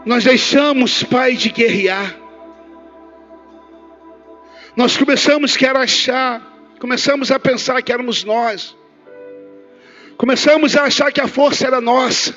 Nós 0.04 0.24
deixamos, 0.24 1.02
Pai, 1.02 1.34
de 1.34 1.48
guerrear. 1.50 2.14
Nós 4.76 4.96
começamos 4.96 5.56
a 5.62 5.78
achar, 5.78 6.42
começamos 6.80 7.30
a 7.30 7.38
pensar 7.38 7.82
que 7.82 7.92
éramos 7.92 8.24
nós. 8.24 8.76
Começamos 10.22 10.76
a 10.76 10.84
achar 10.84 11.10
que 11.10 11.20
a 11.20 11.26
força 11.26 11.66
era 11.66 11.80
nossa. 11.80 12.32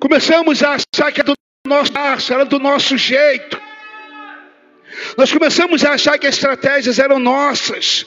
Começamos 0.00 0.64
a 0.64 0.70
achar 0.74 1.12
que 1.12 1.20
era 1.20 1.32
do 1.32 1.36
nosso 1.68 1.92
braço, 1.92 2.34
era 2.34 2.44
do 2.44 2.58
nosso 2.58 2.98
jeito. 2.98 3.62
Nós 5.16 5.32
começamos 5.32 5.84
a 5.84 5.92
achar 5.92 6.18
que 6.18 6.26
as 6.26 6.34
estratégias 6.34 6.98
eram 6.98 7.20
nossas. 7.20 8.04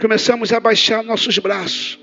Começamos 0.00 0.52
a 0.52 0.58
baixar 0.58 1.00
nossos 1.04 1.38
braços. 1.38 1.96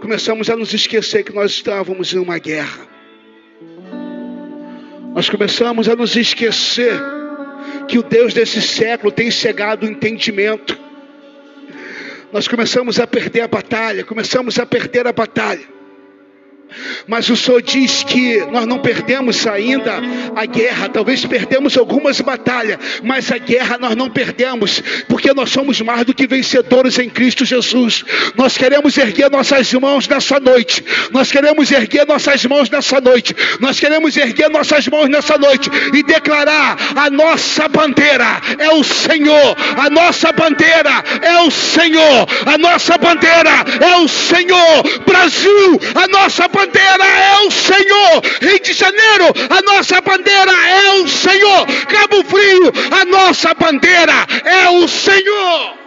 Começamos 0.00 0.48
a 0.48 0.56
nos 0.56 0.72
esquecer 0.72 1.24
que 1.24 1.34
nós 1.34 1.50
estávamos 1.50 2.10
em 2.14 2.18
uma 2.18 2.38
guerra. 2.38 2.88
Nós 5.14 5.28
começamos 5.28 5.90
a 5.90 5.94
nos 5.94 6.16
esquecer 6.16 6.98
que 7.86 7.98
o 7.98 8.02
Deus 8.02 8.32
desse 8.32 8.62
século 8.62 9.12
tem 9.12 9.30
cegado 9.30 9.84
o 9.84 9.90
entendimento. 9.90 10.85
Nós 12.32 12.48
começamos 12.48 12.98
a 12.98 13.06
perder 13.06 13.42
a 13.42 13.48
batalha, 13.48 14.04
começamos 14.04 14.58
a 14.58 14.66
perder 14.66 15.06
a 15.06 15.12
batalha. 15.12 15.75
Mas 17.06 17.28
o 17.28 17.36
Senhor 17.36 17.62
diz 17.62 18.02
que 18.02 18.38
nós 18.50 18.66
não 18.66 18.78
perdemos 18.78 19.46
ainda 19.46 20.00
a 20.34 20.44
guerra, 20.44 20.88
talvez 20.88 21.24
perdemos 21.24 21.76
algumas 21.76 22.20
batalhas, 22.20 22.78
mas 23.02 23.30
a 23.30 23.38
guerra 23.38 23.78
nós 23.78 23.96
não 23.96 24.10
perdemos, 24.10 24.82
porque 25.08 25.32
nós 25.32 25.50
somos 25.50 25.80
mais 25.80 26.04
do 26.04 26.14
que 26.14 26.26
vencedores 26.26 26.98
em 26.98 27.08
Cristo 27.08 27.44
Jesus. 27.44 28.04
Nós 28.34 28.58
queremos 28.58 28.96
erguer 28.98 29.30
nossas 29.30 29.72
mãos 29.74 30.08
nessa 30.08 30.38
noite, 30.40 30.84
nós 31.12 31.30
queremos 31.30 31.70
erguer 31.70 32.06
nossas 32.06 32.44
mãos 32.44 32.68
nessa 32.68 33.00
noite, 33.00 33.34
nós 33.60 33.78
queremos 33.78 34.16
erguer 34.16 34.50
nossas 34.50 34.86
mãos 34.88 35.08
nessa 35.08 35.38
noite 35.38 35.70
e 35.94 36.02
declarar: 36.02 36.76
a 36.96 37.08
nossa 37.10 37.68
bandeira 37.68 38.40
é 38.58 38.70
o 38.70 38.82
Senhor, 38.84 39.56
a 39.76 39.88
nossa 39.90 40.32
bandeira 40.32 41.04
é 41.22 41.40
o 41.40 41.50
Senhor, 41.50 42.26
a 42.44 42.58
nossa 42.58 42.98
bandeira 42.98 43.64
é 43.80 43.96
o 43.98 44.08
Senhor, 44.08 44.82
Brasil, 45.06 45.80
a 45.94 46.08
nossa 46.08 46.48
bandeira 46.48 46.65
é 46.74 47.46
o 47.46 47.50
Senhor. 47.50 48.22
Rio 48.40 48.60
de 48.60 48.72
Janeiro, 48.72 49.26
a 49.50 49.62
nossa 49.62 50.00
bandeira 50.00 50.52
é 50.52 50.90
o 51.02 51.08
Senhor. 51.08 51.66
Cabo 51.88 52.24
Frio, 52.24 52.72
a 52.90 53.04
nossa 53.04 53.54
bandeira 53.54 54.26
é 54.44 54.68
o 54.70 54.88
Senhor. 54.88 55.85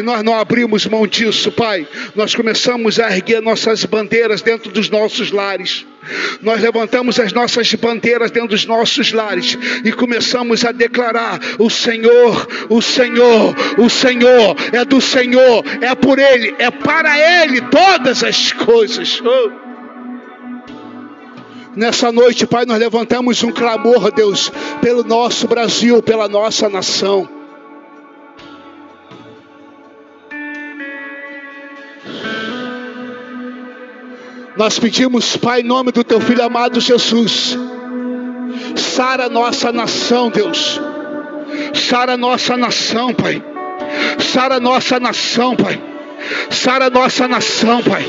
E 0.00 0.02
nós 0.02 0.22
não 0.22 0.34
abrimos 0.34 0.86
mão 0.86 1.06
disso, 1.06 1.52
Pai. 1.52 1.86
Nós 2.16 2.34
começamos 2.34 2.98
a 2.98 3.14
erguer 3.14 3.42
nossas 3.42 3.84
bandeiras 3.84 4.40
dentro 4.40 4.72
dos 4.72 4.88
nossos 4.88 5.30
lares. 5.30 5.84
Nós 6.40 6.62
levantamos 6.62 7.20
as 7.20 7.34
nossas 7.34 7.74
bandeiras 7.74 8.30
dentro 8.30 8.48
dos 8.48 8.64
nossos 8.64 9.12
lares 9.12 9.58
e 9.84 9.92
começamos 9.92 10.64
a 10.64 10.72
declarar: 10.72 11.38
o 11.58 11.68
Senhor, 11.68 12.48
o 12.70 12.80
Senhor, 12.80 13.54
o 13.76 13.90
Senhor 13.90 14.56
é 14.72 14.86
do 14.86 15.02
Senhor, 15.02 15.62
é 15.82 15.94
por 15.94 16.18
Ele, 16.18 16.54
é 16.58 16.70
para 16.70 17.42
Ele 17.42 17.60
todas 17.60 18.24
as 18.24 18.52
coisas. 18.52 19.20
Oh. 19.22 19.50
Nessa 21.76 22.10
noite, 22.10 22.46
Pai, 22.46 22.64
nós 22.64 22.78
levantamos 22.78 23.42
um 23.44 23.52
clamor, 23.52 24.10
Deus, 24.10 24.50
pelo 24.80 25.04
nosso 25.04 25.46
Brasil, 25.46 26.02
pela 26.02 26.26
nossa 26.26 26.70
nação. 26.70 27.39
Nós 34.60 34.78
pedimos, 34.78 35.38
Pai, 35.38 35.62
em 35.62 35.64
nome 35.64 35.90
do 35.90 36.04
Teu 36.04 36.20
Filho 36.20 36.44
amado 36.44 36.82
Jesus, 36.82 37.56
sara 38.76 39.26
nossa 39.26 39.72
nação, 39.72 40.28
Deus, 40.28 40.78
sara 41.72 42.14
nossa 42.14 42.58
nação, 42.58 43.14
Pai, 43.14 43.42
sara 44.18 44.60
nossa 44.60 45.00
nação, 45.00 45.56
Pai, 45.56 45.82
sara 46.50 46.90
nossa 46.90 47.26
nação, 47.26 47.82
Pai. 47.82 48.04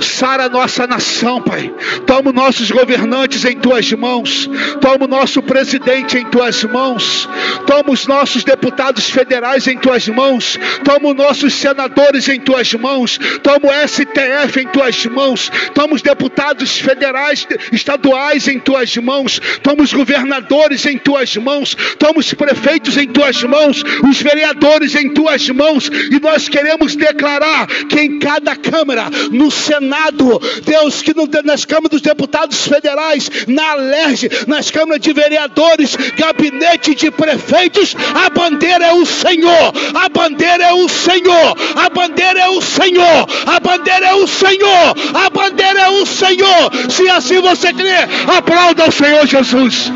Sara 0.00 0.48
nossa 0.48 0.86
nação, 0.86 1.40
Pai. 1.40 1.72
Toma 2.06 2.32
nossos 2.32 2.70
governantes 2.70 3.44
em 3.44 3.56
tuas 3.56 3.90
mãos. 3.92 4.48
Toma 4.80 5.04
o 5.04 5.08
nosso 5.08 5.42
presidente 5.42 6.18
em 6.18 6.24
tuas 6.24 6.62
mãos. 6.64 7.28
Toma 7.66 7.90
os 7.90 8.06
nossos 8.06 8.44
deputados 8.44 9.08
federais 9.08 9.66
em 9.66 9.78
tuas 9.78 10.08
mãos. 10.08 10.58
Toma 10.84 11.10
os 11.10 11.16
nossos 11.16 11.54
senadores 11.54 12.28
em 12.28 12.40
tuas 12.40 12.72
mãos. 12.74 13.18
Toma 13.42 13.60
o 13.68 13.88
STF 13.88 14.60
em 14.60 14.66
tuas 14.68 15.06
mãos. 15.06 15.50
Toma 15.74 15.94
os 15.94 16.02
deputados 16.02 16.78
federais, 16.78 17.46
estaduais 17.72 18.48
em 18.48 18.58
tuas 18.58 18.96
mãos. 18.96 19.40
Toma 19.62 19.82
os 19.82 19.92
governadores 19.92 20.86
em 20.86 20.98
tuas 20.98 21.36
mãos. 21.36 21.76
Toma 21.98 22.18
os 22.18 22.32
prefeitos 22.34 22.96
em 22.96 23.06
tuas 23.06 23.42
mãos. 23.42 23.82
Os 24.08 24.20
vereadores 24.20 24.94
em 24.94 25.12
tuas 25.12 25.48
mãos. 25.50 25.88
E 25.88 26.20
nós 26.20 26.48
queremos 26.48 26.96
declarar 26.96 27.66
que 27.66 28.00
em 28.00 28.18
cada 28.18 28.54
Câmara, 28.56 29.10
no 29.30 29.50
Senado, 29.64 30.40
Deus, 30.64 31.02
que 31.02 31.14
no, 31.14 31.28
nas 31.44 31.64
câmaras 31.64 31.90
dos 31.90 32.00
deputados 32.00 32.66
federais, 32.66 33.30
na 33.46 33.72
Alerj, 33.72 34.28
nas 34.46 34.70
câmaras 34.70 35.00
de 35.00 35.12
vereadores, 35.12 35.96
gabinete 36.16 36.94
de 36.94 37.10
prefeitos, 37.10 37.96
a 38.14 38.30
bandeira 38.30 38.86
é 38.86 38.92
o 38.92 39.06
Senhor, 39.06 39.72
a 39.94 40.08
bandeira 40.08 40.64
é 40.64 40.72
o 40.72 40.88
Senhor, 40.88 41.56
a 41.76 41.88
bandeira 41.90 42.40
é 42.40 42.48
o 42.48 42.60
Senhor, 42.60 43.26
a 43.46 43.60
bandeira 43.60 44.06
é 44.06 44.14
o 44.14 44.26
Senhor, 44.26 44.94
a 45.14 45.30
bandeira 45.30 45.80
é 45.80 45.88
o 45.88 46.06
Senhor. 46.06 46.90
Se 46.90 47.08
assim 47.08 47.40
você 47.40 47.72
crê, 47.72 47.96
aplauda 48.36 48.88
o 48.88 48.92
Senhor 48.92 49.26
Jesus. 49.26 49.92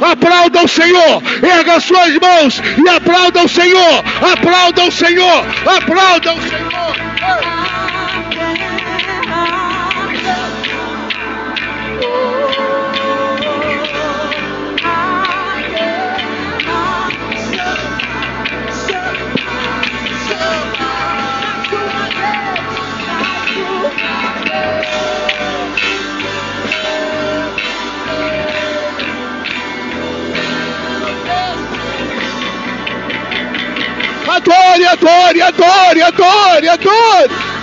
Aplauda 0.00 0.64
o 0.64 0.68
Senhor, 0.68 1.22
erga 1.42 1.78
suas 1.78 2.16
mãos 2.16 2.60
e 2.84 2.88
aplauda 2.88 3.44
o 3.44 3.48
Senhor, 3.48 4.04
aplauda 4.32 4.84
o 4.84 4.90
Senhor, 4.90 5.44
aplauda 5.64 6.32
o 6.34 6.42
Senhor. 6.42 7.91
Adore, 34.34 34.86
adore, 34.92 35.42
adore, 35.42 36.00
adore, 36.08 36.68
adore. 36.72 37.61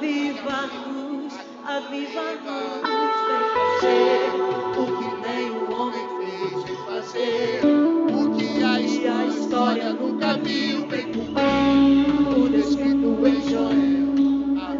Aviva-nos, 0.00 1.34
aviva-nos, 1.66 2.80
vem 3.28 3.44
fazer 3.52 4.32
o 4.78 4.84
que 4.96 5.08
nem 5.28 5.50
o 5.50 5.70
homem 5.78 6.06
fez, 6.16 6.64
vem 6.64 6.76
fazer 6.86 7.60
o 7.66 8.34
que 8.34 8.64
a 8.64 9.26
história, 9.26 9.92
nunca 9.92 10.38
viu, 10.38 10.86
vem 10.88 11.12
cumprir 11.12 12.34
o 12.34 12.48
descrito 12.48 13.26
em 13.28 13.42
Joel. 13.46 14.08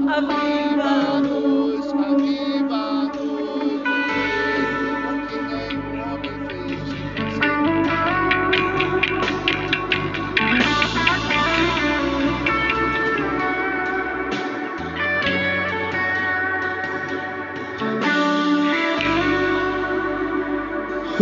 Aviva-nos, 0.09 1.93
aviva-nos. 1.93 2.50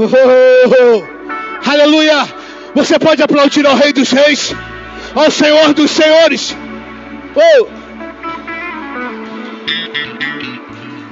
Oh. 0.04 1.68
Aleluia! 1.68 2.28
Você 2.74 2.98
pode 2.98 3.22
aplaudir 3.22 3.66
ao 3.66 3.74
Rei 3.74 3.92
dos 3.92 4.10
Reis, 4.12 4.54
ao 5.14 5.30
Senhor 5.30 5.74
dos 5.74 5.90
Senhores. 5.90 6.56
Oh. 7.34 7.66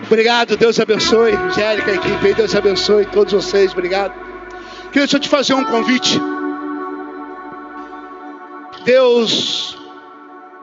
Obrigado, 0.06 0.56
Deus 0.56 0.78
abençoe. 0.78 1.32
Angélica, 1.32 1.92
equipe, 1.92 2.34
Deus 2.34 2.54
abençoe 2.54 3.06
todos 3.06 3.32
vocês. 3.32 3.72
Obrigado. 3.72 4.14
Queria 4.92 5.08
só 5.08 5.18
te 5.18 5.28
fazer 5.28 5.54
um 5.54 5.64
convite. 5.64 6.20
Deus, 8.84 9.76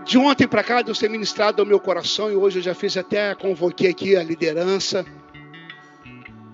de 0.05 0.17
ontem 0.17 0.47
para 0.47 0.63
cá, 0.63 0.81
Deus 0.81 0.97
tem 0.97 1.09
ministrado 1.09 1.61
ao 1.61 1.65
meu 1.65 1.79
coração 1.79 2.31
e 2.31 2.35
hoje 2.35 2.59
eu 2.59 2.63
já 2.63 2.73
fiz 2.73 2.95
até, 2.95 3.35
convoquei 3.35 3.89
aqui 3.89 4.15
a 4.15 4.23
liderança 4.23 5.05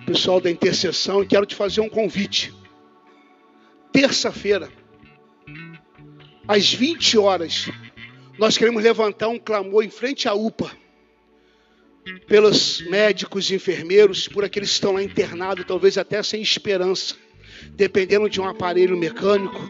pessoal 0.10 0.42
da 0.42 0.50
intercessão, 0.50 1.22
e 1.22 1.28
quero 1.28 1.46
te 1.46 1.54
fazer 1.54 1.82
um 1.82 1.90
convite. 1.90 2.52
Terça-feira, 3.94 4.68
às 6.48 6.74
20 6.74 7.16
horas, 7.20 7.70
nós 8.40 8.58
queremos 8.58 8.82
levantar 8.82 9.28
um 9.28 9.38
clamor 9.38 9.84
em 9.84 9.90
frente 9.92 10.28
à 10.28 10.34
UPA, 10.34 10.72
pelos 12.28 12.82
médicos 12.90 13.52
enfermeiros, 13.52 14.28
por 14.28 14.44
aqueles 14.44 14.70
que 14.70 14.76
estão 14.76 14.94
lá 14.94 15.04
internados, 15.04 15.64
talvez 15.68 15.96
até 15.96 16.24
sem 16.24 16.42
esperança, 16.42 17.16
dependendo 17.74 18.28
de 18.28 18.42
um 18.42 18.48
aparelho 18.48 18.98
mecânico, 18.98 19.62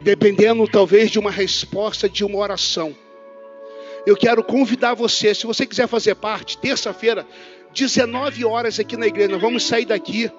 dependendo 0.00 0.66
talvez 0.66 1.08
de 1.08 1.20
uma 1.20 1.30
resposta 1.30 2.08
de 2.08 2.24
uma 2.24 2.38
oração. 2.38 2.96
Eu 4.04 4.16
quero 4.16 4.42
convidar 4.42 4.94
você, 4.94 5.32
se 5.34 5.46
você 5.46 5.64
quiser 5.64 5.86
fazer 5.86 6.16
parte, 6.16 6.58
terça-feira, 6.58 7.24
19 7.76 8.44
horas 8.46 8.80
aqui 8.80 8.96
na 8.96 9.06
igreja. 9.06 9.28
Nós 9.28 9.40
vamos 9.40 9.66
sair 9.66 9.84
daqui 9.84 10.30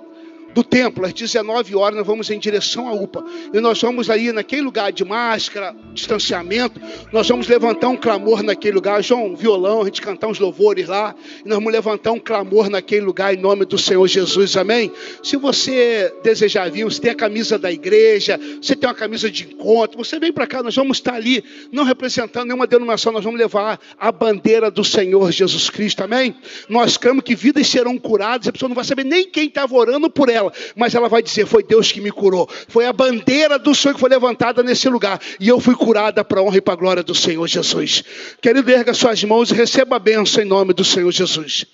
do 0.58 0.64
templo, 0.64 1.06
às 1.06 1.14
19 1.14 1.76
horas, 1.76 1.96
nós 1.96 2.08
vamos 2.08 2.32
em 2.32 2.40
direção 2.40 2.88
à 2.88 2.92
UPA. 2.92 3.24
E 3.54 3.60
nós 3.60 3.80
vamos 3.80 4.10
aí 4.10 4.32
naquele 4.32 4.64
lugar 4.64 4.92
de 4.92 5.06
máscara, 5.06 5.76
distanciamento, 5.94 6.82
nós 7.12 7.28
vamos 7.28 7.48
levantar 7.48 7.90
um 7.90 7.96
clamor 7.96 8.42
naquele 8.42 8.74
lugar. 8.74 9.04
João, 9.04 9.36
violão, 9.36 9.84
a 9.84 9.86
gente 9.86 10.02
cantar 10.02 10.26
uns 10.26 10.40
louvores 10.40 10.88
lá. 10.88 11.14
E 11.46 11.48
nós 11.48 11.60
vamos 11.60 11.72
levantar 11.72 12.12
um 12.12 12.20
clamor 12.20 12.72
naquele 12.72 13.02
lugar 13.02 13.36
em 13.36 13.38
nome 13.38 13.66
do 13.66 13.78
Senhor 13.78 14.08
Jesus, 14.08 14.58
amém? 14.58 14.92
Se 15.22 15.38
você 15.38 16.12
desejar 16.24 16.72
vir, 16.72 16.86
você 16.86 17.02
tem 17.02 17.12
a 17.12 17.16
camisa 17.16 17.60
da 17.60 17.72
igreja, 17.72 18.40
você 18.60 18.76
tem 18.76 18.90
uma 18.90 18.96
camisa 18.96 19.30
de 19.30 19.44
encontro, 19.44 20.04
você 20.04 20.20
vem 20.20 20.34
para 20.34 20.48
cá, 20.48 20.64
nós 20.64 20.76
vamos 20.76 20.98
estar 20.98 21.14
ali, 21.14 21.44
não 21.72 21.84
representando 21.84 22.48
nenhuma 22.48 22.66
denominação, 22.66 23.14
nós 23.14 23.24
vamos 23.24 23.40
levar 23.40 23.80
a 23.96 24.12
bandeira 24.12 24.72
do 24.72 24.84
Senhor 24.84 25.32
Jesus 25.32 25.70
Cristo, 25.70 26.04
amém? 26.04 26.36
Nós 26.68 26.98
cremos 26.98 27.24
que 27.24 27.36
vidas 27.36 27.68
serão 27.68 27.96
curadas, 27.96 28.48
a 28.48 28.52
pessoa 28.52 28.70
não 28.70 28.76
vai 28.76 28.86
saber 28.86 29.04
nem 29.04 29.30
quem 29.30 29.46
estava 29.46 29.76
orando 29.76 30.10
por 30.10 30.30
ela 30.30 30.47
mas 30.76 30.96
ela 30.96 31.10
vai 31.10 31.22
dizer: 31.22 31.46
Foi 31.46 31.64
Deus 31.64 31.92
que 31.92 32.02
me 32.02 32.12
curou. 32.12 32.50
Foi 32.68 32.86
a 32.86 32.94
bandeira 32.94 33.58
do 33.58 33.74
Senhor 33.74 33.94
que 33.94 34.00
foi 34.00 34.10
levantada 34.10 34.64
nesse 34.64 34.90
lugar. 34.90 35.20
E 35.40 35.48
eu 35.48 35.60
fui 35.60 35.76
curada 35.76 36.24
para 36.24 36.40
a 36.40 36.44
honra 36.44 36.58
e 36.58 36.62
para 36.62 36.74
a 36.74 36.78
glória 36.78 37.04
do 37.04 37.16
Senhor 37.16 37.48
Jesus. 37.48 38.04
Querido, 38.42 38.70
erga 38.72 38.94
suas 38.94 39.24
mãos 39.24 39.52
e 39.52 39.54
receba 39.54 39.96
a 39.96 40.00
bênção 40.00 40.44
em 40.44 40.46
nome 40.46 40.74
do 40.74 40.84
Senhor 40.84 41.12
Jesus. 41.12 41.66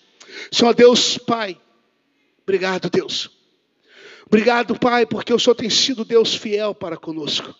Senhor 0.52 0.74
Deus, 0.74 1.18
Pai, 1.18 1.58
obrigado, 2.44 2.90
Deus. 2.90 3.30
Obrigado, 4.26 4.78
Pai, 4.80 5.06
porque 5.06 5.34
o 5.34 5.40
Senhor 5.40 5.56
tem 5.56 5.70
sido 5.70 6.04
Deus 6.04 6.36
fiel 6.36 6.74
para 6.74 6.98
conosco. 6.98 7.54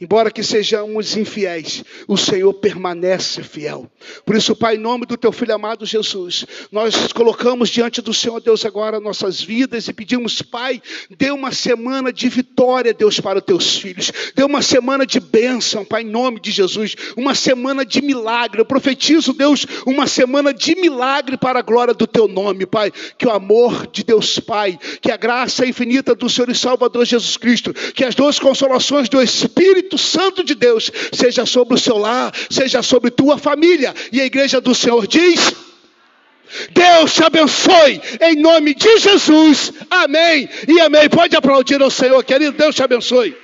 Embora 0.00 0.30
que 0.30 0.42
sejamos 0.42 1.16
infiéis, 1.16 1.84
o 2.08 2.16
Senhor 2.16 2.52
permanece 2.54 3.42
fiel. 3.42 3.90
Por 4.24 4.36
isso, 4.36 4.54
Pai, 4.56 4.76
em 4.76 4.78
nome 4.78 5.06
do 5.06 5.16
teu 5.16 5.32
filho 5.32 5.54
amado 5.54 5.86
Jesus, 5.86 6.44
nós 6.70 7.12
colocamos 7.12 7.68
diante 7.68 8.02
do 8.02 8.12
Senhor 8.12 8.40
Deus 8.40 8.64
agora 8.64 9.00
nossas 9.00 9.40
vidas 9.40 9.88
e 9.88 9.92
pedimos, 9.92 10.42
Pai, 10.42 10.82
dê 11.16 11.30
uma 11.30 11.52
semana 11.52 12.12
de 12.12 12.28
vitória, 12.28 12.92
Deus, 12.92 13.20
para 13.20 13.38
os 13.38 13.44
teus 13.44 13.76
filhos. 13.78 14.12
Dê 14.34 14.42
uma 14.42 14.62
semana 14.62 15.06
de 15.06 15.20
bênção, 15.20 15.84
Pai, 15.84 16.02
em 16.02 16.10
nome 16.10 16.40
de 16.40 16.50
Jesus. 16.50 16.94
Uma 17.16 17.34
semana 17.34 17.84
de 17.84 18.02
milagre. 18.02 18.60
Eu 18.60 18.66
profetizo, 18.66 19.32
Deus, 19.32 19.66
uma 19.86 20.06
semana 20.06 20.52
de 20.52 20.74
milagre 20.74 21.36
para 21.36 21.58
a 21.58 21.62
glória 21.62 21.94
do 21.94 22.06
teu 22.06 22.28
nome, 22.28 22.66
Pai. 22.66 22.92
Que 23.18 23.26
o 23.26 23.30
amor 23.30 23.86
de 23.86 24.04
Deus, 24.04 24.38
Pai, 24.38 24.78
que 25.00 25.10
a 25.10 25.16
graça 25.16 25.66
infinita 25.66 26.14
do 26.14 26.28
Senhor 26.28 26.50
e 26.50 26.54
Salvador 26.54 27.04
Jesus 27.04 27.36
Cristo, 27.36 27.72
que 27.94 28.04
as 28.04 28.14
duas 28.14 28.38
consolações 28.38 29.08
do 29.08 29.20
Espírito 29.20 29.73
Espírito 29.74 29.98
Santo 29.98 30.44
de 30.44 30.54
Deus 30.54 30.90
seja 31.12 31.44
sobre 31.44 31.74
o 31.74 31.78
seu 31.78 31.98
lar, 31.98 32.32
seja 32.48 32.82
sobre 32.82 33.10
tua 33.10 33.36
família. 33.36 33.92
E 34.12 34.20
a 34.20 34.24
igreja 34.24 34.60
do 34.60 34.74
Senhor 34.74 35.06
diz: 35.06 35.52
Deus 36.70 37.12
te 37.12 37.24
abençoe 37.24 38.00
em 38.20 38.36
nome 38.36 38.74
de 38.74 38.98
Jesus. 38.98 39.72
Amém. 39.90 40.48
E 40.68 40.80
amém. 40.80 41.08
Pode 41.08 41.34
aplaudir 41.34 41.82
ao 41.82 41.90
Senhor, 41.90 42.22
querido. 42.22 42.56
Deus 42.56 42.74
te 42.74 42.82
abençoe. 42.82 43.36